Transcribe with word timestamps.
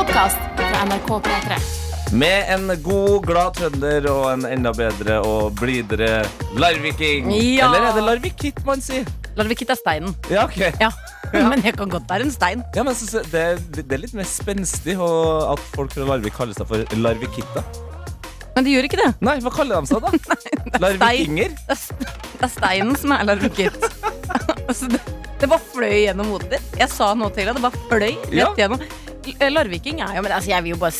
podkast 0.00 0.38
fra 0.56 0.84
NRK 0.86 1.08
P3. 1.24 1.56
Med 2.16 2.48
en 2.54 2.70
god, 2.82 3.26
glad 3.26 3.58
trønder 3.58 4.06
og 4.08 4.22
en 4.30 4.46
enda 4.48 4.70
bedre 4.72 5.18
og 5.28 5.58
blidere 5.58 6.22
larviking. 6.56 7.28
Ja. 7.36 7.66
Eller 7.66 7.90
er 7.90 7.98
det 7.98 8.04
larvikitt 8.06 8.62
man 8.64 8.80
sier? 8.80 9.04
Larvikitt 9.36 9.68
er 9.74 9.76
steinen. 9.76 10.14
Ja, 10.32 10.46
ok. 10.46 10.56
Ja. 10.80 10.88
Men 11.52 11.60
jeg 11.66 11.76
kan 11.76 11.92
godt 11.92 12.08
være 12.08 12.24
en 12.24 12.32
stein. 12.32 12.62
Ja, 12.74 12.82
men 12.86 12.96
det, 12.96 13.44
det 13.76 13.84
er 13.92 14.00
litt 14.00 14.16
mer 14.16 14.26
spenstig 14.26 14.96
at 14.96 15.60
folk 15.76 15.92
fra 15.94 16.08
Larvik 16.08 16.34
kaller 16.34 16.56
seg 16.56 16.66
for 16.66 16.96
larvikitta. 16.96 17.62
Men 18.56 18.66
de 18.66 18.72
gjør 18.72 18.88
ikke 18.88 18.98
det. 18.98 19.10
Nei, 19.22 19.36
hva 19.44 19.52
kaller 19.54 19.84
de 19.84 19.92
seg 19.92 20.00
da? 20.02 20.40
Larvikinger? 20.82 21.54
Det 21.68 21.76
er, 21.76 22.08
det 22.32 22.48
er 22.48 22.52
steinen 22.56 22.96
som 22.98 23.14
er 23.14 23.28
larvikitt. 23.28 23.86
altså, 24.70 24.90
det, 24.96 25.04
det 25.36 25.52
bare 25.52 25.62
fløy 25.70 26.00
gjennom 26.08 26.32
hodet 26.34 26.56
ditt. 26.56 26.74
Jeg 26.80 26.90
sa 26.96 27.12
noe 27.14 27.30
til 27.36 27.46
deg, 27.46 27.60
det 27.60 27.68
bare 27.68 27.84
fløy 27.92 28.08
rett 28.08 28.36
Ja. 28.40 28.50
gjennom. 28.64 28.82
Larviking 29.50 30.00
er 30.04 30.16
jo 30.16 30.22
Men 30.26 30.32
altså, 30.36 30.50
jeg 30.50 30.64
vil 30.64 30.74
jo 30.74 30.80
bare 30.80 30.92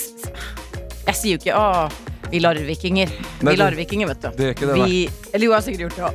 Jeg 1.07 1.15
sier 1.19 1.37
jo 1.37 1.41
ikke 1.41 1.55
'Å, 1.57 1.91
vi 2.31 2.39
larvikinger'. 2.39 3.11
Nei, 3.43 3.53
Vi 3.53 3.59
larvikinger, 3.59 4.07
vet 4.07 4.21
du. 4.23 4.29
det 4.37 4.45
er 4.47 4.53
ikke 4.55 4.67
det, 4.71 4.75
vi, 4.87 4.99
Eller 5.35 5.45
jo, 5.47 5.51
jeg 5.51 5.57
har 5.59 5.65
sikkert 5.67 5.83
gjort 5.87 5.97
det 5.97 6.05
òg. 6.07 6.15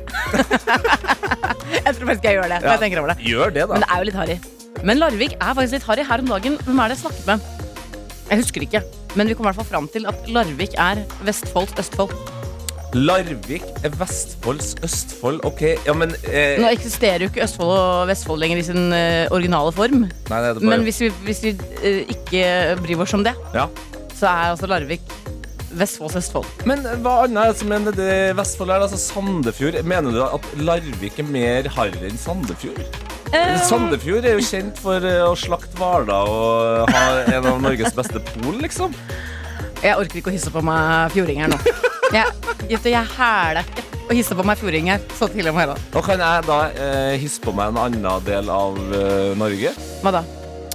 jeg 1.84 1.94
tror 1.96 2.06
faktisk 2.08 2.24
jeg 2.24 2.38
gjør 2.38 2.48
det. 2.48 2.60
Ja. 2.62 2.70
jeg 2.70 2.80
tenker 2.80 3.02
over 3.02 3.12
det. 3.12 3.18
Gjør 3.26 3.52
det, 3.52 3.66
Men 3.68 3.84
det 3.84 3.90
er 3.92 3.98
jo 4.00 4.06
litt 4.08 4.16
harry. 4.20 4.38
Men 4.84 4.98
Larvik 5.02 5.36
er 5.36 5.52
faktisk 5.58 5.76
litt 5.76 5.88
harry. 5.90 6.06
Her 6.08 6.24
om 6.24 6.30
dagen, 6.32 6.56
hvem 6.64 6.80
er 6.80 6.88
det 6.88 6.96
jeg 6.96 7.02
snakket 7.04 7.26
med? 7.26 7.40
Jeg 8.30 8.40
husker 8.40 8.64
ikke. 8.64 8.82
Men 9.16 9.28
vi 9.28 9.34
kom 9.36 9.44
i 9.44 9.48
hvert 9.50 9.60
fall 9.60 9.68
fram 9.68 9.88
til 9.92 10.08
at 10.08 10.26
Larvik 10.32 10.74
er 10.80 11.04
Vestfolds 11.28 11.76
Østfold. 11.84 12.12
Larvik 12.96 13.64
er 13.84 13.92
Vestfolds 13.98 14.74
Østfold. 14.86 15.42
Ok, 15.44 15.62
ja, 15.84 15.92
men 15.96 16.14
eh, 16.24 16.56
Nå 16.62 16.70
eksisterer 16.72 17.26
jo 17.26 17.28
ikke 17.28 17.44
Østfold 17.44 17.72
og 17.74 18.08
Vestfold 18.08 18.40
lenger 18.40 18.60
i 18.62 18.64
sin 18.64 18.92
eh, 18.96 19.26
originale 19.34 19.72
form. 19.76 20.06
Nei, 20.06 20.38
det 20.40 20.54
det 20.56 20.62
bare 20.62 20.70
Men 20.70 20.84
hvis 20.86 21.02
vi, 21.04 21.10
hvis 21.26 21.42
vi 21.44 21.52
eh, 21.82 22.14
ikke 22.14 22.46
bryr 22.80 23.02
oss 23.04 23.12
om 23.18 23.24
det, 23.26 23.34
ja. 23.52 23.66
så 24.16 24.30
er 24.30 24.54
altså 24.54 24.70
Larvik 24.70 25.04
Vestfolds 25.76 26.16
Østfold. 26.22 26.48
Men 26.64 26.86
hva 27.04 27.18
annet 27.26 27.42
er 27.42 27.52
det 27.52 27.60
som 27.60 27.68
mener 27.74 27.96
det 27.98 28.14
Vestfold? 28.38 28.72
er? 28.72 28.86
Altså 28.86 29.00
Sandefjord. 29.02 29.76
Mener 29.84 30.16
du 30.16 30.22
at 30.24 30.48
Larvik 30.56 31.20
er 31.20 31.28
mer 31.28 31.68
harry 31.76 32.06
enn 32.08 32.16
Sandefjord? 32.20 32.80
Um... 33.34 33.58
Sandefjord 33.66 34.24
er 34.24 34.38
jo 34.38 34.46
kjent 34.46 34.80
for 34.80 35.04
eh, 35.04 35.20
å 35.26 35.34
slakte 35.36 35.76
hvaler 35.76 36.32
og 36.32 36.94
ha 36.96 37.04
en 37.26 37.42
av 37.42 37.60
Norges 37.60 37.92
beste 37.98 38.24
pol, 38.32 38.56
liksom. 38.62 38.96
Jeg 39.84 39.98
orker 39.98 40.22
ikke 40.22 40.32
å 40.32 40.38
hisse 40.38 40.54
på 40.54 40.64
meg 40.64 41.12
fjordinger 41.12 41.52
nå. 41.52 41.60
Jeg, 42.14 42.30
du, 42.70 42.88
jeg 42.90 43.08
hæler 43.16 43.66
ikke 43.66 43.96
å 44.06 44.14
hisse 44.14 44.36
på 44.38 44.44
meg 44.46 44.60
fjordinger 44.60 45.02
så 45.18 45.26
tidlig 45.30 45.50
om 45.50 45.58
morgenen. 45.58 45.88
Og 45.98 46.06
kan 46.06 46.22
jeg 46.22 46.46
da 46.46 46.58
eh, 46.70 47.16
hisse 47.18 47.42
på 47.42 47.54
meg 47.56 47.72
en 47.72 47.80
annen 47.82 48.26
del 48.26 48.52
av 48.52 48.78
eh, 48.94 49.32
Norge? 49.38 49.74
Hva 50.04 50.14
da? 50.20 50.22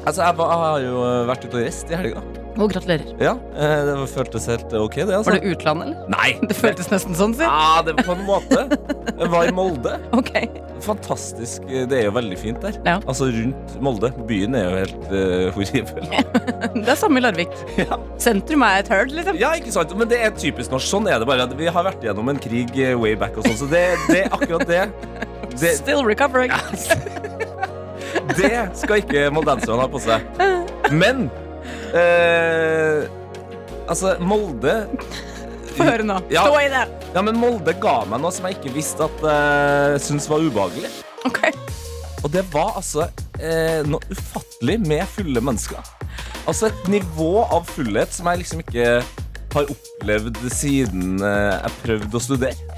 Altså, 0.02 0.26
jeg, 0.26 0.36
jeg 0.36 0.62
har 0.66 0.84
jo 0.84 1.02
eh, 1.08 1.24
vært 1.32 1.48
ute 1.48 1.56
og 1.56 1.64
reist 1.64 1.94
i 1.94 2.00
helga. 2.02 2.26
Og 2.60 2.72
gratulerer. 2.74 3.06
Ja, 3.22 3.36
eh, 3.56 3.82
det 3.88 3.94
føltes 4.12 4.48
helt 4.52 4.74
ok, 4.76 4.96
det. 5.06 5.14
altså 5.16 5.32
Var 5.32 5.40
det 5.40 5.54
utlandet, 5.54 5.88
eller? 5.88 6.10
Nei! 6.12 6.32
Det 6.52 6.58
føltes 6.58 6.90
nesten 6.92 7.16
sånn, 7.16 7.34
si. 7.38 7.46
Ja, 7.48 7.80
det 7.86 7.94
på 8.02 8.12
en 8.12 8.26
måte. 8.28 8.66
Jeg 9.08 9.30
var 9.32 9.48
i 9.48 9.54
Molde. 9.56 9.96
Ok. 10.22 10.34
Fantastisk. 10.82 11.64
Det 11.70 11.94
er 11.94 12.08
jo 12.08 12.14
veldig 12.16 12.38
fint 12.42 12.58
der. 12.64 12.78
Ja. 12.86 12.96
Altså 13.06 13.28
rundt 13.32 13.76
Molde. 13.86 14.10
Byen 14.28 14.58
er 14.58 14.66
jo 14.66 14.80
helt 14.80 15.12
uh, 15.14 15.52
horribel. 15.56 16.08
Det 16.82 16.90
er 16.90 16.98
samme 17.00 17.22
i 17.22 17.24
Larvik. 17.24 17.54
Ja. 17.78 18.00
Sentrum 18.22 18.66
er 18.66 18.82
et 18.82 18.90
høl, 18.92 19.14
liksom. 19.14 19.38
ja, 19.40 19.54
ikke 19.60 19.74
sant? 19.76 19.94
Men 19.98 20.10
det 20.10 20.20
er 20.26 20.34
typisk 20.36 20.74
norsk. 20.74 20.90
Sånn 20.90 21.08
er 21.12 21.22
det 21.22 21.30
bare. 21.30 21.46
Vi 21.60 21.70
har 21.70 21.86
vært 21.86 22.04
gjennom 22.06 22.34
en 22.34 22.42
krig 22.42 22.74
eh, 22.82 22.96
way 22.98 23.14
back 23.20 23.38
og 23.38 23.46
sånn, 23.48 23.60
så 23.62 23.70
det, 23.72 23.84
det 24.10 24.24
er 24.26 24.34
akkurat 24.34 24.66
det. 24.68 24.82
Det, 25.54 25.76
Still 25.78 26.02
recovering. 26.08 26.52
det 28.40 28.56
skal 28.82 29.04
ikke 29.04 29.30
moldenserne 29.36 29.86
ha 29.86 29.90
på 29.92 30.02
seg. 30.02 30.26
Men 30.92 31.28
eh, 31.98 33.10
Altså, 33.92 34.16
Molde 34.24 34.76
Få 35.72 35.88
høre 35.88 36.04
nå. 36.06 36.18
Ja. 36.32 36.44
Stå 36.46 36.60
i 36.60 36.68
det. 36.72 36.84
Ja, 37.16 37.24
men 37.24 37.38
Molde 37.40 37.74
ga 37.80 38.02
meg 38.08 38.20
noe 38.24 38.32
som 38.36 38.48
jeg 38.48 38.58
ikke 38.60 38.74
visste 38.76 39.08
at 39.08 39.24
jeg 39.24 40.02
syntes 40.04 40.28
var 40.32 40.44
ubehagelig. 40.44 40.92
Ok. 41.28 41.46
Og 42.22 42.30
det 42.34 42.44
var 42.54 42.76
altså 42.80 43.08
eh, 43.40 43.82
noe 43.88 44.04
ufattelig 44.12 44.78
med 44.84 45.08
fulle 45.10 45.42
mennesker. 45.44 45.80
Altså 46.50 46.70
et 46.70 46.88
nivå 46.92 47.46
av 47.48 47.66
fullhet 47.70 48.14
som 48.14 48.28
jeg 48.32 48.44
liksom 48.44 48.64
ikke 48.66 48.88
har 49.52 49.72
opplevd 49.76 50.40
siden 50.54 51.22
eh, 51.24 51.56
jeg 51.58 51.78
prøvde 51.86 52.20
å 52.20 52.24
studere. 52.24 52.78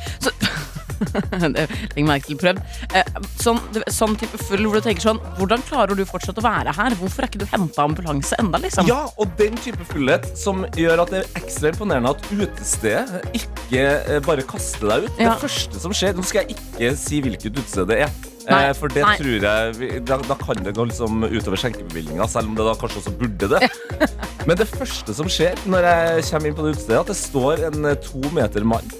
Legg 1.96 2.06
merke 2.08 2.30
til 2.30 2.40
prøvd. 2.42 2.62
Eh, 2.96 3.22
sånn, 3.42 3.60
sånn 3.92 4.18
type 4.20 4.40
full 4.46 4.66
hvor 4.68 4.80
du 4.80 4.88
tenker 4.88 5.04
sånn 5.08 5.22
Hvordan 5.38 5.64
klarer 5.68 5.98
du 5.98 6.04
fortsatt 6.08 6.40
å 6.40 6.46
være 6.46 6.74
her? 6.76 6.98
Hvorfor 7.00 7.26
er 7.26 7.32
ikke 7.32 7.44
du 7.44 7.48
henta 7.52 7.86
ambulanse 7.86 8.38
enda, 8.42 8.62
liksom? 8.64 8.88
Ja, 8.90 9.04
og 9.18 9.34
den 9.40 9.58
type 9.64 9.86
fullhet 9.92 10.28
som 10.40 10.66
gjør 10.80 11.06
at 11.06 11.14
det 11.14 11.24
er 11.24 11.42
ekstra 11.44 11.74
imponerende 11.74 12.14
at 12.14 12.28
utestedet 12.34 13.24
ikke 13.38 13.88
eh, 13.88 14.20
bare 14.26 14.46
kaster 14.48 14.90
deg 14.92 15.08
ut. 15.08 15.18
Ja. 15.22 15.34
Det 15.34 15.42
første 15.48 15.82
som 15.84 15.96
skjer 15.96 16.14
Nå 16.18 16.24
skal 16.28 16.44
jeg 16.44 16.58
ikke 16.58 16.94
si 17.00 17.20
hvilket 17.24 17.58
utested 17.58 17.90
det 17.90 18.04
er. 18.06 18.14
Nei, 18.50 18.64
Eh, 18.68 18.74
for 18.76 18.92
det 18.92 19.04
nei. 19.06 19.14
tror 19.20 19.46
jeg 19.46 20.02
da, 20.08 20.18
da 20.20 20.36
kan 20.40 20.60
det 20.66 20.74
gå 20.76 20.86
liksom 20.90 21.24
utover 21.24 21.60
skjenkebevilgninga, 21.62 22.28
selv 22.28 22.52
om 22.52 22.58
det 22.58 22.66
da 22.68 22.74
kanskje 22.80 23.00
også 23.04 23.14
burde 23.20 23.50
det. 23.56 23.70
Men 24.48 24.60
det 24.60 24.68
første 24.68 25.16
som 25.16 25.30
skjer 25.32 25.60
når 25.70 25.88
jeg 25.88 26.26
kommer 26.32 26.50
inn 26.50 26.58
på 26.58 26.66
det 26.68 26.74
utestedet, 26.76 27.00
at 27.06 27.14
det 27.14 27.18
står 27.20 27.64
en 27.70 27.88
to 28.04 28.24
meter 28.36 28.68
mann 28.68 28.92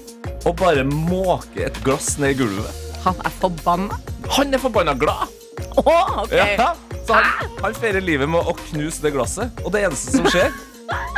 og 0.44 0.56
bare 0.60 0.84
måker 0.88 1.68
et 1.68 1.80
glass 1.84 2.14
ned 2.20 2.34
i 2.34 2.38
gulvet. 2.42 2.82
Han 3.04 3.18
er 3.24 3.34
forbanna. 3.40 3.98
Han 4.38 4.54
er 4.54 4.62
forbanna 4.62 4.94
glad! 4.96 5.28
Oh, 5.76 6.22
okay. 6.24 6.56
Ja, 6.56 6.72
så 7.06 7.18
han, 7.18 7.50
han 7.62 7.74
feirer 7.76 8.02
livet 8.02 8.30
med 8.30 8.46
å 8.48 8.54
knuse 8.70 9.04
det 9.04 9.12
glasset. 9.14 9.52
Og 9.64 9.72
det 9.74 9.84
eneste 9.86 10.16
som 10.16 10.26
skjer, 10.32 10.50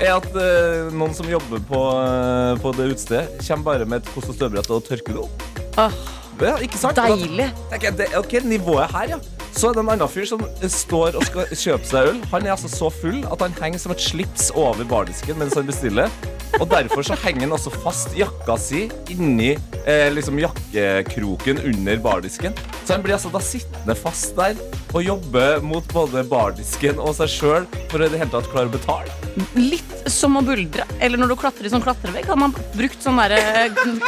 er 0.02 0.10
at 0.16 0.26
uh, 0.34 0.90
noen 0.94 1.14
som 1.16 1.28
jobber 1.30 1.62
på, 1.68 1.80
uh, 1.94 2.54
på 2.62 2.72
det 2.76 2.90
utestedet, 2.92 3.40
kommer 3.46 3.68
bare 3.70 3.88
med 3.88 4.02
et 4.02 4.12
kost- 4.14 4.30
og 4.32 4.38
støvbrett 4.38 4.70
og 4.74 4.84
tørker 4.86 5.16
det 5.16 5.24
opp. 5.26 5.46
Oh, 5.80 6.02
Ja, 6.42 6.58
ikke 6.60 6.76
sant? 6.76 6.98
Deilig. 6.98 7.46
da 7.48 7.70
tenker 7.72 7.86
jeg, 7.88 7.96
det, 8.02 8.10
ok, 8.18 8.34
nivået 8.44 8.92
her, 8.92 9.14
ja. 9.14 9.20
Så 9.56 9.70
er 9.70 9.76
det 9.76 9.80
en 9.80 9.88
annen 9.88 10.10
fyr 10.12 10.26
som 10.28 10.42
står 10.68 11.16
og 11.16 11.22
skal 11.24 11.48
kjøpe 11.48 11.88
seg 11.88 12.10
øl. 12.10 12.18
Han 12.28 12.44
er 12.44 12.52
altså 12.52 12.68
så 12.68 12.90
full 12.92 13.22
at 13.24 13.40
han 13.40 13.54
henger 13.56 13.80
som 13.80 13.94
et 13.94 14.04
slips 14.04 14.50
over 14.52 14.84
bardisken 14.84 15.38
mens 15.40 15.56
han 15.56 15.68
bestiller. 15.68 16.12
Og 16.60 16.68
derfor 16.68 17.04
så 17.04 17.16
henger 17.20 17.46
han 17.46 17.54
også 17.56 17.72
fast 17.82 18.12
jakka 18.16 18.56
si 18.60 18.86
inni 19.12 19.54
eh, 19.84 20.08
liksom 20.12 20.38
jakkekroken 20.40 21.60
under 21.72 22.00
bardisken. 22.04 22.56
Så 22.84 22.94
han 22.94 23.04
blir 23.04 23.16
altså 23.16 23.32
da 23.32 23.40
sittende 23.44 23.96
fast 23.98 24.36
der 24.36 24.60
og 24.96 25.02
jobbe 25.04 25.44
mot 25.66 25.84
både 25.92 26.22
bardisken 26.28 27.00
og 27.02 27.16
seg 27.18 27.32
sjøl 27.32 27.66
for 27.90 28.00
å 28.00 28.06
i 28.06 28.12
det 28.12 28.20
hele 28.22 28.32
tatt 28.32 28.48
klare 28.52 28.70
å 28.70 28.72
betale. 28.76 29.12
Litt 29.58 29.96
som 30.08 30.38
å 30.38 30.42
buldre. 30.44 30.86
Eller 31.02 31.20
når 31.20 31.32
du 31.32 31.36
klatrer 31.40 31.68
i 31.68 31.72
sånn 31.72 31.84
klatrevegg, 31.84 32.28
har 32.30 32.38
man 32.40 32.54
brukt 32.76 33.02
sånn 33.04 33.18
derre 33.20 33.40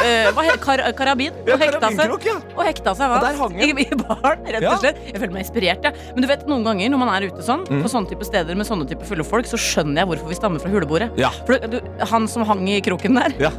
eh, 0.01 0.57
kar 0.63 0.81
karabin? 0.97 1.35
Og 1.45 1.61
hekta 1.61 1.91
seg. 1.93 2.15
Og 2.55 2.63
hekta 2.65 2.95
seg 2.97 3.13
hva? 3.13 3.51
I. 3.59 3.69
I 3.85 3.87
baren, 3.99 4.47
rett 4.49 4.65
og 4.71 4.81
slett. 4.81 4.97
Jeg 5.11 5.19
føler 5.21 5.35
meg 5.35 5.38
inspirert, 5.43 5.83
jeg. 5.83 5.93
Men 6.15 6.21
du 6.21 6.27
vet, 6.27 6.45
noen 6.47 6.63
ganger 6.67 6.89
når 6.93 6.99
man 7.03 7.09
er 7.15 7.27
ute 7.29 7.41
sånn, 7.45 7.65
Mm. 7.69 7.81
på 7.83 7.89
sånne 7.91 8.09
type 8.09 8.25
steder 8.25 8.55
med 8.55 8.65
sånne 8.67 8.87
type 8.89 9.03
fulle 9.05 9.23
folk, 9.23 9.45
så 9.45 9.57
skjønner 9.57 10.01
jeg 10.03 10.07
hvorfor 10.07 10.27
vi 10.29 10.35
stammer 10.35 10.59
fra 10.59 10.69
hulebordet. 10.69 11.11
Ja. 11.17 11.29
For 11.45 11.57
du, 11.59 11.79
han 12.11 12.27
som 12.27 12.43
hang 12.45 12.67
i 12.69 12.79
kroken 12.81 13.15
der, 13.15 13.33
Ja. 13.39 13.51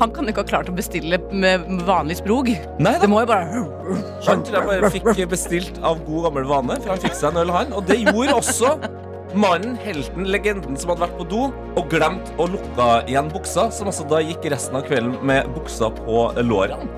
han 0.00 0.10
kan 0.10 0.24
jo 0.26 0.32
ikke 0.32 0.44
ha 0.44 0.50
klart 0.50 0.68
å 0.68 0.74
bestille 0.76 1.18
med 1.32 1.64
vanlig 1.86 2.16
sprog. 2.18 2.48
Neida. 2.78 3.00
Det 3.00 3.08
må 3.08 3.20
jo 3.20 3.26
bare 3.26 3.46
Han 4.26 4.42
tror 4.42 4.54
jeg 4.60 4.66
bare 4.66 4.90
fikk 4.90 5.28
bestilt 5.30 5.82
av 5.82 6.04
god 6.04 6.24
gammel 6.30 6.44
vane, 6.44 6.80
for 6.82 6.90
han 6.90 6.98
fikk 6.98 7.14
seg 7.14 7.30
en 7.30 7.36
øl, 7.46 7.50
han. 7.52 7.72
Og 7.72 7.86
det 7.86 7.98
gjorde 8.04 8.34
også 8.34 8.78
mannen, 9.34 9.76
helten, 9.84 10.24
legenden 10.26 10.76
som 10.78 10.90
hadde 10.90 11.06
vært 11.06 11.18
på 11.18 11.28
do 11.28 11.52
og 11.76 11.88
glemt 11.90 12.30
å 12.38 12.46
lukke 12.48 13.08
igjen 13.08 13.30
buksa, 13.30 13.70
som 13.72 13.86
altså 13.88 14.08
da 14.08 14.16
gikk 14.24 14.44
resten 14.50 14.76
av 14.76 14.82
kvelden 14.88 15.22
med 15.22 15.46
buksa 15.54 15.90
på 15.94 16.32
lårene. 16.42 16.88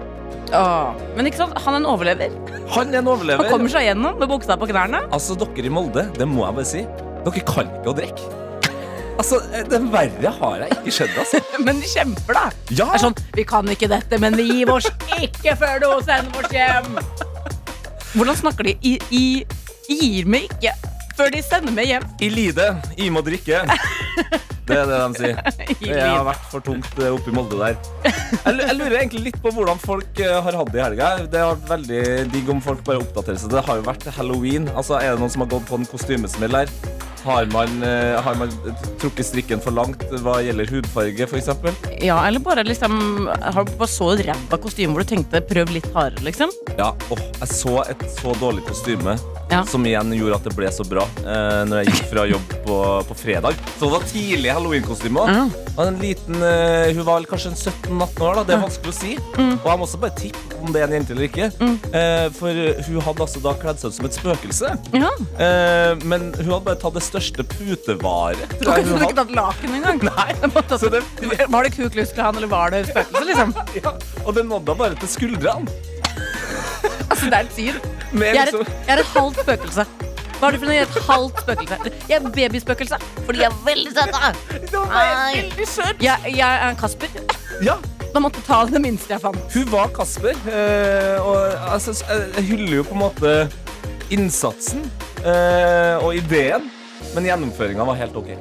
Åh. 0.54 0.96
Men 1.16 1.28
ikke 1.28 1.42
sant, 1.42 1.54
han 1.60 1.76
er 1.76 1.82
en 1.82 1.88
overlever. 1.88 2.34
Han 2.74 2.92
er 2.94 3.02
en 3.02 3.08
Han 3.40 3.50
kommer 3.50 3.72
seg 3.72 3.88
gjennom 3.90 4.18
med 4.20 4.30
buksa 4.30 4.56
på 4.60 4.68
knærne. 4.70 5.04
Altså, 5.12 5.36
dere 5.38 5.68
i 5.68 5.72
Molde, 5.72 6.08
det 6.16 6.28
må 6.28 6.44
jeg 6.46 6.58
bare 6.58 6.68
si, 6.68 6.84
dere 7.26 7.46
kan 7.48 7.72
ikke 7.78 7.92
å 7.92 7.96
drikke. 7.98 8.34
Altså, 9.18 9.40
det 9.66 9.80
verre 9.90 10.30
har 10.36 10.60
jeg 10.62 10.76
ikke 10.76 10.92
skjedd, 10.94 11.16
altså. 11.18 11.40
Men 11.66 11.80
de 11.82 11.88
kjemper, 11.90 12.36
da. 12.36 12.44
Ja, 12.70 12.84
Det 12.86 13.00
er 13.00 13.04
sånn, 13.08 13.16
Vi 13.34 13.44
kan 13.50 13.72
ikke 13.72 13.88
dette, 13.90 14.20
men 14.22 14.36
vi 14.38 14.46
gir 14.46 14.70
oss 14.70 14.86
ikke 15.18 15.56
før 15.58 15.80
du 15.82 15.88
sender 16.06 16.44
oss 16.44 16.54
hjem. 16.54 17.00
Hvordan 18.14 18.38
snakker 18.38 18.68
de? 18.70 18.76
I, 18.86 18.94
i, 19.10 19.24
gir 19.90 20.30
meg 20.30 20.46
ikke 20.52 20.76
før 21.18 21.32
de 21.34 21.42
sender 21.42 21.74
meg 21.74 21.90
hjem. 21.90 22.06
i 22.22 22.28
lide, 22.30 22.68
i 22.94 23.10
må 23.10 23.24
drikke. 23.26 23.64
Det 24.68 24.76
er 24.76 24.88
det 24.90 24.98
de 25.00 25.18
sier. 25.22 25.38
Det 25.88 26.00
har 26.02 26.24
vært 26.26 26.46
for 26.52 26.64
tungt 26.64 26.88
oppi 26.92 27.08
oppe 27.08 27.32
i 27.32 27.36
Molde 27.36 27.58
der. 27.60 27.78
Jeg 28.44 28.76
lurer 28.76 28.98
egentlig 29.00 29.24
litt 29.30 29.40
på 29.42 29.52
hvordan 29.56 29.80
folk 29.80 30.20
eh, 30.24 30.36
har 30.44 30.58
hatt 30.60 30.72
det 30.74 30.82
i 30.82 30.84
helga. 30.84 31.10
Det 31.32 31.42
har 31.42 31.54
vært 31.56 31.72
veldig 31.72 32.02
digg 32.34 32.52
om 32.52 32.60
folk 32.64 32.84
bare 32.86 33.02
oppdaterer 33.02 33.40
seg. 33.40 33.52
Det 33.54 33.64
har 33.68 33.80
jo 33.80 33.86
vært 33.88 34.08
halloween. 34.18 34.68
Altså, 34.74 34.98
Er 35.00 35.14
det 35.16 35.22
noen 35.24 35.32
som 35.32 35.44
har 35.46 35.52
gått 35.56 35.68
på 35.70 35.80
en 35.80 35.88
kostymesmell 35.88 36.60
her? 36.62 36.72
Har 37.24 37.46
man, 37.52 37.82
eh, 37.82 38.20
har 38.22 38.34
man 38.38 38.52
trukket 39.00 39.26
strikken 39.26 39.60
for 39.62 39.74
langt 39.74 40.04
hva 40.22 40.38
gjelder 40.44 40.70
hudfarge, 40.70 41.26
f.eks.? 41.26 41.48
Ja, 42.04 42.20
eller 42.28 42.40
bare 42.44 42.62
liksom 42.64 43.26
Har 43.42 43.64
du 43.66 43.72
bare 43.80 43.90
så 43.90 44.12
et 44.14 44.24
ræva 44.28 44.58
kostyme 44.62 44.94
hvor 44.94 45.04
du 45.04 45.10
tenkte 45.14 45.40
prøv 45.48 45.72
litt 45.74 45.88
hardere, 45.94 46.22
liksom? 46.28 46.52
Ja, 46.78 46.92
åh, 47.10 47.22
jeg 47.40 47.50
så 47.52 47.80
et 47.90 48.06
så 48.18 48.34
dårlig 48.40 48.64
kostyme 48.68 49.18
Ja. 49.50 49.62
som 49.64 49.84
igjen 49.88 50.10
gjorde 50.12 50.36
at 50.36 50.44
det 50.44 50.52
ble 50.58 50.68
så 50.72 50.84
bra 50.84 51.06
eh, 51.24 51.62
når 51.68 51.78
jeg 51.82 51.86
gikk 51.94 52.08
fra 52.10 52.24
jobb 52.28 52.50
på, 52.66 52.76
på 53.08 53.14
fredag. 53.16 53.56
Så 53.78 53.86
det 53.86 53.92
var 53.94 54.04
tidlig 54.10 54.52
halloween-kostyme. 54.52 55.24
Liten, 56.02 56.42
eh, 56.42 56.92
Hun 56.94 57.04
var 57.06 57.14
vel 57.20 57.26
kanskje 57.30 57.54
en 57.54 57.56
17-18 57.56 58.20
år, 58.28 58.34
da. 58.34 58.42
det 58.44 58.54
er 58.58 58.60
vanskelig 58.66 58.92
å 58.92 58.96
si. 58.98 59.14
Mm. 59.38 59.54
Og 59.62 59.68
jeg 59.70 59.78
må 59.80 59.86
også 59.88 60.00
bare 60.02 60.16
tippe 60.20 60.58
om 60.60 60.72
det 60.74 60.82
er 60.82 60.88
en 60.90 60.96
jente 60.98 61.14
eller 61.14 61.28
ikke. 61.30 61.48
Eh, 61.96 62.26
for 62.36 62.60
hun 62.90 63.00
hadde 63.06 63.24
altså 63.24 63.40
da 63.44 63.54
kledd 63.62 63.80
seg 63.80 63.88
ut 63.92 63.96
som 63.96 64.08
et 64.10 64.18
spøkelse. 64.18 64.72
Ja. 64.98 65.10
Eh, 65.40 65.94
men 66.04 66.28
hun 66.36 66.50
hadde 66.52 66.64
bare 66.68 66.80
tatt 66.82 66.98
det 66.98 67.04
største 67.08 67.44
putevare. 67.48 68.46
Du 68.52 68.64
Tror 68.64 68.70
har 68.70 68.78
jeg 68.78 68.86
ikke 68.86 68.94
hun 68.94 69.04
hadde. 69.04 69.16
tatt 69.20 69.32
laken 69.38 69.76
engang? 69.78 69.98
Nei. 70.10 70.30
Så 70.78 70.90
det, 70.92 71.02
Var 71.50 71.62
det 71.68 71.72
Ku 71.76 71.88
Klux 71.94 72.12
Klan, 72.16 72.36
eller 72.38 72.50
var 72.52 72.70
det 72.76 72.84
spøkelse, 72.90 73.24
liksom? 73.32 73.54
ja, 73.82 73.90
og 74.24 74.30
det 74.36 74.44
nådde 74.46 74.74
henne 74.74 74.80
bare 74.84 75.00
til 75.04 75.14
skuldrene. 75.16 75.66
Altså, 77.08 77.24
det 77.32 77.34
er 77.34 77.46
et 77.48 77.54
syn. 77.56 77.76
Jeg 78.20 78.36
er 78.36 78.42
et, 78.42 78.52
liksom, 78.52 78.66
jeg 78.86 78.92
er 78.94 79.00
et 79.00 79.08
halvt 79.14 79.38
spøkelse. 79.42 79.84
Hva 80.38 80.46
er 80.46 80.54
det 80.54 80.58
for 80.60 80.68
noe? 80.68 80.74
Jeg 80.76 80.82
er 80.84 80.90
et 80.92 81.06
halvt 81.08 81.40
spøkelse. 81.42 81.76
Jeg 82.10 82.16
er 82.18 82.26
babyspøkelse. 82.36 82.98
Fordi 83.26 83.40
jeg 83.40 83.48
er 83.48 83.56
veldig 83.66 83.92
søt. 85.66 86.02
Jeg, 86.04 86.34
jeg 86.36 86.44
er 86.60 86.68
en 86.68 86.76
Kasper. 86.78 87.16
ja, 87.64 87.74
Da 88.14 88.22
måtte 88.22 88.38
jeg 88.42 88.46
ta 88.46 88.60
det 88.70 88.82
minste 88.84 89.12
jeg 89.16 89.20
fant. 89.24 89.40
Hun 89.56 89.66
var 89.72 89.90
Kasper, 89.96 90.36
eh, 90.52 91.16
og 91.24 91.72
altså, 91.72 91.96
jeg 92.06 92.28
jeg 92.36 92.44
hyller 92.52 92.76
jo 92.78 92.84
på 92.90 92.94
en 92.96 93.02
måte 93.02 93.34
innsatsen 94.14 94.84
eh, 95.24 95.96
og 96.04 96.14
ideen, 96.16 96.70
men 97.14 97.28
gjennomføringa 97.30 97.84
var 97.88 98.00
helt 98.00 98.16
ok. 98.16 98.32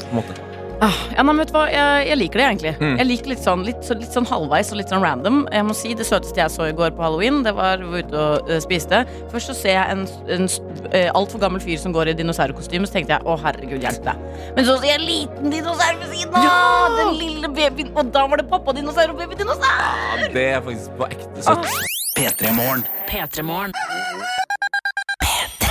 På 0.00 0.08
en 0.10 0.22
måte. 0.22 0.40
Ah, 0.80 0.96
ja, 1.12 1.20
nei, 1.26 1.34
vet 1.36 1.50
du 1.50 1.56
hva? 1.58 1.66
Jeg, 1.68 2.04
jeg 2.08 2.16
liker 2.16 2.40
det 2.40 2.44
egentlig. 2.46 2.70
Mm. 2.80 2.94
Jeg 2.96 3.06
liker 3.10 3.30
litt 3.34 3.42
sånn, 3.44 3.64
litt, 3.66 3.88
litt 4.00 4.14
sånn 4.16 4.24
halvveis 4.30 4.70
og 4.72 4.78
litt 4.80 4.88
sånn 4.88 5.04
random. 5.04 5.42
Jeg 5.52 5.66
må 5.68 5.76
si 5.76 5.92
Det 5.98 6.06
søteste 6.08 6.40
jeg 6.40 6.52
så 6.54 6.70
i 6.70 6.76
går 6.76 6.94
på 6.96 7.04
halloween, 7.04 7.42
det 7.44 7.52
var 7.58 7.82
vi 7.82 7.90
var 7.92 8.06
ute 8.06 8.22
og 8.22 8.48
uh, 8.48 8.56
spiste. 8.64 9.02
Først 9.32 9.52
så 9.52 9.56
ser 9.58 9.76
jeg 9.76 9.92
en, 9.92 10.06
en 10.32 10.48
uh, 10.48 11.10
altfor 11.20 11.42
gammel 11.44 11.60
fyr 11.60 11.76
som 11.82 11.92
går 11.92 12.14
i 12.14 12.16
dinosaurkostyme, 12.22 12.88
så 12.88 12.96
tenkte 12.96 13.18
jeg 13.18 13.28
å 13.28 13.36
herregud, 13.44 13.84
hjelp 13.84 14.08
deg. 14.08 14.24
Men 14.56 14.68
så 14.70 14.78
ser 14.80 14.94
jeg 14.94 15.02
en 15.02 15.06
liten 15.10 15.56
dinosaur 15.58 16.00
ved 16.00 16.16
siden 16.16 16.40
av! 16.40 16.96
Den 16.96 17.14
lille 17.20 17.52
babyen. 17.60 17.92
Og 17.92 18.14
da 18.16 18.24
var 18.32 18.40
det 18.40 18.48
pappa-dinosaur 18.48 19.12
og 19.12 19.20
baby-dinosaur! 19.20 19.84
Ja, 20.16 20.32
det 20.32 20.46
er 20.54 20.64
faktisk 20.64 20.96
på 20.96 21.12
ekte 21.12 21.44
søtt. 21.44 21.68
P3morgen. 22.16 22.88
P3morgen. 23.12 23.76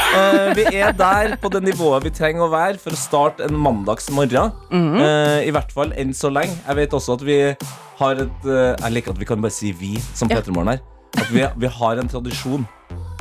Eh, 0.10 0.54
vi 0.58 0.64
er 0.80 0.94
der 0.98 1.36
på 1.42 1.50
det 1.54 1.62
nivået 1.66 2.04
vi 2.08 2.12
trenger 2.16 2.46
å 2.48 2.50
være 2.52 2.80
for 2.82 2.96
å 2.96 3.00
starte 3.00 3.46
en 3.46 3.58
mandagsmorgen. 3.62 4.54
Eh, 4.74 5.48
I 5.48 5.52
hvert 5.54 5.72
fall 5.76 5.94
enn 5.98 6.14
så 6.18 6.32
lenge. 6.34 6.56
Jeg 6.66 6.80
vet 6.82 6.96
også 6.98 7.18
at 7.20 7.26
vi 7.28 7.38
har 8.00 8.22
et 8.24 8.46
uh, 8.48 8.76
Jeg 8.80 8.94
liker 8.96 9.12
at 9.12 9.20
vi 9.20 9.28
kan 9.28 9.42
bare 9.44 9.52
si 9.54 9.74
vi 9.76 9.98
som 10.16 10.30
Ja. 10.32 10.40
P3morgen 10.40 10.72
her. 10.74 10.80
At 11.20 11.30
vi, 11.34 11.44
vi 11.66 11.68
har 11.68 12.00
en 12.00 12.08
tradisjon 12.10 12.66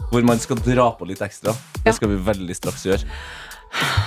hvor 0.09 0.25
man 0.25 0.39
skal 0.41 0.57
dra 0.65 0.89
på 0.97 1.05
litt 1.09 1.21
ekstra. 1.21 1.53
Ja. 1.53 1.83
Det 1.91 1.95
skal 1.99 2.09
vi 2.15 2.17
veldig 2.25 2.55
straks 2.57 2.87
gjøre. 2.89 3.05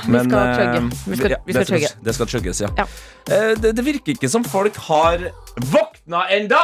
Vi 0.08 0.22
skal 0.26 0.56
chugge. 0.58 0.80
Vi 1.06 1.18
skal- 1.20 1.32
ja, 1.36 1.38
vi 1.46 1.54
skal 1.54 1.66
det. 1.78 1.92
Det 2.04 2.16
skal 2.18 2.26
chugges, 2.32 2.62
ja. 2.64 2.70
Ja. 2.78 2.86
Det, 3.62 3.76
det 3.78 3.86
virker 3.86 4.16
ikke 4.16 4.30
som 4.30 4.44
folk 4.44 4.76
har 4.88 5.28
våkna 5.70 6.24
enda! 6.34 6.64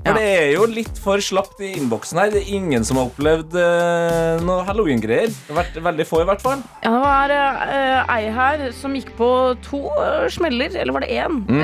For 0.00 0.10
Ja. 0.10 0.16
det 0.16 0.28
er 0.40 0.52
jo 0.54 0.64
litt 0.66 0.96
for 0.98 1.20
slapt 1.20 1.60
i 1.60 1.74
innboksen 1.76 2.18
her. 2.18 2.30
Det 2.32 2.40
er 2.40 2.54
ingen 2.56 2.84
som 2.88 2.96
har 2.96 3.10
opplevd 3.10 3.52
uh, 3.52 4.40
noe 4.46 4.64
halloween-greier. 4.64 5.28
Det 5.28 5.52
har 5.52 5.58
vært 5.60 5.76
veldig 5.84 6.06
få, 6.08 6.22
i 6.22 6.28
hvert 6.30 6.40
fall. 6.44 6.62
Ja, 6.84 6.90
det 6.94 7.02
var 7.04 7.34
uh, 7.34 8.14
ei 8.16 8.30
her 8.32 8.64
som 8.72 8.94
gikk 8.96 9.12
på 9.18 9.28
to 9.66 9.82
eh, 10.00 10.24
smeller, 10.32 10.72
eller 10.80 10.96
var 10.96 11.04
det 11.04 11.12
én? 11.20 11.42
Mm. 11.44 11.60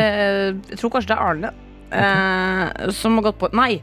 Jeg 0.69 0.79
tror 0.83 0.93
kanskje 0.99 1.15
det 1.15 1.17
er 1.17 1.27
Arne. 1.31 2.93
som 2.93 3.17
har 3.17 3.31
gått 3.31 3.39
på 3.41 3.49
Nei, 3.57 3.81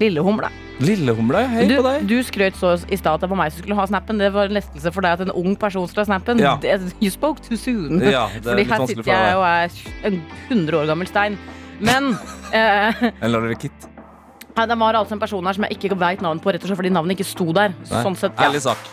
Lillehumle. 0.00 0.48
Lillehumle, 0.80 1.42
hei 1.52 1.66
Du, 1.68 1.76
på 1.76 1.82
deg. 1.84 2.04
du 2.08 2.16
skrøt 2.24 2.56
så 2.56 2.72
i 2.88 2.96
stad 2.96 3.18
at 3.18 3.24
det 3.26 3.28
var 3.28 3.36
meg 3.36 3.52
som 3.52 3.60
skulle 3.60 3.76
ha 3.76 3.84
snappen. 3.90 4.16
Det 4.20 4.30
var 4.32 4.48
en 4.48 4.56
lettelse 4.56 4.92
for 4.94 5.04
deg 5.04 5.18
at 5.18 5.24
en 5.26 5.32
ung 5.36 5.52
person 5.60 5.84
skulle 5.90 6.06
ha 6.06 6.08
snappen. 6.08 6.40
Ja. 6.40 6.54
Det, 6.62 6.78
you 7.02 7.10
spoke 7.12 7.42
too 7.44 7.58
soon. 7.60 8.00
Ja, 8.00 8.28
det 8.32 8.46
Fordi 8.48 8.64
her 8.70 8.86
sitter 8.88 9.10
jeg 9.12 9.36
og 9.36 9.44
er 9.44 10.08
en 10.08 10.22
100 10.48 10.78
år 10.80 10.88
gammel 10.94 11.10
stein. 11.10 11.36
Men 11.80 12.12
eh, 12.52 13.06
Eller 13.24 13.44
er 13.44 13.54
det 13.54 13.60
Kit? 13.62 13.86
ja, 14.56 14.66
det 14.68 14.76
var 14.76 14.96
altså 14.98 15.14
en 15.16 15.20
person 15.22 15.46
her 15.46 15.56
som 15.56 15.64
jeg 15.64 15.78
ikke 15.78 15.96
veit 15.96 16.20
navnet 16.20 16.42
på, 16.44 16.52
rett 16.52 16.60
og 16.64 16.68
slett 16.68 16.80
fordi 16.82 16.90
navnet 16.92 17.16
ikke 17.16 17.28
sto 17.28 17.46
der. 17.56 17.72
Nei. 17.78 18.02
Sånn 18.04 18.18
sett, 18.18 18.34
ja. 18.36 18.48
Ærlig 18.50 18.60
sak. 18.66 18.90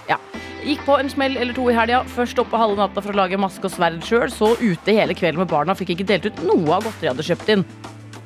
Gikk 0.68 0.81
på 0.88 0.95
en 1.00 1.10
smell 1.12 1.38
eller 1.39 1.56
to 1.56 1.68
i 1.72 1.75
helga. 1.75 2.01
Først 2.12 2.39
oppe 2.42 2.60
halve 2.60 2.75
natta 2.80 3.04
for 3.04 3.13
å 3.16 3.19
lage 3.22 3.39
maske 3.39 3.68
og 3.68 3.72
sverd 3.72 4.01
sjøl. 4.04 4.28
Så 4.34 4.54
ute 4.60 4.95
hele 4.95 5.16
kvelden 5.16 5.39
med 5.44 5.51
barna. 5.51 5.75
Fikk 5.78 5.94
ikke 5.95 6.07
delt 6.10 6.28
ut 6.28 6.42
noe 6.48 6.75
av 6.75 6.88
godteri 6.88 7.07
jeg 7.07 7.13
hadde 7.13 7.28
kjøpt 7.30 7.51
inn. 7.56 7.63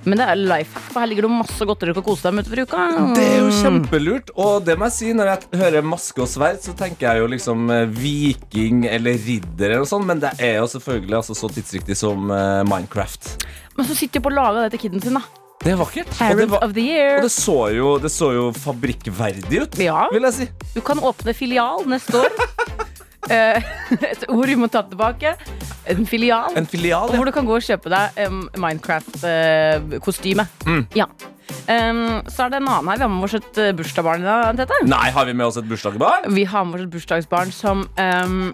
Men 0.01 0.17
det 0.17 0.25
er 0.31 0.39
life 0.39 0.73
hack, 0.73 0.87
for 0.89 1.03
her 1.03 1.09
ligger 1.11 1.27
det 1.27 1.33
masse 1.35 1.65
godteri 1.69 1.91
du 1.93 1.97
kan 1.99 2.05
kose 2.07 2.25
deg 2.25 2.33
med 2.33 2.47
utover 2.47 2.61
uka. 2.65 2.85
Det 3.13 3.25
er 3.25 3.35
jo 3.43 3.51
kjempelurt. 3.59 4.31
Og 4.41 4.63
det 4.65 4.75
må 4.81 4.87
jeg 4.89 4.95
si, 4.95 5.11
når 5.17 5.29
jeg 5.29 5.59
hører 5.61 5.85
maske 5.85 6.23
og 6.23 6.29
sverd, 6.31 6.57
så 6.65 6.73
tenker 6.79 7.05
jeg 7.11 7.21
jo 7.21 7.27
liksom 7.35 7.69
eh, 7.75 7.83
viking 7.99 8.87
eller 8.89 9.19
ridder 9.21 9.67
eller 9.75 9.83
noe 9.85 9.91
sånt, 9.91 10.07
men 10.09 10.23
det 10.23 10.33
er 10.41 10.57
jo 10.57 10.65
selvfølgelig 10.73 11.19
altså 11.19 11.37
så 11.37 11.51
tidsriktig 11.53 11.99
som 11.99 12.33
eh, 12.33 12.63
Minecraft. 12.69 13.35
Men 13.77 13.85
så 13.87 13.97
sitter 13.97 14.17
de 14.19 14.25
på 14.25 14.33
å 14.33 14.37
lage 14.39 14.65
det 14.65 14.73
til 14.75 14.87
kiden 14.87 15.05
sin, 15.05 15.19
da. 15.21 15.23
Det 15.61 15.75
er 15.75 15.77
vakkert. 15.77 16.09
Og 16.25 16.39
det, 16.39 16.47
var, 16.49 16.63
of 16.65 16.71
the 16.73 16.81
year. 16.81 17.19
og 17.19 17.27
det, 17.27 17.33
så, 17.35 17.57
jo, 17.77 17.91
det 18.01 18.09
så 18.09 18.31
jo 18.33 18.47
fabrikkverdig 18.57 19.61
ut, 19.67 19.77
Ja, 19.85 20.07
vil 20.09 20.25
jeg 20.25 20.33
si. 20.39 20.47
du 20.73 20.81
kan 20.85 20.97
åpne 20.97 21.35
filial 21.37 21.85
neste 21.85 22.23
år. 22.25 22.33
Eh, 23.29 23.61
Et 24.11 24.23
ord 24.29 24.47
vi 24.49 24.55
må 24.57 24.67
ta 24.71 24.81
tilbake. 24.87 25.35
En 25.91 26.05
filial. 26.09 26.55
En 26.57 26.65
filial, 26.69 27.09
ja. 27.11 27.15
hvor 27.19 27.25
du 27.25 27.31
kan 27.35 27.45
gå 27.45 27.53
og 27.57 27.63
kjøpe 27.65 27.89
deg 27.91 28.17
um, 28.27 28.41
Minecraft-kostyme. 28.57 30.45
Mm. 30.65 30.85
Ja. 30.95 31.05
Um, 31.67 32.21
så 32.31 32.45
er 32.45 32.53
det 32.53 32.61
en 32.61 32.67
annen 32.71 32.89
her. 32.89 32.97
Vi 32.97 33.03
har 33.03 33.09
med 33.11 33.23
oss 33.27 33.35
et 33.37 33.57
uh, 33.61 33.71
bursdagsbarn 33.77 34.21
i 34.23 34.27
dag, 34.27 34.57
Tete. 34.61 34.77
Nei, 34.89 35.07
har 35.13 35.25
vi 35.27 35.33
med 35.37 35.45
oss 35.49 35.57
et 35.59 35.67
bursdagsbarn? 35.69 36.29
Vi 36.35 36.43
har 36.47 36.63
med 36.67 36.79
oss 36.79 36.85
et 36.87 36.93
bursdagsbarn 36.93 37.51
som 37.55 37.83
um, 37.99 38.53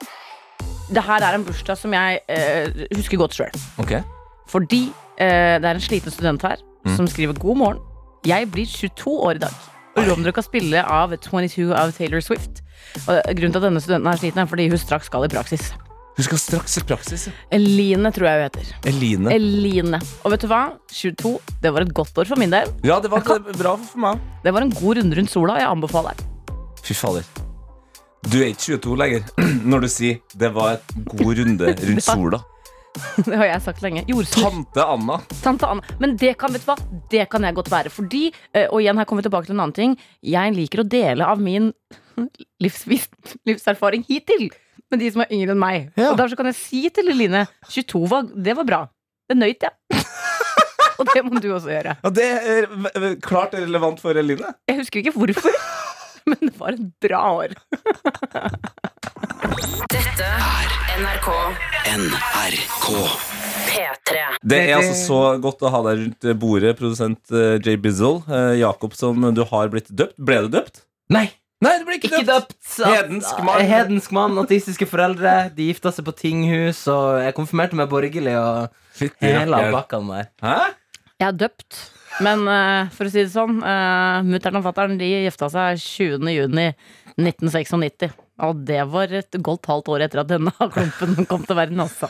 Det 0.90 1.04
her 1.04 1.24
er 1.28 1.36
en 1.38 1.44
bursdag 1.48 1.78
som 1.78 1.94
jeg 1.94 2.20
uh, 2.32 2.86
husker 2.96 3.20
godt 3.22 3.36
sjøl. 3.38 3.60
Okay. 3.84 4.02
Fordi 4.50 4.88
uh, 4.90 5.58
det 5.60 5.68
er 5.68 5.74
en 5.76 5.84
sliten 5.84 6.12
student 6.16 6.42
her 6.48 6.64
Mm. 6.88 6.96
som 6.96 7.08
skriver 7.08 7.34
'God 7.34 7.58
morgen'. 7.58 7.82
Jeg 8.26 8.48
blir 8.52 8.66
22 8.66 9.12
år 9.20 9.32
i 9.36 9.38
dag. 9.42 9.50
Lurer 9.98 10.14
om 10.14 10.22
dere 10.24 10.32
kan 10.32 10.44
spille 10.44 10.84
av 10.86 11.12
22 11.18 11.74
av 11.76 11.92
Taylor 11.92 12.22
Swift. 12.24 12.62
Og 13.06 13.20
grunnen 13.38 13.54
til 13.54 13.62
at 13.62 13.68
denne 13.70 13.84
studenten 13.84 14.10
er 14.12 14.22
sliten, 14.22 14.42
er 14.44 14.50
fordi 14.50 14.70
hun 14.72 14.82
straks 14.82 15.10
skal 15.12 15.28
i 15.28 15.32
praksis. 15.32 15.70
Hun 16.18 16.26
skal 16.26 16.40
straks 16.42 16.78
i 16.80 16.82
praksis. 16.90 17.28
Eline, 17.54 18.10
tror 18.16 18.26
jeg 18.26 18.40
hun 18.40 18.46
heter. 18.48 18.70
Eline. 18.90 19.34
Eline. 19.36 20.00
Og 20.26 20.34
vet 20.34 20.42
du 20.42 20.48
hva? 20.50 20.62
22. 20.90 21.34
Det 21.62 21.74
var 21.76 21.86
et 21.86 21.94
godt 21.94 22.18
år 22.24 22.30
for 22.32 22.42
min 22.42 22.54
del. 22.54 22.72
Ja, 22.88 22.98
det 23.04 23.12
var 23.14 23.22
bra 23.22 23.76
for 23.78 24.02
meg. 24.02 24.24
Det 24.44 24.54
var 24.56 24.66
en 24.66 24.74
god 24.74 24.98
runde 24.98 25.20
rundt 25.20 25.30
sola, 25.34 25.60
jeg 25.62 25.70
anbefaler. 25.70 26.26
Fy 26.82 26.98
fader. 26.98 27.28
Du 28.28 28.40
er 28.42 28.50
ikke 28.50 28.80
22 28.82 28.98
lenger 28.98 29.28
når 29.72 29.86
du 29.86 29.90
sier 29.94 30.18
det 30.34 30.50
var 30.56 30.80
et 30.80 30.96
god 31.14 31.38
runde 31.44 31.70
rundt 31.70 32.04
sola. 32.04 32.42
Det 33.28 33.38
har 33.38 33.50
jeg 33.50 33.64
sagt 33.66 33.84
lenge. 33.86 34.04
Jordsol. 34.10 34.44
Tante 34.48 34.86
Anna. 34.86 35.20
Tante 35.44 35.70
Anna. 35.70 35.96
Men 36.02 36.16
det 36.20 36.36
kan, 36.42 36.54
vet 36.54 36.66
du 36.66 36.70
hva? 36.72 36.78
det 37.12 37.26
kan 37.32 37.46
jeg 37.48 37.56
godt 37.58 37.72
være. 37.72 37.92
Fordi, 37.94 38.28
eh, 38.54 38.68
og 38.68 38.82
igjen 38.82 39.00
her 39.00 39.08
kommer 39.10 39.24
vi 39.24 39.30
tilbake 39.30 39.50
til 39.50 39.58
en 39.58 39.64
annen 39.66 39.78
ting, 39.78 39.98
jeg 40.26 40.56
liker 40.56 40.84
å 40.84 40.88
dele 40.88 41.28
av 41.28 41.42
min 41.44 41.72
livsvis, 42.64 43.08
livserfaring 43.48 44.06
hittil 44.08 44.50
med 44.92 45.02
de 45.04 45.10
som 45.12 45.24
er 45.24 45.34
yngre 45.36 45.56
enn 45.56 45.62
meg. 45.62 45.90
Ja. 46.00 46.12
Og 46.12 46.20
derfor 46.20 46.40
kan 46.40 46.50
jeg 46.52 46.60
si 46.60 46.84
til 46.94 47.10
Line 47.12 47.46
22 47.70 48.04
var, 48.12 48.28
det 48.32 48.56
var 48.60 48.68
bra. 48.68 48.82
Det 49.28 49.36
nøyt 49.36 49.66
jeg. 49.68 50.04
og 51.00 51.10
det 51.12 51.24
må 51.28 51.42
du 51.44 51.50
også 51.52 51.74
gjøre. 51.74 51.98
Ja, 52.04 52.14
Det 52.16 52.28
er 52.32 53.18
klart 53.24 53.58
relevant 53.58 54.00
for 54.04 54.16
Line. 54.24 54.54
Jeg 54.70 54.80
husker 54.80 55.04
ikke 55.04 55.16
hvorfor, 55.18 55.58
men 56.32 56.40
det 56.48 56.56
var 56.60 56.78
et 56.78 56.88
bra 57.04 57.24
år. 57.44 57.58
NRK 60.98 61.30
NRK. 61.88 62.86
P3. 63.68 64.22
Det 64.42 64.60
er 64.60 64.76
altså 64.78 64.96
så 65.00 65.18
godt 65.44 65.64
å 65.68 65.72
ha 65.74 65.82
deg 65.90 66.00
rundt 66.04 66.28
bordet, 66.40 66.72
produsent 66.80 67.34
eh, 67.36 67.58
Jay 67.64 67.76
Bizzle. 67.82 68.22
Eh, 68.32 68.54
Jakob, 68.62 68.96
som 68.98 69.20
du 69.36 69.44
har 69.50 69.72
blitt 69.74 69.90
døpt. 69.92 70.16
Ble 70.20 70.40
du 70.46 70.50
døpt? 70.56 70.86
Nei, 71.14 71.28
Nei, 71.64 71.74
du 71.82 71.88
ble 71.88 71.98
ikke, 71.98 72.12
ikke 72.12 72.28
døpt. 72.28 72.54
døpt. 72.54 72.86
Hedensk 72.86 73.40
mann. 73.44 73.62
Hedensk 73.66 74.12
mann, 74.16 74.38
autistiske 74.38 74.88
foreldre. 74.88 75.36
De 75.58 75.72
gifta 75.72 75.92
seg 75.96 76.06
på 76.08 76.14
tinghus, 76.20 76.84
og 76.94 77.18
jeg 77.26 77.34
konfirmerte 77.38 77.80
meg 77.80 77.90
borgerlig 77.92 78.36
og 78.38 79.10
hele 79.24 79.64
rakkeren. 79.74 80.12
der. 80.14 80.30
Hæ? 80.46 80.58
Jeg 81.18 81.28
er 81.32 81.40
døpt. 81.42 81.80
Men 82.22 82.46
uh, 82.46 82.94
for 82.94 83.10
å 83.10 83.12
si 83.12 83.24
det 83.24 83.34
sånn, 83.34 83.58
uh, 83.66 84.22
mutter'n 84.26 84.60
og 84.62 84.66
fatter'n 84.70 85.00
de 85.02 85.10
gifta 85.26 85.50
seg 85.54 85.82
20. 85.82 86.22
juni 88.38 88.46
1996. 88.46 88.46
Og 88.46 88.64
det 88.68 88.84
var 88.94 89.14
et 89.18 89.38
godt 89.44 89.66
halvt 89.66 89.90
år 89.94 90.06
etter 90.06 90.22
at 90.24 90.30
denne 90.30 90.54
klumpen 90.74 91.26
kom 91.26 91.46
til 91.48 91.58
verden, 91.58 91.80
altså. 91.80 92.10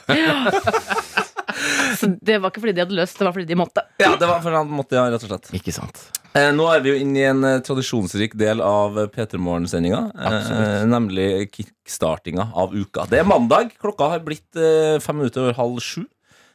Så 1.97 2.11
det 2.21 2.37
var 2.41 2.51
ikke 2.51 2.61
fordi 2.61 2.75
de 2.75 2.83
hadde 2.83 2.97
løst, 2.97 3.17
det 3.17 3.25
var 3.25 3.33
fordi 3.33 3.47
de 3.49 3.57
måtte. 3.57 3.83
Ja, 4.01 4.11
det 4.19 4.27
var 4.29 4.41
fordi 4.43 4.59
han 4.59 4.69
måtte, 4.69 4.97
ja, 4.97 5.07
rett 5.09 5.23
og 5.23 5.31
slett. 5.31 5.49
Ikke 5.57 5.73
sant. 5.73 6.03
Eh, 6.37 6.51
nå 6.53 6.67
er 6.69 6.83
vi 6.83 6.91
jo 6.91 6.99
inne 7.01 7.17
i 7.17 7.25
en 7.25 7.43
eh, 7.47 7.61
tradisjonsrik 7.65 8.35
del 8.37 8.61
av 8.61 8.99
P3 9.15 9.39
Morgen-sendinga. 9.41 10.01
Eh, 10.13 10.83
nemlig 10.85 11.47
kickstartinga 11.55 12.51
av 12.53 12.75
uka. 12.75 13.07
Det 13.09 13.23
er 13.23 13.25
mandag. 13.27 13.71
Klokka 13.81 14.11
har 14.13 14.21
blitt 14.27 14.59
eh, 14.59 14.99
fem 15.01 15.17
minutter 15.17 15.47
over 15.47 15.57
halv 15.57 15.81
sju. 15.81 16.03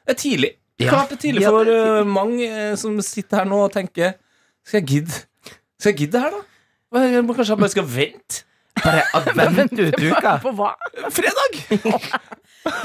Det 0.05 0.15
er 0.15 0.21
tidlig. 0.21 0.53
Ja. 0.83 0.93
Klart 0.93 1.13
det 1.13 1.19
er 1.19 1.23
tidlig 1.27 1.45
for 1.47 1.67
det 1.69 1.75
er 1.75 1.99
eh, 2.01 2.09
mange 2.09 2.47
eh, 2.47 2.73
som 2.81 2.95
sitter 3.05 3.43
her 3.43 3.49
nå 3.49 3.59
og 3.67 3.75
tenker 3.75 4.15
Skal 4.67 4.81
jeg 4.81 4.87
gidde 4.89 5.19
Skal 5.79 5.93
jeg 5.93 5.99
gidde 6.01 6.17
det 6.17 6.23
her, 6.25 6.39
da? 6.39 7.03
Kanskje 7.29 7.53
jeg 7.53 7.61
bare 7.61 7.75
skal 7.75 7.87
vente? 7.89 8.41
Bare 8.81 9.05
advent 9.19 9.79
ut 9.79 10.01
uka. 10.01 10.39
På 10.43 10.55
hva? 10.57 10.73
Fredag! 11.13 11.63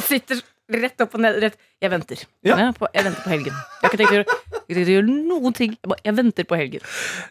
Sitter 0.05 0.43
rett 0.67 1.01
opp 1.03 1.15
og 1.15 1.23
ned. 1.23 1.39
Rett. 1.43 1.57
Jeg 1.81 1.93
venter. 1.93 2.21
Ja. 2.45 2.57
Jeg, 2.57 2.73
på, 2.79 2.89
jeg 2.93 3.05
venter 3.05 3.23
på 3.23 3.31
helgen. 3.31 3.55
Jeg 3.55 3.83
har 3.83 3.91
ikke 3.91 3.99
tenkt 4.01 4.13
å 4.13 4.95
gjøre, 4.97 5.15
noen 5.29 5.55
ting. 5.55 5.75
Jeg, 5.77 5.89
bare, 5.91 6.03
jeg 6.03 6.17
venter 6.17 6.47
på 6.49 6.59
helgen. 6.59 6.85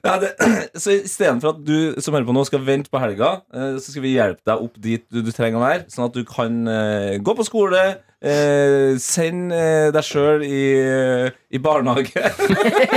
Ja, 0.06 0.16
det, 0.22 0.32
så 0.82 0.96
istedenfor 1.00 1.56
at 1.56 1.62
du 1.66 2.00
som 2.00 2.16
hører 2.16 2.28
på 2.28 2.36
nå 2.36 2.44
skal 2.48 2.62
vente 2.66 2.92
på 2.92 3.02
helga, 3.02 3.32
eh, 3.52 3.76
så 3.82 3.92
skal 3.92 4.06
vi 4.06 4.14
hjelpe 4.14 4.46
deg 4.46 4.66
opp 4.68 4.78
dit 4.88 5.06
du, 5.10 5.20
du 5.26 5.32
trenger 5.34 5.60
å 5.60 5.66
være, 5.66 5.86
sånn 5.92 6.06
at 6.06 6.16
du 6.16 6.22
kan 6.28 6.62
uh, 6.70 7.16
gå 7.20 7.34
på 7.36 7.48
skole, 7.48 7.82
eh, 8.22 8.94
sende 9.02 9.56
eh, 9.56 9.88
deg 9.94 10.06
sjøl 10.06 10.44
i, 10.46 10.62
i 11.52 11.60
barnehage 11.62 12.22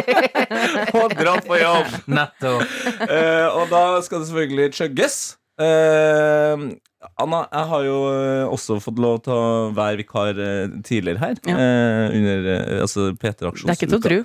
og 0.99 1.17
dra 1.17 1.35
på 1.43 1.59
jobb. 1.59 1.99
Nettopp. 2.09 2.77
Eh, 3.05 3.47
og 3.49 3.67
da 3.73 3.83
skal 4.05 4.21
det 4.21 4.29
selvfølgelig 4.29 4.71
chugges. 4.77 5.19
Eh, 5.59 6.69
Anna, 7.19 7.45
jeg 7.47 7.67
har 7.71 7.85
jo 7.87 7.97
eh, 8.11 8.45
også 8.47 8.79
fått 8.83 8.99
lov 8.99 9.21
til 9.23 9.35
å 9.35 9.69
være 9.75 10.01
vikar 10.01 10.39
eh, 10.39 10.75
tidligere 10.83 11.21
her. 11.21 11.39
Ja. 11.47 11.55
Uh, 11.55 12.17
under 12.17 12.49
altså 12.83 13.09
P3-aksjonsuka. 13.15 13.69
Det 13.69 13.73
er 13.73 13.79
ikke 13.79 13.89
til 13.89 13.99
å 13.99 14.03
tro 14.03 14.19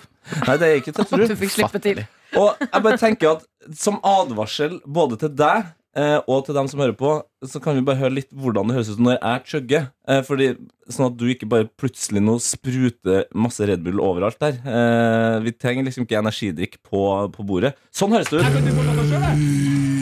Nei, 0.49 0.57
det 0.59 0.67
er 0.67 0.81
ikke 0.81 0.95
til 0.97 1.05
å 1.05 1.09
tro. 1.11 1.23
du 1.31 1.39
fikk 1.39 1.55
slippe 1.55 1.81
til. 1.83 2.03
Og 2.35 2.67
jeg 2.67 2.85
bare 2.87 2.99
tenker 2.99 3.37
at 3.37 3.49
som 3.79 4.01
advarsel 4.03 4.81
både 4.87 5.19
til 5.23 5.33
deg 5.39 5.71
uh, 5.99 6.21
og 6.27 6.45
til 6.47 6.59
dem 6.59 6.71
som 6.71 6.83
hører 6.83 6.97
på, 6.99 7.15
så 7.47 7.63
kan 7.63 7.79
vi 7.79 7.87
bare 7.87 8.03
høre 8.03 8.19
litt 8.19 8.31
hvordan 8.35 8.71
det 8.71 8.79
høres 8.79 8.93
ut 8.95 9.03
når 9.07 9.19
jeg 9.21 9.47
chugger. 9.53 9.89
Uh, 10.11 10.21
fordi, 10.27 10.51
sånn 10.91 11.09
at 11.13 11.19
du 11.21 11.27
ikke 11.31 11.51
bare 11.51 11.71
plutselig 11.81 12.23
nå 12.25 12.37
spruter 12.43 13.27
masse 13.39 13.71
Red 13.71 13.87
Bull 13.87 14.03
overalt 14.03 14.41
der. 14.43 14.59
Eh, 14.59 15.39
vi 15.47 15.55
trenger 15.57 15.87
liksom 15.87 16.09
ikke 16.09 16.21
energidrikk 16.21 16.79
på, 16.83 17.07
på 17.35 17.47
bordet. 17.47 17.77
Sånn 17.95 18.15
høres 18.15 18.35
det 18.35 18.43
ut. 18.43 19.94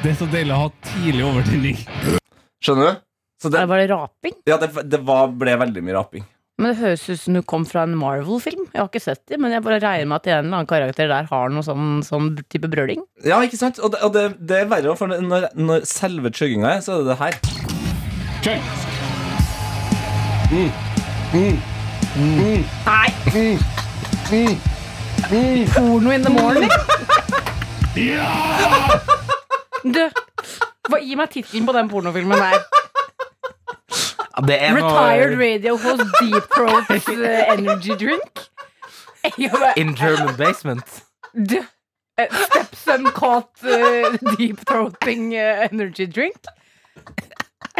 Det 0.00 0.14
er 0.14 0.16
så 0.16 0.26
deilig 0.32 0.54
å 0.56 0.60
ha 0.62 0.68
tidlig 0.86 1.24
overtenning. 1.28 1.76
Skjønner 2.64 2.84
du? 2.88 3.00
Så 3.40 3.48
det, 3.52 3.62
var 3.68 3.80
det 3.80 3.88
raping. 3.88 4.34
ja, 4.48 4.56
det, 4.60 4.68
det 4.92 5.00
var, 5.08 5.30
ble 5.32 5.54
veldig 5.60 5.82
mye 5.84 5.96
raping. 5.96 6.24
Men 6.60 6.74
det 6.74 6.80
høres 6.82 7.06
ut 7.08 7.20
som 7.22 7.36
du 7.38 7.40
kom 7.48 7.62
fra 7.68 7.86
en 7.86 7.94
Marvel-film. 7.96 8.66
Jeg 8.68 8.80
har 8.82 8.88
ikke 8.90 9.00
sett 9.00 9.22
det, 9.30 9.38
men 9.40 9.52
jeg 9.54 9.64
bare 9.64 9.78
regner 9.80 10.08
med 10.10 10.16
at 10.18 10.26
en 10.28 10.34
eller 10.42 10.56
annen 10.58 10.68
karakter 10.68 11.08
der 11.08 11.24
har 11.30 11.46
noe 11.54 11.64
sånn, 11.64 12.02
sånn 12.04 12.34
type 12.52 12.68
brøling. 12.72 13.00
Ja, 13.24 13.40
ikke 13.44 13.60
sant? 13.60 13.80
Og 13.80 13.94
det, 13.94 14.00
og 14.04 14.12
det, 14.16 14.26
det 14.44 14.56
er 14.64 14.68
verre, 14.68 14.92
for 15.00 15.08
når, 15.08 15.48
når 15.56 15.88
selve 15.88 16.28
chugginga 16.36 16.68
er, 16.74 16.80
så 16.84 16.98
er 16.98 16.98
det 17.00 17.08
det 17.14 17.18
her. 17.22 17.34
Chug. 18.44 18.60
Porno 25.22 26.10
in 26.10 26.22
the 26.22 26.30
morning. 26.30 26.70
Ja! 27.94 29.00
Du, 29.80 30.02
hva, 30.92 30.98
gi 31.00 31.14
meg 31.16 31.30
tittelen 31.32 31.64
på 31.64 31.72
den 31.72 31.86
pornofilmen 31.88 32.36
der. 32.36 32.58
Er 34.52 34.74
Retired 34.76 35.32
noe 35.32 35.38
radio 35.40 35.72
host 35.80 36.10
Deep 36.18 36.50
Throats 36.52 37.08
eh, 37.08 37.48
Energy 37.54 37.96
Drink. 37.96 38.42
In 39.80 39.94
German 39.96 40.36
basement. 40.36 41.00
Du, 41.32 41.62
eh, 42.20 42.28
Stepson 42.44 43.08
caught 43.16 43.64
eh, 43.64 44.12
deep 44.36 44.60
throating 44.68 45.32
energy 45.34 46.06
drink. 46.06 46.44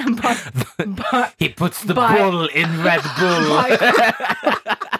But, 0.01 0.39
but, 0.87 1.35
He 1.37 1.51
puts 1.51 1.83
the 1.85 1.93
by, 1.93 2.17
bull 2.17 2.47
in 2.47 2.83
Red 2.83 3.03
Bull. 3.19 3.45
bare- 3.61 4.89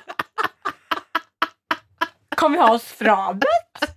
Kan 2.41 2.53
vi 2.53 2.59
ha 2.59 2.71
oss 2.75 2.89
frabedt? 2.99 3.91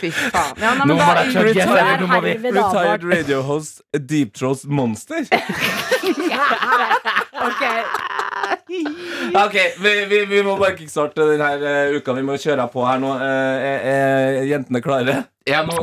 Fy 0.00 0.08
faen. 0.10 0.56
Ja, 0.56 0.70
nei, 0.74 0.86
Nå 0.88 0.94
men 0.94 0.96
må 0.96 1.04
da, 1.04 1.14
det 1.20 1.32
chugges, 1.34 1.56
retired, 1.56 1.80
er 1.84 2.00
nå 2.00 2.06
må 2.08 2.20
vi- 2.24 2.36
Retired 2.56 3.04
radio 3.12 3.42
host 3.44 3.82
Deep 4.08 4.34
Trolls 4.36 4.64
Monster. 4.64 5.26
Ok. 7.40 7.62
Ok, 9.44 9.54
vi, 9.82 9.92
vi, 10.10 10.18
vi 10.28 10.42
må 10.44 10.56
bare 10.60 10.76
kickstarte 10.76 11.24
denne 11.28 11.48
uh, 11.62 11.96
uka. 11.96 12.12
Vi 12.18 12.24
må 12.26 12.36
kjøre 12.40 12.66
på 12.72 12.84
her 12.86 13.00
nå. 13.02 13.14
Uh, 13.16 13.68
er, 13.70 13.86
er 13.92 14.44
jentene 14.50 14.82
klare? 14.84 15.16
Ja, 15.48 15.62
nå 15.66 15.80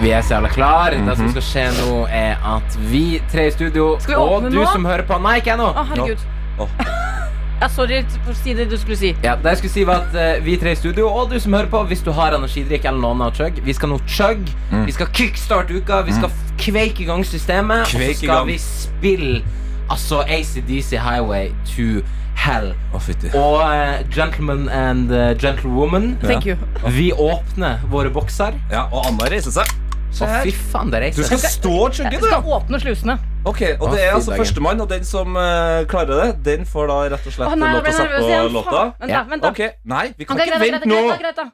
Vi 0.00 0.10
er 0.16 0.22
så 0.24 0.34
jævla 0.38 0.50
klar. 0.54 0.96
Det 1.06 1.16
som 1.18 1.30
skal 1.34 1.46
skje 1.46 1.66
nå, 1.78 1.94
er 2.08 2.40
at 2.56 2.78
vi 2.90 3.04
tre 3.32 3.50
i 3.50 3.54
studio, 3.54 3.92
og 4.16 4.48
du 4.48 4.58
nå? 4.58 4.66
som 4.72 4.88
hører 4.88 5.06
på 5.08 5.20
Nei, 5.22 5.38
ikke 5.42 5.54
ennå. 5.58 5.70
Å, 5.70 5.86
herregud. 5.92 6.26
Åh. 6.66 7.18
Ja, 7.60 7.68
sorry 7.68 7.98
for 8.24 8.32
å 8.32 8.36
si 8.38 8.54
det 8.56 8.68
du 8.70 8.76
skulle 8.80 8.96
si. 8.96 9.10
Ja, 9.22 9.34
det 9.36 9.50
jeg 9.52 9.58
skulle 9.60 9.72
si 9.74 9.82
var 9.84 10.06
at 10.06 10.14
eh, 10.16 10.38
Vi 10.44 10.54
tre 10.56 10.72
i 10.72 10.78
studio, 10.80 11.08
og 11.12 11.28
du 11.30 11.38
som 11.40 11.52
hører 11.52 11.68
på, 11.72 11.82
hvis 11.90 12.00
du 12.06 12.10
har 12.16 12.32
energidrikk 12.38 12.86
eller 12.88 13.00
noe 13.02 13.12
annet 13.18 13.36
chug, 13.36 13.58
Vi 13.66 13.72
skal 13.76 13.92
nå 13.92 13.98
chug. 14.08 14.46
Vi 14.86 14.92
skal 14.96 15.10
kickstarte 15.12 15.76
uka. 15.76 16.00
Vi 16.08 16.12
skal 16.16 16.30
f- 16.32 16.54
kveike 16.60 17.04
i 17.04 17.08
gang 17.10 17.24
systemet. 17.24 17.84
og 17.84 17.92
Kveike 17.92 18.10
i 18.10 18.14
så 18.14 18.24
skal 18.24 18.46
vi 18.48 18.56
spille 18.58 19.42
altså 19.90 20.22
ACDC 20.24 20.96
Highway 21.02 21.50
to 21.74 22.00
Hell. 22.40 22.70
Å, 22.96 23.00
fytti. 23.04 23.28
Og 23.36 23.60
eh, 23.66 24.00
gentlemen 24.14 24.68
and 24.72 25.10
eh, 25.12 25.34
Gentlewoman, 25.36 26.14
Thank 26.22 26.46
you. 26.48 26.56
vi 26.88 27.10
åpner 27.12 27.82
våre 27.92 28.08
bokser. 28.10 28.56
Ja, 28.72 28.86
og 28.88 29.04
Anna 29.10 29.28
reiser 29.28 29.52
seg. 29.52 29.68
Å, 30.10 30.26
fy 30.42 30.50
faen, 30.72 30.90
det 30.92 30.98
reiser. 31.04 31.22
Du 31.22 31.26
skal 31.28 31.38
stå 31.54 31.70
og 31.86 31.92
chugge, 31.94 32.10
Jeg 32.12 32.20
du. 32.20 32.26
skal 32.26 32.42
åpne 32.56 32.80
slusene. 32.82 33.14
Ok, 33.46 33.60
og 33.80 33.86
det 33.94 34.00
er 34.04 34.10
altså 34.18 34.34
førstemann, 34.36 34.80
og 34.84 34.88
den 34.90 35.04
som 35.08 35.36
eh, 35.38 35.84
klarer 35.88 36.18
det, 36.20 36.28
den 36.44 36.66
får 36.68 36.90
da 36.90 36.96
rett 37.14 37.26
og 37.30 37.32
slett 37.32 37.48
Å, 37.48 37.54
nei, 37.56 37.70
lov 37.72 37.86
jeg 37.86 37.94
til 37.94 37.94
å 37.94 37.96
sette 37.96 38.10
nervøs 38.10 38.26
på 38.26 38.28
igjen. 38.28 38.52
låta. 38.58 38.70
Faen. 38.70 38.90
Vent, 39.00 39.08
da. 39.08 39.14
Ja. 39.14 39.22
Vent, 39.30 39.42
da. 39.42 39.48
Ok, 39.54 39.60
Nei, 39.94 40.06
vi 40.18 40.24
kan 40.28 40.36
Ok, 40.36 40.40
ikke 40.44 40.58
greit, 40.58 40.60
greit, 40.60 40.72
vente 40.74 40.88
nå. 40.90 40.98
greit, 41.08 41.22
greit, 41.22 41.36
da. 41.40 41.46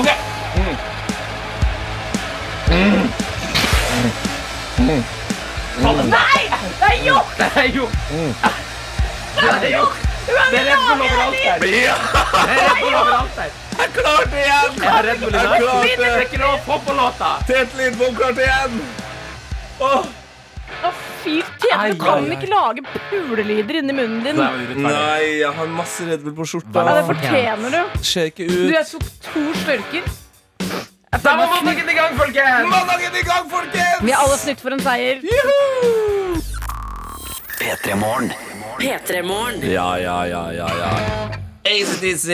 Ok 0.00 0.08
Det 5.62 6.88
er 6.88 7.04
gjort! 7.04 7.36
Det 7.38 7.46
er 7.56 7.68
jo 7.76 7.88
Det 9.36 9.66
er 9.66 9.70
gjort. 9.70 9.96
Det 10.26 10.58
er 10.58 10.64
rett 10.64 10.82
Bull 10.88 11.00
overalt 11.02 11.36
her. 11.44 11.58
Det 11.60 11.70
er 11.82 11.94
rett 12.62 12.80
Bull 12.80 12.94
overalt 12.94 13.38
her. 13.38 13.50
Jeg 13.82 13.92
klarte 13.98 14.30
det 14.32 14.42
igjen! 14.46 14.80
Jeg 14.82 15.20
klarte 15.20 16.00
Det 16.00 16.08
er 16.08 16.24
ikke 16.26 16.40
lov 16.42 16.56
å 16.56 16.62
få 16.66 16.78
på 16.86 16.96
låta. 16.96 17.30
Tete 17.48 17.78
Lidbom 17.80 18.14
klarte 18.18 18.44
igjen! 18.46 18.82
Åh, 19.82 20.10
Å, 20.82 20.90
fy 21.22 21.34
tjene, 21.60 21.92
du 21.92 22.00
kan 22.00 22.24
ikke 22.32 22.48
lage 22.48 22.82
pulelyder 23.10 23.80
inni 23.82 23.94
munnen 23.94 24.22
din. 24.24 24.38
Nei, 24.82 25.42
jeg 25.42 25.50
har 25.58 25.68
masse 25.70 26.06
Red 26.08 26.22
Bull 26.24 26.34
på 26.38 26.46
skjorta. 26.48 26.84
Ja, 26.88 26.94
det 26.96 27.04
fortjener 27.10 27.74
du. 27.76 28.00
Ser 28.08 28.30
ikke 28.32 28.46
Du, 28.48 28.56
jeg 28.72 28.86
tok 28.88 29.04
to 29.28 29.44
størker! 29.62 30.08
Da 31.12 31.34
var 31.36 31.50
mandagen 31.52 31.90
i 31.92 31.94
gang, 31.98 32.14
folkens! 32.18 32.70
Mandagen 32.72 33.18
i 33.20 33.24
gang, 33.28 33.50
folkens! 33.52 34.00
Vi 34.06 34.14
er 34.14 34.22
alle 34.22 34.38
snytt 34.40 34.62
for 34.64 34.74
en 34.74 34.80
seier. 34.82 35.20
P3 37.60 37.98
Morgen. 38.00 38.32
P3morgen. 38.80 39.60
Ja, 39.70 39.90
ja, 40.00 40.16
ja, 40.26 40.42
ja, 40.56 40.68
ja. 40.80 40.90
ACDC, 41.68 42.28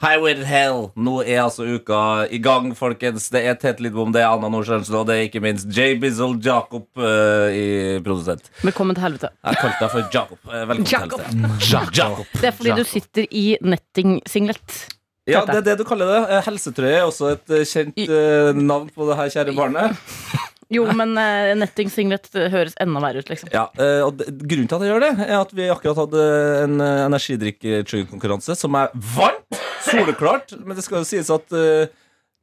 Highway 0.00 0.32
to 0.38 0.44
Hell. 0.48 0.78
Nå 0.96 1.18
er 1.26 1.42
altså 1.42 1.66
uka 1.68 2.26
i 2.32 2.38
gang, 2.40 2.70
folkens. 2.76 3.26
Det 3.32 3.42
er 3.44 3.58
Tete 3.60 3.84
Lidbom, 3.84 4.14
det 4.14 4.22
er 4.22 4.30
Anna 4.32 4.48
Nordstjernsen, 4.48 4.96
og 4.96 5.04
det 5.10 5.16
er 5.16 5.26
ikke 5.26 5.42
minst 5.44 5.68
J. 5.68 5.90
Bizzle 6.00 6.38
Jacob 6.40 6.86
uh, 6.96 7.50
i 7.52 7.98
produsent. 8.04 8.48
Velkommen 8.64 8.96
til 8.96 9.04
helvete. 9.04 9.28
Jeg 9.44 9.60
kalte 9.60 9.82
deg 9.82 9.92
for 9.92 10.14
Jacob. 10.16 10.40
Eh, 10.48 10.64
Velkommen 10.70 10.88
Jacob. 10.88 11.20
til 11.20 11.44
helvete. 11.44 11.98
Jacob. 12.00 12.32
Det 12.40 12.48
er 12.48 12.56
fordi 12.56 12.78
du 12.80 12.88
sitter 12.88 13.28
i 13.28 13.44
netting-singlet. 13.60 14.78
Ja, 15.28 15.44
det 15.44 15.58
er 15.60 15.66
det 15.68 15.76
du 15.82 15.84
kaller 15.86 16.08
det. 16.14 16.40
Helsetrøye 16.48 16.96
er 17.02 17.04
også 17.04 17.34
et 17.34 17.52
eh, 17.58 17.66
kjent 17.68 18.00
uh, 18.08 18.56
navn 18.56 18.88
på 18.94 19.10
det 19.10 19.20
her 19.20 19.34
kjære 19.36 19.56
barnet. 19.58 20.00
Jo, 20.70 20.84
men 20.94 21.16
uh, 21.18 21.50
netting-singlet 21.58 22.30
høres 22.52 22.76
enda 22.80 23.02
verre 23.02 23.24
ut, 23.24 23.32
liksom. 23.32 23.50
Ja, 23.54 23.66
uh, 23.74 24.06
og 24.06 24.20
Grunnen 24.22 24.70
til 24.70 24.78
at 24.78 24.86
jeg 24.86 24.92
gjør 24.92 25.04
det, 25.06 25.14
er 25.26 25.36
at 25.40 25.54
vi 25.56 25.70
akkurat 25.72 26.04
hadde 26.04 26.26
en 26.64 26.76
uh, 26.78 27.06
energidrikk-konkurranse 27.08 28.54
som 28.58 28.78
er 28.78 28.94
varmt, 29.16 29.60
soleklart. 29.84 30.54
Men 30.64 30.76
det 30.76 30.84
skal 30.84 31.02
jo 31.02 31.08
sies 31.08 31.30
at 31.32 31.56
eh, 31.56 31.90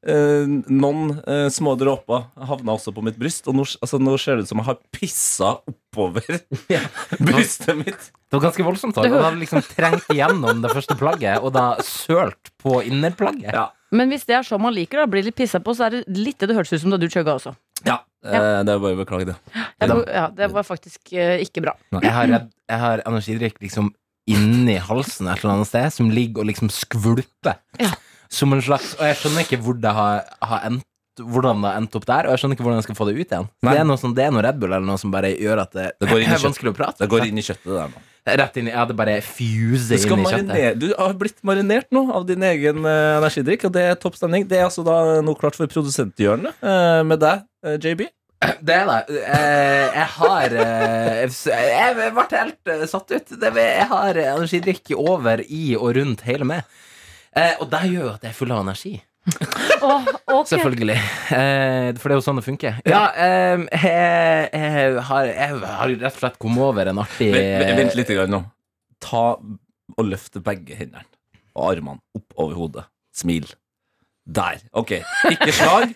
eh, 0.08 0.50
noen 0.68 1.18
eh, 1.24 1.48
små 1.54 1.76
dråper 1.80 2.28
havna 2.50 2.76
også 2.78 2.94
på 2.96 3.04
mitt 3.06 3.20
bryst. 3.20 3.48
Og 3.50 3.58
nå, 3.58 3.68
altså, 3.82 4.00
nå 4.02 4.18
ser 4.22 4.38
det 4.38 4.48
ut 4.48 4.54
som 4.54 4.62
jeg 4.62 4.70
har 4.70 4.80
pissa 4.96 5.54
oppover 5.70 6.42
brystet 7.30 7.80
mitt. 7.80 8.12
Det 8.28 8.40
var 8.40 8.48
ganske 8.50 8.68
voldsomt. 8.68 8.98
da. 8.98 9.06
Det 9.06 9.16
har 9.16 9.28
hadde 9.30 9.44
liksom 9.44 9.66
trengt 9.72 10.12
igjennom 10.14 10.64
det 10.66 10.74
første 10.74 10.98
plagget, 11.00 11.42
og 11.42 11.54
da 11.56 11.70
sølt 11.86 12.54
på 12.62 12.82
innerplagget. 12.84 13.54
Ja, 13.54 13.70
Men 13.96 14.12
hvis 14.12 14.28
det 14.28 14.36
er 14.36 14.48
sånn 14.48 14.64
man 14.64 14.76
liker, 14.76 15.04
da 15.04 15.10
blir 15.12 15.26
litt 15.26 15.38
pissa 15.38 15.62
på, 15.64 15.76
så 15.78 15.88
er 15.88 15.98
det 15.98 16.04
litt 16.12 16.42
det 16.42 16.52
det 16.52 16.58
hørtes 16.58 16.76
ut 16.76 16.86
som 16.86 16.94
da 16.94 17.00
du 17.00 17.08
chugga 17.12 17.38
også. 17.38 17.56
Ja. 17.86 18.00
eh, 18.26 18.60
det 18.66 18.74
er 18.74 18.82
bare 18.82 18.98
å 18.98 19.00
beklage 19.04 19.30
det. 19.30 19.38
Ja, 19.84 20.28
det 20.34 20.50
var 20.56 20.66
faktisk 20.68 21.14
eh, 21.14 21.38
ikke 21.46 21.64
bra. 21.68 21.76
Jeg 22.02 22.14
har, 22.16 22.34
jeg 22.34 22.82
har 22.84 23.04
energidrikk 23.06 23.62
liksom 23.64 23.94
inni 24.28 24.76
halsen 24.84 25.30
et 25.32 25.40
eller 25.44 25.56
annet 25.56 25.70
sted, 25.70 25.88
som 25.96 26.12
ligger 26.12 26.44
og 26.44 26.50
liksom 26.50 26.72
skvulper. 26.74 27.62
Ja. 27.80 27.94
Som 28.28 28.52
en 28.52 28.60
slags 28.60 28.90
Og 28.98 29.06
jeg 29.08 29.16
skjønner 29.22 29.46
ikke 29.46 29.62
hvor 29.64 29.78
det 29.80 29.94
har, 29.96 30.26
har 30.44 30.66
endt 30.68 30.84
hvordan 31.18 31.64
det 31.64 31.70
har 31.72 31.80
endt 31.80 31.96
opp 31.98 32.06
der, 32.06 32.28
og 32.28 32.36
jeg 32.36 32.42
skjønner 32.42 32.58
ikke 32.58 32.66
hvordan 32.66 32.82
jeg 32.82 32.86
skal 32.86 32.98
få 33.00 33.08
det 33.08 33.14
ut 33.16 33.32
igjen. 33.32 33.48
Nei. 33.66 33.72
Det 33.74 33.80
er, 33.82 33.88
noe 33.90 34.02
sånn, 34.02 34.14
det 34.18 34.26
er 34.28 34.34
noe 34.36 34.44
Red 34.46 34.60
Bull 34.62 34.76
eller 34.76 34.86
noe 34.86 35.02
som 35.02 35.14
bare 35.14 35.32
gjør 35.34 35.64
at 35.64 35.72
det, 35.74 35.88
Det 35.98 36.10
går 36.12 36.22
inn 36.22 36.30
i 36.30 36.36
er 36.36 36.44
vanskelig 36.44 36.74
å 36.74 36.78
prate. 36.78 37.02
Det 37.02 37.10
går 37.10 37.26
inn 37.26 37.42
i 37.42 37.46
kjøttet 37.48 37.72
der 37.72 37.90
nå. 37.94 38.04
Rett 38.28 38.58
inn 38.60 38.68
i 38.68 38.74
Jeg 38.74 38.80
hadde 38.82 38.98
bare 38.98 39.18
fuse 39.24 39.96
inn 39.96 40.20
i 40.20 40.32
kjøttet. 40.34 40.80
du 40.82 40.90
har 40.98 41.16
blitt 41.20 41.40
marinert 41.48 41.88
nå 41.96 42.08
av 42.12 42.28
din 42.28 42.44
egen 42.44 42.84
uh, 42.84 43.18
energidrikk, 43.22 43.68
og 43.70 43.76
det 43.78 43.86
er 43.88 44.00
topp 44.02 44.20
stemning. 44.20 44.48
Det 44.50 44.60
er 44.60 44.68
altså 44.68 44.84
da 44.88 45.22
noe 45.24 45.40
klart 45.40 45.56
for 45.60 45.70
produsenthjørnet 45.72 46.60
uh, 46.60 47.04
med 47.08 47.22
deg, 47.24 47.46
uh, 47.66 47.78
JB. 47.80 48.08
Det 48.68 48.74
er 48.76 48.86
det. 48.86 49.22
Eh, 49.26 49.96
jeg 49.98 50.10
har 50.14 50.56
eh, 50.62 51.22
Jeg 51.26 51.96
ble 51.98 52.26
helt 52.38 52.70
eh, 52.70 52.84
satt 52.90 53.10
ut. 53.10 53.32
Jeg 53.42 53.88
har 53.90 54.20
energidrikk 54.22 54.94
over 54.98 55.42
i 55.42 55.72
og 55.78 55.96
rundt 55.98 56.22
hele 56.28 56.46
meg. 56.46 56.62
Eh, 57.34 57.56
og 57.62 57.70
det 57.72 57.84
gjør 57.90 58.04
jo 58.04 58.14
at 58.14 58.26
jeg 58.26 58.34
er 58.34 58.38
full 58.38 58.54
av 58.54 58.62
energi. 58.66 58.94
Åh, 59.88 60.08
okay. 60.26 60.50
Selvfølgelig. 60.54 60.98
Eh, 61.36 61.90
for 62.00 62.10
det 62.10 62.16
er 62.16 62.20
jo 62.20 62.26
sånn 62.26 62.40
det 62.40 62.46
funker. 62.46 62.80
Ja, 62.88 63.04
eh, 63.14 63.66
jeg, 63.74 64.50
jeg, 64.54 64.98
har, 65.10 65.30
jeg 65.30 65.62
har 65.62 65.94
rett 65.94 66.10
og 66.14 66.22
slett 66.22 66.40
kommet 66.42 66.64
over 66.70 66.92
en 66.92 67.04
artig 67.04 67.30
Vent, 67.36 67.74
vent 67.82 67.98
litt 68.00 68.14
nå. 68.32 68.42
Ta 69.04 69.24
og 69.98 70.04
løfte 70.08 70.42
begge 70.44 70.76
hendene 70.78 71.06
og 71.58 71.72
armene 71.72 72.02
opp 72.18 72.38
over 72.38 72.60
hodet. 72.60 72.86
Smil. 73.18 73.48
Der. 74.28 74.60
Ok. 74.76 74.98
Ikke 75.32 75.54
slag. 75.56 75.94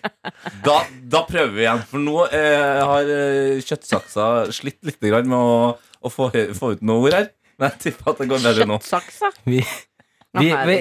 Da, 0.64 0.78
da 1.12 1.20
prøver 1.28 1.52
vi 1.52 1.64
igjen. 1.66 1.82
For 1.90 2.02
nå 2.02 2.24
eh, 2.32 2.80
har 2.80 3.12
eh, 3.12 3.60
kjøttsaksa 3.62 4.28
slitt 4.56 4.80
litt 4.88 5.04
med 5.04 5.36
å, 5.36 5.74
å 5.76 6.12
få, 6.12 6.30
få 6.56 6.72
ut 6.74 6.84
noe 6.86 7.08
ord 7.08 7.18
her. 7.18 7.30
Men 7.60 7.68
jeg 7.70 7.82
tipper 7.86 8.14
at 8.14 8.22
det 8.22 8.28
går 8.32 8.44
bedre 8.48 8.68
nå. 8.70 8.80
Kjøttsaksa? 8.80 9.32
Vi, 9.44 9.60
vi, 10.40 10.48
vi. 10.48 10.78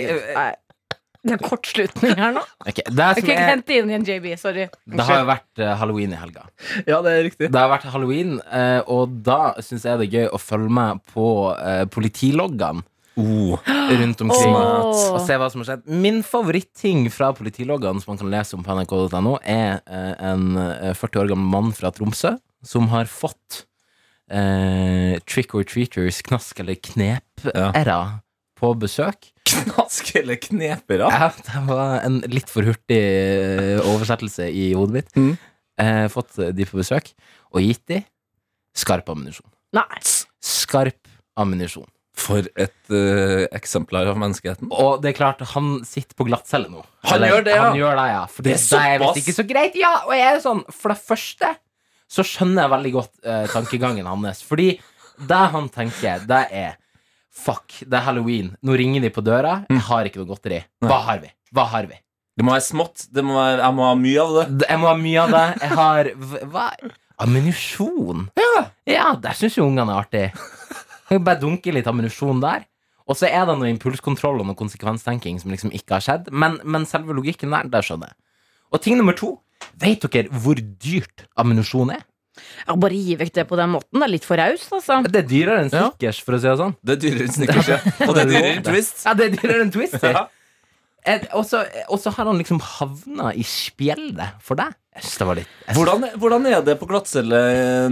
Det 1.21 1.35
er 1.35 1.41
kortslutning 1.45 2.15
her 2.17 2.31
nå. 2.33 2.41
ok, 2.65 2.79
det, 2.81 2.97
Jeg 2.97 3.17
som 3.17 3.27
ikke 3.27 3.33
er, 3.37 3.49
hente 3.51 3.75
inn 3.77 3.91
igjen 3.91 4.05
JB. 4.07 4.27
Sorry. 4.41 4.63
det 4.89 5.05
har 5.05 5.19
jo 5.21 5.27
vært 5.29 5.61
eh, 5.61 5.73
halloween 5.77 6.15
i 6.15 6.21
helga. 6.21 6.47
Ja, 6.89 7.01
det 7.05 7.11
er 7.13 7.21
riktig. 7.27 7.49
Det 7.53 7.59
har 7.61 7.69
vært 7.69 7.85
halloween, 7.93 8.39
eh, 8.49 8.79
og 8.89 9.19
da 9.27 9.51
syns 9.61 9.85
jeg 9.85 10.01
det 10.01 10.07
er 10.07 10.15
gøy 10.23 10.31
å 10.33 10.39
følge 10.41 10.73
med 10.79 11.03
på 11.13 11.27
eh, 11.57 11.83
politiloggene 11.93 12.87
Oh. 13.19 13.57
rundt 13.91 14.21
omkring. 14.23 14.53
Åh. 14.55 14.99
Og 15.11 15.17
se 15.27 15.35
hva 15.35 15.49
som 15.51 15.59
har 15.61 15.67
skjedd. 15.67 15.81
Min 16.01 16.21
favoritting 16.23 17.09
fra 17.11 17.33
politiloggene 17.35 17.99
som 17.99 18.13
man 18.13 18.21
kan 18.21 18.31
lese 18.31 18.55
om 18.55 18.63
på 18.63 18.71
nrk.no, 18.71 19.33
er 19.43 19.81
en 20.31 20.45
eh, 20.57 20.93
40 20.95 21.19
år 21.25 21.33
gammel 21.33 21.51
mann 21.51 21.73
fra 21.75 21.91
Tromsø 21.93 22.37
som 22.63 22.87
har 22.93 23.09
fått 23.11 23.65
eh, 24.31 25.19
trick 25.27 25.53
or 25.59 25.67
treaters, 25.67 26.21
knask- 26.25 26.63
eller 26.63 26.79
knep-æra 26.79 27.85
ja. 27.85 28.01
på 28.57 28.73
besøk. 28.79 29.30
Knask 29.47 30.11
eller 30.19 30.37
knepere. 30.41 31.07
Ja, 31.11 31.31
det 31.33 31.61
var 31.67 32.01
en 32.05 32.19
litt 32.31 32.51
for 32.51 32.67
hurtig 32.67 32.99
eh, 32.99 33.79
oversettelse 33.81 34.47
i 34.47 34.71
hodet 34.77 34.99
mitt. 34.99 35.15
Mm. 35.17 35.31
Eh, 35.81 36.05
fått 36.13 36.37
de 36.53 36.67
på 36.67 36.79
besøk, 36.79 37.13
og 37.51 37.65
gitt 37.65 37.83
de 37.91 38.03
skarp 38.77 39.09
ammunisjon. 39.11 39.49
Nei. 39.75 40.03
Skarp 40.43 41.09
ammunisjon. 41.39 41.89
For 42.21 42.43
et 42.59 42.91
uh, 42.91 43.47
eksemplar 43.55 44.09
av 44.11 44.17
menneskeheten. 44.19 44.67
Og 44.75 44.99
det 45.01 45.13
er 45.13 45.17
klart, 45.17 45.41
han 45.53 45.77
sitter 45.87 46.17
på 46.19 46.27
glattcelle 46.27 46.67
nå. 46.69 46.83
Han 47.07 47.23
gjør 47.23 47.45
det, 47.47 47.55
ja. 47.55 47.63
Han 47.69 47.79
gjør 47.79 47.95
det, 47.97 48.07
ja. 48.11 48.23
For 48.29 48.45
Det 48.45 48.55
det, 48.57 48.65
er 48.67 48.81
det 48.83 48.91
er 48.91 49.03
visst 49.05 49.21
ikke 49.21 49.37
så 49.37 49.45
greit. 49.47 49.77
Ja, 49.79 49.93
og 50.03 50.13
jeg 50.17 50.27
er 50.27 50.41
sånn, 50.43 50.63
for 50.75 50.93
det 50.93 50.99
første 51.01 51.53
så 52.11 52.25
skjønner 52.27 52.65
jeg 52.65 52.73
veldig 52.75 52.91
godt 52.97 53.13
uh, 53.23 53.45
tankegangen 53.53 54.09
hans. 54.11 54.43
Fordi 54.43 54.73
det 55.31 55.41
han 55.55 55.71
tenker, 55.71 56.27
det 56.27 56.41
er 56.51 56.75
Fuck, 57.41 57.81
det 57.81 57.97
er 57.97 58.05
halloween. 58.05 58.53
Nå 58.61 58.77
ringer 58.77 59.03
de 59.03 59.11
på 59.13 59.23
døra. 59.25 59.61
Mm. 59.67 59.77
Jeg 59.79 59.85
har 59.89 60.07
ikke 60.09 60.21
noe 60.21 60.29
godteri. 60.29 60.61
Hva 60.85 61.01
har 61.07 61.21
vi? 61.23 61.31
Hva 61.55 61.65
har 61.73 61.89
vi? 61.89 61.97
Det 62.37 62.45
må 62.45 62.53
være 62.53 62.65
smått. 62.65 63.07
Det 63.11 63.23
må 63.25 63.35
være, 63.35 63.59
jeg 63.63 63.77
må 63.77 63.85
ha 63.87 63.93
mye 63.99 64.25
av 64.25 64.35
det. 64.37 64.67
Jeg 64.69 64.81
må 64.81 64.89
ha 64.89 64.97
mye 64.99 65.23
av 65.23 65.33
det. 65.35 65.45
Jeg 65.61 65.77
har 65.81 66.11
Hva? 66.53 66.65
Ammunisjon? 67.21 68.27
Ja, 68.39 68.65
ja 68.89 69.07
der 69.21 69.37
syns 69.37 69.57
jo 69.59 69.67
ungene 69.67 69.93
er 69.93 70.05
artig. 70.05 70.25
Kan 71.09 71.25
bare 71.25 71.41
dunke 71.41 71.73
litt 71.75 71.89
ammunisjon 71.89 72.41
der. 72.41 72.65
Og 73.09 73.17
så 73.19 73.27
er 73.27 73.43
det 73.49 73.57
noe 73.59 73.69
impulskontroll 73.73 74.39
og 74.39 74.47
noe 74.47 74.57
konsekvenstenking 74.57 75.41
som 75.41 75.51
liksom 75.51 75.73
ikke 75.75 75.97
har 75.97 76.05
skjedd. 76.05 76.29
Men, 76.31 76.59
men 76.63 76.87
selve 76.89 77.15
logikken 77.17 77.51
der, 77.53 77.67
det 77.69 77.83
skjønner 77.85 78.13
jeg. 78.13 78.19
Og 78.71 78.83
ting 78.85 78.97
nummer 78.99 79.17
to. 79.17 79.35
Vet 79.81 80.05
dere 80.07 80.31
hvor 80.41 80.57
dyrt 80.57 81.25
ammunisjon 81.39 81.91
er? 81.93 82.05
Ja, 82.67 82.75
bare 82.79 82.95
gi 82.95 83.15
vekk 83.19 83.33
det 83.35 83.43
på 83.49 83.57
den 83.59 83.73
måten. 83.73 83.99
Det 83.99 84.07
er 84.07 84.11
litt 84.13 84.25
for 84.27 84.39
raust, 84.39 84.71
altså. 84.71 85.01
Det 85.07 85.23
er 85.23 85.27
dyrere 85.27 85.63
enn 85.65 85.71
Ja. 85.73 85.87
Snickers, 85.91 86.21
for 86.23 86.37
å 86.37 86.39
si 86.41 86.47
det 86.47 86.57
sånn. 86.61 86.75
Det 86.83 86.93
er 86.95 87.01
dyrere 87.05 87.25
enn 87.27 87.33
Snickers, 87.35 87.67
ja. 87.73 87.79
Og 88.07 88.13
det 88.15 88.21
er 88.23 88.29
dyrere 88.31 88.53
enn 88.57 88.63
Twist. 88.69 89.01
Ja, 89.05 89.13
det 89.19 89.25
er 89.27 89.35
dyrere 89.35 89.65
enn 89.65 89.73
Twist. 89.75 89.97
Ja. 90.03 90.27
Og 91.33 91.45
så 91.47 92.13
har 92.13 92.27
han 92.29 92.37
liksom 92.37 92.59
havna 92.61 93.31
i 93.33 93.41
spjeldet 93.47 94.37
for 94.45 94.59
deg. 94.59 94.75
Det 94.91 95.23
var 95.23 95.37
litt 95.39 95.47
Hvordan, 95.71 96.03
hvordan 96.19 96.45
er 96.51 96.63
det 96.67 96.73
på 96.81 96.85
glattcelle 96.89 97.37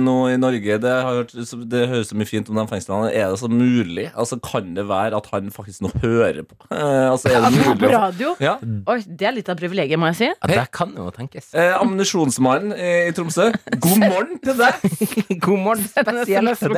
nå 0.02 0.16
i 0.34 0.36
Norge? 0.38 0.76
Det, 0.84 0.90
har 0.92 1.16
hørt, 1.22 1.32
det 1.72 1.84
høres 1.88 2.10
så 2.12 2.18
mye 2.20 2.28
fint 2.28 2.50
om 2.52 2.60
de 2.60 2.66
fengslene. 2.68 3.08
Er 3.16 3.32
det 3.32 3.40
så 3.40 3.48
mulig? 3.48 4.10
Altså, 4.20 4.36
Kan 4.44 4.74
det 4.76 4.84
være 4.90 5.16
at 5.16 5.30
han 5.32 5.48
faktisk 5.56 5.86
nå 5.86 5.94
hører 6.04 6.44
på? 6.44 6.58
Altså, 6.76 7.32
er 7.32 7.48
det 7.48 7.54
mulig 7.56 7.80
På 7.86 7.94
radio. 7.96 8.34
ja. 8.44 8.58
Oi, 8.92 9.00
det 9.08 9.30
er 9.32 9.38
litt 9.40 9.50
av 9.50 9.58
privilegiet, 9.64 9.98
må 10.02 10.12
jeg 10.12 10.20
si. 10.20 10.30
Ja, 10.30 10.52
det 10.52 10.68
kan 10.76 10.92
jo 11.00 11.08
tenkes. 11.16 11.54
eh, 11.56 11.72
Ammunisjonsmannen 11.80 12.76
i 12.76 13.12
Tromsø, 13.16 13.48
god 13.80 14.04
morgen 14.04 14.38
til 14.44 14.60
deg! 14.60 14.74
God 15.48 15.60
morgen, 15.66 15.88
spesielt 15.88 16.60
til 16.60 16.76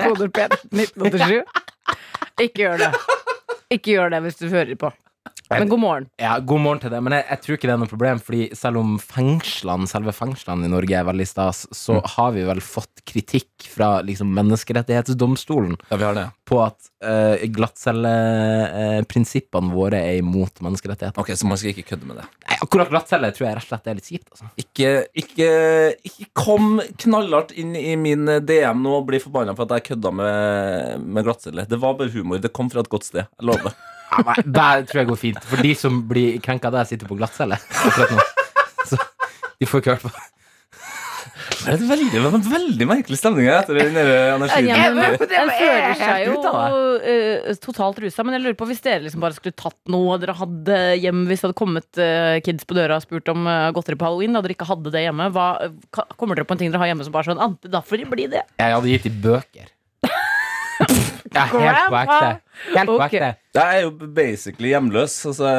deg. 1.17 1.41
Ikke 2.45 2.61
gjør 2.67 2.77
det. 2.85 2.91
Ikke 3.73 3.95
gjør 3.97 4.13
det 4.13 4.21
hvis 4.27 4.37
du 4.39 4.47
hører 4.53 4.77
på. 4.79 4.93
Men 5.51 5.67
god 5.67 5.79
morgen. 5.83 6.05
Ja, 6.21 6.37
god 6.39 6.61
morgen 6.63 6.79
til 6.79 6.91
det, 6.93 7.01
men 7.03 7.11
jeg, 7.17 7.25
jeg 7.27 7.39
tror 7.43 7.55
ikke 7.57 7.67
det 7.67 7.73
er 7.73 7.79
noe 7.81 7.89
problem, 7.91 8.19
fordi 8.23 8.45
selv 8.55 8.77
om 8.79 8.93
fengslene, 9.03 9.83
selve 9.91 10.13
fengslene 10.15 10.63
i 10.65 10.69
Norge 10.71 10.95
er 10.95 11.03
veldig 11.09 11.25
stas, 11.27 11.65
så 11.75 11.97
har 12.13 12.29
vi 12.37 12.45
vel 12.47 12.61
fått 12.63 13.01
kritikk 13.07 13.49
fra 13.73 13.89
liksom 14.07 14.31
menneskerettighetsdomstolen 14.37 15.75
Ja, 15.89 15.95
vi 15.99 16.05
har 16.07 16.15
det. 16.15 16.23
på 16.47 16.55
at 16.63 16.79
uh, 17.03 17.35
glattcelleprinsippene 17.51 19.73
våre 19.75 19.99
er 20.07 20.15
imot 20.21 20.61
menneskerettigheter. 20.63 21.19
Ok, 21.21 21.29
Så 21.35 21.43
man 21.51 21.57
skal 21.59 21.73
ikke 21.75 21.89
kødde 21.91 22.07
med 22.09 22.15
det. 22.21 22.25
Nei, 22.47 22.55
akkurat 22.63 22.89
glattcelle 22.95 23.33
tror 23.35 23.45
jeg 23.49 23.55
rett 23.59 23.67
og 23.67 23.71
slett 23.73 23.87
er 23.91 23.95
litt 23.99 24.07
kjipt. 24.11 24.29
Altså. 24.31 24.45
Ikke, 24.63 24.89
ikke, 25.25 25.49
ikke 26.07 26.25
kom 26.47 26.65
knallhardt 27.03 27.51
inn 27.59 27.75
i 27.75 27.95
min 27.99 28.23
DM 28.47 28.79
nå 28.87 28.91
og 29.01 29.07
bli 29.11 29.19
forbanna 29.23 29.51
for 29.57 29.63
at 29.67 29.73
jeg 29.81 29.87
kødda 29.91 30.09
med, 30.15 30.31
med 31.11 31.21
glattcelle. 31.27 31.67
Det 31.69 31.79
var 31.81 31.97
bare 31.99 32.13
humor. 32.15 32.39
Det 32.41 32.53
kom 32.55 32.67
fra 32.71 32.79
et 32.85 32.89
godt 32.91 33.05
sted. 33.11 33.23
Jeg 33.27 33.45
lover. 33.51 33.71
Ja, 34.11 34.23
nei, 34.27 34.35
det 34.43 34.89
tror 34.91 35.01
jeg 35.01 35.07
går 35.11 35.19
fint. 35.21 35.39
For 35.47 35.63
de 35.63 35.71
som 35.79 36.01
blir 36.09 36.35
krenka 36.43 36.71
der, 36.73 36.87
sitter 36.89 37.07
på 37.07 37.15
glattcelle 37.19 37.55
akkurat 37.55 38.11
nå. 38.11 38.27
Så 38.91 38.99
de 39.61 39.69
får 39.69 39.83
ikke 39.83 39.95
hørt 39.95 40.05
på. 40.09 40.11
Det 41.61 41.75
er 41.75 41.81
veldig, 41.85 42.07
det 42.09 42.21
var 42.23 42.33
en 42.33 42.45
veldig 42.49 42.85
merkelig 42.89 43.17
stemning 43.19 43.45
her 43.45 43.59
etter 43.59 43.77
den 43.77 43.93
energien. 43.93 44.69
Ja, 44.71 44.77
men, 44.95 45.03
Jeg- 45.03 45.29
jeg- 45.29 45.51
føler 45.59 45.93
seg 45.99 46.23
jo 46.25 46.37
uh, 46.41 47.09
eh, 47.11 47.59
totalt 47.61 47.99
rusa, 48.01 48.23
men 48.25 48.33
jeg 48.33 48.41
lurer 48.41 48.57
på 48.57 48.65
hvis 48.65 48.81
dere 48.81 49.03
liksom 49.05 49.21
bare 49.21 49.37
skulle 49.37 49.53
tatt 49.53 49.77
noe 49.93 50.17
dere 50.17 50.33
hadde 50.39 50.79
hjemme 51.03 51.27
Hvis 51.29 51.43
det 51.43 51.49
hadde 51.51 51.59
kommet 51.61 52.01
uh, 52.01 52.39
kids 52.41 52.65
på 52.65 52.73
døra 52.77 52.97
og 52.97 53.05
spurt 53.05 53.29
om 53.29 53.45
uh, 53.45 53.69
godteri 53.75 53.95
på 53.99 54.09
halloween, 54.09 54.35
og 54.35 54.43
dere 54.47 54.55
ikke 54.57 54.69
hadde 54.71 54.89
det 54.95 55.05
hjemme, 55.05 55.29
hva, 55.35 55.47
kommer 56.17 56.35
dere 56.39 56.49
på 56.49 56.57
en 56.57 56.63
ting 56.63 56.73
dere 56.73 56.81
har 56.81 56.91
hjemme 56.95 57.05
som 57.05 57.13
bare 57.13 57.29
sånn 57.29 57.41
ah, 57.45 57.53
Da 57.61 57.83
får 57.85 58.01
det 58.03 58.09
bli 58.09 58.25
det. 58.33 58.41
Jeg 58.57 58.73
hadde 58.73 58.89
gitt 58.95 59.05
dem 59.05 59.21
bøker. 59.21 59.69
Ja, 61.31 61.45
helt 61.47 61.85
på 61.87 61.95
ekte. 61.95 62.29
Helt 62.75 62.89
på 62.91 62.97
ekte. 63.05 63.29
Jeg 63.55 63.77
er 63.77 63.85
jo 63.85 63.91
basically 64.15 64.71
hjemløs. 64.73 65.13
Altså, 65.29 65.51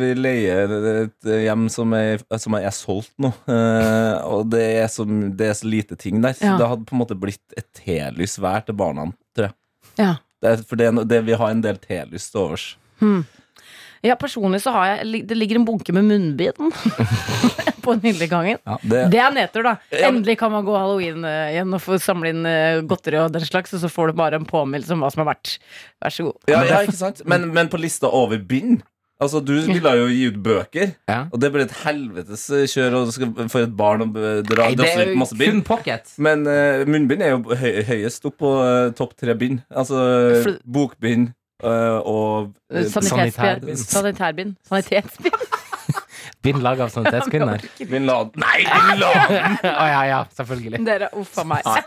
vi 0.00 0.10
leier 0.16 0.72
et 0.92 1.30
hjem 1.44 1.66
som 1.72 1.92
er, 1.96 2.24
som 2.40 2.56
er 2.56 2.72
solgt 2.74 3.12
nå. 3.20 3.32
Eh, 3.50 4.16
og 4.28 4.48
det 4.54 4.64
er, 4.80 4.88
så, 4.92 5.04
det 5.06 5.50
er 5.50 5.58
så 5.58 5.68
lite 5.68 5.98
ting 6.00 6.22
der. 6.24 6.36
Ja. 6.40 6.56
Det 6.60 6.70
hadde 6.72 6.88
på 6.88 6.96
en 6.96 7.02
måte 7.02 7.18
blitt 7.20 7.58
et 7.60 7.68
telys 7.76 8.38
hver 8.40 8.64
til 8.64 8.78
barna, 8.80 9.10
tror 9.36 9.50
jeg. 9.50 9.56
Ja. 10.00 10.14
Det 10.40 10.54
er, 10.54 10.64
for 10.64 10.80
det, 10.80 10.88
det, 11.10 11.20
vi 11.28 11.36
har 11.36 11.52
en 11.52 11.64
del 11.64 11.80
telys 11.84 12.30
til 12.32 12.46
overs. 12.46 12.66
Ja, 14.02 14.14
personlig 14.16 14.62
så 14.64 14.72
har 14.72 14.86
jeg 14.94 15.26
Det 15.28 15.36
ligger 15.36 15.58
en 15.60 15.66
bunke 15.68 15.92
med 15.92 16.06
munnbind 16.08 16.56
på 17.84 17.94
nydeligangen. 18.00 18.58
Det, 18.82 19.02
Det 19.12 19.20
er 19.20 19.34
nedtur, 19.34 19.64
da. 19.66 19.74
Endelig 19.92 20.38
kan 20.40 20.52
man 20.52 20.64
gå 20.64 20.76
halloween 20.76 21.24
eh, 21.28 21.50
igjen 21.54 21.76
og 21.76 21.82
få 21.84 21.98
samle 22.00 22.32
inn 22.32 22.46
eh, 22.48 22.80
godteri 22.88 23.20
og 23.20 23.32
den 23.34 23.44
slags, 23.44 23.74
og 23.76 23.82
så 23.84 23.90
får 23.92 24.12
du 24.12 24.18
bare 24.20 24.40
en 24.40 24.48
påminnelse 24.48 24.96
om 24.96 25.04
hva 25.04 25.10
som 25.12 25.24
har 25.24 25.34
vært. 25.34 25.58
Vær 26.00 26.16
så 26.16 26.28
god. 26.30 26.38
ja, 26.52 26.62
ja, 26.68 26.80
ikke 26.86 26.96
sant? 26.96 27.20
Men, 27.28 27.50
men 27.56 27.68
på 27.72 27.80
lista 27.80 28.08
over 28.08 28.40
bind 28.40 28.80
Altså, 29.20 29.42
Du 29.44 29.52
ville 29.52 29.90
jo 29.98 30.06
gi 30.08 30.22
ut 30.30 30.36
bøker, 30.40 30.94
Ja. 31.10 31.26
og 31.28 31.40
det 31.42 31.50
ble 31.52 31.66
et 31.66 31.74
helvetes 31.82 32.46
kjør 32.72 32.94
og 33.02 33.10
skal, 33.12 33.34
for 33.52 33.66
et 33.66 33.74
barn 33.76 34.00
å 34.06 34.06
dra 34.48 34.70
Nei, 34.70 34.78
det 34.80 34.86
er 34.88 35.02
ut 35.02 35.12
jo 35.12 35.18
masse 35.20 35.36
bind. 35.36 35.60
kun. 35.68 36.00
Men 36.24 36.46
uh, 36.48 36.86
munnbind 36.88 37.20
er 37.26 37.34
jo 37.34 37.42
høy, 37.60 37.82
høyest 37.84 38.24
opp 38.30 38.38
på 38.40 38.52
uh, 38.64 38.88
topp 38.96 39.12
tre 39.20 39.34
bind. 39.36 39.60
Altså 39.68 40.00
For- 40.40 40.56
bokbind 40.64 41.28
eh, 41.28 41.34
og 41.64 42.52
eh, 42.72 42.86
sanitærbind. 42.90 43.76
Sanitærbind. 43.80 44.56
Sanitetsbind. 44.68 45.34
Bind 46.44 46.62
laga 46.64 46.86
av 46.86 46.92
sanitetskvinner. 46.94 47.60
Bin 47.90 48.06
Laden. 48.08 48.32
Nei, 48.40 48.62
Bin 48.64 49.00
Laden! 49.02 49.56
Å 49.66 49.86
ja, 49.90 49.98
ja, 50.08 50.20
selvfølgelig. 50.38 50.80
Dere, 50.86 51.10
uff 51.20 51.34
a 51.40 51.44
meg. 51.44 51.66
Nei. 51.66 51.82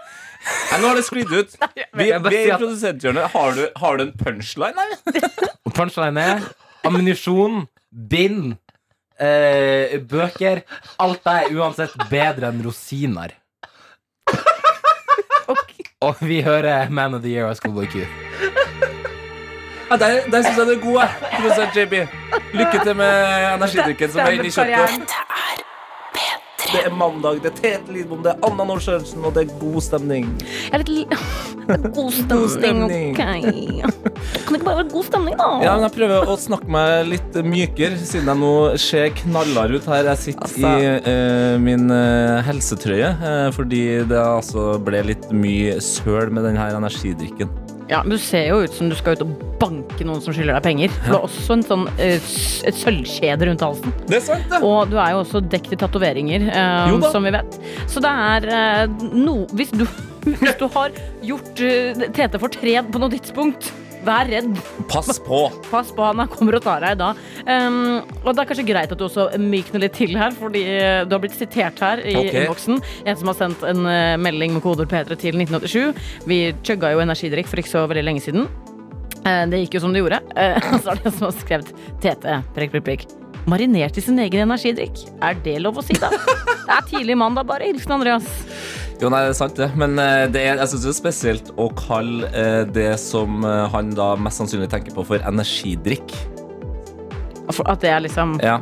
Nå 0.82 0.90
har 0.92 1.00
det 1.00 1.06
sklidd 1.08 1.32
ut. 1.34 1.56
Vi, 1.74 1.86
vi 1.98 2.10
er 2.12 2.20
i 2.20 2.52
produsenthjørnet. 2.52 3.32
Har, 3.34 3.56
du- 3.58 3.72
har 3.82 3.98
du 3.98 4.04
en 4.06 4.12
punchline 4.20 4.84
eller? 4.84 5.32
Og 5.66 5.74
punchline 5.78 6.22
er 6.22 6.44
ammunisjon, 6.86 7.64
bind 8.12 8.52
eh, 9.18 9.96
bøker. 10.12 10.62
Alt 11.02 11.26
er 11.34 11.50
uansett 11.56 11.96
bedre 12.12 12.52
enn 12.54 12.62
rosiner. 12.68 13.34
Og 16.04 16.20
vi 16.20 16.42
hører 16.44 16.90
Man 16.92 17.16
of 17.16 17.24
the 17.24 17.32
Year 17.32 17.48
av 17.48 17.56
Schoolboy 17.58 17.88
Q. 17.88 18.04
Ja, 19.92 19.98
der 20.00 20.24
der 20.32 20.44
syns 20.48 20.58
jeg 20.58 20.68
du 20.68 20.74
er 20.78 20.82
god, 20.84 21.00
jeg. 21.02 21.10
Produsent 21.36 21.78
JB. 21.78 21.94
Lykke 22.54 22.84
til 22.84 22.96
med 22.96 23.14
energidrikken 23.54 24.12
som 24.16 24.26
er 24.26 24.38
inni 24.40 24.50
kjøttet. 24.54 25.20
Det 26.74 26.80
er 26.88 26.94
mandag, 26.98 27.36
det 27.44 27.52
er 27.52 27.58
Tete 27.60 27.94
Lidbom, 27.94 28.24
det 28.26 28.32
er 28.32 28.46
Anna 28.48 28.64
Nord 28.66 28.80
Sørensen, 28.82 29.22
og 29.28 29.36
det 29.36 29.44
er 29.44 29.50
god 29.60 29.82
stemning. 29.86 30.24
Jeg 30.72 30.80
er 30.80 30.84
litt 30.88 31.12
Det 31.68 31.92
god 32.00 32.12
stemning, 32.16 32.48
stemning. 32.50 33.12
ok. 33.14 33.20
Kan 34.48 34.56
det 34.56 34.58
ikke 34.58 34.66
bare 34.66 34.80
være 34.80 34.88
god 34.90 35.06
stemning, 35.06 35.36
da? 35.38 35.50
Ja, 35.62 35.76
men 35.78 35.86
Jeg 35.86 35.94
prøver 36.00 36.32
å 36.34 36.38
snakke 36.42 36.72
meg 36.74 37.06
litt 37.12 37.38
mykere, 37.46 38.00
siden 38.02 38.32
jeg 38.32 38.42
nå 38.42 38.54
ser 38.82 39.14
knallhard 39.22 39.76
ut 39.78 39.86
her. 39.92 40.10
Jeg 40.16 40.22
sitter 40.24 40.48
Altså. 40.48 40.72
i 40.74 41.14
eh, 41.14 41.60
min 41.62 41.94
eh, 41.94 42.42
helsetrøye 42.48 43.12
eh, 43.22 43.52
fordi 43.54 43.84
det 44.10 44.18
altså 44.24 44.66
ble 44.82 45.04
litt 45.12 45.30
mye 45.36 45.78
søl 45.84 46.34
med 46.34 46.48
denne 46.50 46.72
energidrikken. 46.80 47.54
Ja, 47.90 48.02
men 48.04 48.16
Du 48.16 48.22
ser 48.22 48.48
jo 48.48 48.62
ut 48.64 48.74
som 48.74 48.90
du 48.90 48.96
skal 48.98 49.18
ut 49.18 49.24
og 49.26 49.34
banke 49.62 50.06
noen 50.08 50.22
som 50.24 50.36
skylder 50.36 50.58
deg 50.58 50.66
penger. 50.66 50.96
For 50.96 51.10
du 51.10 51.18
har 51.18 51.28
også 51.28 51.58
en 51.58 51.66
sånn, 51.68 51.86
eh, 51.98 52.32
et 52.68 52.80
sølvkjede 52.80 53.50
rundt 53.50 53.64
halsen. 53.64 53.94
Det 54.08 54.20
er 54.20 54.26
sant, 54.26 54.50
det! 54.52 54.62
Og 54.64 54.92
du 54.92 54.98
er 54.98 55.14
jo 55.14 55.22
også 55.24 55.44
dekt 55.44 55.76
i 55.76 55.80
tatoveringer, 55.80 56.50
um, 56.90 57.06
som 57.14 57.28
vi 57.28 57.34
vet. 57.36 57.60
Så 57.92 58.04
det 58.04 58.12
er 58.12 58.50
uh, 58.50 59.08
no, 59.14 59.44
hvis, 59.56 59.72
du, 59.76 59.86
hvis 60.42 60.60
du 60.60 60.68
har 60.76 60.96
gjort 61.24 61.64
eh, 61.64 62.06
Tete 62.16 62.42
fortred 62.42 62.92
på 62.92 63.02
noe 63.02 63.14
tidspunkt, 63.14 63.72
vær 64.06 64.30
redd. 64.30 64.52
Pass 64.92 65.20
på! 65.24 65.46
Pass 65.70 65.92
på 65.96 66.06
han, 66.06 66.22
han 66.24 66.32
kommer 66.32 66.58
og 66.60 66.66
tar 66.66 66.84
deg 66.84 67.00
da. 67.02 67.14
Um, 67.48 68.04
og 68.24 68.32
det 68.32 68.44
er 68.44 68.50
kanskje 68.52 68.68
greit 68.68 68.94
at 68.94 69.00
du 69.00 69.06
også 69.08 69.30
mykner 69.42 69.86
litt 69.86 69.98
til 69.98 70.16
her, 70.20 70.36
fordi 70.38 70.64
eh, 70.76 71.02
du 71.08 71.16
har 71.16 71.24
blitt 71.24 71.38
sitert 71.38 71.82
her 71.84 72.04
i 72.04 72.16
okay. 72.20 72.44
innboksen. 72.44 72.84
En 73.06 73.20
som 73.20 73.32
har 73.32 73.40
sendt 73.40 73.66
en 73.68 73.88
eh, 73.90 74.14
melding 74.22 74.56
med 74.58 74.66
kodeord 74.66 74.92
P3 74.92 75.20
til 75.20 75.42
1987. 75.42 76.06
Vi 76.30 76.44
chugga 76.66 76.94
jo 76.94 77.04
energidrikk 77.04 77.50
for 77.50 77.64
ikke 77.64 77.74
så 77.74 77.88
veldig 77.90 78.06
lenge 78.10 78.24
siden. 78.26 78.48
Eh, 79.24 79.44
det 79.52 79.66
gikk 79.66 79.80
jo 79.80 79.86
som 79.88 79.96
det 79.96 80.04
gjorde. 80.04 80.24
Så 80.84 80.94
er 80.94 81.02
det 81.02 81.12
en 81.12 81.20
som 81.20 81.30
har 81.30 81.36
skrevet 81.40 81.76
Tete, 82.04 82.42
prikk, 82.58 82.76
prikk, 82.76 82.90
prikk. 82.92 83.23
Marinert 83.50 83.98
i 84.00 84.04
sin 84.04 84.20
egen 84.24 84.46
energidrikk. 84.46 85.04
Er 85.24 85.36
det 85.44 85.58
lov 85.64 85.82
å 85.82 85.86
si, 85.86 85.98
da? 86.00 86.12
Det 86.64 86.72
er 86.72 86.86
tidlig 86.88 87.18
mandag, 87.20 87.44
bare. 87.50 87.68
Hilsen 87.68 87.92
Andreas. 87.98 88.28
Jo, 89.02 89.10
nei, 89.12 89.20
det 89.26 89.34
er 89.34 89.36
sant 89.36 89.58
det. 89.60 89.68
Men 89.76 89.98
eh, 90.00 90.26
det 90.32 90.46
er, 90.48 90.62
jeg 90.62 90.72
synes 90.72 90.86
det 90.86 90.92
er 90.94 90.96
spesielt 90.96 91.50
å 91.60 91.66
kalle 91.76 92.30
eh, 92.32 92.62
det 92.72 92.94
som 93.02 93.44
eh, 93.44 93.66
han 93.74 93.92
da 93.98 94.14
mest 94.16 94.40
sannsynlig 94.40 94.70
tenker 94.72 94.96
på, 94.96 95.04
for 95.10 95.26
energidrikk. 95.28 96.16
At 97.68 97.84
det 97.84 97.92
er 97.92 98.06
liksom 98.06 98.38
Ja. 98.40 98.62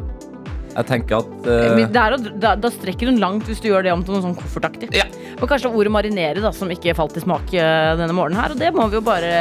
Jeg 0.72 0.88
tenker 0.88 1.20
at 1.20 1.32
uh... 1.48 1.76
Men 1.76 1.92
det 1.92 2.02
er, 2.02 2.16
da, 2.40 2.54
da 2.60 2.72
strekker 2.72 3.12
hun 3.12 3.20
langt 3.22 3.48
hvis 3.50 3.60
du 3.64 3.68
gjør 3.70 3.84
det 3.86 3.92
om 3.94 4.04
til 4.06 4.16
noe 4.16 4.24
sånn 4.24 4.38
koffertaktig. 4.38 4.92
Ja. 4.96 5.08
Og 5.42 5.50
kanskje 5.52 5.72
ordet 5.74 5.92
marinere 5.94 6.44
da, 6.44 6.54
som 6.56 6.72
ikke 6.72 6.96
falt 6.98 7.18
i 7.20 7.24
smak 7.24 7.52
eh, 7.58 7.92
denne 8.00 8.16
morgenen 8.16 8.40
her, 8.40 8.54
og 8.54 8.62
det 8.62 8.70
må 8.76 8.86
vi 8.92 9.00
jo 9.00 9.04
bare 9.06 9.32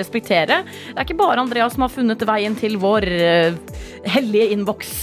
respektere. 0.00 0.62
Det 0.64 0.96
er 0.96 1.06
ikke 1.06 1.18
bare 1.20 1.44
Andreas 1.44 1.76
som 1.76 1.86
har 1.86 1.92
funnet 1.94 2.24
veien 2.26 2.56
til 2.58 2.78
vår 2.82 3.06
uh, 3.06 3.78
hellige 4.10 4.50
innboks. 4.56 4.96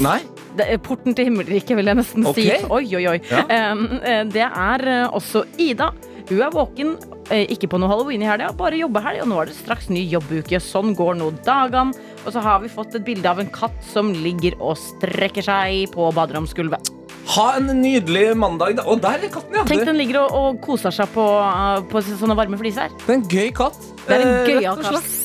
Porten 0.84 1.16
til 1.16 1.30
himmelriket, 1.30 1.76
vil 1.78 1.92
jeg 1.92 2.00
nesten 2.00 2.28
si. 2.34 2.50
Oi, 2.66 2.84
oi, 2.98 3.04
oi. 3.14 3.18
Ja. 3.30 3.46
Eh, 3.48 4.24
det 4.34 4.48
er 4.48 4.88
også 5.08 5.46
Ida. 5.62 5.94
Hun 6.28 6.42
er 6.44 6.52
våken, 6.52 6.98
ikke 7.32 7.70
på 7.72 7.78
noe 7.80 7.88
halloween 7.88 8.24
i 8.24 8.28
helga, 8.28 8.50
bare 8.58 8.76
jobbehelg, 8.82 9.22
og 9.24 9.30
nå 9.32 9.38
er 9.40 9.48
det 9.48 9.56
straks 9.56 9.88
ny 9.88 10.02
jobbuke. 10.12 10.60
Sånn 10.60 10.92
går 10.98 11.16
nå 11.22 11.30
dagene. 11.46 11.96
Og 12.28 12.34
så 12.36 12.42
har 12.44 12.60
vi 12.60 12.68
fått 12.68 12.96
et 13.00 13.06
bilde 13.08 13.30
av 13.30 13.40
en 13.40 13.48
katt 13.56 13.76
som 13.88 14.10
ligger 14.12 14.58
og 14.60 14.76
strekker 14.82 15.46
seg 15.48 15.86
på 15.94 16.10
baderomsgulvet. 16.18 16.90
Ha 17.38 17.46
en 17.60 17.70
nydelig 17.82 18.26
mandag. 18.40 18.76
Da. 18.80 18.84
Og 18.92 19.00
der 19.04 19.24
er 19.24 19.32
katten, 19.32 19.56
ja. 19.56 19.64
Tenk, 19.68 19.86
den 19.88 19.98
ligger 20.00 20.22
og, 20.26 20.36
og 20.36 20.60
koser 20.64 20.92
seg 20.96 21.08
på, 21.16 21.24
uh, 21.24 21.80
på 21.92 22.02
sånne 22.08 22.36
varme 22.40 22.60
fliser. 22.60 22.92
det 23.06 23.14
er 23.14 23.18
en 23.22 23.26
gøy 23.32 23.50
katt. 23.56 23.80
Det 24.08 24.18
er 24.20 24.26
en 24.26 24.36
Eh, 24.36 24.52
gøyal 24.58 24.84
katt. 24.84 25.16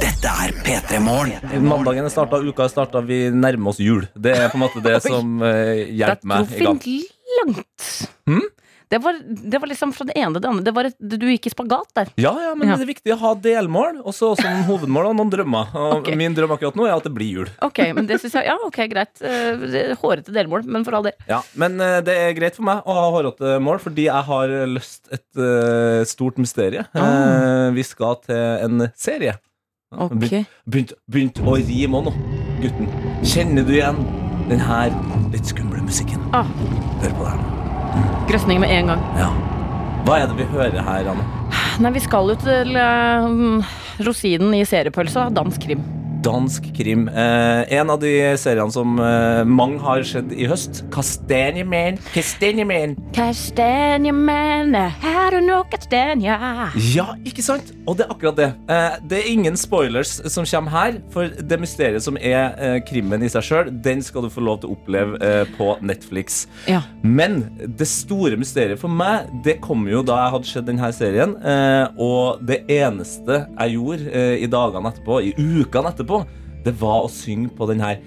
Dette 0.00 0.30
er 0.44 0.52
P3 0.62 1.00
Morgen. 1.02 1.64
Mandagen 1.66 2.06
er 2.06 2.12
starta, 2.12 2.38
uka 2.44 2.68
er 2.68 2.70
starta, 2.70 3.00
vi 3.02 3.24
nærmer 3.34 3.72
oss 3.72 3.80
jul. 3.82 4.04
Det 4.14 4.36
er 4.36 4.52
på 4.52 4.60
en 4.60 4.64
måte 4.68 4.82
det 4.84 5.00
som 5.08 5.40
eh, 5.42 5.88
hjelper 5.98 6.30
meg 6.30 6.52
i 6.54 6.64
gang. 6.68 6.78
fint 6.84 7.38
langt. 7.40 7.88
Hm? 8.30 8.44
Det, 8.90 8.98
var, 8.98 9.18
det 9.22 9.58
var 9.62 9.70
liksom 9.70 9.92
fra 9.94 10.04
det 10.08 10.16
ene 10.18 10.34
til 10.34 10.42
det 10.42 10.48
andre. 10.50 10.64
Det 10.66 10.72
var 10.74 10.88
et, 10.88 10.96
du 10.98 11.26
gikk 11.30 11.46
i 11.46 11.52
spagat 11.52 11.92
der. 11.94 12.08
Ja, 12.18 12.32
ja, 12.42 12.54
men 12.58 12.68
Ja. 12.72 12.76
det 12.80 12.88
er 12.88 12.90
viktig 12.90 13.12
å 13.14 13.18
ha 13.20 13.34
delmål, 13.38 14.00
og 14.02 14.14
så 14.16 14.32
også 14.32 14.48
noen 14.50 14.64
hovedmål 14.66 15.10
og 15.12 15.14
noen 15.20 15.30
drømmer. 15.30 15.70
Og 15.78 15.92
okay. 16.00 16.16
Min 16.18 16.34
drøm 16.34 16.56
akkurat 16.56 16.78
nå 16.78 16.88
er 16.88 16.96
at 16.96 17.06
det 17.06 17.12
blir 17.14 17.30
jul. 17.38 17.52
Ok, 17.62 17.78
men 17.94 18.08
det 18.10 18.18
synes 18.18 18.34
jeg, 18.40 18.48
ja, 18.50 18.56
ok, 18.66 18.80
greit. 18.90 19.22
Eh, 19.22 19.92
Hårete 20.00 20.34
delmål, 20.34 20.66
men 20.66 20.86
for 20.86 20.98
all 20.98 21.06
del. 21.06 21.14
Ja, 21.30 21.38
Men 21.54 21.78
eh, 21.80 22.00
det 22.06 22.16
er 22.18 22.34
greit 22.38 22.58
for 22.58 22.66
meg 22.66 22.82
å 22.82 22.96
ha 22.98 23.06
hårete 23.14 23.60
mål, 23.62 23.78
fordi 23.84 24.08
jeg 24.08 24.26
har 24.30 24.56
løst 24.74 25.06
et 25.14 25.26
uh, 25.38 26.02
stort 26.08 26.40
mysterie. 26.42 26.82
Uh, 26.96 27.70
vi 27.76 27.86
skal 27.86 28.18
til 28.26 28.66
en 28.66 28.88
serie. 28.98 29.36
Ja, 29.94 30.06
Ok. 30.10 30.44
Begynt, 30.70 30.92
begynt, 31.10 31.40
å 31.42 31.56
rime 31.58 31.98
òg 31.98 32.10
nå, 32.10 32.12
gutten. 32.62 32.90
Kjenner 33.26 33.66
du 33.66 33.74
igjen 33.74 34.02
den 34.50 34.62
her 34.62 34.94
litt 35.30 35.50
skumle 35.50 35.82
musikken? 35.86 36.22
Ah. 36.34 36.46
Hør 37.02 37.18
på 37.18 37.32
nå. 37.32 37.59
Grøsning 38.30 38.60
med 38.62 38.72
en 38.74 38.92
gang. 38.92 39.06
Ja. 39.18 39.30
Hva 40.06 40.20
er 40.22 40.30
det 40.30 40.40
vi 40.40 40.48
hører 40.52 40.80
her, 40.80 41.12
Anne? 41.12 41.26
Nei, 41.80 41.94
vi 41.96 42.02
skal 42.04 42.28
jo 42.32 42.36
til 42.40 42.76
uh, 42.76 43.72
rosinen 44.04 44.54
i 44.58 44.64
seriepølsa, 44.68 45.28
dansk 45.36 45.64
krim. 45.64 45.82
Dansk 46.20 46.66
krim. 46.76 47.08
Eh, 47.08 47.72
en 47.78 47.90
av 47.90 48.00
de 48.02 48.10
seriene 48.36 48.72
som 48.74 48.98
eh, 49.00 49.42
mange 49.48 49.80
har 49.80 50.02
sett 50.04 50.32
i 50.36 50.44
høst. 50.50 50.82
Kastanjeman. 50.92 51.96
Kastanjeman. 52.12 52.96
Kastanjeman, 53.16 54.76
har 55.00 55.32
du 55.32 55.40
noe 55.46 55.64
kastanje? 55.72 56.36
Ja, 56.92 57.06
ikke 57.24 57.44
sant? 57.44 57.72
Og 57.88 57.96
det 57.98 58.04
er 58.04 58.12
akkurat 58.12 58.36
det. 58.36 58.48
Eh, 58.68 58.98
det 59.08 59.20
er 59.20 59.30
ingen 59.30 59.56
spoilers 59.60 60.18
som 60.32 60.44
kommer 60.48 60.74
her, 60.74 60.98
for 61.14 61.32
det 61.40 61.60
mysteriet 61.62 62.04
som 62.04 62.18
er 62.20 62.52
eh, 62.60 62.76
krimmen 62.86 63.24
i 63.24 63.30
seg 63.32 63.46
sjøl, 63.46 63.72
den 63.84 64.04
skal 64.04 64.26
du 64.26 64.30
få 64.32 64.44
lov 64.44 64.60
til 64.60 64.70
å 64.70 64.76
oppleve 64.76 65.20
eh, 65.24 65.42
på 65.56 65.72
Netflix. 65.80 66.42
Ja. 66.68 66.82
Men 67.02 67.46
det 67.64 67.88
store 67.88 68.36
mysteriet 68.40 68.80
for 68.82 68.92
meg, 68.92 69.30
det 69.46 69.58
kom 69.64 69.88
jo 69.88 70.04
da 70.06 70.20
jeg 70.24 70.36
hadde 70.36 70.52
sett 70.52 70.68
denne 70.68 70.92
serien. 70.96 71.34
Eh, 71.40 71.86
og 71.96 72.44
det 72.44 72.62
eneste 72.76 73.44
jeg 73.46 73.76
gjorde 73.78 74.28
i 74.40 74.46
dagene 74.50 74.90
etterpå, 74.92 75.20
i 75.24 75.32
ukene 75.38 75.94
etterpå, 75.94 76.09
det 76.64 76.74
var 76.80 77.06
å 77.06 77.10
synge 77.12 77.48
på 77.56 77.66
den 77.70 77.80
her 77.80 78.00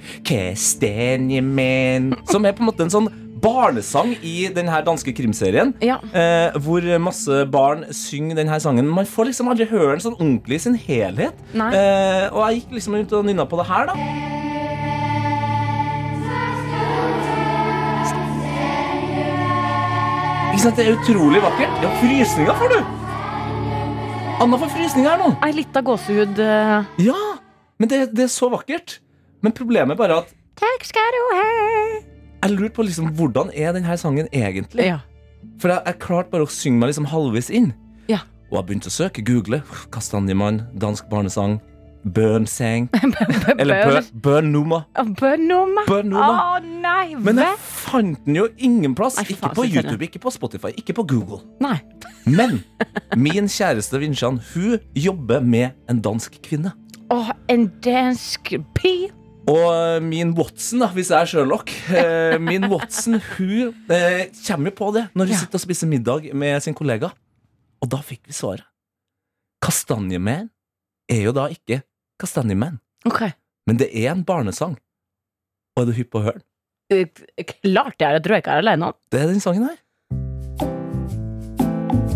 som 2.29 2.45
er 2.45 2.53
på 2.53 2.61
en 2.61 2.69
måte 2.69 2.85
en 2.85 2.91
sånn 2.93 3.07
barnesang 3.43 4.13
i 4.23 4.47
den 4.55 4.69
her 4.71 4.85
danske 4.87 5.11
krimserien. 5.17 5.73
Ja. 5.83 5.97
Eh, 6.15 6.53
hvor 6.63 6.85
masse 7.03 7.41
barn 7.51 7.81
synger 7.91 8.35
denne 8.39 8.59
sangen. 8.63 8.87
Man 8.87 9.05
får 9.09 9.31
liksom 9.31 9.49
aldri 9.51 9.67
høre 9.67 9.97
den 9.97 10.05
sånn 10.05 10.15
ordentlig 10.19 10.61
i 10.61 10.63
sin 10.67 10.77
helhet. 10.79 11.33
Eh, 11.53 12.29
og 12.31 12.39
jeg 12.47 12.61
gikk 12.61 12.77
liksom 12.77 12.95
rundt 12.95 13.11
og 13.19 13.25
nynna 13.27 13.43
på 13.49 13.59
det 13.59 13.67
her, 13.67 13.91
da. 13.91 13.97
Ikke 20.53 20.61
sant, 20.67 20.77
Det 20.77 20.85
er 20.87 20.97
utrolig 20.99 21.41
vakkert. 21.43 21.79
Ja, 21.83 21.89
frysninger 22.01 22.57
får 22.59 22.73
du. 22.75 22.79
Anna 24.43 24.57
får 24.59 24.69
frysninger 24.75 25.09
her 25.09 25.21
nå. 25.21 25.29
Ei 25.45 25.51
lita 25.55 25.81
gåsehud. 25.81 26.39
eh, 26.39 26.83
Ja, 27.05 27.32
men 27.83 27.91
det, 27.91 27.99
det 28.15 28.25
er 28.29 28.31
så 28.31 28.47
vakkert. 28.53 28.97
Men 29.43 29.51
problemet 29.57 29.97
er 29.97 29.99
bare 29.99 30.21
at 30.23 30.31
Takk 30.55 30.85
skal 30.87 31.15
du 31.15 31.21
ha. 31.35 31.43
jeg 32.45 32.53
lurer 32.55 32.71
på 32.75 32.85
liksom 32.87 33.09
hvordan 33.17 33.49
er 33.51 33.73
denne 33.75 33.97
sangen 33.99 34.29
egentlig. 34.31 34.85
Ja. 34.93 35.01
For 35.59 35.73
jeg, 35.73 35.81
jeg 35.89 35.99
klarte 35.99 36.31
bare 36.31 36.45
å 36.47 36.51
synge 36.53 36.79
meg 36.79 36.93
liksom 36.93 37.09
halvveis 37.11 37.49
inn. 37.51 37.73
Ja. 38.07 38.21
Og 38.51 38.59
jeg 38.61 38.67
begynte 38.69 38.91
å 38.91 38.95
søke, 38.95 39.23
google. 39.25 39.59
Kastanjemann, 39.91 40.61
dansk 40.79 41.09
barnesang, 41.11 41.57
bønsang. 42.05 42.85
Eller. 43.57 44.03
Bønnummer. 44.13 44.85
Bønnumma. 45.17 45.83
Å 45.89 46.61
nei, 46.63 47.15
Men 47.17 47.41
jeg 47.41 47.57
fant 47.63 48.21
den 48.27 48.37
jo 48.37 48.47
ingen 48.57 48.95
plass. 48.95 49.17
Nei, 49.19 49.25
Ikke 49.33 49.51
på. 49.57 49.65
YouTube, 49.67 50.05
ikke 50.07 50.21
på 50.23 50.31
Spotify, 50.35 50.71
ikke 50.79 50.95
på 51.01 51.07
Google. 51.09 51.41
Nei. 51.63 51.79
Men 52.29 52.61
min 53.19 53.49
kjæreste 53.51 53.99
Vinsjan, 53.99 54.39
hun 54.53 54.77
jobber 54.95 55.41
med 55.43 55.73
en 55.91 55.99
dansk 56.05 56.37
kvinne. 56.45 56.71
Å, 57.11 57.17
en 57.51 57.65
dansk 57.83 58.53
pi. 58.77 58.93
Og 59.51 59.99
min 60.05 60.31
Watson, 60.37 60.79
da, 60.79 60.87
hvis 60.95 61.09
jeg 61.11 61.19
er 61.19 61.27
Sherlock 61.27 61.71
eh, 61.91 62.37
Min 62.39 62.63
Watson 62.71 63.17
hun 63.35 63.73
eh, 63.91 64.29
kommer 64.47 64.71
jo 64.71 64.75
på 64.77 64.87
det 64.95 65.01
når 65.19 65.33
hun 65.33 65.39
sitter 65.41 65.59
og 65.59 65.63
spiser 65.65 65.89
middag 65.91 66.29
med 66.39 66.63
sin 66.63 66.77
kollega. 66.77 67.09
Og 67.83 67.89
da 67.91 67.99
fikk 67.99 68.29
vi 68.31 68.35
svaret. 68.37 68.63
Kastanjeman 69.63 70.47
er 71.11 71.21
jo 71.25 71.33
da 71.35 71.49
ikke 71.51 71.81
Kastanjeman, 72.23 72.79
Okay. 73.03 73.33
men 73.67 73.75
det 73.81 73.89
er 73.91 74.13
en 74.13 74.23
barnesang. 74.23 74.77
Og 75.75 75.81
er 75.83 75.89
du 75.89 75.95
hypp 75.97 76.11
på 76.13 76.21
å 76.21 76.27
høre 76.29 76.39
den? 76.39 76.47
Eh, 76.93 77.43
Klart 77.43 77.99
jeg 77.99 78.07
er, 78.07 78.15
det 78.15 78.23
tror 78.23 78.37
jeg 78.37 78.45
ikke 78.45 78.55
er 78.55 78.63
alene 78.63 78.93
om. 78.93 78.97
Det 79.11 79.19
er 79.19 79.27
den 79.33 79.43
sangen 79.43 79.67
her. 79.67 79.75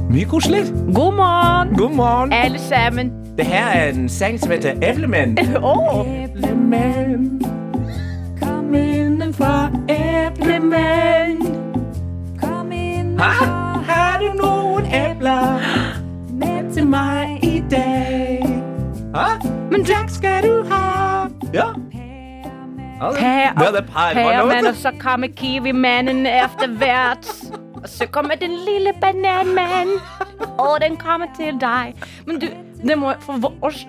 Mye 0.10 0.26
koselig. 0.26 0.64
God 0.96 1.14
morgen. 1.14 1.76
God 1.78 1.92
morgen. 1.92 2.34
Alle 2.34 2.60
sammen. 2.60 3.12
Det 3.38 3.46
her 3.46 3.68
er 3.68 3.90
en 3.90 4.10
sang 4.10 4.40
som 4.40 4.52
heter 4.52 4.74
Evlemenn. 4.82 5.38
oh. 5.64 6.08
Evlemenn, 6.24 7.42
kom 8.42 8.76
innenfor. 8.76 9.72
Evlemenn, 9.90 11.38
kom 12.42 12.72
innenfor. 12.72 13.84
Har 13.88 14.20
du 14.20 14.34
noen 14.44 14.86
epler 14.86 15.60
med 16.32 16.74
til 16.74 16.88
meg 16.88 17.40
i 17.44 17.64
dag? 17.72 18.48
Hæ? 19.16 19.28
Men 19.72 19.86
takk 19.86 20.10
skal 20.10 20.44
du 20.44 20.64
ha. 20.72 21.28
Ja. 21.54 21.68
Pære, 23.00 23.14
pære, 23.62 23.84
pære, 24.16 24.46
men, 24.48 24.68
og 24.68 24.76
så 24.76 24.92
kommer 25.00 25.28
Kiwi-mannen 25.36 26.26
etter 26.26 26.68
hvert. 26.78 27.30
Og 27.78 27.90
så 27.90 28.08
kommer 28.10 28.36
den 28.36 28.56
lille 28.66 28.94
bananmannen, 29.02 30.00
og 30.58 30.80
den 30.82 30.98
kommer 30.98 31.30
til 31.38 31.60
deg. 31.62 31.94
Men 32.26 32.40
du, 32.42 32.48
det 32.82 32.98
må 32.98 33.14
for 33.22 33.54
oss, 33.62 33.84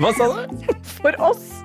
Hva 0.00 0.12
sa 0.16 0.28
du? 0.28 0.66
for 1.02 1.16
oss 1.22 1.61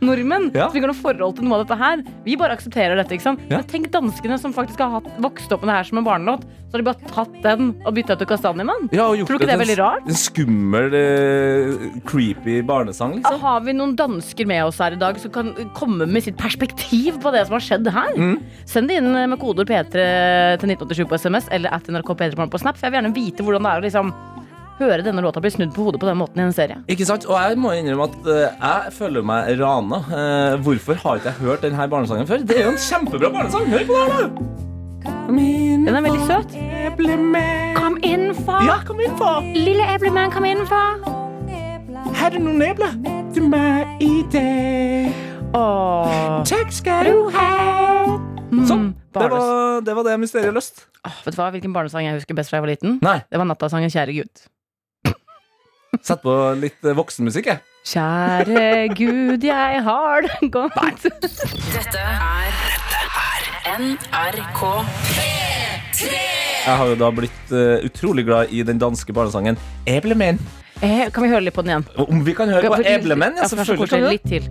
nordmenn 0.00 0.50
Ja. 0.54 0.68
som 0.68 0.76
ikke 0.76 0.86
har 0.88 0.92
noe 0.94 1.02
forhold 1.02 1.36
til 1.36 1.44
noe 1.44 1.58
av 1.60 1.66
dette 1.66 1.78
her, 1.78 2.02
vi 2.24 2.36
bare 2.36 2.56
aksepterer 2.56 2.96
dette. 2.96 3.12
ikke 3.14 3.22
sant? 3.22 3.40
Ja. 3.50 3.58
Men 3.58 3.66
tenk 3.68 3.90
danskene 3.90 4.38
som 4.40 4.52
faktisk 4.52 4.78
har 4.78 4.90
hatt, 5.00 5.08
vokst 5.20 5.52
opp 5.52 5.62
med 5.62 5.68
det 5.72 5.76
her 5.76 5.84
som 5.84 5.98
en 5.98 6.04
barnelåt. 6.04 6.44
Så 6.70 6.76
har 6.78 6.82
de 6.82 6.86
bare 6.86 7.10
tatt 7.10 7.42
den 7.42 7.74
og 7.84 7.94
bytta 7.96 8.14
ut 8.14 8.18
til 8.22 8.28
Kastanjemann. 8.30 8.88
Ja, 8.94 9.08
Tror 9.10 9.26
du 9.26 9.34
ikke 9.34 9.46
det 9.50 9.56
er 9.56 9.64
veldig 9.64 9.78
rart? 9.80 10.06
En 10.06 10.14
skummel, 10.14 10.94
eh, 10.94 12.00
creepy 12.06 12.62
barnesang, 12.62 13.16
liksom. 13.18 13.40
har 13.40 13.60
vi 13.60 13.72
noen 13.72 13.96
dansker 13.96 14.46
med 14.46 14.64
oss 14.64 14.78
her 14.78 14.92
i 14.92 15.00
dag 15.00 15.18
som 15.18 15.30
kan 15.32 15.52
komme 15.74 16.06
med 16.06 16.22
sitt 16.22 16.36
perspektiv 16.36 17.18
på 17.20 17.32
det 17.32 17.46
som 17.46 17.54
har 17.58 17.60
skjedd 17.60 17.86
her. 17.90 18.14
Mm. 18.16 18.40
Send 18.64 18.88
det 18.88 18.98
inn 18.98 19.12
med 19.12 19.38
kodeord 19.40 19.66
P3 19.66 20.58
til 20.60 20.68
1987 20.70 21.04
på 21.10 21.18
SMS 21.18 21.48
eller 21.50 21.70
at 21.74 21.82
NRK 21.90 22.14
P3 22.14 22.48
på 22.50 22.60
Snap. 22.60 22.76
For 22.78 22.86
jeg 22.86 22.92
vil 22.92 23.02
gjerne 23.02 23.14
vite 23.14 23.42
hvordan 23.42 23.62
det 23.66 23.70
er 23.72 23.80
å 23.80 23.84
liksom 23.88 24.14
høre 24.88 25.04
denne 25.04 25.22
låta 25.24 25.40
bli 25.44 25.50
snudd 25.52 25.74
på 25.76 25.84
hodet 25.86 26.00
på 26.00 26.08
den 26.08 26.18
måten 26.20 26.40
i 26.40 26.46
en 26.46 26.52
serie. 26.56 26.78
Ikke 26.90 27.06
sant? 27.08 27.26
Og 27.28 27.36
jeg 27.36 27.58
må 27.60 27.72
innrømme 27.76 28.06
at 28.08 28.30
eh, 28.32 28.46
jeg 28.56 28.92
føler 28.96 29.22
meg 29.26 29.52
rana. 29.60 30.00
Eh, 30.08 30.56
hvorfor 30.64 30.94
har 31.04 31.20
ikke 31.20 31.32
jeg 31.34 31.40
hørt 31.44 31.62
denne 31.66 31.88
barnesangen 31.92 32.26
før? 32.30 32.44
Det 32.46 32.56
er 32.58 32.64
jo 32.68 32.74
en 32.74 32.82
kjempebra 32.88 33.32
barnesang! 33.34 33.68
Hør 33.70 33.86
på 33.88 33.98
det 33.98 34.12
her, 34.14 34.26
da! 34.26 34.66
Den 35.30 35.94
er 35.96 36.02
veldig 36.04 36.26
søt. 36.26 36.54
Kom 37.76 37.96
innenfor, 38.04 38.64
Ja, 38.66 38.80
kom 38.86 39.00
inn, 39.00 39.14
far! 39.16 39.40
lille 39.54 39.86
eplemann, 39.94 40.30
kom 40.34 40.44
innenfor. 40.44 41.00
Har 42.20 42.30
du 42.34 42.38
noen 42.42 42.62
epler 42.66 42.96
til 43.34 43.46
meg 43.48 44.02
i 44.04 44.20
dag? 44.32 45.10
Åh. 45.56 46.42
Takk 46.46 46.72
skal 46.74 47.08
du 47.08 47.30
ha. 47.34 47.48
Sånn. 48.68 48.90
Det 49.14 49.26
var 49.32 49.80
det, 49.82 49.94
var 49.96 50.06
det 50.06 50.16
mysteriet 50.22 50.54
løst. 50.54 50.84
Åh, 51.06 51.16
vet 51.24 51.34
du 51.34 51.38
hva, 51.40 51.48
Hvilken 51.54 51.72
barnesang 51.74 52.04
jeg 52.06 52.18
husker 52.20 52.36
best 52.38 52.52
fra 52.52 52.60
jeg 52.60 52.66
var 52.66 52.72
liten? 52.74 52.98
Nei, 53.02 53.20
Det 53.30 53.38
var 53.40 53.48
Nattasangen 53.48 53.90
'Kjære 53.90 54.14
Gud'. 54.20 54.44
Sett 55.98 56.22
på 56.22 56.36
litt 56.60 56.84
eh, 56.86 56.96
voksenmusikk, 56.96 57.50
jeg. 57.50 57.62
Kjære 57.90 58.92
Gud, 58.94 59.44
jeg 59.44 59.82
har 59.86 60.26
det 60.26 60.50
godt. 60.52 60.76
Dette 61.06 62.04
er 62.04 62.50
NRK 63.80 64.60
3 64.60 65.28
Jeg 66.10 66.76
har 66.76 66.90
jo 66.90 66.96
da 67.00 67.08
blitt 67.14 67.52
uh, 67.54 67.80
utrolig 67.86 68.24
glad 68.28 68.52
i 68.52 68.62
den 68.66 68.80
danske 68.80 69.14
barnesangen 69.16 69.56
Eblemen. 69.88 70.40
Eh, 70.80 71.08
kan 71.12 71.24
vi 71.24 71.30
høre 71.32 71.44
litt 71.44 71.56
på 71.56 71.64
den 71.64 71.74
igjen? 71.74 71.86
Om 72.04 72.24
vi 72.24 72.34
kan 72.36 72.52
høre 72.52 72.72
på 72.72 72.84
Eblemen? 72.84 73.36
Ja, 73.40 73.48
selvfølgelig 73.48 73.88
kan 73.90 74.06
vi 74.08 74.20
det. 74.24 74.42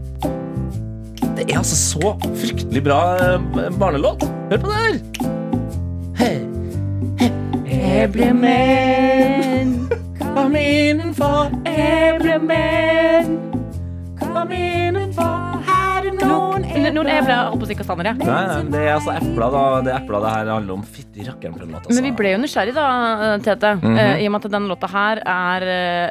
Det 1.39 1.45
er 1.47 1.57
altså 1.61 1.77
så 1.79 2.15
fryktelig 2.41 2.83
bra 2.85 2.99
eh, 3.17 3.69
barnelåt. 3.79 4.25
Hør 4.51 4.61
på 4.65 4.73
det 4.73 4.77
her. 4.83 4.93
Eblemenn, 7.99 9.78
Kom 10.19 10.55
innenfor, 10.55 11.51
eblemenn 11.65 13.37
kom 14.19 14.51
innenfor. 14.51 15.35
Her 15.69 16.07
er 16.09 16.15
noen 16.19 16.65
epler. 16.67 16.93
noen 16.95 17.09
epler 17.11 17.49
oppå 17.53 17.67
kastanjer, 17.79 18.09
jeg. 18.11 18.27
Nei, 18.27 18.41
nei, 18.49 18.59
det 18.73 18.81
er 18.85 18.93
altså 18.97 19.13
epler, 19.15 19.53
da. 19.55 19.63
Det 19.85 19.93
er 19.93 19.99
epler 20.01 20.23
det 20.25 20.33
her 20.35 20.51
handler 20.53 20.75
om. 20.75 20.83
Fytti 20.95 21.25
rakkeren 21.27 21.55
for 21.55 21.65
en 21.65 21.73
låt, 21.75 21.85
altså. 21.87 21.95
Men 21.97 22.07
vi 22.09 22.13
ble 22.19 22.33
jo 22.33 22.41
nysgjerrig 22.43 22.75
da, 22.77 22.85
Tete. 23.45 23.73
Mhm. 23.79 23.97
eh, 24.03 24.13
I 24.23 24.27
og 24.29 24.35
med 24.35 24.45
at 24.45 24.55
denne 24.57 24.71
låta 24.71 24.91
her 24.91 25.23
er 25.25 25.67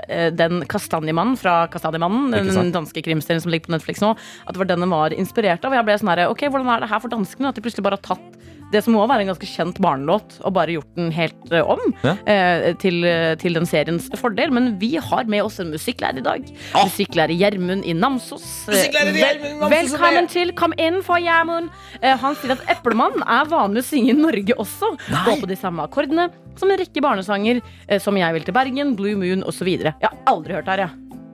eh, 0.09 0.31
den 0.35 0.63
Kastanjemannen 0.71 1.39
fra 1.41 1.59
Kastanjemannen, 1.73 2.33
den 2.33 2.73
danske 2.75 3.05
krimserien 3.05 3.45
som 3.45 3.53
ligger 3.53 3.69
på 3.69 3.77
Netflix 3.77 4.03
nå, 4.05 4.15
at 4.17 4.55
det 4.55 4.63
var 4.63 4.71
den 4.73 4.85
den 4.87 4.95
var 4.95 5.13
inspirert 5.17 5.65
av. 5.65 5.73
Og 5.73 5.81
jeg 5.81 5.89
ble 5.89 5.99
sånn 6.01 6.13
her, 6.15 6.27
ok, 6.33 6.47
hvordan 6.49 6.73
er 6.77 6.85
det 6.87 6.93
her 6.93 7.03
for 7.05 7.13
danskene? 7.13 7.51
At 7.53 7.59
de 7.59 7.65
plutselig 7.65 7.85
bare 7.85 7.99
har 8.01 8.07
tatt 8.15 8.38
det 8.73 8.83
som 8.85 8.93
må 8.93 9.05
være 9.09 9.25
en 9.25 9.31
ganske 9.31 9.49
kjent 9.49 9.79
barnelåt, 9.81 10.39
og 10.45 10.53
bare 10.53 10.75
gjort 10.77 10.91
den 10.99 11.11
helt 11.17 11.53
eh, 11.53 11.63
om 11.65 11.81
Ja. 12.05 12.17
eh, 12.27 12.75
til, 12.83 12.99
eh, 13.05 13.35
til 13.41 13.55
den 13.57 13.65
seriens 13.67 14.11
fordel. 14.21 14.51
Men 14.53 14.79
vi 14.79 14.97
har 14.97 15.25
med 15.25 15.43
oss 15.43 15.59
en 15.61 15.71
musikklærer 15.73 16.19
i 16.19 16.25
dag. 16.27 16.45
Ah. 16.75 16.85
Musikklærer 16.85 17.33
Gjermund 17.39 17.85
i 17.89 17.95
Namsos. 17.97 18.45
Musikklærer 18.69 19.13
Gjermund 19.17 19.51
i 19.55 19.59
Namsos 19.61 19.93
Velkommen 19.93 20.29
til 20.29 20.53
Kom 20.53 20.73
inn 20.79 21.01
for 21.03 21.17
Gjermund. 21.19 21.71
Eh, 22.03 22.17
han 22.21 22.37
sier 22.37 22.53
at 22.53 22.65
Eplemann 22.77 23.23
er 23.25 23.49
vanlig 23.49 23.85
å 23.85 23.89
synge 23.89 24.11
i 24.13 24.19
Norge 24.21 24.55
også. 24.59 24.93
Gå 25.25 25.41
på 25.41 25.49
de 25.49 25.57
samme 25.57 25.85
akkordene 25.89 26.29
som 26.59 26.71
en 26.71 26.79
rekke 26.79 27.01
barnesanger 27.01 27.63
eh, 27.89 27.99
som 27.99 28.17
Jeg 28.17 28.35
vil 28.35 28.45
til 28.45 28.55
Bergen, 28.55 28.97
Blue 28.97 29.17
Moon 29.17 29.43
osv. 29.49 29.67
Jeg 29.79 29.95
har 30.03 30.19
aldri 30.27 30.53
hørt 30.59 30.67
det 30.67 30.77
her, 30.77 30.89
jeg. 30.89 30.91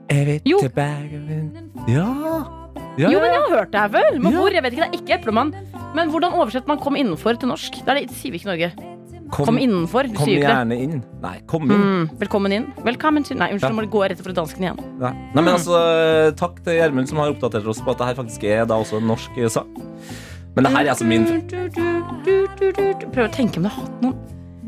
Jeg 0.09 0.25
vil 0.25 0.41
Jo. 0.53 0.59
til 0.61 0.69
Bergen. 0.69 1.71
Ja. 1.89 2.64
Ja. 2.97 3.09
Jo, 3.11 3.19
men 3.19 3.31
jeg 3.31 3.41
har 3.41 3.57
hørt 3.59 3.71
det 3.71 3.79
her 3.79 3.89
før. 3.89 4.19
Men 4.19 4.33
hvor? 4.33 4.51
Jeg 4.53 4.63
vet 4.63 4.73
ikke, 4.73 4.85
det 4.85 4.91
er 4.93 5.01
ikke 5.01 5.17
Eplemann. 5.19 5.53
Men 5.95 6.09
hvordan 6.11 6.33
oversetter 6.35 6.67
man 6.67 6.79
'kom 6.79 6.95
innenfor' 6.95 7.39
til 7.39 7.49
norsk? 7.49 7.71
Det, 7.85 7.87
er 7.87 7.99
det 8.05 8.11
sier 8.11 8.31
vi 8.31 8.37
ikke 8.39 8.49
i 8.49 8.53
Norge. 8.55 8.71
Kom 9.31 9.57
innenfor. 9.57 10.05
Kom 10.15 10.27
ikke 10.29 10.41
det. 10.41 10.49
gjerne 10.49 10.75
inn. 10.79 11.03
Nei, 11.21 11.39
kom 11.47 11.63
inn. 11.71 11.81
Mm, 11.81 12.09
velkommen 12.19 12.51
inn. 12.53 12.65
Velkommen 12.85 13.23
til 13.25 13.37
Nei, 13.37 13.51
unnskyld, 13.53 13.73
Ja. 13.73 13.81
må 13.81 13.89
gå 13.89 14.03
rett 14.09 14.21
for 14.21 14.31
dansken 14.31 14.61
igjen. 14.63 14.79
Nei. 14.99 15.11
Nei, 15.33 15.41
men 15.41 15.53
altså, 15.55 16.35
Takk 16.35 16.63
til 16.63 16.73
Gjermund 16.77 17.07
som 17.09 17.17
har 17.17 17.33
oppdatert 17.33 17.65
oss 17.67 17.81
på 17.81 17.91
at 17.91 17.97
det 17.97 18.07
her 18.07 18.15
faktisk 18.23 18.43
er 18.43 18.65
da 18.65 18.75
også 18.75 18.97
en 19.01 19.07
norsk 19.07 19.31
sang. 19.49 19.67
Men 20.55 20.63
det 20.63 20.71
her 20.71 20.85
er 20.85 20.89
altså 20.93 21.05
min. 21.05 21.25
Prøv 23.11 23.25
å 23.27 23.31
tenke 23.33 23.57
om 23.57 23.63
det 23.63 23.71
har 23.71 23.81
hatt 23.83 24.01
noen 24.01 24.15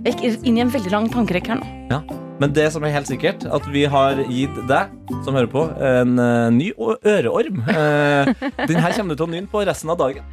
Jeg 0.05 0.15
gikk 0.15 0.45
inn 0.45 0.57
i 0.57 0.61
en 0.61 0.69
veldig 0.69 0.91
lang 0.91 1.09
tankerekke 1.09 1.47
her 1.47 1.59
nå. 1.61 1.91
ja. 1.91 2.01
Men 2.39 2.51
det 2.53 2.67
som 2.73 2.83
er 2.85 2.91
helt 2.93 3.09
sikkert, 3.09 3.47
at 3.49 3.65
vi 3.73 3.85
har 3.89 4.19
gitt 4.29 4.57
deg 4.69 4.91
som 5.25 5.33
hører 5.33 5.49
på, 5.49 5.63
en 5.81 6.19
eh, 6.21 6.49
ny 6.53 6.67
øreorm. 6.77 7.63
Uh, 7.65 8.29
den 8.69 8.77
her 8.77 8.93
kommer 8.93 9.15
du 9.15 9.21
til 9.23 9.25
å 9.25 9.31
nynne 9.31 9.49
på 9.49 9.63
resten 9.65 9.89
av 9.89 9.97
dagen. 9.97 10.25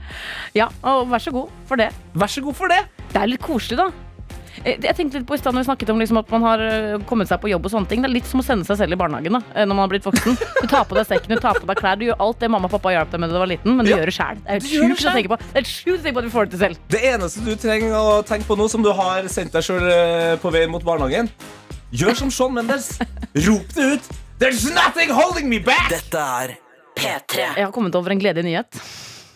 Ja, 0.57 0.69
og 0.85 1.09
vær 1.09 1.23
så 1.25 1.33
god 1.33 1.49
for 1.71 1.81
det. 1.81 1.88
Vær 2.12 2.29
så 2.29 2.45
god 2.45 2.59
for 2.61 2.69
det. 2.73 2.83
Det 3.14 3.23
er 3.23 3.31
litt 3.33 3.40
koselig, 3.45 3.79
da. 3.81 3.88
Eh, 4.64 4.77
Jeg 4.85 4.95
tenkte 4.99 5.19
litt 5.23 5.27
på 5.27 5.35
i 5.35 5.40
stedet 5.40 5.57
når 5.57 5.64
vi 5.64 5.69
snakket 5.71 5.90
om 5.95 6.03
liksom 6.05 6.21
at 6.21 6.29
man 6.31 6.45
har 6.45 6.61
kommet 7.09 7.27
seg 7.33 7.40
på 7.43 7.49
jobb 7.51 7.64
og 7.67 7.73
sånne 7.73 7.88
ting. 7.90 8.05
Det 8.05 8.11
er 8.11 8.14
litt 8.19 8.29
som 8.29 8.45
å 8.45 8.47
sende 8.47 8.69
seg 8.69 8.79
selv 8.83 8.95
i 8.95 9.01
barnehagen 9.01 9.38
da, 9.38 9.40
når 9.64 9.73
man 9.73 9.83
har 9.87 9.95
blitt 9.97 10.05
voksen. 10.07 10.37
Du 10.61 10.69
tar 10.71 10.85
på 10.90 11.01
deg 11.01 11.09
sekken, 11.09 11.33
du 11.35 11.40
tar 11.43 11.57
på 11.59 11.67
deg 11.73 11.81
klær, 11.81 11.97
du 11.99 12.05
gjør 12.11 12.21
alt 12.29 12.45
det 12.45 12.53
mamma 12.53 12.69
og 12.69 12.77
pappa 12.77 12.93
hjalp 12.95 13.17
deg 13.17 13.25
med 13.25 13.33
da 13.33 13.38
du 13.40 13.43
var 13.47 13.51
liten, 13.55 13.75
men 13.81 13.88
du 13.88 13.95
Ja. 13.95 14.03
gjør 14.03 14.12
det 14.12 14.17
sjæl. 14.21 14.45
Det 14.45 14.53
er 14.53 14.61
helt 14.61 14.71
sjukt 14.77 15.09
å 15.09 15.17
tenke 15.17 15.33
på. 15.33 15.40
Det 15.57 15.64
er 15.64 15.73
sjukt 15.73 15.99
å 15.99 16.05
tenke 16.05 16.17
på 16.21 16.25
at 16.27 16.29
du 16.29 16.35
får 16.37 16.45
det 16.45 16.53
til 16.59 16.64
selv. 16.69 16.85
Det 16.95 17.03
eneste 17.14 17.45
du 17.49 17.53
trenger 17.64 17.97
å 17.99 18.23
tenke 18.29 18.45
på 18.53 18.61
nå, 18.61 18.69
som 18.71 18.85
du 18.85 18.93
har 18.93 19.33
sendt 19.33 19.57
deg 19.57 19.64
sjøl 19.67 19.88
på 20.45 20.53
vei 20.55 20.67
mot 20.71 20.85
barnehagen, 20.85 21.33
gjør 21.95 22.19
som 22.19 22.31
Shawn 22.35 22.55
Mendes. 22.57 22.95
Rop 23.47 23.75
det 23.77 23.89
ut. 23.97 24.13
There's 24.43 24.67
nothing 24.75 25.13
holding 25.15 25.49
me 25.49 25.61
back! 25.63 25.89
Dette 25.93 26.21
er 26.21 26.57
P3. 26.99 27.43
Jeg 27.59 27.67
har 27.67 27.75
kommet 27.75 27.95
over 27.99 28.15
en 28.15 28.21
gledelig 28.23 28.47
nyhet. 28.49 28.81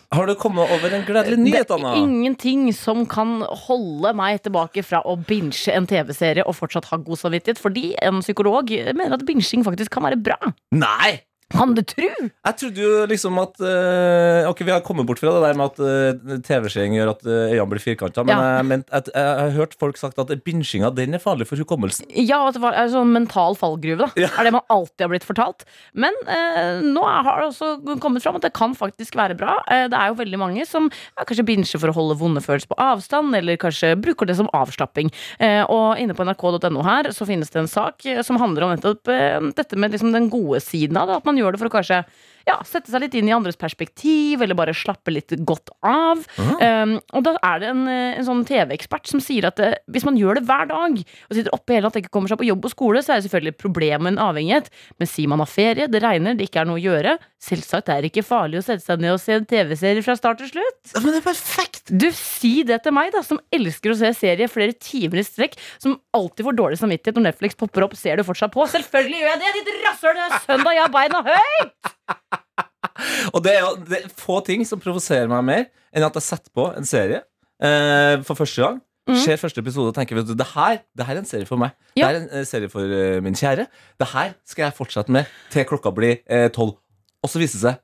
Har 0.09 0.25
du 0.25 0.33
kommet 0.41 0.71
over 0.73 0.93
en 0.97 1.03
gledelig 1.05 1.37
nyhet, 1.37 1.69
Anna? 1.69 1.91
det 1.93 1.99
er 1.99 2.07
ingenting 2.07 2.69
som 2.73 3.03
kan 3.05 3.43
holde 3.67 4.09
meg 4.17 4.39
tilbake 4.41 4.81
fra 4.81 5.03
å 5.05 5.13
binge 5.21 5.69
en 5.69 5.85
TV-serie 5.89 6.45
og 6.49 6.57
fortsatt 6.57 6.89
ha 6.89 6.97
god 6.97 7.21
samvittighet, 7.21 7.61
fordi 7.61 7.91
en 8.01 8.23
psykolog 8.25 8.73
mener 8.89 9.19
at 9.19 9.25
binging 9.27 9.63
faktisk 9.67 9.93
kan 9.93 10.07
være 10.09 10.17
bra. 10.17 10.39
Nei! 10.73 11.19
Kan 11.49 11.73
du 11.77 11.81
tro? 11.81 12.05
Jeg 12.05 12.55
trodde 12.61 12.83
jo 12.83 13.05
liksom 13.09 13.37
at 13.41 13.55
uh, 13.63 14.47
Ok, 14.49 14.61
vi 14.67 14.73
har 14.73 14.83
kommet 14.85 15.07
bort 15.09 15.19
fra 15.21 15.31
det 15.35 15.41
der 15.47 15.57
med 15.57 15.71
at 15.73 15.79
uh, 15.81 16.37
TV-seing 16.45 16.93
gjør 16.97 17.11
at 17.15 17.23
uh, 17.25 17.31
øynene 17.49 17.67
blir 17.73 17.81
firkanta, 17.83 18.23
men 18.27 18.35
Ja. 18.35 18.49
jeg, 18.59 18.65
men 18.69 18.83
at, 18.95 19.09
jeg 19.13 19.39
har 19.41 19.53
hørt 19.57 19.73
folk 19.79 19.97
sagt 19.97 20.19
at 20.21 20.31
binginga 20.45 20.91
den 20.95 21.17
er 21.17 21.21
farlig 21.23 21.47
for 21.49 21.57
hukommelsen. 21.59 22.05
Ja, 22.13 22.41
at 22.47 22.57
det 22.57 22.61
var 22.63 22.77
en 22.77 22.91
sånn 22.93 23.11
mental 23.15 23.57
fallgruve, 23.59 24.05
da. 24.05 24.09
Ja. 24.19 24.29
Er 24.39 24.47
det 24.49 24.53
man 24.55 24.65
alltid 24.69 25.05
har 25.05 25.11
blitt 25.11 25.25
fortalt. 25.27 25.65
Men 25.93 26.13
eh, 26.29 26.79
nå 26.85 27.01
har 27.05 27.41
det 27.41 27.47
også 27.49 27.97
kommet 28.03 28.23
fram 28.23 28.37
at 28.39 28.45
det 28.45 28.53
kan 28.57 28.75
faktisk 28.77 29.17
være 29.19 29.35
bra. 29.39 29.57
Eh, 29.71 29.87
det 29.91 29.97
er 29.97 30.11
jo 30.11 30.17
veldig 30.19 30.39
mange 30.41 30.65
som 30.69 30.87
ja, 30.91 31.25
kanskje 31.25 31.45
binger 31.47 31.81
for 31.81 31.91
å 31.91 31.95
holde 31.97 32.17
vonde 32.19 32.43
følelser 32.45 32.69
på 32.71 32.77
avstand, 32.81 33.33
eller 33.37 33.57
kanskje 33.61 33.93
bruker 33.99 34.29
det 34.29 34.37
som 34.39 34.49
avslapping. 34.55 35.09
Eh, 35.41 35.63
og 35.65 35.99
inne 36.01 36.15
på 36.17 36.25
nrk.no 36.27 36.85
her 36.85 37.09
så 37.15 37.27
finnes 37.29 37.49
det 37.53 37.63
en 37.63 37.71
sak 37.71 38.05
eh, 38.09 38.21
som 38.25 38.39
handler 38.41 38.67
om 38.67 38.73
nettopp 38.75 39.11
eh, 39.13 39.39
dette 39.57 39.79
med 39.79 39.95
liksom 39.95 40.13
den 40.15 40.29
gode 40.33 40.61
siden 40.63 40.97
av 40.99 41.09
det. 41.11 41.19
At 41.21 41.27
man 41.29 41.38
gjør 41.39 41.55
det 41.55 41.61
for 41.61 41.71
å 41.71 41.75
kanskje 41.77 42.03
ja, 42.47 42.57
sette 42.67 42.91
seg 42.91 43.03
litt 43.03 43.15
inn 43.19 43.29
i 43.29 43.33
andres 43.35 43.59
perspektiv, 43.59 44.43
eller 44.43 44.57
bare 44.57 44.75
slappe 44.77 45.13
litt 45.13 45.33
godt 45.47 45.71
av. 45.85 46.21
Um, 46.39 46.95
og 47.15 47.25
da 47.25 47.35
er 47.51 47.61
det 47.61 47.71
en, 47.71 47.83
eh, 47.91 48.19
en 48.19 48.27
sånn 48.27 48.45
TV-ekspert 48.47 49.09
som 49.09 49.21
sier 49.23 49.49
at 49.49 49.59
det, 49.59 49.71
hvis 49.91 50.05
man 50.07 50.17
gjør 50.19 50.39
det 50.39 50.45
hver 50.49 50.69
dag, 50.71 50.99
og 50.99 51.35
sitter 51.35 51.55
oppe 51.55 51.75
hele 51.75 51.87
natta 51.87 51.99
og 51.99 52.05
ikke 52.05 52.13
kommer 52.15 52.31
seg 52.31 52.41
på 52.41 52.47
jobb 52.49 52.69
og 52.69 52.73
skole, 52.73 53.03
så 53.03 53.13
er 53.13 53.19
det 53.19 53.27
selvfølgelig 53.27 53.55
et 53.55 53.61
problem 53.61 54.05
med 54.05 54.15
en 54.15 54.23
avhengighet. 54.29 54.69
Men 54.99 55.11
sier 55.11 55.31
man 55.31 55.43
har 55.43 55.51
ferie, 55.51 55.89
det 55.91 56.03
regner, 56.03 56.37
det 56.37 56.49
ikke 56.49 56.63
er 56.63 56.69
noe 56.69 56.79
å 56.79 56.83
gjøre, 56.83 57.17
selvsagt 57.43 57.91
er 57.91 58.03
det 58.03 58.11
ikke 58.11 58.25
farlig 58.27 58.59
å 58.59 58.65
sette 58.65 58.85
seg 58.85 59.03
ned 59.03 59.15
og 59.15 59.21
se 59.23 59.37
en 59.37 59.47
TV-serie 59.49 60.03
fra 60.05 60.17
start 60.19 60.41
til 60.43 60.51
slutt. 60.53 60.79
Ja, 60.93 61.03
men 61.03 61.13
det 61.13 61.21
er 61.21 61.27
perfekt! 61.29 61.85
Du, 61.89 62.09
si 62.15 62.63
det 62.67 62.81
til 62.85 62.95
meg, 62.95 63.13
da, 63.15 63.23
som 63.25 63.41
elsker 63.55 63.93
å 63.93 63.99
se 63.99 64.11
serie 64.17 64.49
flere 64.51 64.75
timer 64.75 65.21
i 65.21 65.27
strekk, 65.27 65.57
som 65.81 65.97
alltid 66.15 66.47
får 66.47 66.59
dårlig 66.59 66.81
samvittighet 66.81 67.19
når 67.19 67.29
Netflix 67.31 67.57
popper 67.59 67.87
opp, 67.87 67.97
ser 67.99 68.19
du 68.19 68.27
fortsatt 68.27 68.53
på? 68.55 68.67
Selvfølgelig 68.73 69.23
gjør 69.23 69.33
jeg 69.33 69.41
det, 69.45 69.55
ditt 69.59 69.87
rasshøl! 69.87 70.19
Det 70.19 70.27
er 70.27 70.45
søndag, 70.45 70.77
jeg 70.77 70.85
har 70.85 70.93
beina 70.93 71.25
høyt! 71.31 72.38
Og 73.33 73.41
det 73.45 73.55
er 73.55 73.63
jo 73.65 73.71
det 73.87 73.97
er 74.03 74.13
få 74.19 74.39
ting 74.45 74.65
som 74.67 74.81
provoserer 74.81 75.29
meg 75.31 75.45
mer 75.47 75.65
enn 75.95 76.05
at 76.05 76.15
jeg 76.19 76.27
setter 76.27 76.53
på 76.55 76.69
en 76.77 76.87
serie 76.87 77.23
eh, 77.63 78.21
for 78.25 78.37
første 78.39 78.63
gang. 78.63 78.79
Mm. 79.09 79.17
Ser 79.23 79.39
første 79.41 79.61
episode 79.63 79.89
og 79.89 79.95
tenker 79.97 80.19
vet 80.19 80.27
du, 80.29 80.35
det 80.37 80.45
her, 80.51 80.83
det 80.93 81.05
her 81.07 81.17
er 81.17 81.23
en 81.23 81.29
serie 81.29 81.47
for 81.49 81.57
meg. 81.61 81.73
Ja. 81.97 82.09
Det 82.09 82.09
er 82.09 82.19
en 82.19 82.29
eh, 82.37 82.45
serie 82.45 82.69
for 82.69 82.85
eh, 82.93 83.17
min 83.25 83.37
kjære. 83.37 83.65
Det 83.99 84.09
her 84.13 84.35
skal 84.47 84.67
jeg 84.67 84.77
fortsette 84.77 85.15
med 85.15 85.29
til 85.53 85.65
klokka 85.69 85.93
blir 85.95 86.19
eh, 86.29 86.49
tolv. 86.53 86.77
og 87.23 87.31
så 87.31 87.41
viser 87.41 87.57
det 87.57 87.65
seg 87.65 87.79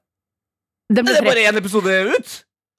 Det 0.93 1.01
Er 1.01 1.25
bare 1.25 1.47
én 1.49 1.57
episode 1.57 1.95
ut? 2.13 2.35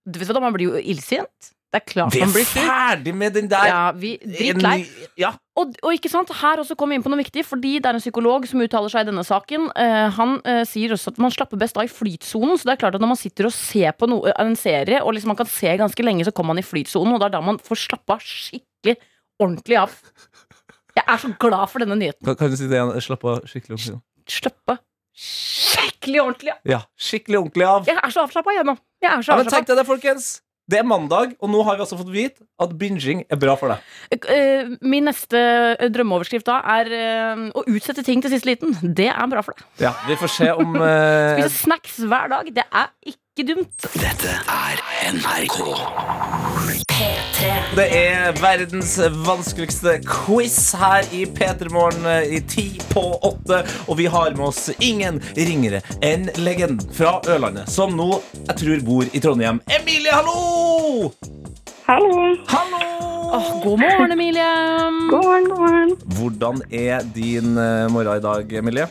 Du 0.06 0.20
vet 0.20 0.30
hva, 0.30 0.40
Man 0.40 0.54
blir 0.54 0.70
jo 0.70 0.78
illsint. 0.78 1.52
Det 1.76 1.82
er 1.82 1.92
klart 1.92 2.14
Vi 2.14 2.20
man 2.22 2.30
er 2.30 2.32
blir 2.32 2.46
sur. 2.48 2.60
ferdig 2.64 3.12
med 3.14 3.34
den 3.36 3.48
der. 3.50 3.66
Ja, 3.68 3.80
vi 3.92 4.14
Dritlei. 4.16 4.86
Ja. 5.20 5.34
Og, 5.60 5.74
og 5.84 5.92
ikke 5.92 6.08
sant, 6.08 6.30
her 6.40 6.62
også 6.62 6.76
kom 6.78 6.88
vi 6.88 6.96
inn 6.96 7.04
på 7.04 7.12
noe 7.12 7.20
viktig, 7.20 7.44
fordi 7.44 7.74
det 7.84 7.90
er 7.90 7.98
en 7.98 8.00
psykolog 8.00 8.46
som 8.48 8.62
uttaler 8.64 8.92
seg 8.92 9.04
i 9.04 9.10
denne 9.10 9.24
saken. 9.26 9.68
Uh, 9.76 10.06
han 10.16 10.38
uh, 10.46 10.62
sier 10.68 10.94
også 10.96 11.12
at 11.12 11.20
man 11.20 11.34
slapper 11.34 11.60
best 11.60 11.76
av 11.76 11.84
i 11.84 11.92
flytsonen. 11.92 12.56
Så 12.56 12.68
det 12.68 12.76
er 12.76 12.80
klart 12.80 12.96
at 12.96 13.04
når 13.04 13.12
man 13.12 13.20
sitter 13.20 13.50
og 13.50 13.54
ser 13.56 13.92
på 13.92 14.08
noe, 14.08 14.32
en 14.40 14.56
serie, 14.56 15.02
og 15.02 15.12
liksom 15.16 15.34
man 15.34 15.40
kan 15.42 15.50
se 15.52 15.76
ganske 15.76 16.08
lenge, 16.08 16.24
så 16.24 16.32
kommer 16.32 16.54
man 16.54 16.64
i 16.64 16.66
flytsonen, 16.66 17.12
og 17.12 17.20
det 17.20 17.28
er 17.28 17.36
da 17.36 17.44
man 17.44 17.60
får 17.60 17.82
slappa 17.84 18.16
skikkelig 18.24 18.96
ordentlig 19.42 19.80
av. 19.84 20.00
Jeg 20.96 21.04
er 21.04 21.20
så 21.20 21.32
glad 21.44 21.68
for 21.68 21.84
denne 21.84 22.00
nyheten. 22.00 22.24
Kan, 22.24 22.40
kan 22.40 22.52
du 22.52 22.56
si 22.56 22.70
det 22.70 22.80
igjen? 22.80 22.96
Slappe 23.04 23.34
av 23.34 23.44
skikkelig 23.44 23.76
ordentlig. 23.76 24.00
Slappe 24.32 24.80
skikkelig 25.16 26.20
ordentlig 26.22 26.52
av. 26.52 26.64
Ja, 26.68 26.80
skikkelig 26.96 27.38
ordentlig 27.42 27.68
av. 27.68 27.86
Jeg 27.88 28.00
er 28.00 28.12
så 28.12 28.24
avslappa 28.24 28.56
igjen 28.56 28.68
nå. 28.72 28.76
Jeg 29.04 29.12
er 29.12 29.24
så 29.24 29.32
Ja, 29.34 29.40
men 29.42 29.52
tenk 29.52 29.68
deg 29.68 29.80
det, 29.80 29.86
folkens. 29.88 30.28
Det 30.66 30.80
er 30.80 30.86
mandag, 30.88 31.36
og 31.38 31.50
nå 31.52 31.60
har 31.62 31.76
vi 31.78 31.84
altså 31.84 31.98
fått 32.00 32.10
vite 32.10 32.42
at 32.62 32.72
binging 32.78 33.20
er 33.30 33.38
bra 33.38 33.54
for 33.58 33.70
deg. 33.70 34.24
Eh, 34.34 34.72
Min 34.82 35.06
neste 35.06 35.38
eh, 35.76 35.84
drømmeoverskrift 35.94 36.48
da 36.48 36.56
er 36.74 36.90
eh, 36.96 37.44
å 37.54 37.62
utsette 37.70 38.02
ting 38.06 38.24
til 38.24 38.34
siste 38.34 38.50
liten. 38.50 38.74
Det 38.82 39.06
er 39.12 39.30
bra 39.30 39.44
for 39.46 39.54
deg. 39.54 39.68
Ja, 39.84 39.92
Vi 40.08 40.18
får 40.18 40.32
se 40.40 40.50
om 40.56 40.74
Spise 41.36 41.52
snacks 41.60 42.00
hver 42.02 42.32
dag. 42.34 42.50
Det 42.56 42.66
er 42.66 42.90
ikke 43.06 43.22
dumt. 43.44 43.86
Dette 43.92 44.32
er 44.48 44.78
NRK. 45.12 45.56
Det 47.76 47.84
er 47.92 48.38
verdens 48.40 48.94
vanskeligste 49.26 49.98
quiz 50.08 50.56
her 50.80 51.04
i 51.12 51.26
P3 51.28 51.68
Morgen 51.74 52.06
i 52.32 52.40
ti 52.48 52.64
på 52.94 53.02
åtte. 53.28 53.58
Og 53.86 53.98
vi 54.00 54.06
har 54.08 54.32
med 54.38 54.46
oss 54.48 54.70
ingen 54.80 55.20
ringere 55.36 55.82
enn 56.00 56.30
legenden 56.40 56.80
fra 56.96 57.18
Ørlandet, 57.28 57.68
som 57.68 57.92
nå 57.98 58.22
jeg 58.46 58.56
tror 58.62 58.86
bor 58.88 59.12
i 59.12 59.20
Trondheim. 59.20 59.60
Emilie, 59.68 60.14
hallo! 60.16 61.12
Hallo. 61.86 62.14
Hallo! 62.48 62.80
Oh, 63.36 63.50
god 63.62 63.78
morgen, 63.82 64.12
Emilie. 64.16 64.48
God 65.10 65.24
morgen, 65.28 65.50
god 65.50 65.60
morgen. 65.60 65.92
Hvordan 66.16 66.64
er 66.72 67.04
din 67.14 67.52
eh, 67.58 67.84
morgen 67.92 68.16
i 68.16 68.24
dag, 68.24 68.56
Emilie? 68.62 68.88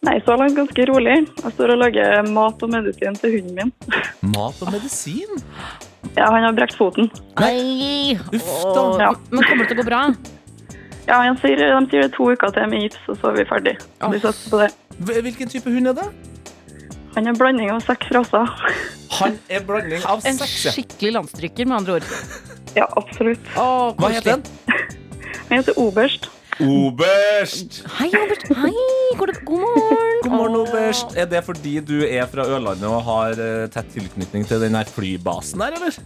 Nei, 0.00 0.14
så 0.24 0.32
langt 0.40 0.56
ganske 0.56 0.84
rolig. 0.88 1.14
Jeg 1.42 1.52
står 1.52 1.74
og 1.74 1.80
lager 1.82 2.22
mat 2.32 2.62
og 2.64 2.70
medisin 2.72 3.16
til 3.20 3.34
hunden 3.36 3.56
min. 3.58 3.72
Mat 4.32 4.62
og 4.64 4.70
medisin? 4.72 5.42
Ja, 6.16 6.30
han 6.32 6.46
har 6.46 6.54
brekt 6.56 6.78
foten. 6.78 7.10
Nei. 7.36 8.16
Uff 8.32 8.48
da. 8.64 8.84
Ja. 9.02 9.10
Men 9.28 9.44
kommer 9.44 9.66
det 9.66 9.74
til 9.74 9.76
å 9.76 9.82
gå 9.82 9.86
bra? 9.90 10.00
Ja, 11.04 11.18
han 11.20 11.36
sier, 11.42 11.60
de 11.60 11.68
sier 11.90 12.06
det 12.06 12.08
er 12.08 12.14
to 12.16 12.30
uker 12.32 12.54
til 12.56 12.72
med 12.72 12.86
gips, 12.86 13.04
og 13.12 13.20
så 13.20 13.28
er 13.32 13.38
vi 13.42 13.46
ferdig. 13.50 13.76
Vi 14.14 14.22
satser 14.24 14.54
på 14.54 14.62
det. 14.62 14.70
Hvilken 15.20 15.52
type 15.52 15.72
hund 15.76 15.92
er 15.92 15.98
det? 16.00 16.08
Han 17.18 17.26
er 17.28 17.36
blanding 17.36 17.72
av 17.74 17.84
seks 17.84 18.08
raser. 18.16 18.56
Han 19.18 19.36
er 19.52 19.64
blanding 19.68 20.04
av 20.08 20.24
En 20.24 20.40
seks. 20.40 20.56
En 20.70 20.76
skikkelig 20.78 21.12
landstryker, 21.18 21.68
med 21.68 21.80
andre 21.82 21.98
ord. 22.00 22.10
Ja, 22.78 22.88
absolutt. 22.96 23.52
Åh, 23.58 23.90
Hva 24.00 24.12
heter 24.14 24.38
den? 24.38 24.44
Han 25.50 25.58
heter 25.58 25.76
Oberst. 25.82 26.30
Oberst. 26.60 27.80
Hei, 27.98 28.08
oberst. 28.12 28.48
Hei, 28.56 28.72
God 29.18 29.30
morgen. 29.48 30.18
God 30.22 30.32
morgen, 30.32 30.56
Oberst. 30.60 31.14
Er 31.16 31.24
det 31.30 31.40
fordi 31.46 31.78
du 31.80 32.00
er 32.04 32.26
fra 32.30 32.44
Ørlandet 32.44 32.84
og 32.88 33.00
har 33.06 33.38
eh, 33.40 33.64
tett 33.72 33.88
tilknytning 33.94 34.44
til 34.48 34.60
den 34.60 34.76
her 34.76 34.84
flybasen 34.92 35.62
der, 35.64 35.78
eller? 35.78 35.96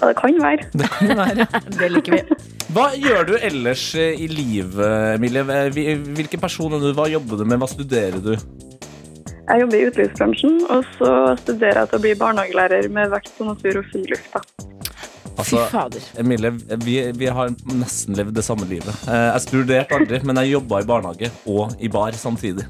Ja, 0.00 0.08
det 0.08 0.16
kan 0.20 0.38
være. 0.40 0.68
Det 0.78 0.90
kan 0.94 1.10
være. 1.18 1.46
Det 1.80 1.90
liker 1.96 2.16
vi. 2.16 2.22
Hva 2.70 2.86
gjør 2.94 3.26
du 3.32 3.34
ellers 3.40 3.82
eh, 3.98 4.14
i 4.22 4.30
livet, 4.30 5.16
Emilie? 5.16 5.42
Hvil- 5.74 6.06
Hvilken 6.20 6.40
person 6.46 6.72
er 6.78 6.84
du? 6.86 6.92
Hva 6.96 7.08
jobber 7.10 7.42
du 7.42 7.44
med? 7.50 7.58
Hva 7.60 7.68
studerer 7.74 8.20
du? 8.22 8.34
Jeg 9.50 9.64
jobber 9.64 9.80
i 9.80 9.86
utelivsbransjen, 9.90 10.60
og 10.70 10.84
så 10.94 11.12
studerer 11.42 11.82
jeg 11.82 11.90
til 11.90 11.98
å 11.98 12.02
bli 12.04 12.12
barnehagelærer 12.20 12.86
med 12.94 13.10
vekt 13.10 13.32
på 13.34 13.48
natur 13.48 13.80
og 13.82 13.88
friluft. 13.90 14.30
da. 14.36 14.44
Fy 15.40 15.56
Altså, 15.56 15.64
fader. 15.72 16.06
Emilie, 16.22 16.50
vi, 16.84 16.94
vi 17.16 17.26
har 17.32 17.50
nesten 17.72 18.16
levd 18.18 18.34
det 18.36 18.44
samme 18.46 18.66
livet. 18.70 18.92
Eh, 19.08 19.28
Jeg 19.34 19.44
studerte 19.46 19.96
aldri, 19.98 20.20
men 20.26 20.40
jeg 20.42 20.52
jobba 20.56 20.80
i 20.82 20.88
barnehage 20.88 21.30
og 21.50 21.74
i 21.80 21.88
bar 21.92 22.12
samtidig. 22.18 22.66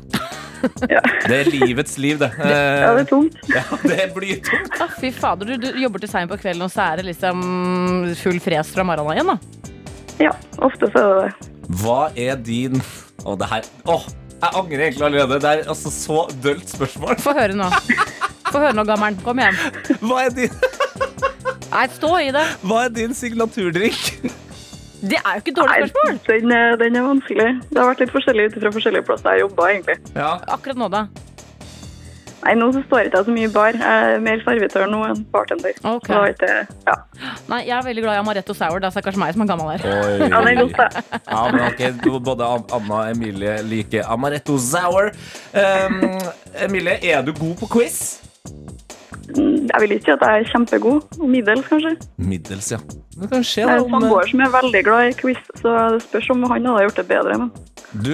Ja. 0.93 1.01
Det 1.25 1.37
er 1.39 1.49
livets 1.55 1.95
liv, 1.97 2.19
det. 2.21 2.29
Ja, 2.37 2.45
det 2.45 2.57
Eh, 2.61 3.01
er 3.01 3.07
tungt. 3.09 3.37
Ja, 3.49 3.63
det 3.89 4.11
blir 4.15 4.43
tungt. 4.45 4.75
Ah, 4.85 4.91
fy 5.01 5.09
fader, 5.17 5.49
du, 5.49 5.57
du 5.57 5.79
jobber 5.81 6.03
til 6.03 6.11
seint 6.13 6.29
på 6.31 6.37
kvelden, 6.43 6.67
og 6.67 6.73
så 6.75 6.85
er 6.93 7.01
det 7.01 7.07
liksom 7.09 7.41
full 8.21 8.41
fres 8.45 8.69
fra 8.75 8.85
morgenen 8.85 9.17
igjen, 9.17 9.31
da. 9.33 9.39
Ja, 10.21 10.35
ofte 10.61 10.91
så 10.93 11.01
er 11.01 11.15
det 11.15 11.23
det. 11.25 11.53
Hva 11.81 12.01
er 12.19 12.37
din 12.45 12.77
Å, 13.25 13.37
det 13.41 13.47
her 13.49 13.65
Åh, 13.89 14.05
jeg 14.41 14.53
angrer 14.59 14.83
egentlig 14.89 15.07
allerede. 15.07 15.39
Det 15.41 15.51
er 15.55 15.63
altså 15.71 15.91
så 15.95 16.27
dølt 16.45 16.69
spørsmål. 16.73 17.17
Få 17.25 17.33
høre 17.37 17.57
nå. 17.57 17.71
Få 18.51 18.59
høre 18.61 18.75
nå, 18.77 18.85
gammelen. 18.89 19.17
Kom 19.25 19.41
igjen. 19.41 19.57
Hva 20.05 20.23
er 20.27 20.33
din, 20.37 20.55
Nei, 21.71 21.87
stå 21.95 22.11
i 22.19 22.31
det. 22.35 22.45
hva 22.67 22.85
er 22.89 22.95
din 22.95 23.15
signaturdrikk? 23.15 24.31
Det 25.01 25.17
er 25.17 25.39
jo 25.39 25.41
ikke 25.41 25.53
et 25.55 25.57
dårlig 25.57 25.81
Nei, 25.81 25.89
spørsmål. 25.89 26.41
den, 26.43 26.53
er- 26.53 26.77
den 26.77 26.97
er 27.01 27.05
vanskelig. 27.07 27.49
Det 27.71 27.79
har 27.81 27.87
vært 27.95 28.01
litt 28.05 28.11
forskjellig 28.13 28.49
ut 28.51 28.57
fra 28.61 28.73
forskjellige 28.75 29.07
plasser 29.09 29.37
jeg 29.39 29.45
jobba, 29.47 29.69
egentlig. 29.73 29.95
Ja. 30.19 30.33
Akkurat 30.57 30.77
nå, 30.77 30.89
da. 30.93 31.07
Nei, 32.41 32.55
nå 32.57 32.71
så 32.73 32.81
står 32.87 33.07
ikke 33.11 33.21
så 33.25 33.33
mye 33.37 33.49
i 33.49 33.53
bar. 33.53 33.77
Jeg 33.77 34.13
er 34.15 34.21
mer 34.25 34.39
servitør 34.45 34.87
nå 34.89 35.01
enn 35.09 35.19
bartender. 35.33 35.75
Ok. 35.85 36.07
Så 36.09 36.21
da 36.41 36.53
ja. 36.89 36.95
Nei, 37.51 37.59
jeg 37.69 37.75
er 37.79 37.83
veldig 37.85 38.05
glad 38.07 38.17
i 38.17 38.21
amaretto 38.23 38.55
sour. 38.57 38.81
Det 38.81 38.89
er 38.97 39.05
kanskje 39.05 39.21
meg 39.21 39.35
som 39.37 39.45
er 39.45 39.51
gammel 39.51 39.69
her. 39.75 39.85
Oi. 39.85 40.29
ja, 40.29 40.41
det 40.41 40.53
er 40.55 40.61
godt, 40.63 40.79
det. 40.81 41.21
Ja, 41.29 41.43
men 41.53 41.67
ok, 41.69 42.23
Både 42.31 42.49
Anna 42.49 43.01
og 43.03 43.11
Emilie 43.13 43.59
liker 43.69 44.09
amaretto 44.09 44.57
sour. 44.59 45.13
Um, 45.53 46.01
Emilie, 46.65 46.97
er 47.13 47.21
du 47.29 47.33
god 47.37 47.57
på 47.61 47.69
quiz? 47.77 48.01
Jeg 49.37 49.83
vil 49.85 49.95
ikke 49.97 50.09
si 50.09 50.15
at 50.17 50.27
jeg 50.27 50.43
er 50.43 50.51
kjempegod. 50.51 51.23
Middels, 51.31 51.69
kanskje. 51.69 51.95
Middels, 52.19 52.73
ja. 52.75 52.81
Det 53.21 53.29
kan 53.31 53.45
skje, 53.45 53.67
da. 53.69 53.79
en 53.79 53.87
Om, 53.87 53.97
samboer 53.99 54.29
som 54.31 54.43
er 54.45 54.53
veldig 54.55 54.83
glad 54.87 55.13
i 55.13 55.17
quiz, 55.19 55.41
så 55.61 55.79
det 55.95 56.05
spørs 56.07 56.31
om 56.35 56.45
han 56.49 56.69
hadde 56.71 56.85
gjort 56.89 57.01
det 57.01 57.07
bedre. 57.11 57.39
Men 57.43 57.51
du, 58.07 58.13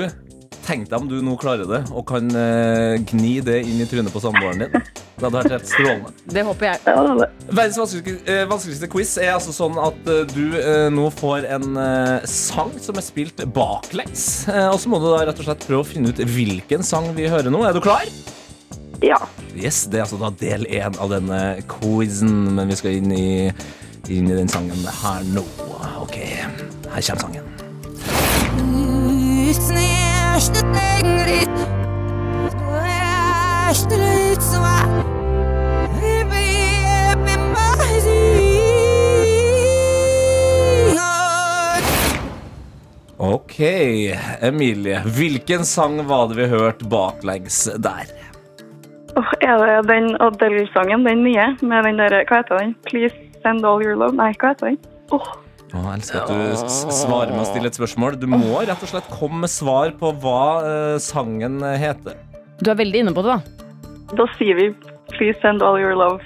tenk 0.67 0.89
deg 0.91 0.99
om 0.99 1.09
du 1.11 1.17
nå 1.25 1.37
klarer 1.41 1.69
det, 1.71 1.83
og 1.95 2.07
kan 2.09 2.29
uh, 2.35 2.97
gni 3.07 3.37
det 3.45 3.61
inn 3.69 3.83
i 3.83 3.89
trynet 3.89 4.15
på 4.15 4.23
samboeren 4.25 4.65
din. 4.65 4.73
Det 5.17 5.25
hadde 5.25 5.37
vært 5.39 5.55
helt 5.55 5.69
strålende. 5.71 6.15
Det 6.35 6.43
håper 6.45 6.69
jeg. 6.69 6.81
ja, 6.85 7.05
det 7.07 7.13
det. 7.23 7.29
Verdens 7.49 7.79
vanskeligste, 7.81 8.35
eh, 8.35 8.43
vanskeligste 8.51 8.89
quiz 8.93 9.15
er 9.23 9.31
altså 9.33 9.55
sånn 9.57 9.79
at 9.81 10.11
eh, 10.13 10.25
du 10.35 10.59
nå 10.93 11.07
får 11.17 11.47
en 11.57 11.81
sang 12.29 12.75
som 12.85 13.01
er 13.01 13.07
spilt 13.07 13.41
baklengs. 13.57 14.27
Og 14.75 14.77
så 14.83 14.93
må 14.93 15.01
du 15.01 15.09
da 15.09 15.23
rett 15.31 15.41
og 15.41 15.49
slett 15.49 15.65
prøve 15.65 15.87
å 15.87 15.89
finne 15.89 16.13
ut 16.13 16.21
hvilken 16.21 16.85
sang 16.85 17.09
vi 17.17 17.31
hører 17.33 17.49
nå. 17.49 17.65
Er 17.65 17.79
du 17.79 17.81
klar? 17.85 18.05
Ja. 19.01 19.19
Yes, 19.57 19.87
Det 19.91 19.99
er 19.99 20.07
altså 20.07 20.19
da 20.21 20.31
del 20.41 20.67
én 20.69 20.97
av 21.01 21.11
denne 21.13 21.41
quizen, 21.71 22.55
men 22.57 22.69
vi 22.69 22.79
skal 22.79 22.99
inn 23.01 23.13
i, 23.13 23.53
inn 24.09 24.31
i 24.31 24.37
den 24.37 24.49
sangen 24.49 24.87
her 25.03 25.27
nå. 25.33 25.45
Ok, 26.03 26.17
her 26.21 27.03
kommer 27.03 27.23
sangen. 27.27 27.53
Ok, 43.19 43.61
Emilie. 44.41 45.03
Hvilken 45.07 45.65
sang 45.65 46.07
var 46.07 46.29
det 46.29 46.35
vi 46.35 46.47
hørte 46.53 46.85
baklengs 46.85 47.65
der? 47.81 48.11
Åh, 49.17 49.33
er 49.41 49.63
det 49.65 49.89
den 49.89 50.11
Adele-sangen, 50.21 51.07
den 51.07 51.25
nye, 51.25 51.49
med 51.65 51.89
den 51.89 52.01
der, 52.03 52.19
hva 52.29 52.43
heter 52.43 52.61
den? 52.61 52.75
Please 52.85 53.15
send 53.43 53.65
all 53.65 53.81
your 53.85 53.97
love. 53.97 54.13
Nei, 54.17 54.33
hva 54.37 54.53
heter 54.53 54.75
den? 54.75 54.79
Åh, 55.17 55.31
Å, 55.75 55.81
jeg 55.83 55.99
elsker 55.99 56.21
at 56.23 56.31
du 56.31 56.93
svarer 56.95 57.33
med 57.33 57.43
å 57.43 57.49
stille 57.49 57.71
et 57.73 57.77
spørsmål. 57.79 58.19
Du 58.21 58.29
må 58.31 58.61
rett 58.61 58.83
og 58.85 58.91
slett 58.93 59.09
komme 59.11 59.43
med 59.45 59.51
svar 59.51 59.91
på 59.99 60.13
hva 60.23 60.43
eh, 60.63 60.97
sangen 61.03 61.59
heter. 61.81 62.21
Du 62.63 62.71
er 62.71 62.79
veldig 62.79 63.03
inne 63.03 63.15
på 63.17 63.25
det, 63.27 63.35
da. 63.35 63.73
da 64.21 64.29
sier 64.39 64.57
vi 64.61 64.71
please 65.13 65.37
send 65.43 65.65
all 65.65 65.81
your 65.81 65.97
love. 65.99 66.21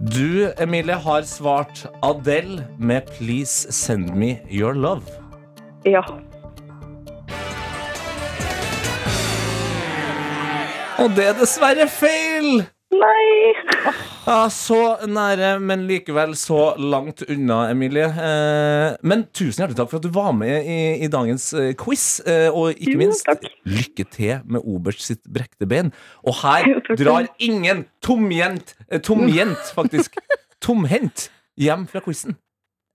Du, 0.00 0.50
Emilie, 0.58 0.96
har 0.98 1.22
svart 1.22 1.84
Adele 2.02 2.64
med 2.78 3.06
'Please 3.14 3.72
Send 3.72 4.14
Me 4.14 4.38
Your 4.50 4.74
Love'. 4.74 5.12
Ja. 5.86 6.02
Og 11.02 11.10
det 11.16 11.24
er 11.26 11.36
dessverre 11.38 11.86
feil! 11.90 12.64
Nei! 12.94 13.54
Ja, 14.24 14.44
Så 14.52 14.76
nære, 15.10 15.56
men 15.60 15.82
likevel 15.88 16.36
så 16.38 16.74
langt 16.78 17.24
unna, 17.26 17.64
Emilie. 17.72 18.06
Eh, 18.06 18.94
men 19.02 19.24
tusen 19.34 19.64
hjertelig 19.64 19.78
takk 19.80 19.90
for 19.90 19.98
at 19.98 20.06
du 20.06 20.12
var 20.14 20.30
med 20.36 20.68
i, 20.70 20.78
i 21.04 21.10
dagens 21.10 21.48
eh, 21.58 21.72
quiz. 21.80 22.20
Eh, 22.22 22.46
og 22.54 22.78
ikke 22.78 22.96
minst, 23.00 23.26
jo, 23.26 23.50
lykke 23.74 24.06
til 24.14 24.46
med 24.46 24.62
Oberst 24.62 25.02
sitt 25.08 25.24
brekte 25.26 25.66
ben. 25.68 25.90
Og 26.22 26.38
her 26.44 26.70
drar 27.00 27.28
ingen 27.42 27.84
tomjent, 28.04 28.76
tomjent 29.02 29.74
faktisk, 29.74 30.16
tomhendt 30.64 31.28
hjem 31.60 31.88
fra 31.90 32.04
quizen. 32.04 32.38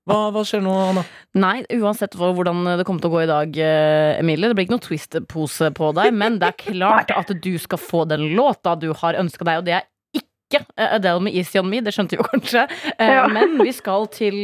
Hva, 0.10 0.18
hva 0.34 0.41
skjer 0.47 0.64
nå, 0.66 0.72
Anna? 0.74 1.03
Nei, 1.38 1.60
uansett 1.78 2.16
hvordan 2.18 2.64
det 2.80 2.86
kommer 2.88 3.03
til 3.03 3.12
å 3.12 3.14
gå 3.14 3.22
i 3.22 3.30
dag, 3.30 3.60
eh, 3.62 4.18
Emilie. 4.18 4.49
Det 4.49 4.57
blir 4.57 4.66
ikke 4.66 4.74
noe 4.80 4.86
Twist-pose 4.88 5.70
på 5.78 5.91
deg, 5.99 6.10
men 6.18 6.39
det 6.41 6.49
er 6.49 6.57
klart 6.66 7.14
at 7.14 7.30
du 7.43 7.51
skal 7.62 7.82
få 7.82 8.05
den 8.10 8.32
låta 8.38 8.74
du 8.82 8.89
har 9.03 9.20
ønska 9.22 9.45
deg, 9.45 9.62
og 9.62 9.68
det 9.70 9.76
er 9.78 9.86
ikke 10.18 10.64
eh, 10.82 10.95
Adele 10.97 11.22
med 11.28 11.38
Easy 11.38 11.62
On 11.62 11.70
Me, 11.70 11.84
det 11.86 11.93
skjønte 11.93 12.18
vi 12.18 12.24
jo 12.24 12.26
kanskje. 12.32 12.66
Eh, 12.97 13.14
Ja. 13.20 13.28
Men 13.36 13.60
vi 13.62 13.76
skal 13.78 14.10
til 14.16 14.39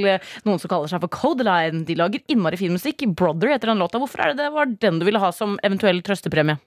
noen 0.46 0.62
som 0.62 0.70
kaller 0.70 0.92
seg 0.92 1.02
for 1.02 1.10
Codeline. 1.18 1.82
De 1.90 1.98
lager 1.98 2.22
innmari 2.30 2.62
fin 2.62 2.76
musikk. 2.78 3.02
Brother 3.18 3.56
heter 3.56 3.74
den 3.74 3.82
låta. 3.82 3.98
Hvorfor 3.98 4.22
er 4.22 4.36
det 4.36 4.46
det 4.46 4.54
var 4.54 4.70
den 4.70 5.02
du 5.02 5.10
ville 5.10 5.24
ha 5.24 5.34
som 5.34 5.58
eventuell 5.66 6.04
trøstepremie? 6.06 6.60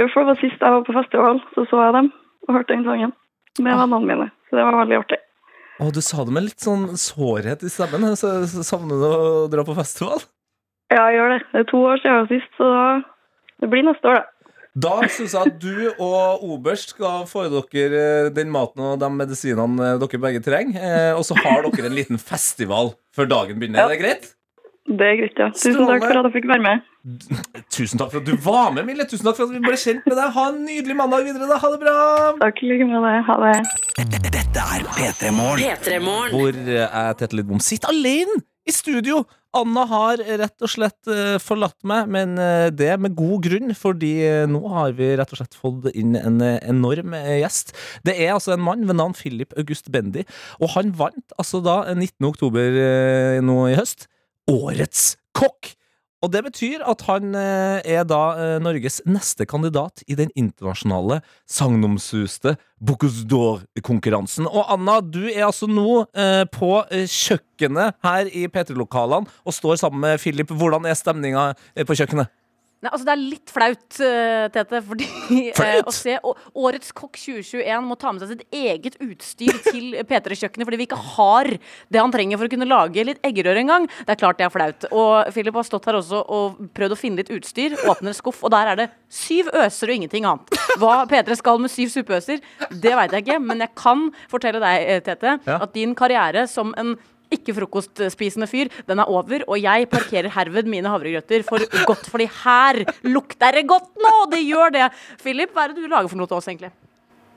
For 0.00 0.08
det 0.24 0.30
var 0.32 0.38
sist 0.40 0.62
jeg 0.64 0.72
var 0.74 0.82
på 0.86 0.94
festival, 0.96 1.42
så 1.54 1.66
så 1.68 1.84
jeg 1.84 1.92
dem 2.00 2.06
og 2.48 2.54
hørte 2.56 2.72
den 2.72 2.86
sangen 2.88 3.10
med 3.60 3.76
vennene 3.76 4.06
mine. 4.08 4.30
Så 4.48 4.56
det 4.58 4.64
var 4.64 4.78
veldig 4.80 4.96
artig. 5.04 5.18
Og 5.80 5.94
du 5.96 6.02
sa 6.04 6.26
det 6.26 6.34
med 6.36 6.44
litt 6.48 6.60
sånn 6.60 6.90
sårhet 7.00 7.64
i 7.64 7.70
stemmen. 7.72 8.12
Så, 8.18 8.32
så 8.50 8.64
savner 8.66 9.00
du 9.00 9.06
å 9.06 9.46
dra 9.52 9.64
på 9.64 9.76
festival? 9.78 10.20
Ja, 10.92 11.06
jeg 11.08 11.20
gjør 11.20 11.32
det. 11.32 11.40
Det 11.52 11.62
er 11.62 11.70
to 11.70 11.80
år 11.86 12.02
siden 12.02 12.28
sist, 12.32 12.52
så 12.58 12.68
det 13.62 13.70
blir 13.72 13.86
neste 13.86 14.10
år, 14.10 14.20
da. 14.20 14.40
Da 14.80 15.00
syns 15.10 15.32
jeg 15.34 15.50
at 15.50 15.56
du 15.58 15.88
og 15.98 16.44
Oberst 16.46 16.92
skal 16.94 17.24
få 17.26 17.48
dere 17.50 18.02
eh, 18.28 18.28
den 18.30 18.52
maten 18.54 18.84
og 18.86 19.00
de 19.02 19.08
medisinene 19.10 19.88
eh, 19.88 19.96
dere 19.98 20.20
begge 20.22 20.42
trenger. 20.44 20.78
Eh, 20.78 21.14
og 21.16 21.24
så 21.26 21.34
har 21.40 21.64
dere 21.66 21.90
en 21.90 21.96
liten 21.96 22.20
festival 22.22 22.92
før 23.16 23.32
dagen 23.32 23.58
begynner. 23.58 23.82
Er 23.82 23.90
det 23.90 23.98
greit? 23.98 24.28
Det 24.88 25.06
er 25.06 25.18
greit, 25.20 25.36
ja. 25.38 25.50
Tusen 25.54 25.84
takk 25.86 26.06
for 26.06 26.18
at 26.18 26.26
jeg 26.30 26.34
fikk 26.38 26.46
være 26.50 26.64
med. 26.64 26.86
Tusen 27.72 28.00
takk 28.00 28.12
for 28.14 28.20
at 28.20 28.26
du 28.28 28.36
var 28.44 28.70
med, 28.74 28.86
Mille. 28.88 29.04
Tusen 29.08 29.26
takk 29.28 29.36
for 29.38 29.46
at 29.48 29.54
vi 29.54 29.60
ble 29.62 29.76
kjent 29.78 30.06
med 30.08 30.16
deg. 30.18 30.30
Ha 30.36 30.44
en 30.50 30.62
nydelig 30.66 30.96
mandag 30.98 31.26
videre. 31.28 31.48
da. 31.50 31.58
Ha 31.62 31.70
det 31.74 31.80
bra. 31.82 31.96
Takk 32.40 32.62
i 32.64 32.70
like 32.72 32.86
måte. 32.88 33.12
Ha 33.28 33.36
det. 33.44 33.56
Dette 34.30 34.64
er 34.64 34.86
P3 34.96 35.34
Morgen. 35.36 36.32
Hvor 36.32 36.56
eh, 36.56 36.72
jeg, 36.80 37.18
Tete 37.20 37.38
Lidbom, 37.38 37.60
sitter 37.64 37.92
alene 37.92 38.40
i 38.68 38.74
studio. 38.74 39.22
Anna 39.56 39.82
har 39.90 40.20
rett 40.22 40.62
og 40.62 40.70
slett 40.70 41.08
eh, 41.10 41.36
forlatt 41.42 41.78
meg, 41.90 42.06
men 42.14 42.36
eh, 42.38 42.68
det 42.70 42.92
med 43.02 43.16
god 43.18 43.42
grunn, 43.48 43.72
fordi 43.74 44.12
eh, 44.22 44.44
nå 44.50 44.60
har 44.70 44.92
vi 44.98 45.08
rett 45.18 45.32
og 45.34 45.40
slett 45.40 45.56
fått 45.58 45.88
inn 45.98 46.14
en 46.20 46.38
eh, 46.46 46.60
enorm 46.70 47.16
eh, 47.18 47.40
gjest. 47.40 47.74
Det 48.06 48.14
er 48.14 48.36
altså 48.36 48.54
en 48.54 48.62
mann 48.62 48.86
ved 48.86 48.98
navn 49.00 49.16
Philip 49.18 49.52
August 49.58 49.90
Bendy, 49.90 50.22
og 50.62 50.70
han 50.76 50.94
vant 50.98 51.34
altså 51.36 51.58
da 51.66 51.80
eh, 51.90 51.98
19. 51.98 52.28
oktober 52.30 52.78
eh, 52.84 53.40
nå 53.42 53.58
i 53.72 53.76
høst 53.80 54.06
Årets 54.48 55.14
kokk! 55.36 55.74
Og 56.20 56.28
det 56.34 56.42
betyr 56.44 56.82
at 56.84 57.00
han 57.08 57.32
eh, 57.32 57.80
er 57.96 58.02
da 58.04 58.20
eh, 58.36 58.56
Norges 58.60 58.98
neste 59.08 59.46
kandidat 59.48 60.02
i 60.04 60.16
den 60.18 60.28
internasjonale 60.36 61.22
sagnomsuste 61.48 62.58
Bocuse 62.76 63.24
d'Or-konkurransen. 63.28 64.48
Og 64.48 64.68
Anna, 64.72 64.98
du 65.00 65.22
er 65.30 65.46
altså 65.46 65.68
nå 65.70 66.02
eh, 66.12 66.44
på 66.52 66.74
kjøkkenet 66.90 67.96
her 68.04 68.28
i 68.36 68.44
P3-lokalene 68.52 69.32
og 69.44 69.56
står 69.56 69.80
sammen 69.80 70.04
med 70.04 70.20
Philip. 70.20 70.52
Hvordan 70.52 70.84
er 70.84 71.00
stemninga 71.00 71.46
på 71.88 71.96
kjøkkenet? 71.96 72.28
Nei, 72.80 72.88
altså 72.94 73.04
Det 73.04 73.12
er 73.12 73.20
litt 73.20 73.50
flaut, 73.52 73.96
uh, 74.00 74.46
Tete, 74.54 74.78
fordi 74.86 75.06
uh, 75.52 75.82
å 75.84 75.92
se 75.92 76.14
å- 76.24 76.32
Årets 76.64 76.94
kokk 76.96 77.18
2021 77.20 77.84
må 77.84 77.96
ta 78.00 78.08
med 78.16 78.22
seg 78.24 78.30
sitt 78.32 78.56
eget 78.56 78.96
utstyr 79.04 79.58
til 79.66 79.98
P3-kjøkkenet 80.08 80.64
fordi 80.64 80.78
vi 80.80 80.86
ikke 80.88 80.96
har 81.18 81.50
det 81.92 82.00
han 82.00 82.14
trenger 82.14 82.40
for 82.40 82.48
å 82.48 82.52
kunne 82.54 82.68
lage 82.70 83.04
litt 83.04 83.20
eggerøre 83.28 83.60
engang. 83.60 83.84
Det 84.06 84.14
er 84.16 84.20
klart 84.22 84.40
det 84.40 84.46
er 84.48 84.54
flaut. 84.54 84.88
Og 84.96 85.28
Philip 85.36 85.58
har 85.60 85.68
stått 85.68 85.90
her 85.90 86.00
også 86.00 86.22
og 86.24 86.56
prøvd 86.76 86.96
å 86.96 87.00
finne 87.02 87.20
litt 87.20 87.34
utstyr. 87.36 87.76
Åpner 87.84 88.14
en 88.14 88.16
skuff, 88.16 88.40
og 88.48 88.54
der 88.56 88.72
er 88.72 88.80
det 88.80 88.88
syv 89.12 89.52
øser 89.60 89.92
og 89.92 90.00
ingenting 90.00 90.24
annet. 90.32 90.56
Hva 90.80 91.02
P3 91.10 91.36
skal 91.42 91.60
med 91.60 91.72
syv 91.76 91.92
suppeøser, 91.92 92.40
det 92.72 92.96
veit 92.96 93.12
jeg 93.12 93.26
ikke, 93.28 93.40
men 93.44 93.60
jeg 93.66 93.74
kan 93.76 94.08
fortelle 94.32 94.60
deg, 94.64 94.88
eh, 94.96 95.04
Tete, 95.04 95.36
Ja. 95.44 95.60
at 95.68 95.76
din 95.76 95.92
karriere 95.98 96.48
som 96.48 96.72
en 96.80 96.96
ikke 97.34 97.54
frokostspisende 97.56 98.48
fyr, 98.50 98.70
den 98.88 99.02
er 99.02 99.10
over, 99.10 99.44
og 99.46 99.60
jeg 99.60 99.88
parkerer 99.92 100.30
herved 100.34 100.70
mine 100.70 100.90
havregrøter 100.90 101.44
for 101.46 101.62
godt, 101.88 102.08
fordi 102.10 102.28
her 102.42 102.82
lukter 103.06 103.60
det 103.60 103.66
godt 103.70 103.90
nå! 104.02 104.14
Det 104.32 104.42
gjør 104.44 104.74
det! 104.76 104.88
Philip, 105.22 105.54
hva 105.54 105.66
er 105.66 105.74
det 105.74 105.84
du 105.84 105.90
lager 105.90 106.10
for 106.10 106.20
noe 106.20 106.30
til 106.30 106.40
oss, 106.40 106.50
egentlig? 106.50 106.72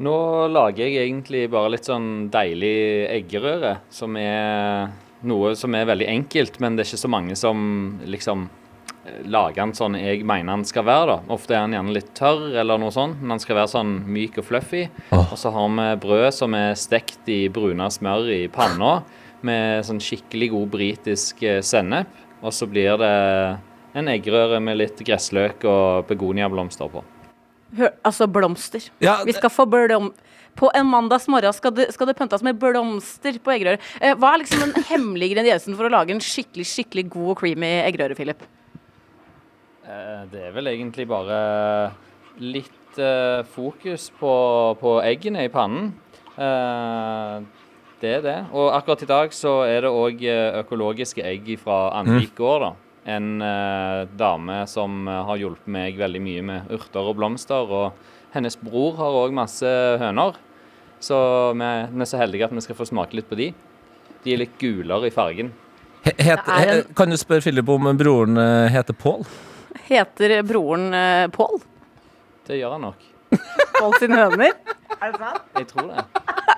Nå 0.03 0.15
lager 0.49 0.87
jeg 0.87 1.05
egentlig 1.05 1.45
bare 1.53 1.75
litt 1.75 1.87
sånn 1.87 2.27
deilig 2.33 2.75
eggerøre, 3.13 3.77
som 3.93 4.17
er 4.17 4.89
noe 5.23 5.53
som 5.55 5.77
er 5.77 5.87
veldig 5.87 6.09
enkelt, 6.17 6.59
men 6.59 6.75
det 6.75 6.83
er 6.83 6.91
ikke 6.91 7.05
så 7.05 7.13
mange 7.13 7.37
som 7.37 7.63
liksom 8.03 8.49
lager 9.27 9.59
den 9.59 9.73
sånn 9.75 9.97
jeg 9.99 10.23
mener 10.27 10.55
den 10.55 10.65
skal 10.67 10.85
være. 10.87 11.17
da. 11.17 11.33
Ofte 11.35 11.55
er 11.55 11.65
den 11.65 11.75
gjerne 11.75 11.95
litt 11.95 12.11
tørr, 12.17 12.45
eller 12.61 12.79
noe 12.79 12.93
sånt, 12.95 13.19
men 13.21 13.35
den 13.35 13.43
skal 13.43 13.59
være 13.59 13.71
sånn 13.73 13.93
myk 14.15 14.39
og 14.39 14.47
fluffy. 14.47 14.85
Og 15.17 15.35
så 15.39 15.51
har 15.53 15.73
vi 15.75 15.87
brød 16.05 16.29
som 16.35 16.55
er 16.57 16.77
stekt 16.79 17.29
i 17.31 17.41
bruna 17.53 17.89
smør 17.91 18.31
i 18.33 18.41
panna, 18.53 19.01
med 19.45 19.85
sånn 19.87 20.01
skikkelig 20.03 20.51
god 20.53 20.69
britisk 20.73 21.43
eh, 21.43 21.61
sennep. 21.65 22.11
Og 22.43 22.51
så 22.55 22.67
blir 22.67 22.97
det 22.99 23.13
en 23.95 24.09
eggerøre 24.11 24.59
med 24.63 24.79
litt 24.81 24.99
gressløk 25.05 25.63
og 25.69 26.07
begoniablomster 26.09 26.89
på. 26.91 27.03
Hør, 27.77 27.93
altså 28.05 28.27
blomster. 28.29 28.89
Ja, 29.01 29.21
Vi 29.25 29.33
skal 29.37 29.51
få 29.53 29.65
blom... 29.69 30.11
På 30.53 30.67
en 30.77 30.85
mandagsmorgen 30.85 31.49
skal 31.57 31.71
det, 31.73 31.87
skal 31.95 32.05
det 32.05 32.13
pyntes 32.19 32.43
med 32.45 32.59
blomster 32.61 33.39
på 33.41 33.55
eggerøre. 33.55 33.79
Eh, 33.97 34.13
hva 34.21 34.35
er 34.35 34.43
liksom 34.43 34.61
den 34.67 34.85
hemmelige 34.85 35.33
ingrediensen 35.33 35.73
for 35.79 35.87
å 35.87 35.93
lage 35.95 36.13
en 36.13 36.21
skikkelig 36.21 36.67
skikkelig 36.69 37.07
god 37.15 37.31
og 37.33 37.39
creamy 37.39 37.71
eggerøre, 37.87 38.13
Philip? 38.19 38.43
Eh, 39.87 40.21
Det 40.29 40.43
er 40.49 40.53
vel 40.53 40.69
egentlig 40.69 41.07
bare 41.09 41.39
litt 42.37 43.01
eh, 43.01 43.41
fokus 43.55 44.11
på, 44.19 44.33
på 44.77 44.93
eggene 45.01 45.47
i 45.47 45.51
pannen. 45.53 45.89
Eh, 46.37 47.41
det 48.03 48.11
er 48.19 48.23
det. 48.25 48.37
Og 48.51 48.69
akkurat 48.75 49.03
i 49.05 49.09
dag 49.09 49.33
så 49.35 49.53
er 49.65 49.85
det 49.85 49.91
òg 49.95 50.23
økologiske 50.61 51.23
egg 51.25 51.53
fra 51.61 51.85
Andvik 51.99 52.35
gård. 52.37 52.65
da. 52.67 52.71
En 53.15 53.41
eh, 53.43 54.03
dame 54.19 54.61
som 54.71 55.07
eh, 55.11 55.21
har 55.27 55.39
hjulpet 55.41 55.67
meg 55.75 55.97
veldig 55.99 56.21
mye 56.23 56.43
med 56.47 56.69
urter 56.71 57.09
og 57.09 57.17
blomster. 57.19 57.67
Og 57.67 57.93
hennes 58.35 58.55
bror 58.59 58.95
har 58.99 59.17
òg 59.25 59.33
masse 59.35 59.67
høner. 59.99 60.37
Så 61.03 61.17
vi, 61.59 61.67
vi 61.91 62.05
er 62.05 62.07
så 62.11 62.19
heldige 62.21 62.47
at 62.47 62.53
vi 62.55 62.63
skal 62.63 62.77
få 62.79 62.87
smake 62.87 63.17
litt 63.19 63.27
på 63.31 63.35
de. 63.39 63.49
De 64.23 64.31
er 64.35 64.39
litt 64.45 64.53
gulere 64.61 65.09
i 65.09 65.11
fargen. 65.15 65.49
He- 66.05 66.15
Het, 66.19 66.39
he- 66.47 66.83
kan 66.95 67.11
du 67.11 67.17
spørre 67.19 67.43
Philip 67.43 67.67
om 67.71 67.89
broren 67.99 68.39
eh, 68.39 68.69
heter 68.71 68.95
Pål? 68.95 69.25
Heter 69.87 70.37
broren 70.47 70.89
uh, 70.95 71.27
Pål? 71.33 71.59
Det 72.47 72.59
gjør 72.59 72.75
han 72.77 72.83
nok. 72.87 73.03
Pål 73.77 73.95
sine 74.01 74.19
høner? 74.19 74.53
Jeg 75.57 75.67
tror 75.71 75.89
det. 75.89 76.05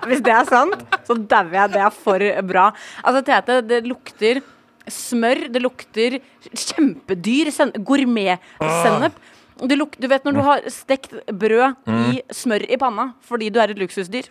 Hvis 0.06 0.20
det 0.22 0.32
er 0.34 0.46
sant, 0.48 0.82
så 1.06 1.16
dauer 1.18 1.54
jeg. 1.56 1.72
Det 1.74 1.80
er 1.82 1.94
for 1.94 2.26
bra. 2.46 2.66
Altså, 3.02 3.22
Tete, 3.26 3.60
det 3.66 3.80
lukter 3.88 4.42
smør. 4.86 5.46
Det 5.52 5.62
lukter 5.64 6.18
kjempedyr 6.52 7.50
sen 7.54 7.72
gourmetsennep. 7.86 9.16
Du, 9.56 9.72
du 9.72 10.06
vet 10.12 10.26
når 10.26 10.36
du 10.36 10.42
har 10.44 10.66
stekt 10.70 11.14
brød 11.32 11.88
i 11.88 12.20
smør 12.36 12.66
i 12.68 12.76
panna 12.76 13.08
fordi 13.24 13.48
du 13.50 13.56
er 13.62 13.72
et 13.72 13.80
luksusdyr? 13.80 14.28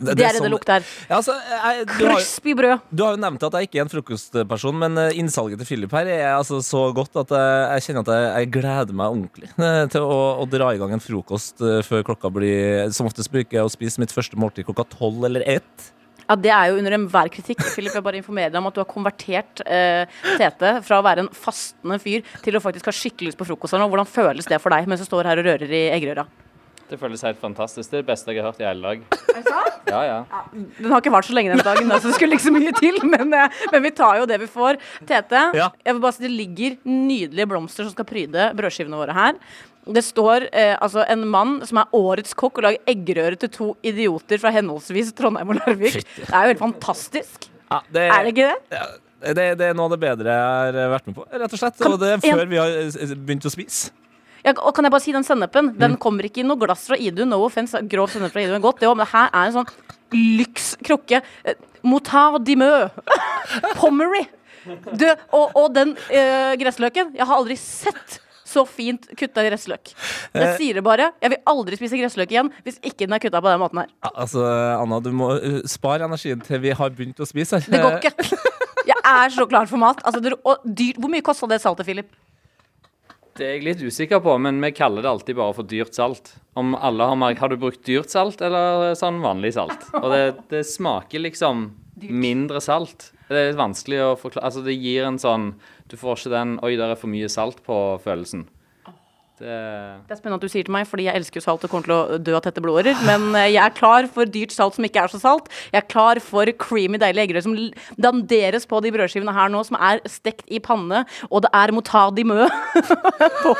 Det, 0.00 0.14
er 0.14 0.16
det 0.16 0.28
sånn- 0.38 0.46
det 0.46 0.50
lukter. 0.54 0.84
Ja, 1.10 1.18
altså, 1.18 1.34
jeg, 1.36 1.86
du, 1.90 2.06
har, 2.06 2.14
Crispy 2.16 2.54
brød. 2.56 2.86
du 2.88 3.02
har 3.04 3.16
jo 3.16 3.20
nevnt 3.20 3.42
at 3.44 3.56
jeg 3.58 3.68
ikke 3.68 3.80
er 3.80 3.84
en 3.84 3.92
frokostperson, 3.92 4.78
men 4.80 4.96
eh, 5.02 5.18
innsalget 5.20 5.60
til 5.60 5.68
Philip 5.68 5.92
her 5.92 6.08
er 6.08 6.26
altså 6.38 6.62
så 6.64 6.86
godt 6.96 7.20
at 7.20 7.34
jeg, 7.36 7.60
jeg 7.74 7.86
kjenner 7.88 8.06
at 8.06 8.12
jeg, 8.14 8.32
jeg 8.38 8.52
gleder 8.56 8.96
meg 8.96 9.14
ordentlig 9.14 9.50
eh, 9.68 9.84
til 9.92 10.06
å, 10.08 10.18
å 10.40 10.48
dra 10.48 10.72
i 10.72 10.80
gang 10.80 10.96
en 10.96 11.04
frokost 11.04 11.60
eh, 11.60 11.80
før 11.86 12.06
klokka 12.10 12.32
blir 12.32 12.88
Som 12.96 13.10
oftest 13.10 13.32
bruker 13.32 13.60
jeg 13.60 13.66
å 13.66 13.72
spise 13.72 14.00
mitt 14.00 14.14
første 14.14 14.38
måltid 14.40 14.68
klokka 14.68 14.86
tolv 14.96 15.24
eller 15.28 15.44
ett. 15.48 15.90
Ja, 16.30 16.36
Det 16.38 16.50
er 16.54 16.70
jo 16.70 16.76
under 16.78 16.94
enhver 16.94 17.28
kritikk. 17.34 17.60
Philip, 17.74 17.92
jeg 17.96 18.04
bare 18.06 18.20
informerer 18.20 18.52
deg 18.54 18.60
om 18.60 18.68
at 18.70 18.76
du 18.76 18.80
har 18.84 18.88
konvertert 18.88 19.62
eh, 19.66 20.04
Tete 20.38 20.76
fra 20.86 21.00
å 21.00 21.04
være 21.04 21.24
en 21.26 21.32
fastende 21.34 21.98
fyr 22.00 22.22
til 22.44 22.54
å 22.56 22.62
faktisk 22.62 22.86
ha 22.86 22.94
skikkelig 22.94 23.32
lyst 23.32 23.40
på 23.40 23.48
frokost. 23.48 23.74
Hvordan 23.74 24.06
føles 24.08 24.46
det 24.46 24.60
for 24.62 24.70
deg 24.72 24.86
mens 24.88 25.02
du 25.02 25.08
står 25.08 25.26
her 25.26 25.42
og 25.42 25.48
rører 25.50 25.74
i 25.74 25.88
eggerøra? 25.96 26.28
Det 26.90 26.98
føles 26.98 27.22
helt 27.22 27.38
fantastisk. 27.38 27.90
Det 27.92 27.98
er 28.00 28.02
det 28.02 28.08
beste 28.10 28.32
jeg 28.34 28.42
har 28.42 28.50
hørt 28.50 28.60
i 28.60 28.66
hele 28.66 28.82
dag. 28.82 29.02
Ja, 29.90 30.00
ja. 30.06 30.16
Den 30.52 30.90
har 30.90 31.00
ikke 31.00 31.12
vart 31.14 31.26
så 31.28 31.34
lenge 31.36 31.54
den 31.54 31.62
dagen, 31.64 31.88
da, 31.90 31.98
så 32.02 32.10
det 32.10 32.16
skulle 32.18 32.34
ikke 32.36 32.48
så 32.48 32.52
mye 32.54 32.72
til. 32.78 32.98
Men, 33.06 33.32
eh, 33.34 33.58
men 33.72 33.82
vi 33.86 33.90
tar 33.96 34.18
jo 34.20 34.26
det 34.28 34.40
vi 34.42 34.48
får. 34.50 34.78
Tete, 35.06 35.44
Ja. 35.56 35.68
jeg 35.86 35.94
vil 35.94 36.02
bare 36.02 36.16
si 36.16 36.24
det 36.26 36.30
ligger 36.34 36.76
nydelige 36.84 37.46
blomster 37.50 37.86
som 37.86 37.94
skal 37.94 38.08
pryde 38.10 38.48
brødskivene 38.58 38.98
våre 39.00 39.14
her. 39.16 39.38
Det 39.90 40.02
står 40.04 40.48
eh, 40.52 40.74
altså 40.82 41.04
en 41.08 41.22
mann 41.30 41.60
som 41.66 41.78
er 41.80 41.94
årets 41.96 42.34
kokk 42.38 42.58
og 42.60 42.66
lager 42.66 42.82
eggerøre 42.92 43.38
til 43.40 43.48
to 43.54 43.68
idioter 43.86 44.38
fra 44.42 44.50
henholdsvis 44.54 45.14
Trondheim 45.16 45.54
og 45.54 45.60
Larvik. 45.62 46.02
Det 46.04 46.26
er 46.28 46.42
jo 46.44 46.52
helt 46.52 46.60
fantastisk. 46.66 47.48
Ja, 47.70 47.80
det, 47.90 48.02
Er 48.10 48.26
det 48.26 48.34
ikke 48.34 48.50
det? 48.50 49.34
det, 49.38 49.46
det 49.62 49.70
er 49.70 49.74
noe 49.78 49.86
av 49.88 49.94
det 49.94 50.00
bedre 50.02 50.34
jeg 50.36 50.74
har 50.76 50.92
vært 50.98 51.06
med 51.08 51.16
på, 51.16 51.24
rett 51.32 51.54
og 51.56 51.58
slett. 51.62 51.78
Kan- 51.80 51.94
Og 51.96 52.00
det 52.02 52.10
er 52.12 52.18
en- 52.18 52.26
før 52.38 52.46
vi 52.50 52.60
har 52.60 52.76
eh, 52.82 53.14
begynt 53.16 53.46
å 53.48 53.54
spise. 53.54 53.90
Ja, 54.44 54.54
og 54.56 54.74
kan 54.76 54.86
jeg 54.86 54.92
bare 54.94 55.04
si 55.04 55.12
den 55.12 55.26
sennepen? 55.26 55.72
Den 55.80 55.96
kommer 56.00 56.24
ikke 56.28 56.40
i 56.42 56.46
noe 56.46 56.56
glass 56.60 56.86
fra 56.88 56.96
Idun. 57.00 57.28
No 57.32 57.42
offense, 57.44 57.76
grov 57.90 58.08
sennep 58.12 58.32
fra 58.32 58.42
Idun 58.44 58.56
er 58.58 58.64
godt, 58.64 58.80
det 58.80 58.88
òg, 58.88 58.96
men 58.96 59.04
det 59.06 59.12
her 59.12 59.28
er 59.32 59.50
en 59.50 59.58
sånn 59.58 59.70
lykskrukke. 60.40 61.20
Eh, 61.44 61.54
Motard 61.86 62.42
de 62.44 62.56
mø. 62.60 62.70
Pommery. 63.80 64.26
Og, 65.32 65.54
og 65.56 65.70
den 65.72 65.94
eh, 66.12 66.50
gressløken 66.60 67.14
Jeg 67.16 67.24
har 67.24 67.38
aldri 67.40 67.54
sett 67.56 68.18
så 68.50 68.64
fint 68.66 69.06
kutta 69.16 69.44
gressløk. 69.46 69.92
Jeg 70.34 70.42
Eh. 70.42 70.56
sier 70.58 70.74
det 70.80 70.82
bare. 70.84 71.12
Jeg 71.22 71.30
vil 71.30 71.38
aldri 71.52 71.76
spise 71.78 72.00
gressløk 72.00 72.32
igjen 72.34 72.48
hvis 72.66 72.80
ikke 72.82 73.06
den 73.06 73.14
er 73.14 73.22
kutta 73.22 73.38
på 73.40 73.46
den 73.52 73.60
måten 73.62 73.78
her. 73.84 73.92
Altså, 74.10 74.42
Anna, 74.74 74.98
du 75.00 75.12
må 75.14 75.30
eh, 75.38 75.60
spare 75.70 76.04
energien 76.08 76.42
til 76.44 76.58
vi 76.64 76.72
har 76.74 76.90
begynt 76.90 77.22
å 77.22 77.28
spise 77.30 77.60
her. 77.60 77.70
Det 77.70 77.80
går 77.80 78.00
ikke. 78.00 78.40
Jeg 78.90 78.96
er 79.06 79.30
så 79.36 79.46
klar 79.46 79.70
for 79.70 79.78
mat. 79.80 80.02
Altså, 80.04 80.18
det, 80.24 80.34
og 80.44 80.64
dyr, 80.66 80.98
hvor 80.98 81.12
mye 81.14 81.22
kosta 81.24 81.46
det 81.46 81.60
saltet, 81.62 81.86
Philip? 81.86 82.10
Det 83.40 83.46
er 83.48 83.54
jeg 83.56 83.64
litt 83.64 83.80
usikker 83.80 84.20
på, 84.20 84.34
men 84.44 84.58
vi 84.60 84.68
kaller 84.76 85.00
det 85.00 85.08
alltid 85.08 85.38
bare 85.38 85.54
for 85.56 85.64
dyrt 85.64 85.96
salt. 85.96 86.34
Om 86.60 86.74
alle 86.76 87.06
Har 87.08 87.16
merket, 87.16 87.40
har 87.40 87.48
du 87.48 87.56
brukt 87.56 87.86
dyrt 87.88 88.12
salt 88.12 88.42
eller 88.44 88.92
sånn 89.00 89.22
vanlig 89.24 89.54
salt? 89.56 89.86
Og 89.96 90.10
det, 90.12 90.24
det 90.52 90.60
smaker 90.68 91.24
liksom 91.24 91.70
mindre 92.04 92.60
salt. 92.60 93.14
Det 93.30 93.46
er 93.46 93.56
vanskelig 93.56 94.02
å 94.04 94.10
forklare 94.20 94.50
Altså, 94.50 94.60
det 94.66 94.74
gir 94.76 95.06
en 95.06 95.16
sånn 95.20 95.54
Du 95.88 95.96
får 95.96 96.18
ikke 96.18 96.32
den 96.34 96.52
'oi, 96.60 96.74
der 96.76 96.92
er 96.92 97.00
for 97.00 97.08
mye 97.08 97.30
salt 97.32 97.62
på'-følelsen. 97.64 98.44
Det 99.40 99.48
Det 100.06 100.12
er 100.12 100.18
spennende 100.20 100.36
at 100.38 100.44
du 100.44 100.50
sier 100.52 100.66
til 100.68 100.74
meg, 100.74 100.84
fordi 100.88 101.06
jeg 101.08 101.16
elsker 101.16 101.40
jo 101.40 101.44
salt 101.46 101.64
og 101.64 101.70
kommer 101.72 101.88
til 101.88 101.94
å 101.96 102.18
dø 102.20 102.34
av 102.36 102.42
tette 102.44 102.60
blodårer. 102.60 102.96
Men 103.08 103.30
eh, 103.38 103.48
jeg 103.54 103.62
er 103.64 103.72
klar 103.76 104.06
for 104.12 104.28
dyrt 104.28 104.52
salt 104.52 104.76
som 104.76 104.84
ikke 104.84 105.00
er 105.04 105.08
så 105.12 105.20
salt. 105.22 105.48
Jeg 105.72 105.80
er 105.82 105.86
klar 105.88 106.20
for 106.24 106.44
creamy, 106.60 107.00
deilig 107.00 107.24
eggerøre 107.24 107.44
som 107.46 107.56
danderes 108.00 108.66
på 108.68 108.80
de 108.84 108.92
brødskivene 108.94 109.32
her 109.36 109.48
nå, 109.52 109.62
som 109.66 109.78
er 109.80 110.02
stekt 110.10 110.44
i 110.52 110.60
panne, 110.60 111.04
og 111.30 111.42
det 111.46 111.50
er 111.56 111.72
motadi 111.76 112.24
mø 112.28 112.44
på, 113.42 113.54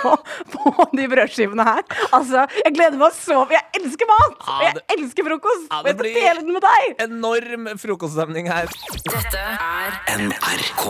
på 0.53 0.87
de 0.99 1.09
brødskivene 1.15 1.65
her. 1.67 1.83
Altså, 2.13 2.45
jeg 2.65 2.75
gleder 2.77 2.99
meg 3.01 3.17
så 3.17 3.41
Jeg 3.55 3.65
elsker 3.81 4.07
mat! 4.11 4.37
Og 4.51 4.63
jeg 4.67 4.75
elsker 4.99 5.27
frokost! 5.31 5.67
Ja, 5.71 5.81
Og 5.81 5.85
det 5.89 5.97
jeg 5.97 5.99
blir- 6.05 6.41
den 6.45 6.53
med 6.59 6.63
deg! 6.67 6.85
Enorm 7.09 7.69
frokoststemning 7.81 8.51
her. 8.53 8.69
Dette 9.09 9.41
er 9.41 9.91
NRK. 10.21 10.85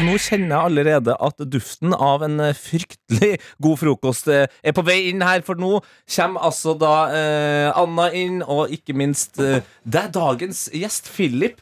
Nå 0.00 0.14
kjenner 0.16 0.54
jeg 0.54 0.66
allerede 0.70 1.14
at 1.20 1.42
duften 1.52 1.92
av 1.94 2.22
en 2.24 2.40
eh, 2.40 2.56
fryktelig 2.56 3.34
god 3.62 3.78
frokost 3.80 4.28
eh, 4.32 4.46
er 4.64 4.74
på 4.74 4.84
vei 4.86 5.10
inn 5.10 5.20
her, 5.24 5.42
for 5.44 5.58
nå 5.60 5.82
kommer 6.16 6.46
altså 6.48 6.72
da 6.80 6.92
eh, 7.12 7.68
Anna 7.78 8.06
inn, 8.16 8.40
og 8.42 8.72
ikke 8.72 8.96
minst 8.96 9.36
eh, 9.42 9.60
det 9.84 10.00
er 10.06 10.14
dagens 10.14 10.64
gjest, 10.72 11.10
Philip, 11.12 11.60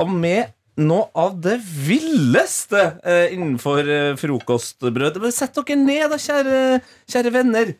og 0.00 0.12
med 0.14 0.54
noe 0.80 1.06
av 1.18 1.36
det 1.42 1.58
villeste 1.62 2.80
eh, 3.02 3.34
innenfor 3.34 3.90
eh, 3.90 4.12
frokostbrød. 4.18 5.18
Sett 5.34 5.58
dere 5.58 5.76
ned, 5.82 6.06
da, 6.14 6.18
kjære, 6.18 6.62
kjære 7.10 7.34
venner. 7.34 7.74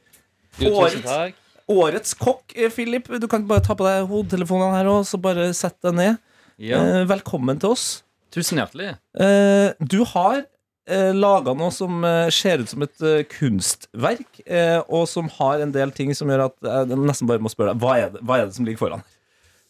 Årets, 0.62 1.34
årets 1.70 2.14
kokk, 2.18 2.54
eh, 2.58 2.70
Philip. 2.74 3.08
Du 3.22 3.26
kan 3.30 3.46
bare 3.50 3.64
ta 3.66 3.74
på 3.78 3.86
deg 3.86 4.06
hodetelefonene 4.10 4.78
her 4.78 4.90
og 4.92 5.06
så 5.08 5.18
bare 5.22 5.52
sett 5.58 5.78
deg 5.86 5.98
ned. 6.02 6.22
Ja, 6.62 6.78
Eh, 6.78 7.02
velkommen 7.10 7.58
til 7.58 7.72
oss. 7.74 8.03
Tusen 8.34 8.60
hjertelig. 8.60 8.92
Eh, 9.16 9.70
du 9.78 10.00
har 10.12 10.42
eh, 10.42 11.12
laga 11.14 11.54
noe 11.56 11.72
som 11.74 12.04
eh, 12.04 12.28
ser 12.34 12.64
ut 12.64 12.70
som 12.74 12.84
et 12.86 13.04
eh, 13.06 13.24
kunstverk, 13.30 14.42
eh, 14.44 14.80
og 14.88 15.08
som 15.10 15.30
har 15.38 15.64
en 15.64 15.74
del 15.74 15.94
ting 15.94 16.14
som 16.16 16.30
gjør 16.30 16.48
at 16.50 16.70
jeg 16.90 17.00
nesten 17.00 17.30
bare 17.30 17.42
må 17.42 17.52
spørre 17.52 17.74
deg 17.74 17.84
hva 17.84 17.98
er 18.00 18.14
det, 18.14 18.24
hva 18.24 18.40
er 18.40 18.48
det 18.48 18.58
som 18.58 18.68
ligger 18.68 18.86
foran? 18.86 19.04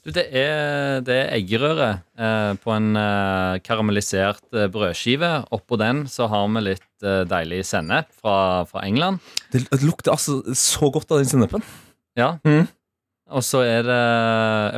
Du, 0.05 0.11
det 0.13 0.27
er, 0.37 1.01
det 1.01 1.15
er 1.17 1.31
eggerøre 1.39 1.87
eh, 2.21 2.53
på 2.61 2.73
en 2.75 2.91
eh, 3.01 3.61
karamellisert 3.65 4.45
eh, 4.53 4.69
brødskive. 4.73 5.31
Oppå 5.57 5.79
den 5.81 6.05
så 6.13 6.29
har 6.29 6.45
vi 6.53 6.65
litt 6.67 6.91
deilig 7.29 7.63
sennep 7.69 8.09
fra, 8.21 8.65
fra 8.69 8.85
England. 8.85 9.21
Det, 9.53 9.63
det 9.69 9.81
lukter 9.85 10.13
altså 10.13 10.39
så 10.57 10.89
godt 10.93 11.11
av 11.13 11.21
den 11.21 11.29
sennepen. 11.29 11.65
Ja. 12.17 12.35
Mm. 12.45 12.69
Og 13.33 13.45
så 13.45 13.63
er 13.65 13.85
det 13.85 14.05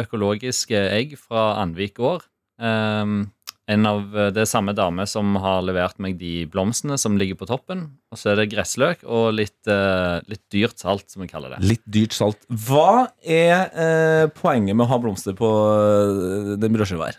økologiske 0.04 0.78
egg 0.94 1.16
fra 1.18 1.56
Andvik 1.62 1.96
gård. 1.98 2.24
Um, 2.58 3.26
en 3.66 3.86
av, 3.88 4.02
det 4.30 4.42
er 4.44 4.48
samme 4.48 4.74
dame 4.76 5.06
som 5.10 5.34
har 5.42 5.64
levert 5.66 5.98
meg 6.02 6.18
de 6.20 6.44
blomstene 6.50 6.98
som 7.00 7.16
ligger 7.18 7.38
på 7.40 7.48
toppen. 7.50 7.86
Og 8.14 8.20
så 8.20 8.32
er 8.32 8.40
det 8.40 8.50
gressløk 8.52 9.02
og 9.02 9.32
litt, 9.34 9.58
eh, 9.66 10.22
litt 10.30 10.44
dyrt 10.54 10.78
salt, 10.82 11.08
som 11.10 11.24
vi 11.24 11.30
kaller 11.30 11.56
det. 11.56 11.62
Litt 11.66 11.82
dyrt 11.82 12.14
salt. 12.14 12.46
Hva 12.46 13.08
er 13.22 13.66
eh, 13.74 14.26
poenget 14.38 14.76
med 14.76 14.86
å 14.86 14.90
ha 14.92 15.00
blomster 15.02 15.34
på 15.38 15.50
eh, 15.50 16.52
den 16.62 16.78
brødskiva 16.78 17.10
her? 17.10 17.18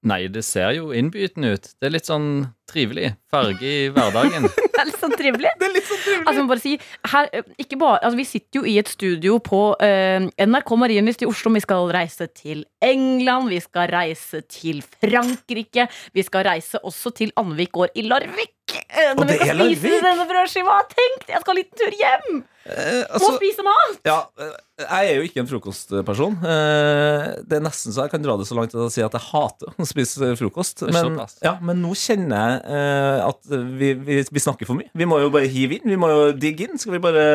Nei, 0.00 0.30
det 0.32 0.40
ser 0.48 0.70
jo 0.78 0.94
innbytende 0.96 1.52
ut. 1.56 1.66
Det 1.76 1.88
er 1.90 1.92
litt 1.92 2.08
sånn 2.08 2.28
trivelig. 2.70 3.10
Farge 3.28 3.66
i 3.68 3.88
hverdagen. 3.92 4.46
Det 4.80 4.86
er 4.86 4.88
litt 4.88 5.02
sånn 5.02 5.12
trivelig. 5.12 5.50
Det 5.60 5.66
er 5.66 5.72
litt 5.74 5.84
sånn 5.84 5.98
trivelig. 6.00 6.26
Altså, 6.30 6.44
bare 6.48 6.62
si, 6.62 6.70
her, 7.12 7.26
eh, 7.36 7.48
ikke 7.60 7.76
bare, 7.82 7.98
altså, 8.00 8.16
vi 8.16 8.24
sitter 8.24 8.62
jo 8.62 8.70
i 8.70 8.78
et 8.80 8.88
studio 8.88 9.34
på 9.44 9.58
uh, 9.76 10.28
NRK 10.40 10.72
Marienlyst 10.80 11.26
i 11.26 11.28
Oslo. 11.28 11.52
Vi 11.52 11.60
skal 11.60 11.90
reise 11.92 12.30
til 12.32 12.62
England, 12.80 13.50
vi 13.52 13.58
skal 13.60 13.90
reise 13.92 14.40
til 14.48 14.80
Frankrike. 15.02 15.84
Vi 16.16 16.24
skal 16.24 16.46
reise 16.48 16.80
også 16.80 17.12
til 17.20 17.34
Andvik 17.36 17.74
gård 17.76 17.92
i 17.92 18.06
Larvik. 18.08 18.56
Eh, 18.78 19.10
Og 19.12 19.20
Når 19.20 19.28
vi 19.28 19.32
det 19.32 19.40
er 19.40 19.50
skal 19.54 19.74
spise 19.76 20.00
denne 20.04 20.26
brødskiva. 20.30 20.76
Tenk, 20.92 21.28
jeg 21.30 21.42
skal 21.42 21.52
en 21.54 21.60
liten 21.60 21.80
tur 21.80 21.96
hjem! 22.00 22.40
Eh, 22.70 22.98
Må 23.00 23.16
altså, 23.16 23.30
spise 23.38 23.64
mat! 23.66 23.96
ja, 24.06 24.18
eh, 24.44 24.52
jeg 24.84 25.08
er 25.10 25.16
jo 25.16 25.24
ikke 25.28 25.42
en 25.42 25.48
frokostperson. 25.50 26.36
Eh, 26.44 27.24
det 27.48 27.58
er 27.58 27.64
nesten 27.64 27.94
så 27.96 28.04
jeg 28.04 28.12
kan 28.12 28.24
dra 28.24 28.36
det 28.40 28.46
så 28.48 28.58
langt 28.58 28.74
til 28.74 28.84
å 28.84 28.90
si 28.92 29.02
at 29.04 29.16
jeg 29.16 29.26
hater 29.30 29.72
å 29.74 29.88
spise 29.88 30.30
frokost. 30.38 30.84
Men, 30.92 31.18
ja, 31.44 31.56
men 31.64 31.82
nå 31.82 31.94
kjenner 31.98 32.36
jeg 32.44 32.60
eh, 32.76 33.24
at 33.30 33.50
vi, 33.80 33.94
vi, 33.96 34.20
vi 34.30 34.44
snakker 34.44 34.68
for 34.68 34.78
mye. 34.78 34.92
Vi 34.94 35.08
må 35.08 35.18
jo 35.24 35.32
bare 35.34 35.50
hive 35.50 35.80
inn. 35.80 35.88
Vi 35.90 35.98
må 36.00 36.12
jo 36.12 36.22
digge 36.36 36.68
inn. 36.68 36.78
Skal 36.80 36.98
vi 36.98 37.02
bare 37.02 37.26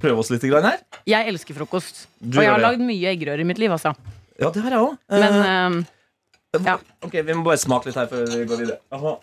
prøve 0.00 0.24
oss 0.24 0.32
litt 0.32 0.44
her? 0.48 0.80
Jeg 1.08 1.28
elsker 1.32 1.56
frokost. 1.60 2.06
Du 2.18 2.40
og 2.40 2.44
jeg 2.44 2.50
har 2.54 2.60
det. 2.60 2.68
lagd 2.70 2.84
mye 2.84 3.14
eggerøre 3.14 3.44
i 3.44 3.48
mitt 3.48 3.60
liv, 3.60 3.72
altså. 3.76 3.94
Ja, 4.40 4.48
det 4.48 4.62
har 4.64 4.74
jeg 4.74 4.84
òg. 4.88 4.94
Men 5.12 5.40
eh, 5.44 5.80
ja. 6.64 6.78
Ok, 7.04 7.14
Vi 7.14 7.34
må 7.36 7.44
bare 7.46 7.60
smake 7.60 7.90
litt 7.90 7.98
her 8.00 8.08
før 8.10 8.24
vi 8.32 8.46
går 8.48 8.64
videre. 8.64 8.80
Aha. 8.96 9.18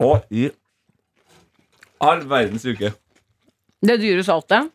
Og 0.00 0.24
i 0.30 0.48
all 2.00 2.22
verdens 2.30 2.64
uke. 2.68 2.92
det 3.82 4.00
dyre 4.02 4.24
saltet 4.26 4.72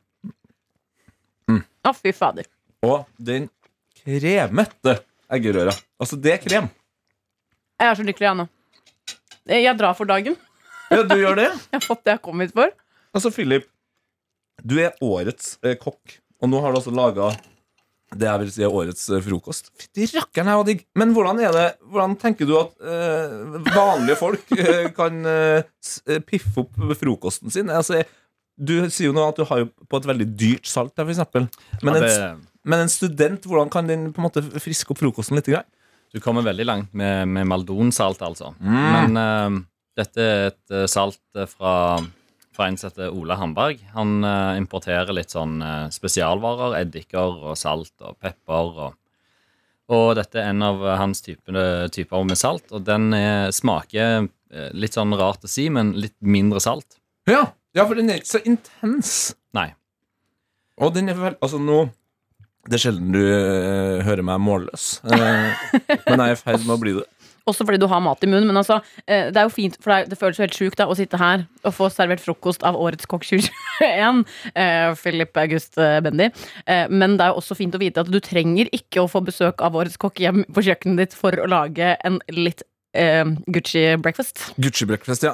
Mm. 1.48 1.60
Å, 1.84 1.92
fy 1.92 2.14
fader. 2.16 2.46
Og 2.88 3.04
den 3.20 3.50
kremete 4.00 4.94
eggerøra. 5.28 5.74
Altså, 6.00 6.16
det 6.16 6.32
er 6.38 6.40
krem. 6.40 6.70
Jeg 7.82 7.90
er 7.90 7.98
så 8.00 8.06
lykkelig, 8.08 8.30
nå. 8.40 8.46
Jeg 9.52 9.76
drar 9.76 9.98
for 9.98 10.08
dagen. 10.08 10.38
Ja, 10.88 11.02
du 11.04 11.16
gjør 11.20 11.36
det? 11.36 11.50
Jeg 11.72 11.82
har 11.82 11.84
fått 11.84 12.06
det 12.08 12.14
jeg 12.16 12.22
kom 12.24 12.40
hit 12.40 12.54
for. 12.56 12.72
Altså, 13.12 13.32
Philip, 13.34 13.68
du 14.64 14.78
er 14.80 14.96
årets 15.04 15.58
eh, 15.66 15.76
kokk, 15.80 16.16
og 16.40 16.52
nå 16.52 16.62
har 16.64 16.72
du 16.72 16.80
altså 16.80 16.94
laga 16.96 17.34
det 18.20 18.28
jeg 18.28 18.42
vil 18.42 18.52
si 18.54 18.64
er 18.66 18.76
årets 18.80 19.04
eh, 19.10 19.22
frokost. 19.26 19.70
Fytti 19.80 20.08
rakkeren, 20.14 20.52
jeg 20.52 20.60
var 20.62 20.68
digg. 20.70 20.84
Men 21.00 21.14
hvordan 21.16 21.42
er 21.44 21.56
det 21.56 21.66
Hvordan 21.94 22.16
tenker 22.22 22.50
du 22.50 22.56
at 22.60 22.74
eh, 22.80 23.36
vanlige 23.74 24.18
folk 24.20 24.54
eh, 24.58 24.90
kan 24.96 25.20
eh, 25.30 26.20
piffe 26.28 26.64
opp 26.64 26.80
frokosten 27.00 27.54
sin? 27.54 27.72
Altså, 27.74 28.04
du 28.54 28.76
sier 28.88 29.10
jo 29.10 29.16
nå 29.18 29.26
at 29.28 29.40
du 29.40 29.46
har 29.50 29.64
jo 29.64 29.70
på 29.90 30.02
et 30.02 30.10
veldig 30.10 30.28
dyrt 30.40 30.70
salt 30.70 30.96
der, 30.98 31.10
eksempel. 31.10 31.48
Men, 31.82 32.02
Ja, 32.02 32.32
en, 32.32 32.44
men 32.64 32.86
en 32.86 32.92
student, 32.92 33.46
hvordan 33.50 33.72
kan 33.74 33.90
den 33.90 34.12
på 34.14 34.22
en 34.22 34.28
måte 34.30 34.44
friske 34.64 34.94
opp 34.94 35.02
frokosten 35.02 35.40
litt? 35.40 35.50
Grann? 35.50 35.70
du 36.14 36.20
kommer 36.22 36.44
veldig 36.46 36.66
langt 36.70 36.92
med, 36.94 37.26
med 37.26 37.48
maldonsalt, 37.50 38.20
altså. 38.22 38.52
Mm. 38.62 38.76
Men 38.94 39.56
dette 39.98 40.22
er 40.22 40.52
et 40.52 40.74
salt 40.86 41.18
fra, 41.50 41.72
fra 42.56 42.68
en 42.68 42.78
som 42.78 42.92
heter 42.92 43.14
Ole 43.14 43.38
Hamberg. 43.40 43.82
Han 43.94 44.24
uh, 44.26 44.58
importerer 44.60 45.14
litt 45.16 45.34
sånn 45.34 45.58
uh, 45.64 45.88
spesialvarer. 45.94 46.78
Eddiker 46.82 47.50
og 47.50 47.58
salt 47.60 47.94
og 48.06 48.18
pepper. 48.22 48.70
Og, 48.88 49.00
og 49.94 50.06
dette 50.20 50.42
er 50.42 50.52
en 50.52 50.66
av 50.66 50.84
hans 51.02 51.24
type, 51.26 51.68
typer 51.94 52.28
med 52.28 52.40
salt. 52.40 52.70
Og 52.72 52.86
den 52.88 53.12
er, 53.18 53.52
smaker 53.56 54.28
eh, 54.28 54.70
litt 54.74 54.96
sånn 54.98 55.16
rart 55.20 55.46
å 55.46 55.52
si, 55.52 55.68
men 55.74 55.96
litt 56.00 56.16
mindre 56.24 56.62
salt. 56.64 57.00
Ja, 57.30 57.48
ja, 57.74 57.88
for 57.88 57.98
den 57.98 58.12
er 58.12 58.22
ikke 58.22 58.36
så 58.36 58.44
intens. 58.46 59.34
Nei. 59.56 59.72
Og 60.82 60.94
den 60.96 61.12
er 61.12 61.18
vel 61.20 61.36
Altså, 61.38 61.60
nå 61.62 61.84
Det 62.66 62.80
er 62.80 62.82
sjelden 62.82 63.12
du 63.14 63.20
uh, 63.22 64.02
hører 64.08 64.24
meg 64.26 64.40
målløs, 64.42 64.86
uh, 65.04 65.52
men 66.08 66.22
jeg 66.24 66.24
er 66.24 66.38
i 66.38 66.40
ferd 66.40 66.64
med 66.64 66.76
å 66.78 66.80
bli 66.80 66.94
det. 66.96 67.04
Også 67.50 67.66
fordi 67.68 67.80
du 67.82 67.90
har 67.92 68.00
mat 68.04 68.24
i 68.24 68.30
munnen. 68.30 68.48
Men 68.48 68.62
altså, 68.62 68.80
eh, 69.04 69.28
det 69.34 69.40
er 69.40 69.48
jo 69.48 69.54
fint, 69.54 69.76
for 69.84 70.08
det, 70.08 70.18
føles 70.20 70.40
jo 70.40 70.46
helt 70.46 70.58
sjukt 70.58 70.84
å 70.84 70.96
sitte 70.96 71.20
her 71.20 71.46
og 71.64 71.76
få 71.76 71.90
servert 71.92 72.24
frokost 72.24 72.64
av 72.64 72.80
årets 72.80 73.10
kokk 73.10 73.28
2021. 73.28 74.24
Eh, 74.54 74.92
Philip 75.00 75.38
August 75.40 75.80
eh, 75.82 75.98
Bendy. 76.04 76.28
Men 76.94 77.16
det 77.18 77.26
er 77.26 77.32
jo 77.32 77.40
også 77.40 77.56
fint 77.58 77.74
å 77.74 77.80
vite 77.82 78.04
at 78.04 78.10
du 78.12 78.20
trenger 78.24 78.70
ikke 78.76 79.02
å 79.02 79.10
få 79.10 79.24
besøk 79.26 79.64
av 79.66 79.76
årets 79.76 79.98
kokk 80.00 80.22
hjem 80.22 80.44
på 80.54 80.64
kjøkkenet 80.68 81.02
ditt 81.02 81.16
for 81.18 81.36
å 81.42 81.48
lage 81.50 81.96
en 82.06 82.20
litt 82.32 82.64
Gucci 82.94 83.82
breakfast. 84.04 84.44
Gucci 84.62 84.86
breakfast, 84.86 85.26
ja. 85.26 85.34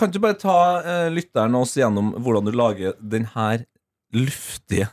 Kan 0.00 0.14
du 0.14 0.18
bare 0.24 0.38
ta 0.40 0.56
lytteren 1.12 1.58
og 1.58 1.66
oss 1.66 1.76
gjennom 1.76 2.14
hvordan 2.16 2.48
du 2.48 2.54
lager 2.56 2.96
den 2.98 3.28
her 3.34 3.66
luftige 4.16 4.88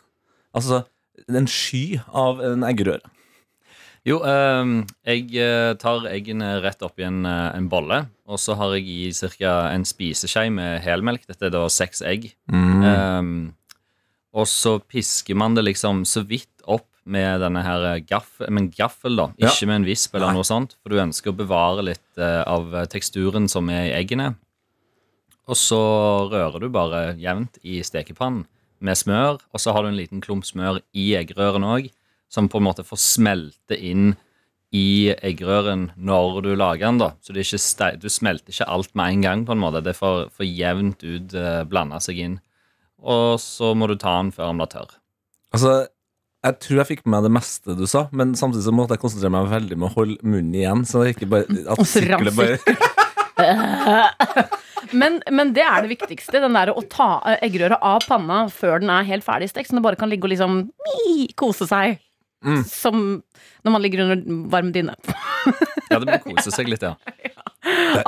Altså 0.56 0.84
en 1.32 1.48
sky 1.50 2.02
av 2.12 2.44
en 2.44 2.68
eggerøre? 2.68 3.15
Jo, 4.06 4.20
eh, 4.22 4.72
jeg 5.10 5.30
eh, 5.42 5.74
tar 5.82 6.06
eggene 6.12 6.60
rett 6.62 6.84
oppi 6.86 7.08
en, 7.08 7.24
eh, 7.26 7.58
en 7.58 7.70
bolle, 7.70 8.04
og 8.30 8.42
så 8.42 8.54
har 8.60 8.76
jeg 8.78 8.86
i 8.86 9.30
ca. 9.40 9.72
en 9.74 9.86
spiseskje 9.86 10.52
med 10.54 10.84
helmelk. 10.86 11.26
Dette 11.26 11.48
er 11.48 11.56
da 11.56 11.66
seks 11.74 12.04
egg. 12.06 12.30
Mm. 12.52 12.84
Um, 12.86 13.32
og 14.36 14.46
så 14.52 14.78
pisker 14.80 15.38
man 15.40 15.56
det 15.58 15.66
liksom 15.66 16.04
så 16.06 16.22
vidt 16.28 16.62
opp 16.70 16.90
med 17.06 17.42
denne 17.42 17.62
her 17.66 18.00
gaffel, 18.06 18.50
med 18.50 18.66
en 18.66 18.72
gaffel, 18.74 19.18
da. 19.18 19.30
Ja. 19.42 19.50
Ikke 19.50 19.70
med 19.70 19.82
en 19.82 19.90
visp 19.90 20.14
eller 20.14 20.34
Nei. 20.34 20.38
noe 20.38 20.48
sånt, 20.48 20.78
for 20.82 20.94
du 20.94 21.02
ønsker 21.02 21.32
å 21.32 21.38
bevare 21.38 21.86
litt 21.86 22.22
eh, 22.22 22.42
av 22.46 22.74
teksturen 22.92 23.50
som 23.50 23.70
er 23.74 23.90
i 23.90 23.96
eggene. 23.98 24.34
Og 25.50 25.58
så 25.58 25.82
rører 26.32 26.62
du 26.62 26.70
bare 26.74 27.04
jevnt 27.22 27.58
i 27.66 27.82
stekepannen 27.86 28.46
med 28.86 28.98
smør, 28.98 29.38
og 29.54 29.62
så 29.62 29.74
har 29.74 29.86
du 29.86 29.92
en 29.94 29.98
liten 29.98 30.22
klump 30.22 30.46
smør 30.46 30.82
i 30.98 31.14
eggerøren 31.18 31.66
òg, 31.66 31.90
som 32.32 32.50
på 32.52 32.60
en 32.60 32.68
måte 32.68 32.86
får 32.86 33.02
smelte 33.02 33.78
inn 33.78 34.14
i 34.76 35.14
eggerøren 35.24 35.90
når 35.96 36.42
du 36.44 36.52
lager 36.58 36.88
den. 36.88 37.00
da 37.00 37.14
Så 37.22 37.32
det 37.32 37.42
er 37.44 37.48
ikke 37.48 37.64
ste 37.64 37.92
du 38.02 38.10
smelter 38.12 38.52
ikke 38.52 38.68
alt 38.68 38.92
med 38.98 39.14
en 39.14 39.22
gang. 39.26 39.46
på 39.46 39.56
en 39.56 39.62
måte 39.62 39.84
Det 39.84 39.96
får, 39.96 40.30
for, 40.30 40.42
for 40.42 40.46
jevnt 40.50 41.04
ut 41.04 41.36
uh, 41.38 41.64
blanda 41.64 42.00
seg 42.04 42.20
inn. 42.20 42.40
Og 43.00 43.40
så 43.40 43.74
må 43.78 43.88
du 43.88 43.96
ta 43.96 44.18
den 44.20 44.34
før 44.36 44.52
den 44.52 44.60
blir 44.60 44.72
tørr. 44.72 44.98
Altså, 45.56 45.88
jeg 46.46 46.60
tror 46.62 46.82
jeg 46.82 46.90
fikk 46.90 47.06
med 47.06 47.16
meg 47.16 47.24
det 47.28 47.36
meste 47.38 47.78
du 47.78 47.86
sa, 47.90 48.06
men 48.12 48.36
samtidig 48.38 48.66
så 48.68 48.74
måtte 48.76 48.98
jeg 48.98 49.04
konsentrere 49.06 49.34
meg 49.34 49.54
veldig 49.54 49.78
med 49.80 49.88
å 49.88 49.96
holde 49.96 50.18
munnen 50.26 50.58
igjen. 50.58 50.84
Så 50.86 51.02
det 51.02 51.16
ikke 51.16 51.32
bare 51.32 51.46
at 51.72 51.78
bare 52.42 52.56
Men, 54.96 55.18
men 55.34 55.52
det 55.56 55.64
er 55.66 55.84
det 55.84 55.92
viktigste. 55.96 56.40
Den 56.40 56.56
der 56.56 56.72
Å 56.72 56.82
ta 56.92 57.10
eh, 57.28 57.40
eggerøra 57.48 57.80
av 57.84 58.06
panna 58.08 58.46
før 58.54 58.80
den 58.84 58.92
er 58.94 59.08
helt 59.08 59.26
ferdig 59.26 59.50
stekt. 59.52 59.70
Så 59.70 59.78
den 59.78 59.84
bare 59.86 60.00
kan 60.00 60.12
ligge 60.12 60.28
og 60.28 60.32
liksom 60.34 60.68
mi, 60.70 61.26
kose 61.40 61.68
seg. 61.70 61.98
Mm. 62.46 62.62
Som 62.70 63.00
når 63.66 63.74
man 63.74 63.82
ligger 63.84 64.06
under 64.06 64.50
varm 64.54 64.72
dyne. 64.76 64.98
Ja, 65.86 66.00
det 66.02 66.08
blir 66.10 66.34
kose 66.34 66.50
seg 66.50 66.66
litt, 66.66 66.82
ja. 66.82 66.96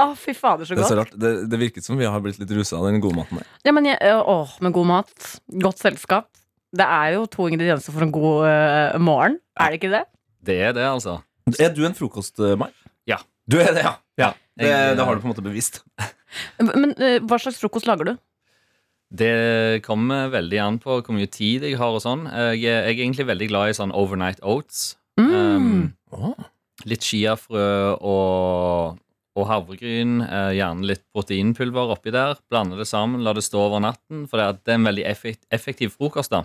Å, 0.02 0.08
fy 0.18 0.34
fader, 0.34 0.66
så 0.66 0.74
Det 0.74 0.82
er 0.82 0.88
så 0.90 0.96
godt. 0.98 1.12
rart. 1.12 1.20
Det, 1.22 1.32
det 1.52 1.60
virket 1.62 1.86
som 1.86 2.00
vi 2.00 2.08
har 2.10 2.22
blitt 2.26 2.40
litt 2.42 2.50
rusa 2.58 2.80
av 2.80 2.88
den 2.90 2.98
gode 3.04 3.20
maten 3.20 3.38
der. 3.38 3.46
Ja, 3.68 3.74
men 3.78 3.86
jeg, 3.86 4.00
åh, 4.18 4.56
med 4.66 4.74
god 4.74 4.88
mat, 4.90 5.28
godt 5.62 5.84
selskap. 5.84 6.26
Det 6.74 6.88
er 6.98 7.14
jo 7.14 7.28
to 7.30 7.46
ingredienser 7.52 7.94
for 7.94 8.06
en 8.08 8.12
god 8.16 8.48
uh, 8.50 8.98
morgen. 8.98 9.38
Er 9.62 9.72
det 9.76 9.80
ikke 9.80 9.94
det? 9.94 10.02
Det 10.50 10.58
er 10.70 10.74
det, 10.78 10.88
altså. 10.90 11.20
Er 11.62 11.70
du 11.78 11.84
en 11.86 11.96
frokostmann? 11.96 12.74
Ja. 13.08 13.22
Du 13.46 13.60
er 13.62 13.70
det, 13.78 13.86
ja. 13.86 13.94
Ja. 14.20 14.32
Det, 14.58 14.74
det 14.98 15.06
har 15.06 15.14
du 15.14 15.22
på 15.22 15.30
en 15.30 15.36
måte 15.36 15.46
bevist. 15.46 15.84
Men 16.58 16.98
uh, 16.98 17.20
hva 17.30 17.38
slags 17.42 17.62
frokost 17.62 17.86
lager 17.90 18.10
du? 18.10 18.18
Det 19.10 19.82
kommer 19.86 20.28
veldig 20.34 20.60
an 20.60 20.78
på 20.84 20.98
hvor 21.00 21.16
mye 21.16 21.30
tid 21.32 21.64
jeg 21.64 21.78
har 21.80 21.96
og 21.96 22.02
sånn. 22.04 22.26
Jeg, 22.28 22.64
er- 22.68 22.88
jeg 22.90 22.98
er 22.98 23.04
egentlig 23.06 23.28
veldig 23.30 23.48
glad 23.54 23.70
i 23.72 23.78
sånn 23.78 23.94
overnight 23.96 24.42
oats. 24.44 24.98
Mm. 25.20 25.94
Um, 26.12 26.34
litt 26.86 27.02
chiafrø 27.08 27.96
og, 28.04 29.00
og 29.38 29.48
havregryn. 29.48 30.20
Uh, 30.28 30.52
gjerne 30.58 30.86
litt 30.92 31.06
proteinpulver 31.16 31.96
oppi 31.96 32.12
der. 32.14 32.36
Blande 32.52 32.78
det 32.78 32.88
sammen, 32.90 33.24
la 33.24 33.34
det 33.34 33.46
stå 33.48 33.64
over 33.70 33.80
natten. 33.88 34.28
For 34.28 34.38
det 34.42 34.46
er, 34.50 34.60
det 34.60 34.76
er 34.76 34.82
en 34.82 34.90
veldig 34.92 35.08
effekt, 35.10 35.46
effektiv 35.56 35.96
frokost. 35.96 36.36
da 36.36 36.44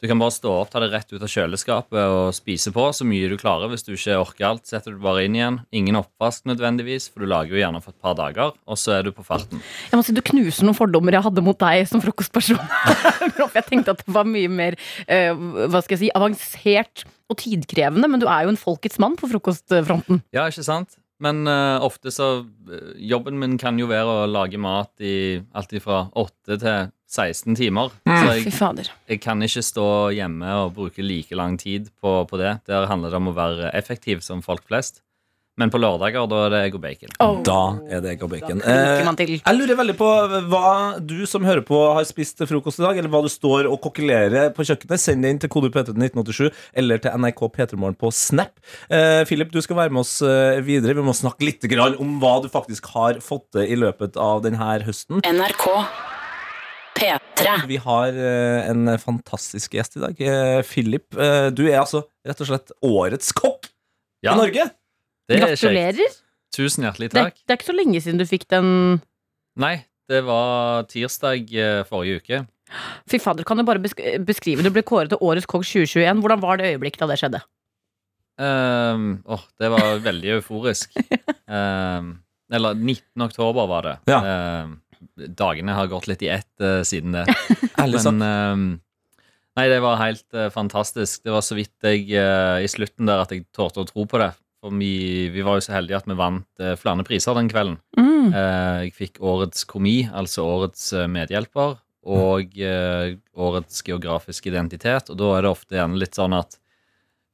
Du 0.00 0.08
kan 0.08 0.16
bare 0.16 0.32
stå 0.32 0.52
opp, 0.62 0.70
ta 0.72 0.80
det 0.80 0.88
rett 0.94 1.10
ut 1.12 1.20
av 1.20 1.28
kjøleskapet 1.28 1.98
og 2.08 2.30
spise 2.32 2.70
på 2.72 2.86
så 2.96 3.04
mye 3.04 3.28
du 3.28 3.34
klarer. 3.40 3.68
Hvis 3.68 3.84
du 3.84 3.90
ikke 3.92 4.16
orker 4.16 4.46
alt, 4.48 4.62
setter 4.70 4.94
du 4.94 5.02
bare 5.02 5.26
inn 5.26 5.36
igjen. 5.36 5.58
Ingen 5.76 5.98
oppvask 6.00 6.46
nødvendigvis, 6.48 7.10
for 7.12 7.20
du 7.20 7.28
lager 7.28 7.52
jo 7.52 7.60
gjerne 7.60 7.82
for 7.84 7.92
et 7.92 8.00
par 8.00 8.16
dager, 8.16 8.54
og 8.64 8.80
så 8.80 8.94
er 8.96 9.04
du 9.04 9.12
på 9.12 9.26
farten. 9.26 9.60
Jeg 9.90 10.00
må 10.00 10.06
si 10.06 10.16
Du 10.16 10.22
knuser 10.24 10.64
noen 10.64 10.78
fordommer 10.78 11.18
jeg 11.18 11.26
hadde 11.26 11.44
mot 11.44 11.60
deg 11.60 11.84
som 11.90 12.00
frokostperson. 12.00 12.60
Jeg 13.60 13.66
tenkte 13.66 13.92
at 13.92 14.00
det 14.06 14.14
var 14.14 14.28
mye 14.28 14.48
mer 14.52 14.76
uh, 14.78 15.68
hva 15.68 15.80
skal 15.82 15.96
jeg 15.96 16.00
si, 16.04 16.10
avansert 16.16 17.04
og 17.30 17.38
tidkrevende, 17.40 18.08
men 18.08 18.22
du 18.22 18.26
er 18.30 18.46
jo 18.46 18.52
en 18.54 18.60
folkets 18.60 19.00
mann 19.02 19.16
på 19.18 19.28
frokostfronten. 19.30 20.22
Ja, 20.34 20.46
ikke 20.48 20.64
sant? 20.64 20.96
Men 21.20 21.44
uh, 21.48 21.82
ofte 21.84 22.12
så 22.14 22.30
eh, 22.40 22.94
Jobben 23.10 23.36
min 23.40 23.58
kan 23.60 23.78
jo 23.80 23.90
være 23.90 24.22
å 24.22 24.28
lage 24.30 24.60
mat 24.60 24.92
i 25.04 25.40
alt 25.52 25.74
fra 25.84 26.06
8 26.16 26.56
til 26.62 26.90
16 27.10 27.58
timer. 27.58 27.92
Så 28.06 28.24
Fy 28.30 28.46
jeg, 28.46 28.54
fader. 28.56 28.90
jeg 29.10 29.20
kan 29.20 29.42
ikke 29.44 29.64
stå 29.66 29.86
hjemme 30.16 30.54
og 30.62 30.74
bruke 30.78 31.04
like 31.04 31.36
lang 31.36 31.58
tid 31.60 31.90
på, 32.00 32.22
på 32.30 32.40
det. 32.40 32.54
Der 32.70 32.88
handler 32.88 33.12
det 33.12 33.20
om 33.20 33.32
å 33.32 33.36
være 33.36 33.72
effektiv 33.76 34.24
som 34.24 34.44
folk 34.46 34.64
flest. 34.70 35.02
Men 35.60 35.72
på 35.72 35.80
lørdager 35.80 36.28
da 36.30 36.42
er 36.46 36.54
det 36.54 36.60
egg 36.66 36.76
og 36.78 36.84
bacon. 36.84 37.14
Oh. 37.20 37.38
Da 37.46 37.60
er 37.90 38.04
det 38.04 38.14
egg 38.14 38.24
og 38.24 38.32
bacon. 38.32 38.62
Eh, 38.64 39.02
jeg 39.36 39.56
lurer 39.58 39.78
veldig 39.80 39.96
på 39.98 40.10
hva 40.52 40.74
du 41.04 41.18
som 41.28 41.44
hører 41.46 41.64
på, 41.66 41.78
har 41.96 42.06
spist 42.08 42.38
til 42.40 42.48
frokost 42.50 42.80
i 42.80 42.86
dag, 42.86 43.00
eller 43.00 43.12
hva 43.12 43.22
du 43.24 43.30
står 43.32 43.68
og 43.70 43.80
kokkelerer 43.84 44.54
på 44.56 44.66
kjøkkenet. 44.66 45.02
Send 45.02 45.26
det 45.26 45.34
inn 45.34 45.42
til 45.42 45.52
kode 45.52 45.72
P3 45.74 45.94
1987 45.96 46.48
eller 46.80 47.02
til 47.02 47.24
NRK 47.24 47.42
P3morgen 47.56 47.98
på 48.00 48.12
Snap. 48.14 48.56
Eh, 48.88 49.22
Philip, 49.28 49.52
du 49.52 49.60
skal 49.64 49.82
være 49.82 49.94
med 49.94 50.04
oss 50.04 50.16
eh, 50.24 50.60
videre. 50.64 50.96
Vi 50.98 51.04
må 51.06 51.16
snakke 51.16 51.46
litt 51.46 51.68
om 52.00 52.16
hva 52.22 52.38
du 52.42 52.48
faktisk 52.52 52.88
har 52.94 53.20
fått 53.24 53.50
til 53.56 53.68
i 53.68 53.76
løpet 53.78 54.16
av 54.20 54.42
denne 54.44 54.72
høsten. 54.86 55.20
NRK 55.24 55.66
P3. 57.00 57.54
Vi 57.70 57.78
har 57.80 58.08
eh, 58.08 58.68
en 58.70 58.90
fantastisk 59.00 59.76
gjest 59.76 59.96
i 59.96 60.02
dag. 60.04 60.20
Eh, 60.20 60.60
Philip, 60.66 61.08
eh, 61.16 61.48
du 61.54 61.64
er 61.68 61.80
altså 61.80 62.04
rett 62.26 62.42
og 62.42 62.50
slett 62.50 62.74
årets 62.84 63.32
kokk 63.36 63.70
Ja, 64.24 64.34
i 64.34 64.40
Norge. 64.42 64.66
Det 65.30 65.38
er 65.38 65.54
kjekt. 65.54 65.62
Gratulerer. 65.62 66.18
Tusen 66.54 66.86
hjertelig 66.86 67.10
er- 67.12 67.30
takk. 67.30 67.38
det 67.46 67.54
er 67.54 67.60
ikke 67.60 67.70
så 67.70 67.76
lenge 67.76 68.02
siden 68.02 68.18
du 68.18 68.26
fikk 68.26 68.48
den 68.50 68.70
Nei, 69.60 69.76
det 70.10 70.24
var 70.26 70.86
tirsdag 70.90 71.52
eh, 71.54 71.82
forrige 71.86 72.20
uke. 72.22 72.40
Fy 73.10 73.18
fader, 73.22 73.46
kan 73.46 73.58
du 73.58 73.64
bare 73.66 73.82
beskrive? 73.82 74.62
Du 74.62 74.70
ble 74.74 74.82
kåret 74.86 75.10
til 75.12 75.22
Årets 75.26 75.48
kokk 75.50 75.66
2021. 75.66 76.20
Hvordan 76.22 76.42
var 76.42 76.60
det 76.60 76.70
øyeblikket 76.72 77.02
da 77.02 77.08
det 77.10 77.18
skjedde? 77.20 77.40
Um, 78.40 79.08
åh, 79.28 79.42
det 79.60 79.70
var 79.72 79.98
veldig 80.04 80.36
euforisk. 80.38 80.94
um, 81.50 82.12
eller 82.54 82.78
19. 82.78 83.26
oktober 83.26 83.66
var 83.70 83.88
det. 83.88 83.96
Ja. 84.10 84.20
Ehm, 84.24 84.78
dagene 85.36 85.74
har 85.76 85.90
gått 85.90 86.08
litt 86.10 86.22
i 86.24 86.30
ett 86.32 86.62
uh, 86.62 86.80
siden 86.86 87.18
det. 87.18 87.26
Men 87.76 88.22
um, 88.22 88.68
Nei, 89.58 89.66
det 89.68 89.80
var 89.82 89.98
helt 90.00 90.24
uh, 90.32 90.46
fantastisk. 90.54 91.24
Det 91.26 91.34
var 91.34 91.42
så 91.44 91.58
vidt 91.58 91.74
jeg 91.84 92.06
i 92.14 92.70
slutten 92.70 93.10
der 93.10 93.24
at 93.26 93.34
jeg 93.34 93.44
torde 93.54 93.82
å 93.82 93.88
tro 93.88 94.06
på 94.08 94.22
det. 94.22 94.30
For 94.60 94.74
vi, 94.76 95.28
vi 95.32 95.44
var 95.46 95.56
jo 95.56 95.64
så 95.64 95.78
heldige 95.78 96.02
at 96.02 96.08
vi 96.10 96.18
vant 96.18 96.46
uh, 96.60 96.74
flere 96.76 97.04
priser 97.06 97.38
den 97.38 97.48
kvelden. 97.48 97.78
Mm. 97.96 98.10
Eh, 98.34 98.80
jeg 98.86 98.96
fikk 98.96 99.20
Årets 99.24 99.64
komi, 99.68 100.02
altså 100.06 100.44
Årets 100.46 100.90
eh, 100.96 101.08
medhjelper, 101.10 101.78
og 102.10 102.58
eh, 102.58 103.14
Årets 103.36 103.82
geografiske 103.86 104.50
identitet. 104.50 105.10
Og 105.12 105.20
da 105.20 105.30
er 105.36 105.46
det 105.46 105.52
ofte 105.52 105.78
gjerne 105.78 106.00
litt 106.00 106.18
sånn 106.18 106.36
at 106.36 106.58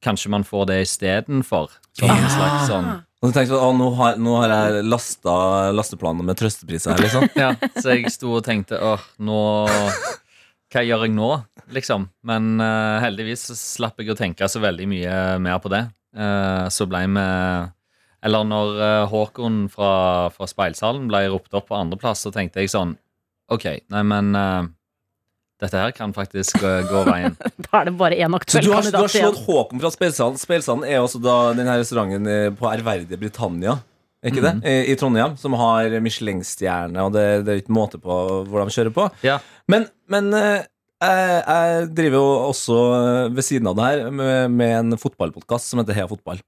kanskje 0.03 0.31
man 0.33 0.45
får 0.47 0.69
det 0.71 0.81
istedenfor. 0.85 1.73
Som 1.97 2.13
en 2.13 2.29
slags 2.29 2.67
sånn 2.69 2.89
Og 3.17 3.31
du 3.31 3.33
tenkte 3.33 3.57
at 3.57 3.77
nå 3.79 3.87
har, 3.97 4.19
nå 4.21 4.35
har 4.37 4.51
jeg 4.53 4.85
lasta 4.85 5.33
lasteplanen 5.73 6.27
med 6.27 6.37
trøstepriser 6.37 6.93
her, 6.93 7.01
liksom. 7.01 7.25
Ja, 7.41 7.55
så 7.73 7.95
jeg 7.95 8.13
sto 8.13 8.35
og 8.37 8.45
tenkte 8.45 8.77
åh, 8.77 9.01
nå 9.17 9.39
Hva 10.69 10.83
gjør 10.85 11.07
jeg 11.07 11.15
nå, 11.15 11.31
liksom? 11.73 12.05
Men 12.27 12.59
uh, 12.61 12.99
heldigvis 13.01 13.47
så 13.49 13.57
slapp 13.57 13.97
jeg 14.03 14.13
å 14.13 14.19
tenke 14.19 14.49
så 14.51 14.61
veldig 14.61 14.85
mye 14.91 15.15
mer 15.41 15.57
på 15.63 15.71
det. 15.73 15.87
Eh, 16.17 16.67
så 16.73 16.87
ble 16.89 17.03
vi 17.13 17.25
Eller 18.25 18.47
når 18.49 18.79
eh, 18.81 19.03
Håkon 19.11 19.67
fra, 19.69 19.91
fra 20.33 20.47
Speilsalen 20.49 21.05
ble 21.11 21.19
ropt 21.29 21.53
opp 21.53 21.67
på 21.69 21.77
andreplass, 21.77 22.23
så 22.25 22.31
tenkte 22.33 22.63
jeg 22.63 22.71
sånn 22.73 22.95
OK, 23.53 23.63
nei, 23.93 24.01
men 24.03 24.33
eh, 24.35 24.63
dette 25.61 25.77
her 25.79 25.93
kan 25.95 26.11
faktisk 26.13 26.57
eh, 26.65 26.81
gå 26.89 27.03
veien. 27.07 27.37
Da 27.67 27.79
er 27.83 27.85
det 27.91 27.93
bare 27.99 28.17
én 28.17 28.33
aktuell 28.35 28.65
kandidat 28.65 28.73
har, 28.73 28.81
du 28.91 28.97
har 28.97 29.05
kandidat 29.07 29.15
igjen. 29.15 29.35
slått 29.37 29.45
Håkon 29.47 29.83
fra 29.85 29.91
Speilsalen. 29.93 30.41
Speilsalen 30.41 30.83
er 30.89 30.99
også 31.05 31.21
da 31.23 31.37
den 31.57 31.69
her 31.69 31.79
restauranten 31.81 32.57
på 32.59 32.67
ærverdige 32.73 33.17
Britannia. 33.21 33.77
Ikke 34.25 34.41
Mhm. 34.41 34.59
det? 34.63 34.73
I, 34.73 34.91
I 34.91 34.95
Trondheim, 34.97 35.37
som 35.37 35.53
har 35.53 35.93
Michelin-stjerne, 36.01 36.97
og 37.05 37.13
det, 37.13 37.23
det 37.45 37.53
er 37.53 37.61
ikke 37.61 37.75
måte 37.77 37.99
på 38.01 38.17
hvor 38.49 38.65
de 38.65 38.73
kjører 38.73 38.93
på. 38.97 39.05
Ja. 39.23 39.37
Men, 39.69 39.85
men 40.09 40.33
jeg, 41.03 41.41
jeg 41.45 41.89
driver 41.97 42.17
jo 42.17 42.29
også 42.47 42.77
eh, 42.97 43.33
ved 43.35 43.45
siden 43.45 43.69
av 43.69 43.77
det 43.77 43.89
her 43.89 44.07
med, 44.09 44.53
med 44.53 44.73
en 44.79 44.99
fotballpodkast 44.99 45.69
som 45.69 45.81
heter 45.81 45.97
Heia 45.97 46.09
fotball. 46.09 46.41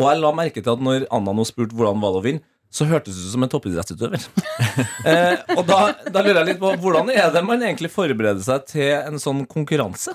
Og 0.00 0.06
jeg 0.06 0.22
la 0.22 0.30
merke 0.32 0.62
til 0.62 0.72
at 0.72 0.84
når 0.84 1.04
Anna 1.12 1.34
nå 1.36 1.44
spurte 1.48 1.76
hvordan 1.76 2.00
var 2.00 2.14
det 2.14 2.22
å 2.22 2.26
vinne, 2.28 2.44
så 2.70 2.86
hørtes 2.86 3.16
det 3.18 3.26
ut 3.26 3.32
som 3.34 3.44
en 3.44 3.50
toppidrettsutøver. 3.50 4.24
eh, 5.10 5.40
og 5.56 5.64
da, 5.68 5.80
da 6.06 6.22
lurer 6.22 6.40
jeg 6.40 6.52
litt 6.52 6.62
på 6.62 6.70
hvordan 6.80 7.10
er 7.12 7.32
det 7.34 7.42
man 7.44 7.64
egentlig 7.66 7.90
forbereder 7.92 8.42
seg 8.46 8.68
til 8.70 8.92
en 8.94 9.18
sånn 9.20 9.42
konkurranse? 9.50 10.14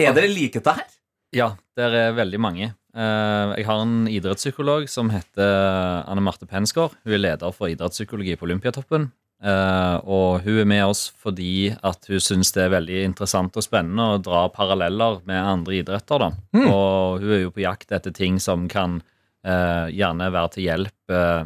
Er 0.00 0.16
dere 0.16 0.32
likheter 0.32 0.80
her? 0.80 0.88
Ja, 1.36 1.52
der 1.78 1.94
er 1.94 2.16
veldig 2.16 2.40
mange. 2.42 2.72
Eh, 2.96 3.52
jeg 3.60 3.68
har 3.68 3.84
en 3.84 4.08
idrettspsykolog 4.10 4.88
som 4.90 5.12
heter 5.12 6.02
Anne 6.08 6.24
Marte 6.24 6.48
Pensgaard. 6.48 6.96
Hun 7.04 7.14
er 7.14 7.22
leder 7.22 7.54
for 7.54 7.70
idrettspsykologi 7.70 8.38
på 8.40 8.48
Olympiatoppen. 8.48 9.10
Eh, 9.40 9.96
og 10.04 10.42
hun 10.44 10.58
er 10.60 10.68
med 10.68 10.82
oss 10.84 11.06
fordi 11.16 11.70
at 11.72 12.04
hun 12.10 12.20
syns 12.20 12.52
det 12.52 12.66
er 12.66 12.74
veldig 12.74 12.98
interessant 13.06 13.56
og 13.56 13.64
spennende 13.64 14.10
å 14.12 14.18
dra 14.20 14.42
paralleller 14.52 15.22
med 15.28 15.40
andre 15.40 15.78
idretter. 15.80 16.20
da. 16.26 16.30
Og 16.66 17.24
hun 17.24 17.32
er 17.36 17.42
jo 17.46 17.54
på 17.54 17.64
jakt 17.64 17.92
etter 17.96 18.12
ting 18.16 18.40
som 18.42 18.68
kan 18.68 19.00
eh, 19.46 19.88
gjerne 19.96 20.28
være 20.34 20.52
til 20.56 20.68
hjelp 20.68 21.14
eh, 21.16 21.42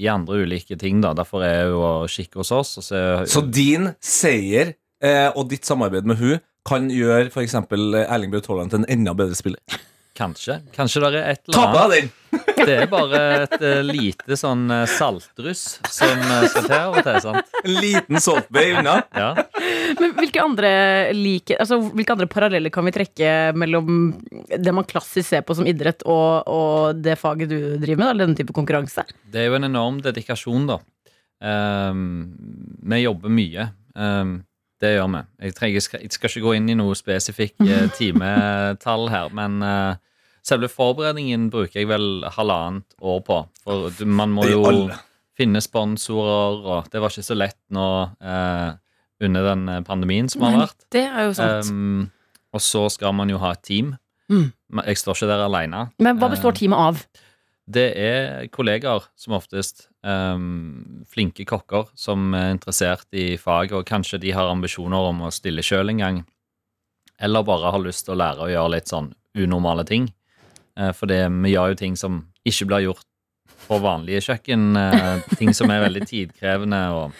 i 0.00 0.08
andre 0.10 0.40
ulike 0.46 0.78
ting. 0.80 1.02
da. 1.04 1.12
Derfor 1.14 1.44
er 1.46 1.68
hun 1.68 1.84
å 1.84 1.92
kikke 2.10 2.40
hos 2.40 2.54
oss. 2.56 2.78
Og 2.80 2.88
så, 2.88 3.02
Så 3.28 3.44
din 3.46 3.92
seier 4.00 4.74
og 5.32 5.46
ditt 5.48 5.64
samarbeid 5.64 6.04
med 6.04 6.18
hun 6.20 6.40
kan 6.68 6.90
gjøre 6.92 7.30
f.eks. 7.30 7.54
Erling 7.56 8.32
Braut 8.34 8.48
Haaland 8.50 8.72
til 8.74 8.82
en 8.82 8.90
enda 8.92 9.14
bedre 9.16 9.38
spiller. 9.38 9.80
Kanskje. 10.20 10.60
Kanskje 10.76 11.02
det 11.02 11.10
er 11.10 11.30
et 11.34 11.46
eller 11.48 11.84
annet. 11.84 12.16
Det 12.60 12.74
er 12.76 12.90
bare 12.90 13.20
et 13.46 13.62
eh, 13.64 13.78
lite 13.82 14.36
sånn 14.36 14.68
saltruss 14.86 15.78
som 15.90 16.20
uh, 16.20 16.44
skal 16.44 16.66
til 16.66 16.74
av 16.76 16.98
og 16.98 17.06
til. 17.06 17.16
sant? 17.24 17.54
En 17.64 17.78
liten 17.80 18.20
saltbay 18.20 18.74
unna. 18.76 18.98
Ja. 19.16 19.30
Men 19.98 20.12
hvilke 20.18 20.42
andre, 20.44 20.70
like, 21.16 21.56
altså, 21.56 21.80
hvilke 21.88 22.14
andre 22.14 22.28
paralleller 22.30 22.72
kan 22.74 22.84
vi 22.86 22.92
trekke 22.94 23.32
mellom 23.56 24.12
det 24.52 24.74
man 24.76 24.86
klassisk 24.86 25.30
ser 25.30 25.42
på 25.48 25.56
som 25.56 25.66
idrett, 25.66 26.04
og, 26.04 26.52
og 26.52 27.00
det 27.00 27.16
faget 27.18 27.50
du 27.50 27.58
driver 27.80 28.04
med? 28.04 28.12
Eller 28.12 28.28
denne 28.28 28.38
type 28.38 28.54
konkurranse? 28.56 29.08
Det 29.24 29.40
er 29.40 29.50
jo 29.50 29.58
en 29.58 29.70
enorm 29.72 30.04
dedikasjon, 30.04 30.68
da. 30.70 30.78
Um, 31.40 32.36
vi 32.92 33.02
jobber 33.06 33.32
mye. 33.32 33.70
Um, 33.96 34.42
det 34.80 34.94
gjør 34.94 35.10
vi. 35.12 35.20
Jeg, 35.44 35.56
trenger, 35.56 35.76
jeg, 35.76 36.12
skal, 36.12 36.30
ikke 36.30 36.44
gå 36.44 36.54
inn 36.56 36.70
i 36.72 36.76
noe 36.78 36.96
spesifikk 36.96 37.60
eh, 37.66 37.88
timetall 37.98 39.10
her, 39.12 39.32
men 39.36 39.60
eh, 39.64 39.98
selve 40.50 40.70
forberedningen 40.72 41.48
bruker 41.52 41.80
jeg 41.80 41.88
vel 41.90 42.26
halvannet 42.36 42.98
år 43.00 43.22
på. 43.26 43.40
For 43.64 44.04
man 44.10 44.34
må 44.34 44.46
jo 44.50 44.64
finne 45.40 45.62
sponsorer, 45.64 46.60
og 46.60 46.92
det 46.92 47.00
var 47.00 47.12
ikke 47.12 47.26
så 47.26 47.38
lett 47.38 47.60
nå 47.72 47.88
eh, 48.20 48.68
under 49.24 49.50
den 49.52 49.66
eh, 49.68 49.82
pandemien 49.86 50.28
som 50.28 50.44
har 50.46 50.58
vært. 50.66 50.86
Det 50.92 51.06
er 51.06 51.28
jo 51.28 51.34
sant. 51.38 51.70
Um, 51.70 52.08
og 52.54 52.62
så 52.64 52.86
skal 52.92 53.14
man 53.16 53.30
jo 53.30 53.40
ha 53.40 53.54
et 53.54 53.64
team. 53.66 53.94
Mm. 54.30 54.50
Jeg 54.86 55.00
står 55.00 55.18
ikke 55.18 55.30
der 55.30 55.44
alene. 55.46 55.86
Men 56.02 56.20
hva 56.20 56.30
består 56.32 56.54
teamet 56.56 56.90
av? 56.90 57.02
Det 57.70 57.86
er 57.94 58.48
kollegaer 58.50 59.06
som 59.18 59.36
oftest. 59.38 59.86
Um, 60.02 61.04
flinke 61.12 61.44
kokker 61.46 61.90
som 61.98 62.32
er 62.34 62.54
interessert 62.54 63.06
i 63.14 63.34
faget, 63.38 63.76
og 63.76 63.88
kanskje 63.88 64.20
de 64.22 64.34
har 64.34 64.50
ambisjoner 64.50 65.10
om 65.10 65.26
å 65.26 65.34
stille 65.34 65.64
sjøl 65.66 65.92
en 65.92 66.02
gang. 66.02 66.22
Eller 67.20 67.46
bare 67.46 67.72
har 67.74 67.82
lyst 67.84 68.06
til 68.06 68.16
å 68.16 68.20
lære 68.20 68.46
å 68.46 68.50
gjøre 68.50 68.74
litt 68.78 68.90
sånn 68.90 69.12
unormale 69.38 69.84
ting. 69.86 70.08
Eh, 70.80 70.92
for 70.96 71.10
det, 71.10 71.22
vi 71.42 71.54
gjør 71.54 71.74
jo 71.74 71.80
ting 71.82 71.98
som 71.98 72.22
ikke 72.46 72.68
blir 72.70 72.86
gjort 72.88 73.06
på 73.66 73.78
vanlige 73.82 74.24
kjøkken. 74.30 74.70
eh, 74.76 75.36
ting 75.36 75.52
som 75.54 75.70
er 75.70 75.84
veldig 75.84 76.06
tidkrevende. 76.08 76.80
Og, 76.96 77.12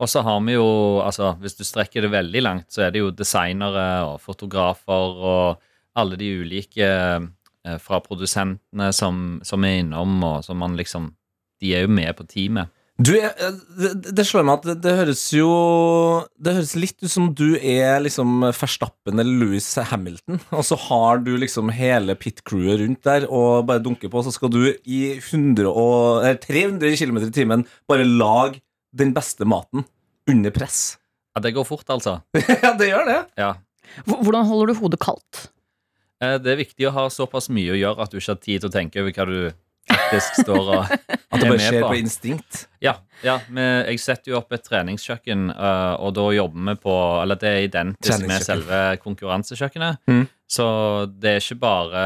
og 0.00 0.10
så 0.10 0.24
har 0.26 0.40
vi 0.46 0.56
jo, 0.56 0.66
altså 1.04 1.34
hvis 1.40 1.58
du 1.58 1.64
strekker 1.64 2.06
det 2.06 2.14
veldig 2.14 2.42
langt, 2.42 2.72
så 2.72 2.86
er 2.86 2.94
det 2.94 3.04
jo 3.04 3.12
designere 3.14 4.04
og 4.08 4.20
fotografer 4.24 5.24
og 5.32 5.62
alle 5.94 6.18
de 6.18 6.32
ulike 6.40 6.88
eh, 6.88 7.76
fra 7.80 8.00
produsentene 8.04 8.90
som, 8.92 9.40
som 9.46 9.64
er 9.64 9.82
innom, 9.82 10.16
og 10.24 10.44
som 10.44 10.58
man 10.58 10.76
liksom 10.76 11.14
De 11.62 11.70
er 11.72 11.84
jo 11.86 11.88
med 11.88 12.10
på 12.18 12.24
teamet. 12.28 12.68
Du, 12.94 13.10
eh, 13.18 13.30
det, 14.14 14.22
slår 14.22 14.44
meg 14.46 14.60
at 14.60 14.66
det, 14.68 14.74
det 14.84 14.92
høres 15.00 15.22
jo 15.34 15.48
Det 16.38 16.52
høres 16.54 16.74
litt 16.78 16.94
ut 17.02 17.10
som 17.10 17.32
du 17.34 17.56
er 17.58 17.96
liksom 18.04 18.44
Verstappen 18.54 19.18
eller 19.18 19.40
Louis 19.40 19.66
Hamilton, 19.90 20.38
og 20.54 20.62
så 20.62 20.78
har 20.78 21.24
du 21.26 21.32
liksom 21.40 21.72
hele 21.74 22.14
pit-crewet 22.14 22.84
rundt 22.84 23.02
der 23.02 23.26
og 23.26 23.66
bare 23.66 23.82
dunker 23.82 24.12
på, 24.12 24.22
så 24.22 24.30
skal 24.34 24.52
du 24.54 24.60
i 24.70 25.00
100 25.16 25.66
og, 25.66 26.22
eller 26.22 26.38
300 26.38 26.94
km 27.00 27.18
i 27.24 27.32
timen 27.34 27.66
bare 27.90 28.06
lage 28.06 28.62
den 28.94 29.10
beste 29.16 29.42
maten 29.42 29.82
under 30.30 30.54
press. 30.54 30.94
Ja, 31.34 31.42
det 31.42 31.56
går 31.56 31.66
fort, 31.66 31.88
altså. 31.90 32.20
ja, 32.62 32.76
det 32.78 32.92
gjør 32.92 33.10
det. 33.10 33.18
Ja. 33.40 33.56
Hvordan 34.06 34.46
holder 34.46 34.70
du 34.70 34.78
hodet 34.78 35.02
kaldt? 35.02 35.48
Eh, 36.22 36.38
Det 36.38 36.54
er 36.54 36.62
viktig 36.62 36.86
å 36.86 36.94
ha 36.94 37.08
såpass 37.10 37.50
mye 37.50 37.74
å 37.74 37.80
gjøre 37.80 38.06
at 38.06 38.14
du 38.14 38.20
ikke 38.20 38.36
har 38.36 38.42
tid 38.46 38.62
til 38.62 38.70
å 38.70 38.74
tenke 38.78 39.02
over 39.02 39.18
hva 39.18 39.26
du 39.26 39.38
faktisk 39.90 40.42
står 40.44 40.68
og 40.78 40.92
At 41.34 41.40
det 41.42 41.48
bare 41.48 41.58
skjer 41.58 41.82
på. 41.82 41.88
på 41.90 41.98
instinkt. 41.98 42.58
Ja, 42.84 42.92
ja 43.24 43.38
men 43.50 43.84
jeg 43.88 43.98
setter 44.02 44.30
jo 44.30 44.36
opp 44.38 44.52
et 44.54 44.62
treningskjøkken, 44.62 45.48
eh, 45.50 45.94
og 45.98 46.12
da 46.14 46.28
jobber 46.36 46.68
vi 46.68 46.74
på 46.84 46.94
Eller 47.22 47.40
det 47.40 47.50
er 47.50 47.64
identisk 47.66 48.26
med 48.28 48.44
selve 48.46 48.82
konkurransekjøkkenet. 49.02 49.98
Mm. 50.06 50.24
Så 50.54 50.66
det 51.10 51.32
er 51.32 51.40
ikke 51.42 51.58
bare 51.64 52.04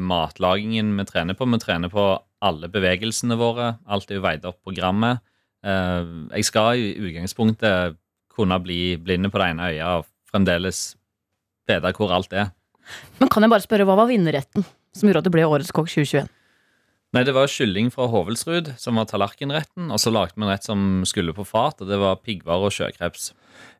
matlagingen 0.00 0.94
vi 0.96 1.04
trener 1.10 1.36
på, 1.36 1.44
vi 1.50 1.60
trener 1.60 1.92
på 1.92 2.06
alle 2.44 2.68
bevegelsene 2.72 3.36
våre. 3.40 3.74
Alt 3.88 4.10
er 4.10 4.18
jo 4.18 4.24
veid 4.24 4.44
opp 4.48 4.62
programmet. 4.64 5.20
Eh, 5.64 6.08
Jeg 6.38 6.48
skal 6.48 6.80
i 6.80 6.94
utgangspunktet 7.00 7.98
kunne 8.34 8.58
bli 8.64 8.96
blinde 8.98 9.30
på 9.30 9.38
det 9.38 9.50
ene 9.52 9.68
øyet 9.70 9.84
og 10.00 10.08
fremdeles 10.32 10.94
vite 11.68 11.92
hvor 11.96 12.12
alt 12.16 12.32
er. 12.32 12.50
Men 13.20 13.28
kan 13.32 13.44
jeg 13.44 13.52
bare 13.52 13.64
spørre, 13.64 13.84
hva 13.88 13.94
var 13.96 14.08
vinnerretten 14.10 14.64
som 14.94 15.08
gjorde 15.08 15.22
at 15.22 15.28
det 15.28 15.32
ble 15.36 15.44
Årets 15.46 15.72
kokk 15.72 15.88
2021? 15.88 16.26
Nei, 17.14 17.22
det 17.22 17.34
var 17.36 17.46
kylling 17.46 17.92
fra 17.94 18.08
Hovelsrud 18.10 18.72
som 18.80 18.98
var 18.98 19.06
tallerkenretten, 19.06 19.86
og 19.94 20.00
så 20.02 20.10
lagde 20.10 20.34
vi 20.34 20.42
en 20.42 20.50
rett 20.50 20.66
som 20.66 20.80
skulle 21.06 21.34
på 21.36 21.46
fat, 21.46 21.78
og 21.78 21.86
det 21.86 22.00
var 22.02 22.18
piggvar 22.18 22.64
og 22.66 22.74
sjøkreps. 22.74 23.30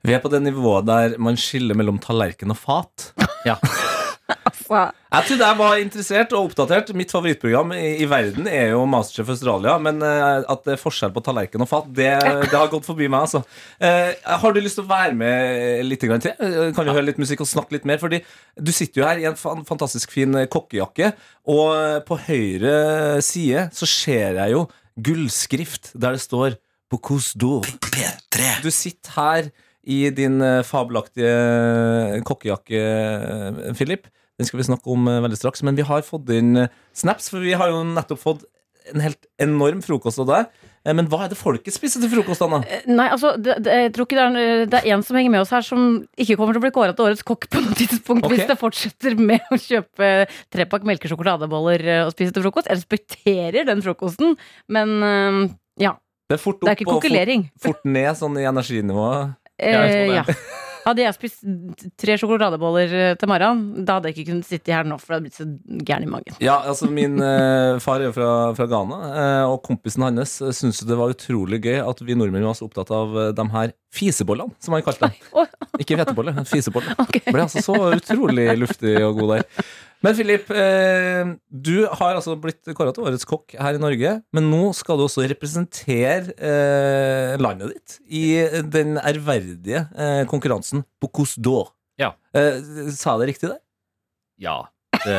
Vi 0.07 0.15
er 0.15 0.23
på 0.23 0.31
det 0.31 0.45
nivået 0.45 0.87
der 0.87 1.19
man 1.19 1.35
skiller 1.41 1.75
mellom 1.75 1.99
tallerken 1.99 2.55
og 2.55 2.61
fat. 2.63 3.11
Ja. 3.49 3.59
Jeg 4.25 5.27
trodde 5.29 5.47
jeg 5.47 5.59
var 5.59 5.81
interessert 5.83 6.33
og 6.33 6.49
oppdatert. 6.49 6.93
Mitt 6.97 7.13
favorittprogram 7.13 7.75
i, 7.77 7.99
i 8.01 8.07
verden 8.09 8.49
er 8.49 8.71
jo 8.73 8.85
Masterchef 8.89 9.35
Australia. 9.35 9.75
Men 9.83 10.01
uh, 10.01 10.41
at 10.51 10.65
det 10.65 10.75
er 10.75 10.81
forskjell 10.81 11.13
på 11.15 11.23
tallerken 11.27 11.65
og 11.65 11.69
fat, 11.71 11.91
det, 11.93 12.09
det 12.49 12.57
har 12.57 12.71
gått 12.73 12.89
forbi 12.89 13.11
meg. 13.11 13.27
altså 13.29 13.45
Uh, 13.85 14.15
Har 14.41 14.55
du 14.55 14.61
lyst 14.63 14.79
til 14.79 14.87
å 14.87 14.91
være 14.91 15.17
med 15.19 15.85
litt 15.85 16.05
grann 16.07 16.23
til? 16.23 16.33
Eh, 16.39 16.71
Kan 16.77 16.87
vi 16.87 16.95
høre 16.95 17.05
litt 17.09 17.19
musikk 17.21 17.43
og 17.45 17.49
snakke 17.51 17.77
litt 17.77 17.87
mer? 17.89 17.99
Fordi 18.01 18.21
du 18.57 18.71
sitter 18.73 19.03
jo 19.03 19.07
her 19.09 19.21
i 19.21 19.27
en 19.29 19.37
fan, 19.39 19.65
fantastisk 19.69 20.15
fin 20.15 20.37
kokkejakke, 20.51 21.11
og 21.51 22.07
på 22.09 22.19
høyre 22.29 23.21
side 23.25 23.67
så 23.77 23.89
ser 23.91 24.39
jeg 24.39 24.55
jo 24.55 24.65
gullskrift 25.05 25.93
der 25.99 26.17
det 26.17 26.23
står 26.25 26.57
Bocuse 26.93 27.37
d'Or. 27.41 27.67
P3. 27.83 28.63
Du 28.65 28.71
sitter 28.73 29.19
her 29.19 29.51
i 29.87 30.01
din 30.15 30.41
eh, 30.43 30.63
fabelaktige 30.67 32.23
kokkejakke, 32.29 32.83
eh, 32.83 33.73
Philip. 33.77 34.09
Den 34.39 34.49
skal 34.49 34.61
vi 34.61 34.69
snakke 34.71 34.91
om 34.91 35.09
eh, 35.09 35.23
veldig 35.25 35.39
straks. 35.39 35.63
Men 35.67 35.79
vi 35.79 35.87
har 35.87 36.07
fått 36.07 36.31
inn 36.35 36.57
eh, 36.65 36.73
snaps, 36.97 37.31
for 37.33 37.45
vi 37.45 37.57
har 37.59 37.73
jo 37.73 37.85
nettopp 37.95 38.23
fått 38.23 38.47
en 38.93 39.01
helt 39.01 39.29
enorm 39.41 39.81
frokost 39.85 40.21
av 40.21 40.29
deg. 40.29 40.63
Eh, 40.85 40.95
Men 40.97 41.09
hva 41.11 41.25
er 41.25 41.33
det 41.33 41.39
folket 41.41 41.75
spiser 41.77 42.03
til 42.03 42.13
frokost, 42.13 42.43
Anna? 42.45 42.61
Nei, 42.89 43.09
altså, 43.15 43.35
det, 43.41 43.57
det, 43.65 43.77
jeg 43.87 43.93
tror 43.97 44.09
ikke 44.09 44.19
det 44.19 44.25
er, 44.27 44.65
det 44.73 44.81
er 44.81 44.97
en 44.97 45.05
som 45.07 45.19
henger 45.19 45.35
med 45.35 45.45
oss 45.45 45.53
her 45.55 45.65
som 45.67 45.87
ikke 46.21 46.39
kommer 46.41 46.57
til 46.57 46.63
å 46.63 46.65
bli 46.67 46.73
kåret 46.77 46.99
til 46.99 47.09
årets 47.09 47.27
kokk 47.27 47.49
på 47.53 47.63
noe 47.65 47.79
tidspunkt 47.79 48.27
okay. 48.27 48.37
hvis 48.37 48.51
det 48.51 48.59
fortsetter 48.61 49.19
med 49.21 49.55
å 49.55 49.61
kjøpe 49.61 50.11
trepakk 50.55 50.89
melkesjokoladeboller 50.91 51.87
eh, 51.87 52.03
og 52.09 52.15
spise 52.17 52.35
til 52.35 52.47
frokost. 52.47 52.71
Jeg 52.71 52.83
respekterer 52.83 53.71
den 53.71 53.85
frokosten, 53.85 54.37
men 54.73 54.97
eh, 55.09 55.41
ja. 55.87 55.97
Det 56.25 56.39
er 56.39 56.41
fort 56.41 56.61
Det 56.63 56.71
er 56.71 56.73
opp 56.73 56.85
ikke 56.85 56.99
og 56.99 57.05
fort, 57.05 57.65
fort 57.67 57.89
ned 57.89 58.15
sånn 58.17 58.39
i 58.41 58.47
energinivået. 58.49 59.35
Ja, 59.63 59.85
Eh, 59.87 60.15
ja. 60.15 60.25
Hadde 60.85 61.01
jeg 61.01 61.17
spist 61.17 61.45
tre 62.01 62.17
sjokoladeboller 62.21 62.91
eh, 62.93 63.13
til 63.17 63.31
morgenen, 63.31 63.85
da 63.89 63.97
hadde 63.97 64.11
jeg 64.11 64.19
ikke 64.19 64.33
kunnet 64.33 64.49
sitte 64.49 64.75
her 64.75 64.85
nå, 64.85 64.99
for 65.01 65.15
det 65.15 65.17
hadde 65.17 65.25
blitt 65.25 65.39
så 65.39 65.47
gæren 65.89 66.05
i 66.05 66.11
magen. 66.13 66.37
Ja, 66.45 66.59
altså 66.61 66.91
Min 66.93 67.17
eh, 67.25 67.79
far 67.81 68.03
er 68.03 68.11
jo 68.11 68.17
fra, 68.17 68.33
fra 68.59 68.67
Ghana, 68.69 68.99
eh, 69.09 69.45
og 69.49 69.63
kompisen 69.65 70.05
hans 70.05 70.37
uh, 70.45 70.53
syntes 70.53 70.83
det 70.85 70.99
var 71.01 71.15
utrolig 71.15 71.63
gøy 71.65 71.81
at 71.81 72.05
vi 72.05 72.19
nordmenn 72.19 72.45
var 72.45 72.59
så 72.59 72.69
opptatt 72.69 72.93
av 72.93 73.17
eh, 73.17 73.33
de 73.37 73.49
her 73.55 73.73
fisebollene, 73.95 74.53
som 74.63 74.75
han 74.77 74.83
kalte 74.87 75.07
dem. 75.09 75.15
Oi, 75.39 75.47
Ikke 75.83 75.97
hvetebolle, 76.01 76.35
men 76.37 76.47
fisebolle. 76.49 76.95
Okay. 77.05 77.23
Ble 77.31 77.45
altså 77.47 77.63
så 77.65 77.77
utrolig 77.95 78.49
luftig 78.59 78.97
og 79.07 79.21
god 79.21 79.35
der. 79.37 79.65
Men 80.05 80.17
Filip, 80.19 80.51
eh, 80.53 81.31
du 81.49 81.87
har 81.89 82.19
altså 82.19 82.35
blitt 82.37 82.67
kåra 82.77 82.93
til 82.93 83.07
årets 83.07 83.25
kokk 83.29 83.55
her 83.57 83.79
i 83.79 83.81
Norge. 83.81 84.11
Men 84.37 84.51
nå 84.53 84.67
skal 84.77 84.99
du 85.01 85.07
også 85.07 85.25
representere 85.31 86.35
eh, 86.37 87.37
landet 87.41 87.73
ditt 87.73 87.95
i 88.13 88.25
den 88.75 88.99
ærverdige 89.01 89.87
eh, 89.97 90.25
konkurransen 90.31 90.85
Bocuse 91.01 91.41
d'Or. 91.41 91.71
Ja. 92.01 92.13
Eh, 92.37 92.59
sa 92.93 93.15
jeg 93.15 93.23
det 93.25 93.31
riktig 93.33 93.51
der? 93.55 93.61
Ja. 94.45 94.59
Det, 95.05 95.15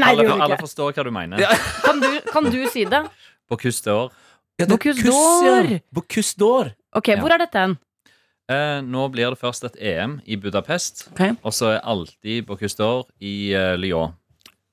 Nei, 0.00 0.08
alle, 0.10 0.24
det 0.26 0.34
alle 0.44 0.56
forstår 0.60 0.90
hva 0.96 1.04
du 1.06 1.12
mener. 1.14 1.40
Ja. 1.40 1.52
Kan 1.84 2.00
du, 2.02 2.08
kan 2.28 2.48
du 2.52 2.58
si 2.68 2.82
det? 2.90 2.98
På 3.48 3.56
Kusteår. 3.60 4.10
Ja, 4.60 4.66
det 4.66 4.74
Bocuse 4.74 5.04
d'Or. 5.06 5.68
Ja. 5.70 5.78
Bocuse 5.96 6.34
d'Or. 6.40 6.72
Ok, 6.98 7.08
Ja. 7.14 7.20
hvor 7.22 7.32
er 7.32 7.40
dette 7.44 7.62
hen? 7.62 7.76
Eh, 8.50 8.80
nå 8.82 9.06
blir 9.14 9.30
det 9.30 9.38
først 9.38 9.66
et 9.68 9.76
EM 9.92 10.18
i 10.26 10.38
Budapest, 10.40 11.06
okay. 11.12 11.36
og 11.46 11.54
så 11.54 11.76
er 11.76 11.84
alltid 11.86 12.48
Bocuse 12.48 12.78
d'Or 12.80 13.04
i 13.22 13.52
eh, 13.54 13.76
Lyon. 13.78 14.16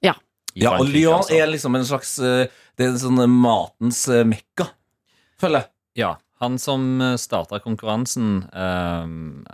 Ja. 0.01 0.15
I 0.55 0.65
Ja, 0.65 0.77
og 0.79 0.89
Lyon 0.89 1.21
altså. 1.21 1.35
er 1.37 1.51
liksom 1.51 1.77
en 1.77 1.85
slags 1.85 2.17
eh, 2.19 2.47
Det 2.77 2.85
er 2.85 2.95
en 2.95 3.01
sånn 3.01 3.21
matens 3.29 4.07
eh, 4.09 4.25
mekka, 4.25 4.71
føler 5.41 5.65
jeg. 5.65 5.71
Ja. 6.03 6.15
Han 6.41 6.59
som 6.61 7.01
starta 7.17 7.57
konkurransen, 7.61 8.43
eh, 8.53 9.05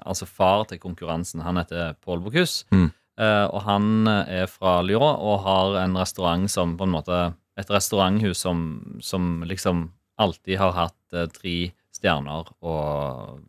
altså 0.03 0.27
far 0.27 0.65
til 0.67 0.79
konkurransen, 0.83 1.43
han 1.43 1.59
heter 1.59 1.95
Paul 2.03 2.23
Bocuse. 2.23 2.65
Mm. 2.75 2.89
Eh, 3.19 3.45
og 3.45 3.61
han 3.67 4.07
er 4.07 4.47
fra 4.49 4.81
Lyon 4.81 5.19
og 5.19 5.43
har 5.45 5.77
en 5.83 5.99
restaurant 5.99 6.49
som 6.49 6.77
på 6.79 6.87
en 6.87 6.95
måte 6.95 7.23
Et 7.53 7.69
restauranthus 7.69 8.39
som, 8.41 8.97
som 8.97 9.43
liksom 9.45 9.91
alltid 10.17 10.57
har 10.57 10.71
hatt 10.73 11.13
eh, 11.13 11.27
tre 11.29 11.57
stjerner 11.93 12.47
og 12.65 13.43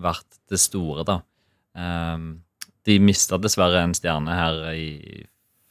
vært 0.00 0.40
det 0.50 0.60
store, 0.60 1.06
da. 1.08 1.20
Um, 1.76 2.28
de 2.86 2.98
mista 3.02 3.38
dessverre 3.40 3.82
en 3.82 3.96
stjerne 3.96 4.36
her 4.36 4.60
i 4.72 5.24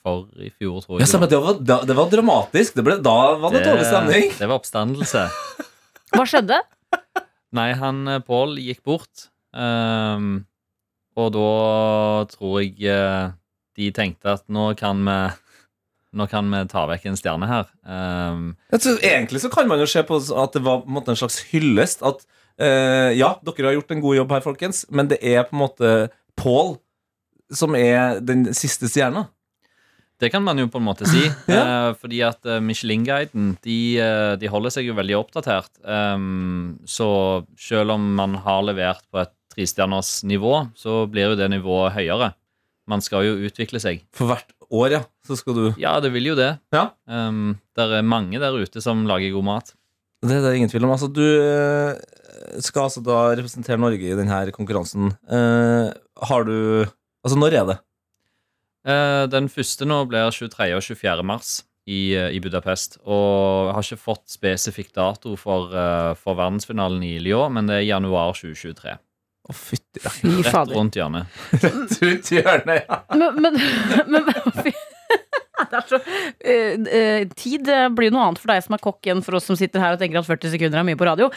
for 0.06 0.28
i 0.38 0.52
fjor, 0.54 0.84
tror 0.84 1.00
jeg. 1.00 1.10
Ja, 1.10 1.22
det, 1.26 1.40
var, 1.42 1.62
da, 1.66 1.80
det 1.88 1.96
var 1.98 2.12
dramatisk. 2.12 2.76
Det 2.78 2.86
ble, 2.86 3.00
da 3.04 3.18
var 3.42 3.56
det 3.56 3.64
dårlig 3.66 3.88
stemning. 3.88 4.28
det 4.38 4.50
var 4.50 4.60
oppstandelse. 4.60 5.24
Hva 6.14 6.26
skjedde? 6.30 6.60
Nei, 7.56 7.72
han 7.80 8.04
eh, 8.12 8.22
Pål 8.26 8.60
gikk 8.62 8.84
bort. 8.86 9.30
Um, 9.56 10.46
og 11.16 11.32
da 11.32 11.50
tror 12.34 12.60
jeg 12.62 12.76
eh, 12.92 13.34
de 13.80 13.90
tenkte 13.96 14.36
at 14.36 14.46
nå 14.52 14.74
kan 14.80 15.04
vi 15.08 15.18
Nå 16.16 16.30
kan 16.32 16.48
vi 16.48 16.62
ta 16.72 16.86
vekk 16.88 17.10
en 17.10 17.18
stjerne 17.20 17.48
her. 17.50 17.66
Um, 17.84 18.54
tror, 18.72 19.02
egentlig 19.04 19.42
så 19.44 19.50
kan 19.52 19.68
man 19.68 19.82
jo 19.82 19.88
se 19.92 20.00
på 20.08 20.16
at 20.16 20.54
det 20.56 20.62
var 20.64 20.86
på 20.86 20.88
en, 20.88 20.94
måte 20.96 21.12
en 21.12 21.20
slags 21.20 21.42
hyllest. 21.50 22.06
At 22.08 22.24
ja, 22.60 23.30
dere 23.44 23.68
har 23.68 23.76
gjort 23.76 23.92
en 23.92 24.02
god 24.04 24.16
jobb 24.16 24.32
her, 24.32 24.44
folkens, 24.46 24.86
men 24.90 25.10
det 25.12 25.18
er 25.22 25.44
på 25.44 25.56
en 25.58 25.64
måte 25.66 25.94
Paul 26.40 26.78
som 27.54 27.76
er 27.78 28.22
den 28.26 28.48
siste 28.58 28.88
stjerna. 28.90 29.28
det 30.20 30.30
kan 30.32 30.42
man 30.44 30.58
jo 30.58 30.70
på 30.72 30.80
en 30.80 30.86
måte 30.88 31.06
si. 31.10 31.26
Ja. 31.52 31.90
eh, 31.90 31.90
fordi 32.00 32.22
at 32.24 32.46
eh, 32.48 32.62
Michelin-guiden 32.64 33.58
de, 33.66 34.00
eh, 34.00 34.36
de 34.40 34.48
holder 34.50 34.72
seg 34.72 34.88
jo 34.88 34.96
veldig 34.96 35.18
oppdatert. 35.20 35.70
Ehm, 35.84 36.78
så 36.88 37.44
selv 37.60 37.92
om 37.98 38.08
man 38.16 38.38
har 38.46 38.64
levert 38.64 39.04
på 39.12 39.20
et 39.22 39.34
trestjerners 39.54 40.24
nivå, 40.24 40.70
så 40.80 41.04
blir 41.12 41.34
jo 41.34 41.40
det 41.40 41.50
nivået 41.52 41.94
høyere. 41.98 42.32
Man 42.88 43.04
skal 43.04 43.26
jo 43.28 43.36
utvikle 43.50 43.82
seg. 43.84 44.06
For 44.16 44.32
hvert 44.32 44.56
år, 44.72 44.90
ja, 44.96 45.02
så 45.28 45.36
skal 45.40 45.58
du 45.58 45.64
Ja, 45.82 45.98
det 46.00 46.14
vil 46.16 46.32
jo 46.32 46.36
det. 46.40 46.54
Ja. 46.74 46.90
Um, 47.06 47.58
det 47.76 47.86
er 48.00 48.06
mange 48.06 48.40
der 48.42 48.56
ute 48.56 48.82
som 48.84 49.04
lager 49.10 49.34
god 49.36 49.46
mat. 49.52 49.74
Det 50.26 50.32
er 50.40 50.42
det 50.48 50.56
ingen 50.58 50.72
tvil 50.72 50.86
om. 50.88 50.94
Altså, 50.96 51.12
du 51.12 51.22
eh, 51.22 52.00
skal 52.64 52.88
altså 52.88 53.04
da 53.06 53.20
representere 53.36 53.80
Norge 53.82 54.08
i 54.10 54.18
denne 54.18 54.40
konkurransen. 54.56 55.14
Eh, 55.30 55.90
har 56.30 56.48
du 56.48 56.86
Altså, 57.26 57.40
når 57.42 57.56
er 57.58 57.64
det? 57.66 57.76
Eh, 58.86 59.24
den 59.34 59.48
første 59.50 59.86
nå 59.90 60.04
blir 60.06 60.30
23. 60.30 60.76
og 60.78 60.84
24. 60.86 61.24
mars 61.26 61.64
i, 61.90 62.14
eh, 62.14 62.30
i 62.38 62.40
Budapest. 62.40 63.00
Og 63.02 63.72
jeg 63.72 63.74
har 63.74 63.88
ikke 63.88 64.04
fått 64.04 64.30
spesifikk 64.30 64.94
dato 64.94 65.34
for, 65.36 65.74
eh, 65.74 66.14
for 66.22 66.38
verdensfinalen 66.38 67.02
i 67.04 67.18
Lyon, 67.18 67.54
men 67.54 67.66
det 67.66 67.80
er 67.80 67.90
januar 67.90 68.34
2023. 68.38 68.98
Å, 69.46 69.54
fytti 69.54 70.02
Rett 70.02 70.52
fader. 70.52 70.74
rundt 70.76 70.96
hjørnet. 70.98 71.26
Rundt 72.02 72.30
hjørnet, 72.34 72.86
ja. 72.90 73.02
Men, 73.14 73.42
men, 73.42 73.60
men 74.14 74.74
så, 75.92 76.00
uh, 76.00 76.76
uh, 76.86 77.26
tid 77.38 77.72
eh, 77.72 77.88
blir 77.96 78.14
noe 78.14 78.28
annet 78.28 78.42
for 78.42 78.54
deg 78.54 78.64
som 78.66 78.78
er 78.78 78.84
kokk 78.84 79.12
enn 79.12 79.24
for 79.26 79.40
oss 79.40 79.50
som 79.50 79.60
sitter 79.60 79.84
her 79.84 79.96
og 79.96 80.02
tenker 80.02 80.22
at 80.22 80.30
40 80.30 80.56
sekunder 80.56 80.82
er 80.82 80.88
mye 80.88 81.00
på 81.00 81.08
radio. 81.08 81.32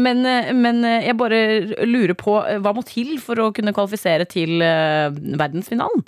Men, 0.00 0.22
men 0.56 0.82
jeg 0.84 1.16
bare 1.18 1.38
lurer 1.86 2.14
på 2.18 2.36
hva 2.62 2.72
må 2.76 2.82
til 2.86 3.16
for 3.22 3.40
å 3.42 3.50
kunne 3.54 3.74
kvalifisere 3.76 4.26
til 4.28 4.58
verdensfinalen? 4.60 6.04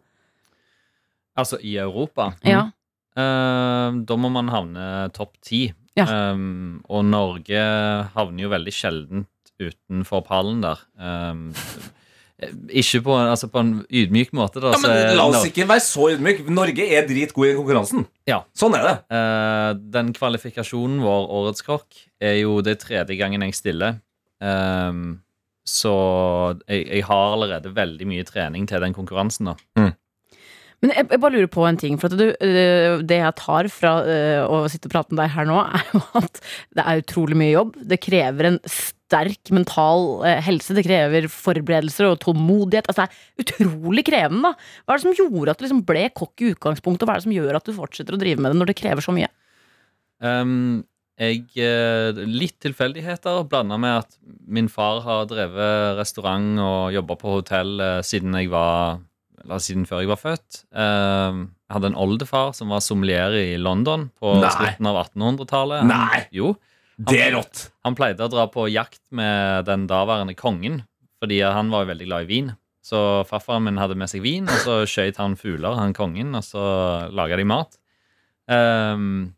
Altså 1.38 1.60
i 1.62 1.76
Europa. 1.78 2.32
Ja. 2.46 2.66
Eh, 3.18 3.98
da 4.06 4.18
må 4.20 4.30
man 4.32 4.50
havne 4.52 4.86
topp 5.16 5.38
ti. 5.44 5.68
Ja. 5.98 6.06
Um, 6.30 6.78
og 6.86 7.08
Norge 7.08 7.62
havner 8.14 8.44
jo 8.44 8.52
veldig 8.52 8.74
sjeldent 8.74 9.54
utenfor 9.58 10.22
pallen 10.28 10.60
der. 10.62 10.84
Um, 10.94 11.48
ikke 12.38 13.00
på, 13.02 13.14
altså 13.18 13.48
på 13.50 13.62
en 13.64 13.70
ydmyk 13.90 14.30
måte, 14.38 14.60
da. 14.62 14.70
ja 14.70 14.78
men 14.84 15.16
la 15.18 15.24
oss 15.26 15.46
ikke 15.48 15.66
være 15.66 15.82
så 15.82 16.12
ydmyk. 16.14 16.44
Norge 16.54 16.84
er 16.86 17.06
dritgod 17.08 17.50
i 17.50 17.54
konkurransen. 17.56 18.04
Ja. 18.30 18.44
Sånn 18.56 18.76
er 18.78 18.84
det. 18.86 18.96
Uh, 19.10 19.70
den 19.98 20.12
kvalifikasjonen 20.14 21.00
vår, 21.02 21.24
Årets 21.40 21.66
kokk, 21.66 22.04
er 22.22 22.36
jo 22.38 22.60
det 22.62 22.78
tredje 22.84 23.18
gangen 23.18 23.42
jeg 23.48 23.56
stiller. 23.58 23.98
Um, 24.38 25.18
så 25.66 25.94
jeg, 26.68 26.84
jeg 26.86 27.06
har 27.08 27.32
allerede 27.34 27.74
veldig 27.74 28.06
mye 28.08 28.26
trening 28.28 28.68
til 28.70 28.86
den 28.86 28.94
konkurransen. 28.96 29.50
da 29.50 29.56
Men 30.78 30.92
jeg, 30.94 31.08
jeg 31.10 31.20
bare 31.20 31.34
lurer 31.34 31.50
på 31.50 31.66
en 31.66 31.80
ting. 31.80 31.98
For 31.98 32.06
at 32.06 32.20
du, 32.20 32.28
øh, 32.30 33.02
det 33.02 33.18
jeg 33.18 33.34
tar 33.40 33.68
fra 33.72 33.96
øh, 34.06 34.44
å 34.46 34.62
sitte 34.70 34.86
og 34.86 34.94
prate 34.94 35.10
med 35.10 35.24
deg 35.24 35.34
her 35.34 35.50
nå, 35.50 35.58
er 35.58 35.90
jo 35.90 36.04
at 36.22 36.38
det 36.78 36.86
er 36.86 37.02
utrolig 37.02 37.40
mye 37.42 37.50
jobb. 37.56 37.74
Det 37.90 38.00
krever 38.06 38.52
en 38.52 38.62
sterk 38.64 38.94
mental 39.54 40.24
øh, 40.26 40.42
helse. 40.44 40.74
Det 40.76 40.84
krever 40.86 41.28
forberedelser 41.32 42.10
og 42.10 42.20
tålmodighet. 42.20 42.88
Altså, 42.88 43.06
det 43.36 43.48
er 43.48 43.64
utrolig 43.64 44.04
krevende. 44.04 44.52
da. 44.52 44.54
Hva 44.84 44.94
er 44.94 45.00
det 45.00 45.06
som 45.06 45.16
gjorde 45.16 45.50
at 45.50 45.58
du 45.58 45.64
liksom 45.66 45.84
ble 45.88 46.08
kokk 46.14 46.44
i 46.44 46.52
utgangspunktet, 46.52 47.02
og 47.02 47.08
hva 47.08 47.16
er 47.16 47.22
det 47.22 47.28
som 47.28 47.36
gjør 47.38 47.58
at 47.58 47.66
du 47.66 47.72
fortsetter 47.76 48.14
å 48.16 48.20
drive 48.20 48.40
med 48.40 48.52
det 48.52 48.60
når 48.60 48.72
det 48.72 48.78
krever 48.80 49.04
så 49.04 49.14
mye? 49.16 49.30
Um, 50.18 50.84
jeg, 51.18 51.44
eh, 51.58 52.14
litt 52.26 52.60
tilfeldigheter 52.62 53.44
blanda 53.50 53.78
med 53.78 54.04
at 54.04 54.16
min 54.46 54.68
far 54.70 55.00
har 55.02 55.26
drevet 55.30 55.98
restaurant 55.98 56.60
og 56.62 56.94
jobba 56.94 57.16
på 57.18 57.38
hotell 57.40 57.80
eh, 57.82 58.00
siden 58.06 58.36
jeg 58.38 58.50
var 58.52 59.00
eller 59.44 59.62
siden 59.62 59.86
før 59.88 60.02
jeg 60.02 60.10
var 60.10 60.20
født. 60.20 60.62
Ehm, 60.74 61.44
jeg 61.68 61.76
hadde 61.76 61.90
en 61.92 62.00
oldefar 62.00 62.50
som 62.56 62.72
var 62.74 62.82
sommelier 62.84 63.36
i 63.38 63.58
London 63.60 64.08
på 64.18 64.34
Nei. 64.42 64.50
slutten 64.50 64.88
av 64.90 64.98
1800-tallet. 65.04 65.86
Nei. 65.88 66.22
Jo. 66.34 66.52
Det 66.98 67.20
er 67.22 67.34
rått. 67.36 67.68
Han 67.86 67.94
pleide 67.98 68.26
å 68.26 68.32
dra 68.32 68.48
på 68.50 68.66
jakt 68.72 69.02
med 69.14 69.68
den 69.68 69.86
daværende 69.90 70.34
kongen, 70.38 70.82
fordi 71.22 71.40
han 71.46 71.70
var 71.70 71.84
jo 71.84 71.92
veldig 71.92 72.08
glad 72.08 72.26
i 72.26 72.30
vin. 72.30 72.52
Så 72.82 73.00
farfaren 73.28 73.66
min 73.66 73.78
hadde 73.78 73.98
med 73.98 74.10
seg 74.10 74.24
vin, 74.24 74.48
og 74.48 74.62
så 74.64 74.78
skjøt 74.88 75.20
han 75.20 75.36
fugler, 75.38 75.76
han 75.78 75.94
kongen, 75.96 76.32
og 76.38 76.44
så 76.46 76.62
laga 77.14 77.38
de 77.38 77.46
mat. 77.46 77.78
Um, 78.48 79.34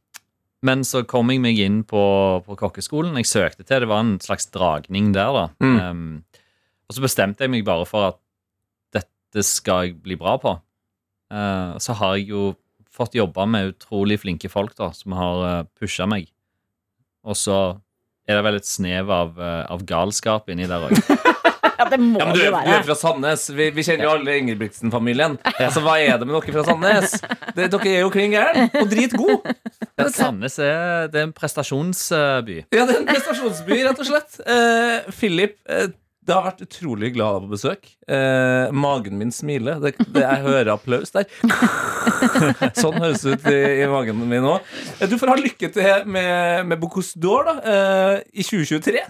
men 0.66 0.84
så 0.86 1.02
kom 1.08 1.32
jeg 1.32 1.42
meg 1.42 1.58
inn 1.60 1.80
på, 1.88 2.02
på 2.46 2.56
kokkeskolen. 2.62 3.16
Jeg 3.20 3.28
søkte 3.28 3.64
til, 3.64 3.82
det 3.82 3.90
var 3.90 4.04
en 4.04 4.16
slags 4.22 4.48
dragning 4.54 5.12
der, 5.16 5.32
da. 5.34 5.44
Mm. 5.64 5.78
Um, 5.80 6.42
og 6.88 6.96
så 6.96 7.04
bestemte 7.04 7.46
jeg 7.46 7.52
meg 7.52 7.66
bare 7.66 7.86
for 7.88 8.12
at 8.12 8.20
dette 8.96 9.44
skal 9.46 9.88
jeg 9.88 10.00
bli 10.04 10.18
bra 10.20 10.36
på. 10.42 10.56
Uh, 11.30 11.76
så 11.82 11.96
har 11.98 12.18
jeg 12.18 12.30
jo 12.32 12.50
fått 12.90 13.16
jobba 13.18 13.46
med 13.48 13.74
utrolig 13.74 14.20
flinke 14.22 14.50
folk 14.52 14.76
da, 14.78 14.90
som 14.96 15.14
har 15.16 15.42
uh, 15.46 15.68
pusha 15.78 16.08
meg. 16.10 16.30
Og 17.26 17.36
så 17.36 17.56
er 18.28 18.38
det 18.38 18.44
vel 18.46 18.60
et 18.60 18.68
snev 18.68 19.10
av, 19.12 19.34
eh, 19.40 19.64
av 19.72 19.82
galskap 19.88 20.48
inni 20.52 20.68
der 20.70 20.88
òg. 20.88 20.96
Ja, 21.80 21.86
det 21.88 21.96
må 21.96 22.18
Ja, 22.20 22.26
men 22.28 22.34
du, 22.36 22.40
det 22.42 22.48
være. 22.52 22.66
du 22.68 22.74
er 22.76 22.82
fra 22.84 22.94
Sandnes. 23.00 23.46
Vi, 23.56 23.70
vi 23.72 23.82
kjenner 23.86 24.04
jo 24.04 24.10
alle 24.12 24.34
Ingebrigtsen-familien. 24.36 25.38
Altså, 25.54 25.80
Hva 25.80 25.94
er 25.96 26.18
det 26.20 26.26
med 26.28 26.36
dere 26.36 26.52
fra 26.58 26.64
Sandnes? 26.66 27.14
Det, 27.56 27.70
dere 27.72 27.88
er 27.94 28.02
jo 28.02 28.10
klin 28.12 28.34
gæren 28.34 28.68
og 28.82 28.90
dritgode. 28.90 29.54
Sandnes 30.12 30.58
er, 30.60 31.08
det 31.08 31.22
er 31.22 31.24
en 31.30 31.32
prestasjonsby. 31.32 32.58
Ja, 32.76 32.84
det 32.84 32.98
er 32.98 33.00
en 33.00 33.08
prestasjonsby, 33.08 33.78
rett 33.88 34.02
og 34.04 34.10
slett. 34.10 34.36
Uh, 34.44 35.08
Philip, 35.16 35.56
eh, 35.72 35.88
det 36.30 36.36
har 36.36 36.44
vært 36.46 36.60
utrolig 36.62 37.10
glad 37.16 37.40
av 37.40 37.40
å 37.40 37.48
på 37.48 37.56
besøk. 37.56 37.88
Eh, 38.06 38.70
magen 38.70 39.18
min 39.18 39.32
smiler. 39.34 39.80
Det, 39.82 39.96
det, 40.14 40.22
jeg 40.22 40.44
hører 40.44 40.70
applaus 40.76 41.10
der. 41.16 41.26
sånn 42.80 43.00
høres 43.02 43.24
det 43.26 43.34
ut 43.34 43.48
i, 43.50 43.58
i 43.82 43.88
magen 43.90 44.22
min 44.30 44.46
òg. 44.46 44.70
Du 45.10 45.18
får 45.18 45.34
ha 45.34 45.36
lykke 45.40 45.72
til 45.74 46.06
med, 46.06 46.70
med 46.70 46.80
Bocuse 46.80 47.18
d'Or 47.18 47.50
da, 47.50 47.56
eh, 47.74 48.14
i 48.30 48.46
2023. 48.46 49.02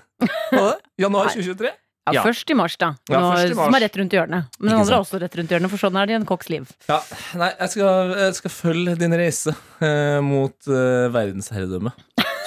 Januar 1.01 1.29
2023. 1.37 1.69
Ja, 1.69 1.79
Ja. 2.11 2.23
Først 2.25 2.49
i 2.51 2.55
mars, 2.57 2.75
da. 2.81 2.95
Ja, 3.13 3.21
Nå, 3.21 3.27
i 3.37 3.53
mars. 3.55 3.67
Som 3.69 3.77
er 3.77 3.83
rett 3.85 3.97
rundt 4.01 4.15
hjørnet. 4.17 4.57
Men 4.59 4.71
den 4.73 4.81
andre 4.81 4.97
er 4.97 5.05
også 5.05 5.21
rett 5.21 5.35
rundt 5.39 5.53
hjørnet, 5.53 5.71
for 5.71 5.83
sånn 5.83 5.99
er 6.01 6.09
det 6.09 6.15
i 6.15 6.19
en 6.19 6.25
kokks 6.27 6.49
liv. 6.51 6.71
Ja, 6.89 6.97
nei, 7.39 7.51
jeg 7.61 7.75
skal, 7.75 8.15
jeg 8.25 8.39
skal 8.41 8.55
følge 8.55 8.95
din 8.99 9.15
reise 9.21 9.55
eh, 9.85 10.17
mot 10.25 10.71
eh, 10.73 11.07
verdensherredømme. 11.15 11.93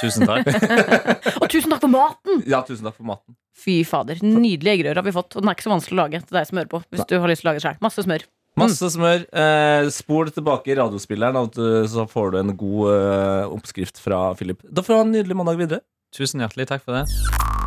Tusen 0.04 0.28
takk. 0.28 0.50
Og 1.42 1.48
tusen 1.52 1.72
takk 1.74 1.82
for 1.84 1.94
maten! 1.94 2.44
Ja, 2.50 2.62
tusen 2.68 2.86
takk 2.88 2.98
for 3.00 3.08
maten. 3.08 3.38
Fy 3.64 3.82
fader. 3.88 4.20
Nydelig 4.24 4.78
eggerøre 4.78 5.00
har 5.00 5.08
vi 5.08 5.16
fått. 5.16 5.36
Og 5.38 5.44
den 5.44 5.52
er 5.52 5.58
ikke 5.58 5.68
så 5.68 5.74
vanskelig 5.74 5.98
å 5.98 6.02
lage 6.04 6.24
til 6.24 6.38
deg 6.40 6.50
som 6.50 6.60
hører 6.60 6.72
på. 6.74 6.82
Hvis 6.92 7.08
du 7.10 7.16
har 7.18 7.32
lyst 7.32 7.44
til 7.44 7.50
å 7.50 7.54
lage 7.54 7.64
selv. 7.64 7.84
Masse 7.86 8.06
smør. 8.06 8.26
Masse 8.60 8.90
smør. 8.94 9.26
Eh, 9.34 9.88
spol 9.94 10.30
tilbake 10.34 10.74
i 10.74 10.78
radiospilleren, 10.78 11.50
så 11.90 12.06
får 12.10 12.36
du 12.36 12.40
en 12.44 12.54
god 12.60 12.92
eh, 12.94 13.56
oppskrift 13.56 14.02
fra 14.04 14.28
Philip. 14.38 14.62
Da 14.70 14.86
får 14.86 14.94
du 14.94 15.00
ha 15.00 15.08
en 15.08 15.16
nydelig 15.16 15.40
mandag 15.40 15.62
videre. 15.62 15.86
Tusen 16.14 16.44
hjertelig 16.44 16.70
takk 16.70 16.86
for 16.86 17.00
det. 17.00 17.63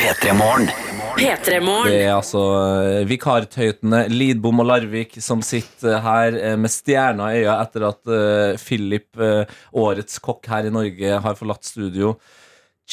P3 0.00 0.32
Morgen. 0.32 0.70
Det 1.90 1.98
er 2.06 2.14
altså 2.14 2.40
eh, 2.64 3.02
vikartøytene 3.10 4.06
Lidbom 4.08 4.62
og 4.62 4.70
Larvik 4.70 5.18
som 5.20 5.42
sitter 5.44 5.98
her 6.00 6.38
eh, 6.38 6.54
med 6.56 6.72
stjerna 6.72 7.26
i 7.34 7.42
øya 7.42 7.58
etter 7.60 7.84
at 7.90 8.12
eh, 8.16 8.54
Philip, 8.62 9.10
eh, 9.20 9.50
årets 9.76 10.16
kokk 10.24 10.48
her 10.48 10.70
i 10.70 10.72
Norge, 10.72 11.18
har 11.26 11.36
forlatt 11.36 11.68
studio. 11.68 12.14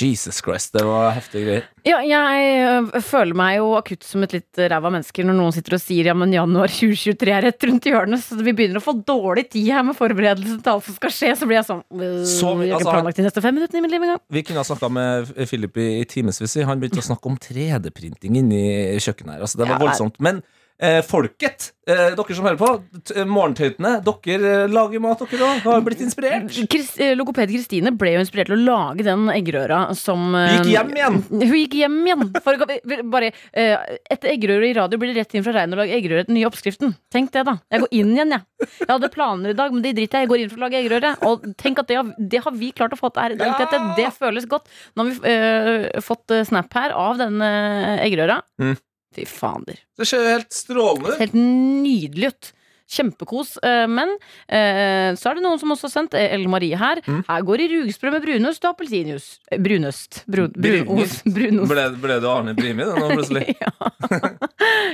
Jesus 0.02 0.42
Christ, 0.46 0.74
det 0.76 0.84
var 0.86 1.12
heftige 1.16 1.46
greier. 1.46 1.68
Ja, 1.88 2.00
jeg 2.04 2.48
øh, 2.68 2.98
føler 3.06 3.38
meg 3.38 3.58
jo 3.58 3.70
akutt 3.78 4.04
som 4.06 4.26
et 4.26 4.36
litt 4.36 4.60
ræva 4.60 4.92
menneske 4.92 5.24
når 5.26 5.38
noen 5.38 5.56
sitter 5.56 5.78
og 5.78 5.82
sier 5.82 6.10
ja, 6.10 6.16
men 6.18 6.36
januar 6.36 6.72
2023 6.74 7.34
er 7.34 7.48
rett 7.48 7.68
rundt 7.70 7.88
hjørnet, 7.90 8.24
så 8.24 8.38
vi 8.42 8.54
begynner 8.58 8.82
å 8.82 8.86
få 8.86 8.98
dårlig 9.08 9.48
tid 9.54 9.72
her 9.74 9.86
med 9.88 9.98
forberedelsen 9.98 10.60
til 10.62 10.74
alt 10.74 10.86
som 10.88 10.98
skal 11.00 11.16
skje. 11.16 11.32
Så 11.40 11.50
blir 11.50 11.60
jeg 11.60 11.70
sånn 11.70 11.84
Så 12.28 12.52
har 12.54 12.64
altså, 12.68 12.92
planlagt 12.92 13.22
de 13.22 13.28
neste 13.28 13.44
fem 13.46 13.58
minuttene 13.58 13.82
i 13.82 13.86
mitt 13.88 13.96
liv 13.96 14.06
engang. 14.10 14.22
Vi 14.38 14.44
kunne 14.48 14.62
ha 14.62 14.68
snakka 14.68 14.92
med 15.00 15.34
Philip 15.48 15.82
i, 15.82 15.90
i 16.02 16.06
timevis. 16.10 16.60
Han 16.68 16.84
begynte 16.84 17.02
å 17.02 17.10
snakke 17.10 17.32
om 17.32 17.40
3D-printing 17.48 18.38
inni 18.44 18.62
kjøkkenet 19.02 19.38
her. 19.38 19.48
Altså, 19.48 19.62
det 19.62 19.70
var 19.70 19.78
Ja, 19.78 19.84
voldsomt. 19.88 20.20
Men 20.24 20.44
eh, 20.82 21.00
folket, 21.06 21.72
eh, 21.90 22.14
dere 22.14 22.36
som 22.38 22.46
hører 22.46 22.60
på, 22.60 22.70
eh, 23.16 23.26
morgentøytene, 23.26 23.94
dere 24.06 24.52
eh, 24.64 24.68
lager 24.72 25.02
mat, 25.02 25.24
dere 25.24 25.48
òg. 25.48 25.62
Har 25.66 25.82
blitt 25.86 26.04
inspirert. 26.06 26.52
Chris, 26.70 26.92
eh, 27.02 27.16
logoped 27.18 27.50
Kristine 27.50 27.94
ble 27.98 28.14
jo 28.16 28.22
inspirert 28.22 28.52
til 28.52 28.58
å 28.58 28.66
lage 28.66 29.06
den 29.08 29.28
eggerøra 29.34 29.96
som 29.98 30.30
Hun 30.36 30.58
Gikk 30.58 30.72
hjem 30.74 30.94
igjen. 30.96 31.20
Hun 31.50 31.58
gikk 31.58 31.78
hjem 31.82 31.98
igjen. 32.06 32.26
For, 32.46 32.66
bare, 33.12 33.32
eh, 33.54 33.98
etter 34.10 34.34
eggerøre 34.36 34.70
i 34.70 34.76
radio 34.78 35.02
blir 35.02 35.14
det 35.14 35.24
rett 35.24 35.38
inn 35.38 35.46
fra 35.46 35.56
regn 35.58 35.74
og 35.74 35.82
lage 35.82 35.98
eggerøre 35.98 36.28
den 36.30 36.38
nye 36.38 36.50
oppskriften. 36.50 36.94
Tenk 37.14 37.34
det, 37.34 37.46
da. 37.50 37.58
Jeg 37.74 37.86
går 37.86 37.94
inn 38.00 38.14
igjen, 38.14 38.36
jeg. 38.38 38.70
Jeg 38.84 38.92
hadde 38.92 39.14
planer 39.14 39.54
i 39.54 39.58
dag, 39.58 39.74
men 39.74 39.86
det 39.86 39.96
driter 39.98 40.22
jeg. 40.22 40.28
Jeg 40.28 40.34
går 40.34 40.44
inn 40.44 40.52
for 40.54 40.62
å 40.62 40.66
lage 40.68 40.82
eggerøre. 40.82 41.14
Og 41.30 41.48
tenk 41.58 41.82
at 41.82 41.90
det 41.90 42.00
har, 42.00 42.12
det 42.18 42.44
har 42.46 42.58
vi 42.58 42.74
klart 42.76 42.94
å 42.94 43.00
få 43.00 43.12
til 43.16 43.38
her. 43.38 43.96
Det 43.98 44.12
føles 44.18 44.46
godt. 44.50 44.70
Nå 44.96 45.06
har 45.06 45.10
vi 45.10 45.34
eh, 45.34 46.02
fått 46.06 46.36
snap 46.50 46.74
her 46.78 46.94
av 46.98 47.18
den 47.22 47.42
eggerøra. 47.42 48.42
Mm. 48.62 48.76
Fy 49.16 49.26
fader. 49.30 49.80
Det 49.98 50.06
ser 50.10 50.28
helt 50.34 50.54
strålende 50.54 51.16
ut. 51.16 51.20
Helt 51.22 51.36
nydelig 51.38 52.34
ut. 52.34 52.54
Kjempekos. 52.88 53.58
eh, 53.68 53.84
Men 53.92 54.14
eh, 54.48 55.12
så 55.20 55.28
er 55.28 55.36
det 55.36 55.44
noen 55.44 55.60
som 55.60 55.74
også 55.74 55.90
har 55.90 55.92
sendt 55.92 56.14
eh, 56.16 56.30
Ellen 56.38 56.48
Marie 56.54 56.78
her. 56.80 57.02
Mm. 57.04 57.18
Her 57.28 57.42
går 57.44 57.60
det 57.60 57.66
rugsprø 57.74 58.14
med 58.14 58.24
brunost 58.24 58.64
og 58.64 58.70
appelsinjuice. 58.78 59.42
Brunøst. 59.60 60.22
Brun, 60.32 60.54
brunost. 60.56 61.26
brunost. 61.36 61.68
Ble, 61.74 61.84
ble 62.06 62.20
du 62.24 62.30
Arne 62.32 62.56
Brimi 62.56 62.88
da, 62.88 62.96
nå 62.96 63.10
plutselig? 63.12 63.44
ja. 63.64 63.74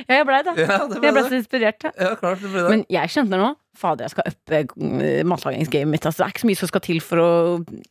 ja, 0.08 0.18
jeg 0.18 0.26
blei 0.32 0.42
det. 0.50 0.56
Ja, 0.66 0.80
det 0.90 0.98
ble 0.98 1.10
Jeg 1.12 1.18
ble 1.20 1.26
så 1.30 1.38
inspirert. 1.38 1.86
ja. 1.86 1.94
Ja, 2.02 2.16
klart 2.18 2.42
det 2.42 2.50
ble 2.50 2.64
det. 2.66 2.70
Men 2.74 2.86
jeg 2.98 3.14
kjente 3.14 3.42
nå 3.44 3.52
Fader, 3.78 4.06
jeg 4.06 4.14
skal 4.14 4.28
uppe 4.30 5.24
matlagingsgamet 5.26 5.90
mitt. 5.96 6.06
Altså, 6.06 6.22
det 6.22 6.26
er 6.28 6.34
ikke 6.36 6.44
så 6.44 6.50
mye 6.52 6.60
som 6.60 6.70
skal 6.70 6.84
til 6.86 7.00
for 7.02 7.22
å 7.22 7.30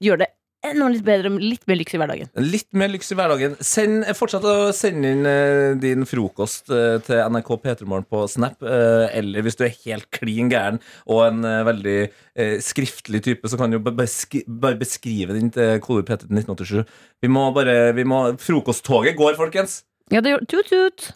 gjøre 0.02 0.20
det 0.24 0.28
enda 0.64 0.86
litt 0.92 1.02
bedre, 1.06 1.30
litt 1.42 1.64
mer 1.68 1.76
lyks 1.80 1.94
i 1.96 1.98
hverdagen. 2.00 2.28
Litt 2.38 2.68
mer 2.78 2.90
lyks 2.92 3.10
i 3.12 3.16
hverdagen. 3.18 3.56
Send, 3.64 4.04
fortsett 4.18 4.44
å 4.46 4.54
sende 4.76 5.10
inn 5.14 5.26
eh, 5.28 5.74
din 5.82 6.06
frokost 6.08 6.70
eh, 6.72 6.96
til 7.06 7.22
NRK 7.34 7.50
P3morgen 7.64 8.06
på 8.08 8.22
Snap. 8.30 8.62
eh, 8.62 9.06
eller 9.18 9.42
hvis 9.46 9.58
du 9.58 9.64
er 9.66 9.74
helt 9.84 10.06
klin 10.14 10.50
gæren 10.52 10.78
og 11.06 11.22
en 11.26 11.44
eh, 11.48 11.62
veldig 11.66 11.96
eh, 12.04 12.54
skriftlig 12.62 13.22
type, 13.26 13.50
så 13.50 13.58
kan 13.60 13.70
du 13.72 13.78
jo 13.80 13.84
bare 13.84 14.78
beskrive 14.80 15.34
din 15.38 15.50
til 15.54 15.80
kode 15.84 16.06
P3 16.08 16.26
til 16.28 16.42
1987. 16.44 16.94
Vi 17.26 17.32
må 17.32 17.48
bare 17.56 17.78
vi 17.98 18.04
må, 18.08 18.22
Frokosttoget 18.42 19.18
går, 19.18 19.34
folkens! 19.40 19.80
Ja, 20.12 20.20
det 20.22 20.34
gjør 20.34 20.46
tut-tut. 20.50 21.10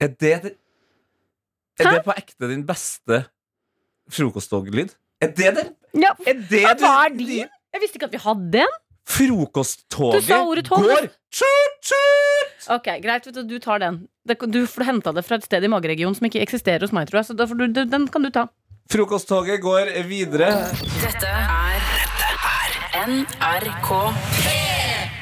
Er 0.00 0.12
det, 0.20 0.32
Er 1.80 1.84
Hæ? 1.88 1.92
det 1.98 2.04
på 2.06 2.14
ekte 2.16 2.48
din 2.50 2.64
beste 2.68 3.22
frokosttoglyd? 4.12 4.92
Er 5.20 5.32
det 5.36 5.52
det? 5.56 5.64
Ja, 5.96 6.12
Er 6.28 6.40
det 6.50 6.64
hva 6.80 6.90
er 7.06 7.14
din? 7.16 7.48
Jeg 7.74 7.82
visste 7.82 7.98
ikke 7.98 8.08
at 8.08 8.14
vi 8.16 8.20
hadde 8.22 8.62
en. 8.64 8.74
Frokosttoget 9.08 10.26
går! 10.28 11.08
Tut, 11.36 11.74
tut! 11.86 12.68
Ok, 12.74 12.88
Greit, 13.04 13.26
vet 13.28 13.34
du, 13.36 13.42
du 13.46 13.58
tar 13.62 13.78
den. 13.82 14.00
Du 14.26 14.66
henta 14.86 15.12
det 15.14 15.22
fra 15.26 15.38
et 15.38 15.44
sted 15.46 15.64
i 15.64 15.70
mageregionen 15.70 16.16
som 16.18 16.26
ikke 16.28 16.42
eksisterer 16.42 16.82
hos 16.82 16.92
meg, 16.96 17.06
tror 17.10 17.22
jeg. 17.22 17.28
Så 17.30 17.36
du, 17.54 17.66
du- 17.68 17.84
den 17.86 18.08
kan 18.08 18.22
du 18.26 18.30
ta. 18.34 18.46
Frokosttoget 18.90 19.60
går 19.62 19.92
videre. 20.08 20.50
Dette 21.02 21.30
er 21.30 23.06
NRK 23.06 23.90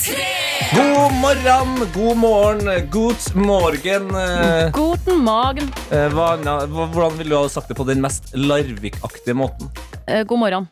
3 0.05 0.30
God 0.74 1.12
morgen, 1.20 1.74
god 1.95 2.16
morgen, 2.18 2.70
god 2.91 3.35
morgen. 3.39 4.09
Eh, 4.16 4.70
Guten 4.74 5.20
magen. 5.24 5.68
eh, 5.91 6.09
hva, 6.11 6.32
hvordan 6.66 7.18
ville 7.18 7.30
du 7.30 7.37
ha 7.39 7.49
sagt 7.53 7.68
det 7.70 7.76
på 7.78 7.87
den 7.87 8.01
mest 8.03 8.32
Larvik-aktige 8.35 9.37
måten? 9.39 9.70
Eh, 10.09 10.24
god 10.24 10.39
morgen. 10.43 10.68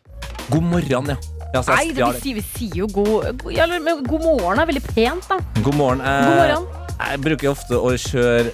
God 0.49 0.63
morgen, 0.63 1.13
ja. 1.13 1.17
Ja 1.53 1.61
så 1.61 1.75
Nei, 1.77 1.91
det, 1.93 2.01
vi, 2.01 2.19
sier, 2.23 2.35
vi 2.39 2.43
sier 2.47 2.77
jo 2.81 2.87
god, 2.93 3.27
god, 3.43 3.51
ja, 3.53 3.67
men 3.69 4.03
god 4.07 4.23
morgen 4.25 4.59
er 4.63 4.69
veldig 4.71 4.83
pent, 4.87 5.27
da. 5.29 5.37
God 5.61 5.75
morgen. 5.77 6.01
Eh, 6.01 6.25
God 6.25 6.39
morgen. 6.39 6.67
Jeg 7.03 7.21
bruker 7.25 7.51
ofte 7.51 7.77
å 7.77 7.91
kjøre 7.99 8.51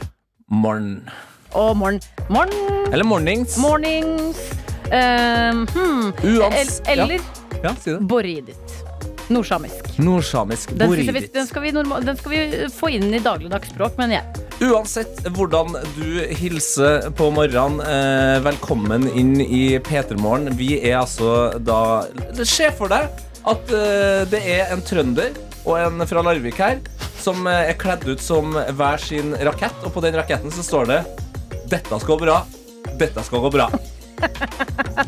morgen. 0.52 0.92
Og 1.56 1.72
morgen. 1.80 2.02
Morgen. 2.30 2.84
Eller 2.92 3.08
mornings. 3.08 3.56
Mornings. 3.62 4.40
Um, 4.90 5.64
hmm. 5.74 6.12
Uans. 6.26 6.80
El- 6.86 7.00
Eller 7.00 7.20
Ja, 7.64 7.74
si 7.76 7.92
det. 7.92 8.00
boridit. 8.08 8.76
Nordsamisk. 9.30 9.92
Nordsamisk. 10.02 10.72
Den, 10.74 10.90
synes 10.90 11.00
vi, 11.06 11.12
Boridit. 11.14 11.34
den, 11.34 11.48
skal 11.48 11.62
vi 11.62 11.72
norma- 11.76 12.00
den 12.02 12.18
skal 12.18 12.32
vi 12.32 12.68
få 12.74 12.90
inn 12.90 13.14
i 13.14 13.20
dagligdags 13.22 13.70
språk, 13.70 13.98
mener 13.98 14.16
jeg. 14.20 14.49
Uansett 14.60 15.22
hvordan 15.38 15.72
du 15.96 16.20
hilser 16.36 17.06
på 17.16 17.30
morgenen, 17.32 17.80
eh, 17.80 18.40
velkommen 18.44 19.06
inn 19.16 19.38
i 19.40 19.80
P3morgen. 19.80 20.52
Vi 20.60 20.74
er 20.82 20.98
altså 21.00 21.54
da 21.64 22.04
Se 22.44 22.68
for 22.76 22.92
deg 22.92 23.08
at 23.48 23.72
eh, 23.72 24.26
det 24.28 24.42
er 24.44 24.74
en 24.74 24.84
trønder 24.84 25.32
og 25.64 25.80
en 25.80 26.04
fra 26.10 26.26
Larvik 26.28 26.60
her 26.60 26.82
som 27.24 27.48
eh, 27.48 27.72
er 27.72 27.80
kledd 27.80 28.04
ut 28.10 28.20
som 28.20 28.52
hver 28.52 29.00
sin 29.00 29.32
rakett, 29.48 29.80
og 29.88 29.96
på 29.96 30.04
den 30.04 30.20
raketten 30.20 30.52
så 30.52 30.66
står 30.66 30.92
det 30.92 31.00
'Dette 31.72 32.02
skal 32.04 32.18
gå 32.18 32.20
bra'. 32.26 32.44
Dette 33.00 33.24
skal 33.24 33.46
gå 33.46 33.54
bra. 33.56 33.70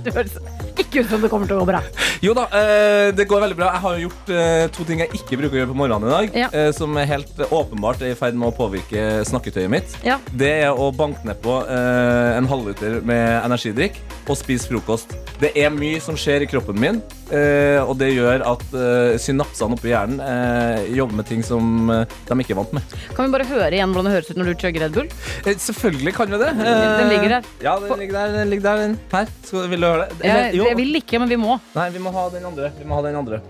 Det 0.02 0.14
høres 0.16 0.36
ikke 0.82 1.04
ut 1.04 1.10
som 1.12 1.22
det 1.24 1.30
kommer 1.32 1.48
til 1.50 1.58
å 1.58 1.62
gå 1.64 1.68
bra. 1.70 1.82
Jo 2.24 2.34
da, 2.38 2.46
eh, 2.58 3.12
det 3.16 3.26
går 3.30 3.44
veldig 3.44 3.58
bra. 3.60 3.70
Jeg 3.76 3.84
har 3.86 4.00
gjort 4.04 4.32
eh, 4.34 4.66
to 4.76 4.86
ting 4.88 5.02
jeg 5.04 5.12
ikke 5.20 5.40
bruker 5.42 5.56
å 5.58 5.60
gjøre 5.62 5.72
på 5.72 5.78
morgenen 5.82 6.08
i 6.08 6.12
dag, 6.14 6.38
Ja. 6.44 6.50
eh, 6.54 6.72
som 6.76 6.96
helt 6.98 7.42
åpenbart 7.50 8.02
er 8.06 8.14
i 8.14 8.18
ferd 8.20 8.38
med 8.40 8.50
å 8.50 8.56
påvirke 8.56 9.06
snakketøyet 9.28 9.72
mitt. 9.72 9.96
Ja. 10.06 10.18
Det 10.34 10.52
er 10.66 10.72
å 10.74 10.90
banke 10.96 11.24
nedpå 11.28 11.58
en 11.72 12.48
halvliter 12.50 13.02
med 13.06 13.44
energidrikk 13.46 14.00
og 14.28 14.38
spise 14.40 14.70
frokost. 14.72 15.14
Det 15.42 15.54
er 15.60 15.70
mye 15.74 16.02
som 16.04 16.16
skjer 16.20 16.46
i 16.46 16.50
kroppen 16.52 16.80
min, 16.80 17.02
eh, 17.32 17.80
og 17.82 17.94
det 18.00 18.12
gjør 18.14 18.44
at 18.52 18.64
eh, 18.78 19.16
synapsene 19.22 19.78
oppi 19.78 19.92
hjernen 19.92 20.20
eh, 20.26 20.90
jobber 20.98 21.20
med 21.22 21.28
ting 21.30 21.44
som 21.46 21.90
de 21.92 22.38
ikke 22.44 22.56
er 22.56 22.60
vant 22.62 22.76
med. 22.78 22.96
Kan 23.16 23.28
vi 23.28 23.36
bare 23.38 23.48
høre 23.50 23.72
igjen 23.78 23.94
hvordan 23.94 24.10
det 24.10 24.16
høres 24.18 24.32
ut 24.32 24.42
når 24.42 24.52
du 24.52 24.54
chugger 24.66 24.86
Red 24.86 24.98
Bull? 24.98 25.10
Eh, 25.46 25.56
selvfølgelig 25.68 26.14
kan 26.18 26.32
vi 26.34 26.42
det. 26.42 26.52
Den 26.62 27.10
ligger 27.12 27.36
der. 27.38 27.50
Ja, 27.64 27.78
den 27.80 28.04
ligger 28.04 28.20
der. 28.20 28.36
Den 28.38 28.54
ligger 28.54 28.68
der 28.70 28.84
den. 28.86 29.00
Her. 29.16 29.32
Skal, 29.48 29.66
vil 29.72 29.82
du 29.84 29.90
høre 29.90 30.06
det? 30.06 30.20
Jeg, 30.22 30.30
Eller, 30.32 30.60
jo. 30.60 30.68
jeg 30.70 30.80
vil 30.82 31.02
ikke, 31.02 31.24
men 31.24 31.32
vi 31.32 31.40
må. 31.42 31.58
Nei, 31.78 31.90
vi 31.96 32.04
må 32.04 32.14
ha 32.16 32.28
den 32.36 32.46
andre. 32.52 32.72
Vi 32.78 32.88
må 32.88 33.00
ha 33.00 33.08
den 33.08 33.18
andre. 33.24 33.42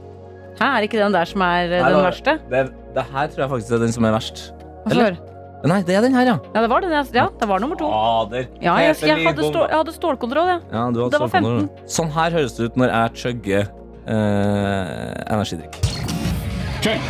Hæ, 0.61 0.67
er 0.77 0.85
ikke 0.85 0.99
den 1.01 1.13
der 1.15 1.25
som 1.29 1.41
er 1.41 1.71
Nei, 1.71 1.83
den 1.89 2.03
verste? 2.05 2.37
Det, 2.51 2.65
det 2.95 3.05
her 3.13 3.29
tror 3.33 3.45
jeg 3.45 3.53
faktisk 3.55 3.77
er 3.77 3.85
den 3.87 3.93
som 3.95 4.05
er 4.05 4.13
verst. 4.17 4.43
Hva 4.85 4.93
Eller? 4.93 5.17
Nei, 5.69 5.81
det 5.85 5.93
er 5.95 6.01
den 6.01 6.15
her, 6.17 6.25
ja. 6.25 6.37
Ja, 6.55 6.61
det 6.63 6.69
var 6.71 6.81
den. 6.81 6.93
Ja, 7.13 7.27
det 7.39 7.47
var 7.49 7.59
nummer 7.61 7.77
to. 7.77 7.85
Fader. 7.91 8.47
Ja, 8.61 8.75
jeg, 8.81 8.95
jeg, 9.05 9.27
hadde, 9.27 9.43
stål, 9.45 9.67
jeg 9.69 9.77
hadde 9.77 9.93
stålkontroll, 9.93 10.47
jeg. 10.55 10.59
Ja, 10.71 10.87
du 10.89 11.03
hadde 11.03 11.11
Det 11.13 11.19
var 11.21 11.29
stålkontroll. 11.29 11.69
Sånn 11.97 12.11
her 12.15 12.29
høres 12.37 12.53
det 12.57 12.71
ut 12.71 12.79
når 12.81 12.87
jeg 12.95 13.07
chugger 13.21 13.63
eh, 14.09 15.13
energidrikk. 15.29 15.73
Chug. 16.81 17.01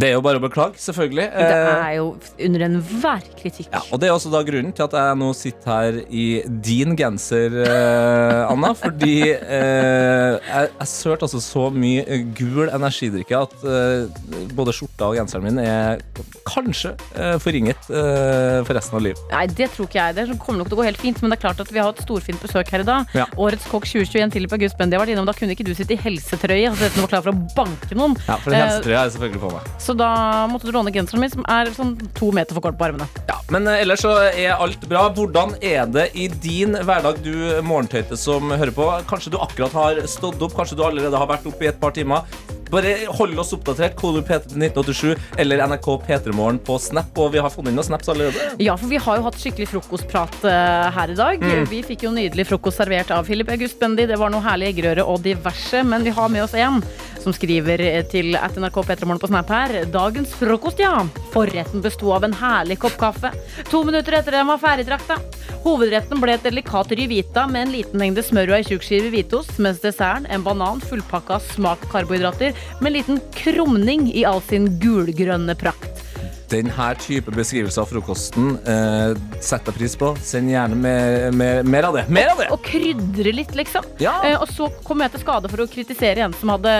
Det 0.00 0.08
er 0.08 0.14
jo 0.16 0.22
bare 0.24 0.38
å 0.40 0.42
beklage, 0.42 0.78
selvfølgelig. 0.80 1.26
Det 1.34 1.46
Eh, 1.50 1.84
er 1.84 1.94
jo 1.98 2.06
under 2.46 2.64
enhver 2.66 3.22
kritikk. 3.38 3.68
ja, 3.72 3.80
og 3.92 4.00
det 4.00 4.08
er 4.08 4.14
også 4.14 4.30
da 4.32 4.40
grunnen 4.46 4.72
til 4.74 4.84
at 4.86 4.94
jeg 4.98 5.18
nå 5.20 5.28
sitter 5.34 5.70
her 5.70 5.98
i 6.10 6.24
din 6.64 6.96
genser, 6.98 7.54
eh, 7.66 8.50
Anna. 8.50 8.72
Fordi 8.74 9.14
eh, 9.32 10.38
jeg, 10.40 10.70
jeg 10.80 10.88
sørte 10.90 11.26
altså 11.28 11.40
så 11.42 11.66
mye 11.74 12.04
eh, 12.06 12.24
gul 12.38 12.68
energidrikke 12.70 13.36
at 13.40 13.54
eh, 13.64 14.48
både 14.56 14.74
skjorta 14.76 15.10
og 15.10 15.18
genseren 15.20 15.46
min 15.48 15.58
er 15.62 16.02
kanskje 16.48 16.94
eh, 17.16 17.36
forringet 17.42 17.90
eh, 17.90 18.60
for 18.66 18.74
resten 18.78 18.98
av 19.00 19.04
livet. 19.06 19.22
Nei, 19.32 19.44
det 19.50 19.70
tror 19.74 19.88
ikke 19.90 20.00
jeg. 20.00 20.16
Det 20.20 20.38
kommer 20.42 20.62
nok 20.62 20.70
til 20.72 20.78
å 20.78 20.82
gå 20.82 20.88
helt 20.88 21.02
fint, 21.02 21.20
men 21.22 21.30
det 21.34 21.38
er 21.40 21.44
klart 21.46 21.60
at 21.64 21.70
vi 21.74 21.78
har 21.82 21.90
hatt 21.92 22.02
storfint 22.04 22.40
besøk 22.42 22.70
her 22.74 22.84
i 22.84 22.88
dag. 22.88 23.10
Ja. 23.16 23.26
Årets 23.40 23.66
kokk 23.70 23.86
2021, 23.90 24.32
Philip 24.34 24.52
August 24.58 24.78
Bendy 24.80 24.96
har 24.98 25.04
vært 25.04 25.14
innom. 25.14 25.28
Da 25.28 25.34
kunne 25.36 25.54
ikke 25.56 25.66
du 25.68 25.74
sitte 25.78 25.94
i 25.96 26.00
helsetrøye 26.00 26.70
og 26.72 26.80
var 26.80 27.10
klar 27.14 27.24
for 27.26 27.34
å 27.34 27.38
banke 27.56 27.94
noen. 27.98 28.16
Ja, 28.26 28.38
for 28.40 28.50
Eh, 28.54 28.58
helsetrøya 28.60 29.04
er 29.06 29.12
selvfølgelig 29.14 29.40
på 29.44 29.50
meg. 29.54 29.59
Så 29.80 29.94
da 29.96 30.10
måtte 30.50 30.68
du 30.68 30.74
låne 30.76 30.92
genseren 30.94 31.24
min, 31.24 31.32
som 31.32 31.46
er 31.50 31.72
sånn 31.74 31.94
to 32.18 32.30
meter 32.36 32.56
for 32.56 32.64
kort 32.64 32.78
på 32.78 32.88
armene. 32.90 33.08
Ja, 33.30 33.38
Men 33.52 33.66
eh, 33.70 33.82
ellers 33.84 34.04
så 34.04 34.14
er 34.28 34.54
alt 34.56 34.84
bra. 34.90 35.08
Hvordan 35.16 35.56
er 35.60 35.88
det 35.90 36.10
i 36.14 36.28
din 36.42 36.76
hverdag, 36.76 37.22
du 37.24 37.60
morgentøyte 37.66 38.18
som 38.20 38.52
hører 38.52 38.74
på? 38.76 38.88
Kanskje 39.10 39.34
du 39.34 39.40
akkurat 39.40 39.76
har 39.76 40.02
stått 40.10 40.42
opp, 40.44 40.56
kanskje 40.56 40.78
du 40.78 40.84
allerede 40.86 41.18
har 41.20 41.30
vært 41.30 41.48
oppe 41.50 41.66
i 41.66 41.70
et 41.72 41.80
par 41.80 41.96
timer. 41.96 42.28
Bare 42.70 42.94
hold 43.18 43.38
oss 43.38 43.52
oppdatert. 43.56 43.96
Kode 43.98 44.22
P3 44.22 44.52
til 44.52 44.62
1987 44.62 45.40
eller 45.42 45.64
NRK 45.66 45.88
P3morgen 46.06 46.60
på 46.62 46.78
Snap. 46.82 47.10
Og 47.18 47.32
vi 47.34 47.42
har 47.42 47.52
funnet 47.52 47.72
inn 47.72 47.80
noen 47.80 47.88
snaps 47.88 48.10
allerede. 48.12 48.52
Ja, 48.62 48.76
for 48.78 48.90
vi 48.92 49.00
har 49.02 49.18
jo 49.18 49.26
hatt 49.26 49.38
skikkelig 49.40 49.70
frokostprat 49.72 50.38
eh, 50.48 50.88
her 50.94 51.14
i 51.14 51.18
dag. 51.18 51.42
Mm. 51.42 51.66
Vi 51.70 51.82
fikk 51.86 52.06
jo 52.06 52.14
nydelig 52.14 52.46
frokost 52.50 52.80
servert 52.80 53.10
av 53.14 53.26
Philip 53.26 53.50
August 53.50 53.80
Bendy. 53.82 54.06
Det 54.10 54.18
var 54.20 54.32
noe 54.32 54.44
herlig 54.44 54.70
eggerøre 54.74 55.06
og 55.06 55.24
diverse. 55.26 55.82
Men 55.86 56.06
vi 56.06 56.14
har 56.14 56.30
med 56.32 56.46
oss 56.46 56.54
en 56.58 56.78
som 57.20 57.34
skriver 57.36 57.82
eh, 57.84 58.00
til 58.08 58.38
at 58.38 58.56
NRK 58.56 58.80
P3morgen 58.86 59.22
på 59.22 59.32
Snap 59.32 59.50
her. 59.50 59.76
Dagens 59.90 60.34
frokost, 60.38 60.80
ja. 60.82 60.94
Forretten 61.34 61.82
besto 61.82 62.14
av 62.14 62.26
en 62.26 62.38
herlig 62.38 62.78
kopp 62.82 62.98
kaffe. 63.00 63.34
To 63.72 63.82
minutter 63.88 64.20
etter 64.20 64.38
den 64.38 64.50
var 64.50 64.62
ferdigdrakta. 64.62 65.18
Hovedretten 65.60 66.22
ble 66.22 66.38
et 66.38 66.46
delikat 66.46 66.94
ryvita 66.96 67.44
med 67.50 67.66
en 67.66 67.74
liten 67.74 68.00
mengde 68.00 68.22
smør 68.24 68.54
og 68.54 68.56
ei 68.56 68.64
tjukk 68.64 68.86
skive 68.86 69.10
hvitost, 69.12 69.58
mens 69.60 69.82
desserten 69.82 70.24
en 70.32 70.44
banan 70.46 70.80
fullpakka 70.80 71.36
smakkarbohydrater 71.50 71.60
smak 71.60 71.84
karbohydrater 71.92 72.59
med 72.80 72.90
en 72.90 72.98
liten 72.98 73.20
krumning 73.34 74.08
i 74.12 74.24
all 74.24 74.42
sin 74.42 74.68
gulgrønne 74.82 75.54
prakt. 75.54 76.09
Den 76.50 76.66
her 76.74 76.96
type 76.98 77.30
beskrivelse 77.30 77.78
av 77.78 77.86
frokosten 77.86 78.56
eh, 78.66 79.12
setter 79.38 79.70
jeg 79.70 79.76
pris 79.76 79.92
på. 79.98 80.08
Send 80.26 80.50
gjerne 80.50 80.74
mer, 80.74 81.28
mer, 81.30 81.60
mer 81.62 81.86
av 81.86 81.94
det. 81.94 82.02
Mer 82.10 82.32
av 82.32 82.40
det! 82.42 82.48
Og 82.50 82.64
krydre 82.66 83.30
litt, 83.36 83.52
liksom. 83.54 83.86
Ja. 84.02 84.16
Eh, 84.26 84.34
og 84.34 84.50
så 84.50 84.66
kom 84.86 85.04
jeg 85.04 85.14
til 85.14 85.22
skade 85.22 85.50
for 85.52 85.62
å 85.62 85.68
kritisere 85.70 86.24
en 86.24 86.34
som 86.34 86.50
hadde 86.56 86.72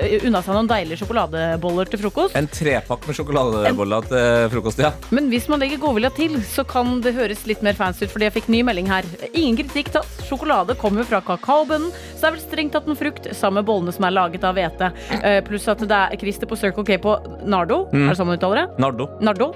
eh, 0.00 0.24
unna 0.24 0.40
seg 0.46 0.56
noen 0.56 0.70
deilige 0.70 1.02
sjokoladeboller 1.02 1.90
til 1.92 2.00
frokost. 2.06 2.38
En 2.38 2.48
trepakk 2.48 3.04
med 3.10 3.18
sjokoladeboller 3.18 4.08
til 4.08 4.48
frokost, 4.54 4.80
ja. 4.86 4.94
Men 5.12 5.28
hvis 5.32 5.50
man 5.52 5.60
legger 5.60 5.82
godvilja 5.84 6.12
til, 6.16 6.38
så 6.48 6.64
kan 6.64 7.02
det 7.04 7.12
høres 7.18 7.44
litt 7.50 7.60
mer 7.66 7.76
fancy 7.76 8.06
ut, 8.06 8.14
fordi 8.14 8.30
jeg 8.30 8.36
fikk 8.38 8.50
ny 8.56 8.62
melding 8.70 8.88
her. 8.88 9.08
Ingen 9.34 9.60
kritikk 9.60 9.92
tatt. 9.98 10.08
Sjokolade 10.30 10.78
kommer 10.80 11.04
fra 11.04 11.20
kakaobønnen, 11.26 11.92
så 12.14 12.22
det 12.22 12.30
er 12.30 12.36
vel 12.38 12.44
strengt 12.46 12.76
tatt 12.78 12.88
en 12.88 12.96
frukt 12.96 13.28
sammen 13.36 13.60
med 13.60 13.68
bollene 13.68 13.92
som 13.92 14.08
er 14.08 14.16
laget 14.16 14.48
av 14.48 14.56
hvete. 14.56 14.92
Eh, 15.20 15.42
pluss 15.44 15.68
at 15.68 15.84
det 15.84 16.02
er 16.08 16.16
Christer 16.24 16.48
på 16.48 16.56
Circle 16.56 16.88
K 16.88 16.96
på 17.04 17.18
Nardo, 17.44 17.82
er 17.92 18.08
det 18.12 18.16
sånn 18.16 18.32
man 18.32 18.40
uttaler 18.40 18.64
det? 18.64 18.80
Nardo. 18.80 19.09
Nardo 19.20 19.50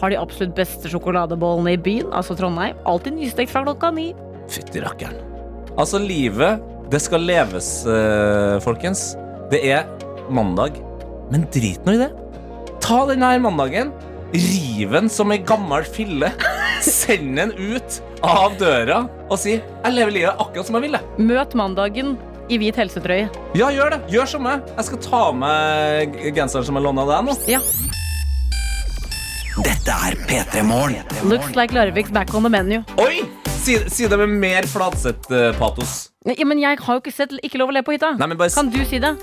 har 0.00 0.10
de 0.12 0.16
absolutt 0.20 0.54
beste 0.54 0.88
sjokoladebollene 0.92 1.72
i 1.74 1.80
byen, 1.82 2.10
altså 2.14 2.36
Trondheim. 2.38 2.76
Alltid 2.86 3.16
nystekt 3.18 3.50
fra 3.50 3.64
klokka 3.66 3.90
ni. 3.94 4.12
Fytti 4.48 4.80
rakkeren. 4.84 5.16
Altså, 5.78 5.98
livet, 6.02 6.62
det 6.90 7.00
skal 7.04 7.20
leves, 7.26 7.86
eh, 7.86 8.58
folkens. 8.64 9.14
Det 9.50 9.60
er 9.72 9.84
mandag, 10.30 10.78
men 11.32 11.46
drit 11.54 11.84
nå 11.86 11.94
i 11.96 12.00
det. 12.04 12.10
Ta 12.84 13.04
denne 13.08 13.32
her 13.32 13.38
mandagen, 13.42 13.92
riv 14.32 14.90
den 14.92 15.08
som 15.08 15.32
ei 15.32 15.38
gammel 15.38 15.84
fille, 15.88 16.30
send 16.84 17.36
den 17.40 17.52
ut 17.58 18.00
av 18.22 18.54
døra 18.58 19.08
og 19.30 19.38
si 19.38 19.56
'jeg 19.60 19.92
lever 19.94 20.10
livet 20.12 20.36
akkurat 20.38 20.66
som 20.66 20.76
jeg 20.82 20.90
vil'. 20.90 21.00
Møt 21.18 21.54
mandagen 21.54 22.16
i 22.48 22.56
hvit 22.58 22.76
helsetrøye. 22.76 23.28
Ja, 23.54 23.68
gjør 23.70 23.90
det. 23.90 24.00
Gjør 24.08 24.26
som 24.26 24.42
meg. 24.42 24.62
Jeg 24.76 24.84
skal 24.84 24.98
ta 24.98 25.32
med 25.32 26.12
g- 26.14 26.30
genseren 26.32 26.64
som 26.64 26.74
jeg 26.76 26.84
låna 26.84 27.04
deg 27.04 27.24
nå. 27.28 27.34
Ja. 27.48 27.58
Dette 29.64 29.90
er 29.90 30.14
P3 30.28 30.62
Morgen. 30.66 31.02
Looks 31.28 31.54
like 31.56 31.74
Larvik's 31.74 32.12
back 32.12 32.34
on 32.34 32.44
the 32.46 32.50
menu. 32.52 32.82
Oi! 33.00 33.22
Si, 33.58 33.74
si 33.90 34.06
det 34.08 34.18
med 34.20 34.30
mer 34.40 34.66
Flatseth-patos. 34.70 36.10
Ja, 36.28 36.44
men 36.46 36.60
jeg 36.62 36.78
har 36.84 36.94
jo 36.98 37.00
ikke 37.02 37.12
sett 37.14 37.32
Ikke 37.44 37.58
lov 37.60 37.72
å 37.72 37.74
le 37.74 37.82
på 37.84 37.94
hytta. 37.96 38.12
Nei, 38.20 38.28
men 38.30 38.38
bare 38.38 38.52
Kan 38.54 38.70
du 38.72 38.78
si 38.86 39.00
det? 39.02 39.14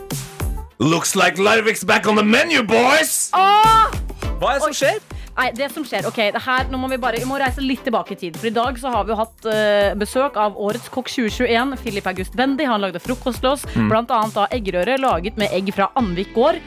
Looks 0.82 1.16
like 1.16 1.40
Larvik's 1.40 1.86
back 1.88 2.08
on 2.12 2.18
the 2.20 2.24
menu, 2.26 2.62
boys! 2.68 3.30
Åh! 3.38 3.94
Hva 4.42 4.50
er 4.52 4.58
det 4.60 4.66
som 4.66 4.76
skjer? 4.76 4.98
Nei, 5.36 5.50
det 5.56 5.68
som 5.72 5.84
skjer, 5.88 6.06
ok, 6.08 6.18
det 6.36 6.42
her, 6.46 6.68
nå 6.72 6.78
må 6.80 6.88
vi 6.92 6.98
bare 7.00 7.20
vi 7.20 7.28
må 7.28 7.36
reise 7.40 7.64
litt 7.64 7.82
tilbake 7.84 8.16
i 8.16 8.20
tid. 8.20 8.38
For 8.40 8.48
i 8.48 8.54
dag 8.56 8.78
så 8.80 8.92
har 8.92 9.04
vi 9.08 9.12
jo 9.12 9.18
hatt 9.20 9.48
uh, 9.48 9.96
besøk 10.00 10.36
av 10.40 10.56
årets 10.60 10.88
kokk 10.92 11.10
2021, 11.12 11.74
Philip 11.84 12.08
August 12.12 12.36
Bendy. 12.40 12.68
Han 12.68 12.84
lagde 12.84 13.02
frokost 13.04 13.42
til 13.44 13.52
oss, 13.56 13.66
Mm. 13.76 13.90
blant 13.92 14.12
annet 14.16 14.36
da 14.36 14.46
eggerøre 14.56 14.96
laget 15.00 15.40
med 15.40 15.52
egg 15.56 15.72
fra 15.76 15.90
Anvik 16.00 16.32
gård. 16.36 16.60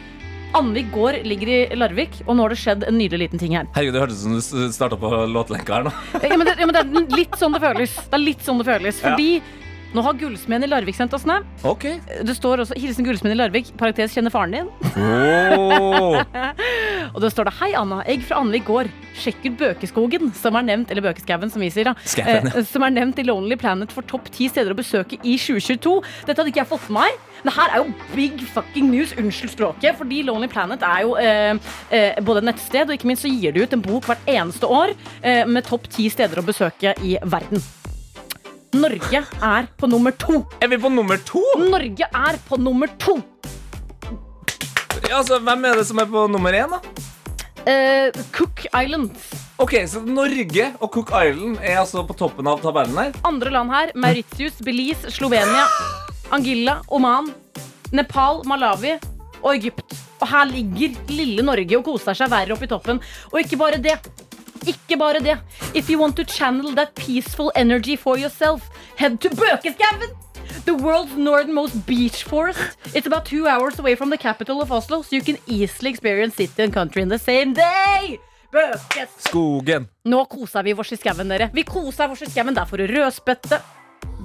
Anvik 0.56 0.88
gård 0.94 1.18
ligger 1.28 1.48
i 1.52 1.76
Larvik, 1.76 2.22
og 2.26 2.34
nå 2.38 2.46
har 2.46 2.54
det 2.54 2.58
skjedd 2.62 2.86
en 2.88 2.96
nydelig 2.98 3.26
liten 3.26 3.38
ting 3.42 3.52
her. 3.58 3.68
Herregud, 3.76 3.94
det 3.98 4.00
hørtes 4.02 4.22
ut 4.24 4.42
som 4.48 4.62
du 4.64 4.72
starta 4.72 4.96
på 4.98 5.10
låtlenka 5.28 5.76
her 5.76 5.86
nå. 5.88 5.92
Ja, 6.24 6.36
men 6.40 6.46
det, 6.48 6.56
ja, 6.58 6.66
men 6.70 6.74
det 6.74 6.82
er 7.12 7.16
litt 7.20 7.36
sånn 7.38 7.52
det 7.54 7.60
føles. 7.62 7.94
Det 8.08 8.16
er 8.16 8.24
litt 8.24 8.44
sånn 8.46 8.62
det 8.62 8.66
føles. 8.70 9.00
Fordi 9.04 9.28
nå 9.94 10.02
har 10.04 10.16
gullsmeden 10.20 10.64
i 10.66 10.70
Larvik 10.72 10.96
sendt 10.96 11.14
oss 11.16 11.24
ned. 11.28 11.44
Ok. 11.68 11.84
Det 12.24 12.34
står 12.36 12.64
også 12.64 12.76
'Hilsen 12.76 13.06
gullsmeden 13.06 13.36
i 13.36 13.40
Larvik'. 13.40 13.70
Parentes 13.80 14.12
kjenner 14.16 14.32
faren 14.32 14.52
din. 14.56 14.66
Oh. 14.98 16.18
Og 17.14 17.20
det 17.24 17.30
står 17.32 17.48
det 17.48 17.54
'Hei, 17.60 17.70
Anna. 17.78 18.02
Egg 18.08 18.24
fra 18.28 18.40
Anvik 18.42 18.66
gård. 18.68 18.90
Sjekk 19.18 19.46
ut 19.48 19.56
Bøkeskogen', 19.60 20.32
som 20.36 20.56
er 20.56 20.62
nevnt 20.68 20.90
eller 20.92 21.02
Bøkeskauen, 21.08 21.50
som 21.52 21.60
vi 21.64 21.70
sier. 21.72 21.88
da 21.92 21.94
Skaven, 22.04 22.50
ja. 22.52 22.58
eh, 22.60 22.64
Som 22.68 22.84
er 22.84 22.92
nevnt 22.96 23.18
i 23.20 23.24
Lonely 23.28 23.56
Planet 23.60 23.92
for 23.92 24.02
topp 24.02 24.28
ti 24.32 24.48
steder 24.48 24.72
å 24.72 24.78
besøke 24.78 25.16
i 25.24 25.36
2022. 25.40 26.02
Dette 26.26 26.36
hadde 26.40 26.52
ikke 26.52 26.64
jeg 26.64 26.72
fått 26.72 26.88
med 26.92 27.00
meg. 27.04 27.24
Det 27.48 27.54
her 27.56 27.72
er 27.72 27.80
jo 27.80 27.92
big 28.12 28.42
fucking 28.52 28.90
news. 28.92 29.14
Unnskyld 29.16 29.54
språket. 29.54 29.96
Fordi 29.96 30.20
Lonely 30.26 30.50
Planet 30.52 30.82
er 30.84 31.04
jo 31.06 31.14
eh, 31.16 31.56
eh, 31.88 32.18
både 32.20 32.42
et 32.42 32.48
nettsted, 32.50 32.90
og 32.90 32.98
ikke 32.98 33.08
minst 33.08 33.24
så 33.24 33.30
gir 33.32 33.54
de 33.56 33.64
ut 33.64 33.72
en 33.72 33.84
bok 33.84 34.04
hvert 34.10 34.28
eneste 34.28 34.68
år 34.68 34.92
eh, 35.22 35.46
med 35.48 35.64
topp 35.64 35.88
ti 35.94 36.10
steder 36.12 36.42
å 36.42 36.44
besøke 36.44 36.92
i 37.00 37.16
verden. 37.24 37.64
Norge 38.76 39.22
er 39.24 39.68
på 39.80 39.88
nummer 39.88 40.12
to. 40.20 40.42
Er 40.60 40.68
vi 40.68 40.76
på 40.82 40.90
nummer 40.92 41.16
to? 41.24 41.40
Norge 41.62 42.04
er 42.04 42.36
på 42.50 42.58
nummer 42.60 42.92
to. 43.00 43.16
Ja, 45.08 45.22
altså, 45.22 45.38
Hvem 45.40 45.64
er 45.64 45.80
det 45.80 45.86
som 45.88 46.02
er 46.02 46.10
på 46.10 46.26
nummer 46.28 46.52
én, 46.52 46.74
da? 46.74 46.82
Eh, 47.64 48.12
Cook 48.36 48.66
Island. 48.76 49.16
Ok, 49.56 49.72
Så 49.88 50.04
Norge 50.04 50.68
og 50.80 50.92
Cook 50.92 51.14
Island 51.16 51.56
er 51.62 51.80
altså 51.80 52.04
på 52.04 52.12
toppen 52.12 52.46
av 52.46 52.60
tabellen 52.60 53.00
her? 53.00 53.16
Andre 53.24 53.56
land 53.56 53.72
her. 53.72 53.94
Mauritius, 53.96 54.60
Belize, 54.60 55.08
Slovenia, 55.16 55.64
Angilla, 56.30 56.82
Oman, 56.92 57.32
Nepal, 57.92 58.42
Malawi 58.44 58.98
og 59.42 59.54
Egypt. 59.54 59.94
Og 60.20 60.28
her 60.28 60.48
ligger 60.50 60.96
lille 61.08 61.44
Norge 61.46 61.78
og 61.78 61.86
koser 61.86 62.16
seg 62.18 62.30
verre 62.32 62.52
oppe 62.52 62.66
i 62.66 62.70
toppen. 62.70 63.00
Og 63.32 63.40
ikke 63.40 63.58
bare 63.60 63.78
det. 63.80 63.96
Ikke 64.68 64.98
bare 64.98 65.22
det. 65.24 65.38
If 65.74 65.88
you 65.88 66.00
want 66.00 66.16
to 66.16 66.24
channel 66.24 66.74
that 66.74 66.94
peaceful 66.94 67.52
energy 67.56 67.96
for 67.96 68.18
yourself, 68.18 68.68
head 68.96 69.18
to 69.22 69.30
Bøkeskauen! 69.30 70.10
The 70.66 70.74
world's 70.74 71.16
northernmost 71.16 71.86
beach 71.86 72.24
forest. 72.24 72.76
It's 72.94 73.06
about 73.06 73.24
two 73.24 73.46
hours 73.46 73.78
away 73.78 73.94
from 73.94 74.10
the 74.10 74.18
capital 74.18 74.60
of 74.60 74.72
Oslo, 74.72 75.02
so 75.02 75.16
you 75.16 75.22
can 75.22 75.38
easily 75.46 75.90
experience 75.90 76.34
city 76.34 76.62
and 76.62 76.72
country 76.74 77.02
in 77.02 77.08
the 77.08 77.18
same 77.18 77.54
day. 77.54 78.18
Bøkes! 78.52 79.16
Skogen. 79.28 79.88
Nå 80.04 80.24
koser 80.24 80.64
vi 80.64 80.74
oss 80.74 80.92
i 80.92 80.96
skauen, 80.96 81.28
dere. 81.28 81.50
Vi 81.54 81.64
koser 81.68 82.10
oss 82.10 82.22
i 82.24 82.30
skauen. 82.30 82.56
Der 82.56 82.68
får 82.68 82.82
du 82.82 82.86
rødspette. 82.92 83.60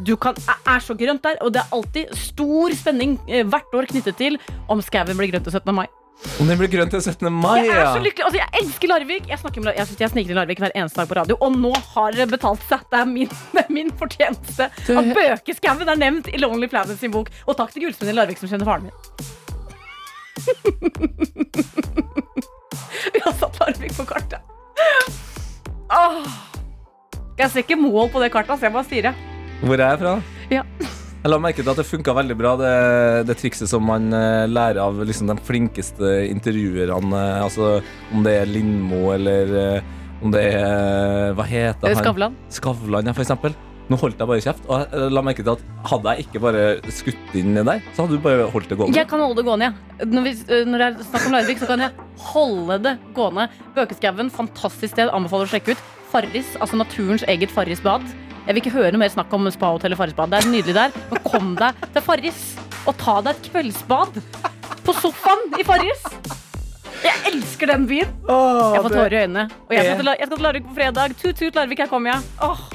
Du 0.02 0.16
kan, 0.18 0.34
er 0.66 0.80
så 0.82 0.96
grønt 0.98 1.22
der, 1.24 1.38
og 1.46 1.54
det 1.54 1.62
er 1.62 1.68
alltid 1.76 2.06
stor 2.18 2.74
spenning 2.74 3.20
eh, 3.30 3.44
hvert 3.46 3.74
år 3.78 3.86
knyttet 3.91 4.18
til 4.18 4.39
om 4.72 4.82
skauen 4.82 5.18
blir 5.20 5.30
grønn 5.30 5.44
til 5.46 5.54
17. 5.54 5.76
mai. 5.76 5.86
Om 6.39 6.48
den 6.48 6.58
blir 6.58 6.68
grønn 6.72 6.89
til 6.89 7.02
17. 7.02 7.32
mai, 7.34 7.66
Jeg 7.66 7.74
er 7.74 7.80
ja. 7.84 7.94
så 7.94 8.00
lykkelig, 8.02 8.26
altså 8.26 8.38
Jeg 8.39 8.50
elsker 8.62 8.88
Larvik. 8.88 9.28
Jeg, 9.30 9.39
snakker 9.41 9.62
med, 9.66 9.74
jeg, 9.78 9.86
synes 9.89 10.00
jeg 10.02 10.10
sniker 10.14 10.28
til 10.32 10.36
Larvik 10.39 10.60
hver 10.64 10.72
eneste 10.76 10.98
dag 11.02 11.08
på 11.10 11.14
radio, 11.20 11.36
og 11.41 11.52
nå 11.60 11.74
har 11.94 12.12
det 12.18 12.30
betalt 12.32 12.62
seg. 12.70 12.80
Det 12.89 12.98
er 13.02 13.06
min, 13.10 13.30
det 13.54 13.62
er 13.66 13.72
min 13.74 13.91
fortjeneste 14.00 14.64
at 14.72 15.06
Bøkeskauen 15.18 15.89
er 15.89 15.96
nevnt 16.00 16.28
i 16.32 16.38
Lonely 16.41 16.68
Planet 16.72 17.00
sin 17.02 17.12
bok. 17.14 17.28
Og 17.46 17.58
takk 17.60 17.72
til 17.76 17.82
gullsmeden 17.86 18.14
i 18.16 18.18
Larvik 18.18 18.39
som 18.41 18.50
kjenner 18.50 18.66
faren 18.70 18.84
min. 18.88 18.94
Vi 23.14 23.20
har 23.26 23.34
satt 23.38 23.60
Larvik 23.62 23.94
på 23.98 24.06
kartet. 24.10 24.41
Åh. 25.94 26.24
Jeg 27.38 27.50
ser 27.50 27.60
ikke 27.66 27.78
mål 27.82 28.10
på 28.14 28.22
det 28.24 28.32
kartet, 28.34 28.60
så 28.60 28.66
jeg 28.70 28.74
bare 28.76 28.89
sier 28.89 29.04
det. 29.10 29.14
Hvor 29.62 29.80
er 29.80 29.86
jeg 29.93 29.99
fra? 30.01 30.14
Ja. 30.51 30.64
Jeg 31.24 31.32
la 31.32 31.38
merke 31.39 31.64
til 31.64 31.72
at 31.72 31.80
det 31.80 31.86
funka 31.88 32.12
veldig 32.18 32.36
bra, 32.36 32.49
det, 32.60 32.72
det 33.30 33.38
trikset 33.39 33.70
som 33.72 33.86
man 33.88 34.10
eh, 34.12 34.43
lærer 34.51 34.82
av 34.84 34.97
liksom, 35.08 35.30
de 35.32 35.38
flinkeste 35.47 36.10
intervjuerne. 36.28 37.14
eh, 37.16 37.43
altså 37.45 37.78
om 38.12 38.26
det 38.26 38.34
er 38.41 38.49
Lindmo 38.51 39.06
eller 39.14 39.54
eh, 39.62 39.93
om 40.24 40.34
det 40.34 40.41
er 40.49 41.32
Hva 41.38 41.45
heter 41.47 41.93
han? 41.93 42.01
Skavlan. 42.01 42.36
Skavlan, 42.51 43.08
ja, 43.08 43.14
for 43.16 43.24
eksempel. 43.24 43.56
Nå 43.91 43.97
holdt 43.99 44.20
jeg 44.20 44.30
bare 44.30 44.43
kjeft. 44.43 44.68
Og 44.68 44.84
jeg 44.84 45.14
la 45.16 45.24
merke 45.24 45.43
til 45.43 45.54
at 45.56 45.64
hadde 45.91 46.12
jeg 46.12 46.26
ikke 46.28 46.41
bare 46.43 46.66
skutt 46.95 47.34
inn 47.39 47.56
der, 47.56 47.82
så 47.95 48.04
hadde 48.04 48.20
du 48.20 48.24
bare 48.24 48.49
holdt 48.51 48.72
det 48.72 48.78
gående. 48.80 48.99
Jeg 48.99 49.10
kan 49.12 49.24
holde 49.24 49.39
det 49.39 49.47
gående, 49.47 49.72
jeg. 49.72 50.10
Når, 50.12 50.28
vi, 50.28 50.36
når 50.72 50.84
det 50.84 50.88
er 50.89 51.08
snakk 51.08 51.28
om 51.28 51.36
Larvik, 51.38 51.64
så 51.64 51.72
kan 51.72 51.84
jeg 51.84 52.08
holde 52.34 52.80
det 52.84 52.95
gående. 53.16 53.47
Bøkeskauen, 53.76 54.32
fantastisk 54.32 54.95
sted. 54.95 55.12
Anbefaler 55.12 55.47
å 55.47 55.54
sjekke 55.56 55.76
ut. 55.76 55.88
Farris, 56.14 56.54
altså 56.62 56.80
naturens 56.80 57.24
eget 57.32 57.51
Farrisbad. 57.51 58.08
Jeg 58.44 58.56
vil 58.58 58.60
ikke 58.60 58.76
høre 58.76 58.91
noe 58.91 59.00
mer 59.06 59.12
snakk 59.14 59.32
om 59.38 59.48
spahotellet 59.54 60.00
Farrisbad. 60.00 60.34
Det 60.34 60.41
er 60.41 60.50
nydelig 60.52 60.76
der. 60.76 60.96
Men 61.12 61.24
kom 61.24 61.54
deg 61.60 61.84
til 61.96 62.04
Farris 62.04 62.41
og 62.84 62.98
ta 63.00 63.20
deg 63.24 63.38
et 63.38 63.52
kveldsbad 63.54 64.20
på 64.84 64.96
sofaen 65.00 65.46
i 65.56 65.64
Farris. 65.64 66.04
Jeg 67.04 67.32
elsker 67.32 67.72
den 67.72 67.88
byen. 67.88 68.12
Jeg 68.28 68.84
får 68.84 68.96
tårer 68.98 69.16
i 69.16 69.22
øynene. 69.24 69.48
Og 69.70 69.76
jeg 69.76 69.88
skal 69.88 70.02
til, 70.02 70.12
jeg 70.12 70.28
skal 70.28 70.38
til 70.38 70.48
Larvik 70.48 70.68
på 70.68 70.76
fredag. 70.76 71.16
Tut-tut, 71.22 71.56
Larvik, 71.56 71.84
her 71.84 71.91
kommer 71.91 72.18
jeg. 72.18 72.32
Åh. 72.44 72.66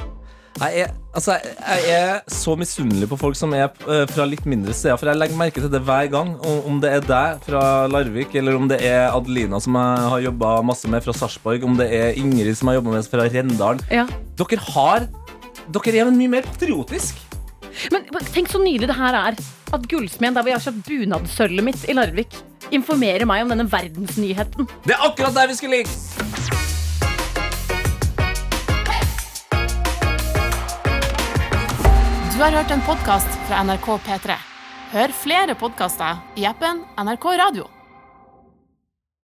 Jeg 0.58 0.80
er, 0.82 0.94
altså, 1.14 1.36
jeg 1.38 1.82
jeg 1.86 2.06
er 2.08 2.32
så 2.34 2.56
misunnelig 2.58 3.06
på 3.12 3.18
folk 3.20 3.36
som 3.38 3.52
er 3.54 3.68
eh, 3.68 4.02
fra 4.10 4.24
litt 4.26 4.48
mindre 4.48 4.74
steder. 4.74 4.96
For 4.98 5.06
jeg 5.12 5.20
legger 5.20 5.38
merke 5.38 5.62
til 5.62 5.70
det 5.70 5.84
hver 5.86 6.08
gang. 6.10 6.32
Om, 6.40 6.58
om 6.72 6.80
det 6.82 6.96
er 6.96 7.04
deg 7.06 7.44
fra 7.44 7.62
Larvik, 7.92 8.34
eller 8.40 8.56
om 8.58 8.66
det 8.72 8.80
er 8.88 9.12
Adelina 9.12 9.60
som 9.62 9.76
jeg 9.78 10.10
har 10.14 10.24
jobba 10.30 10.56
masse 10.66 10.90
med 10.90 11.04
fra 11.04 11.14
Sarpsborg, 11.14 11.68
om 11.68 11.76
det 11.78 11.92
er 11.94 12.18
Ingrid 12.18 12.56
som 12.58 12.72
har 12.72 12.80
jobba 12.80 12.96
med 12.96 13.12
fra 13.12 13.28
Rendalen. 13.28 13.84
Ja. 13.92 14.08
Dere 14.40 14.60
har 14.72 15.08
Dere 15.68 16.00
er 16.00 16.08
mye 16.08 16.30
mer 16.32 16.46
patriotisk. 16.48 17.18
Men 17.92 18.06
tenk 18.32 18.48
så 18.48 18.60
nydelig 18.62 18.88
det 18.88 18.96
her 18.96 19.16
er. 19.16 19.36
At 19.68 19.84
gullsmeden 19.90 20.38
der 20.38 20.44
hvor 20.44 20.48
jeg 20.48 20.56
har 20.56 20.64
kjøpt 20.64 20.88
bunadsølvet 20.88 21.66
mitt 21.66 21.84
i 21.84 21.96
Larvik, 21.96 22.38
informerer 22.72 23.28
meg 23.28 23.44
om 23.44 23.52
denne 23.52 23.68
verdensnyheten. 23.68 24.68
Det 24.86 24.96
er 24.96 25.04
akkurat 25.04 25.36
der 25.36 25.52
vi 25.52 25.58
skulle 25.58 25.82
ligge! 25.82 25.92
Du 32.32 32.44
har 32.44 32.54
hørt 32.54 32.70
en 32.70 32.84
podkast 32.86 33.40
fra 33.48 33.64
NRK 33.66 33.88
P3. 34.06 34.36
Hør 34.94 35.18
flere 35.24 35.58
podkaster 35.58 36.22
i 36.38 36.46
appen 36.48 36.80
NRK 36.96 37.34
Radio. 37.42 37.77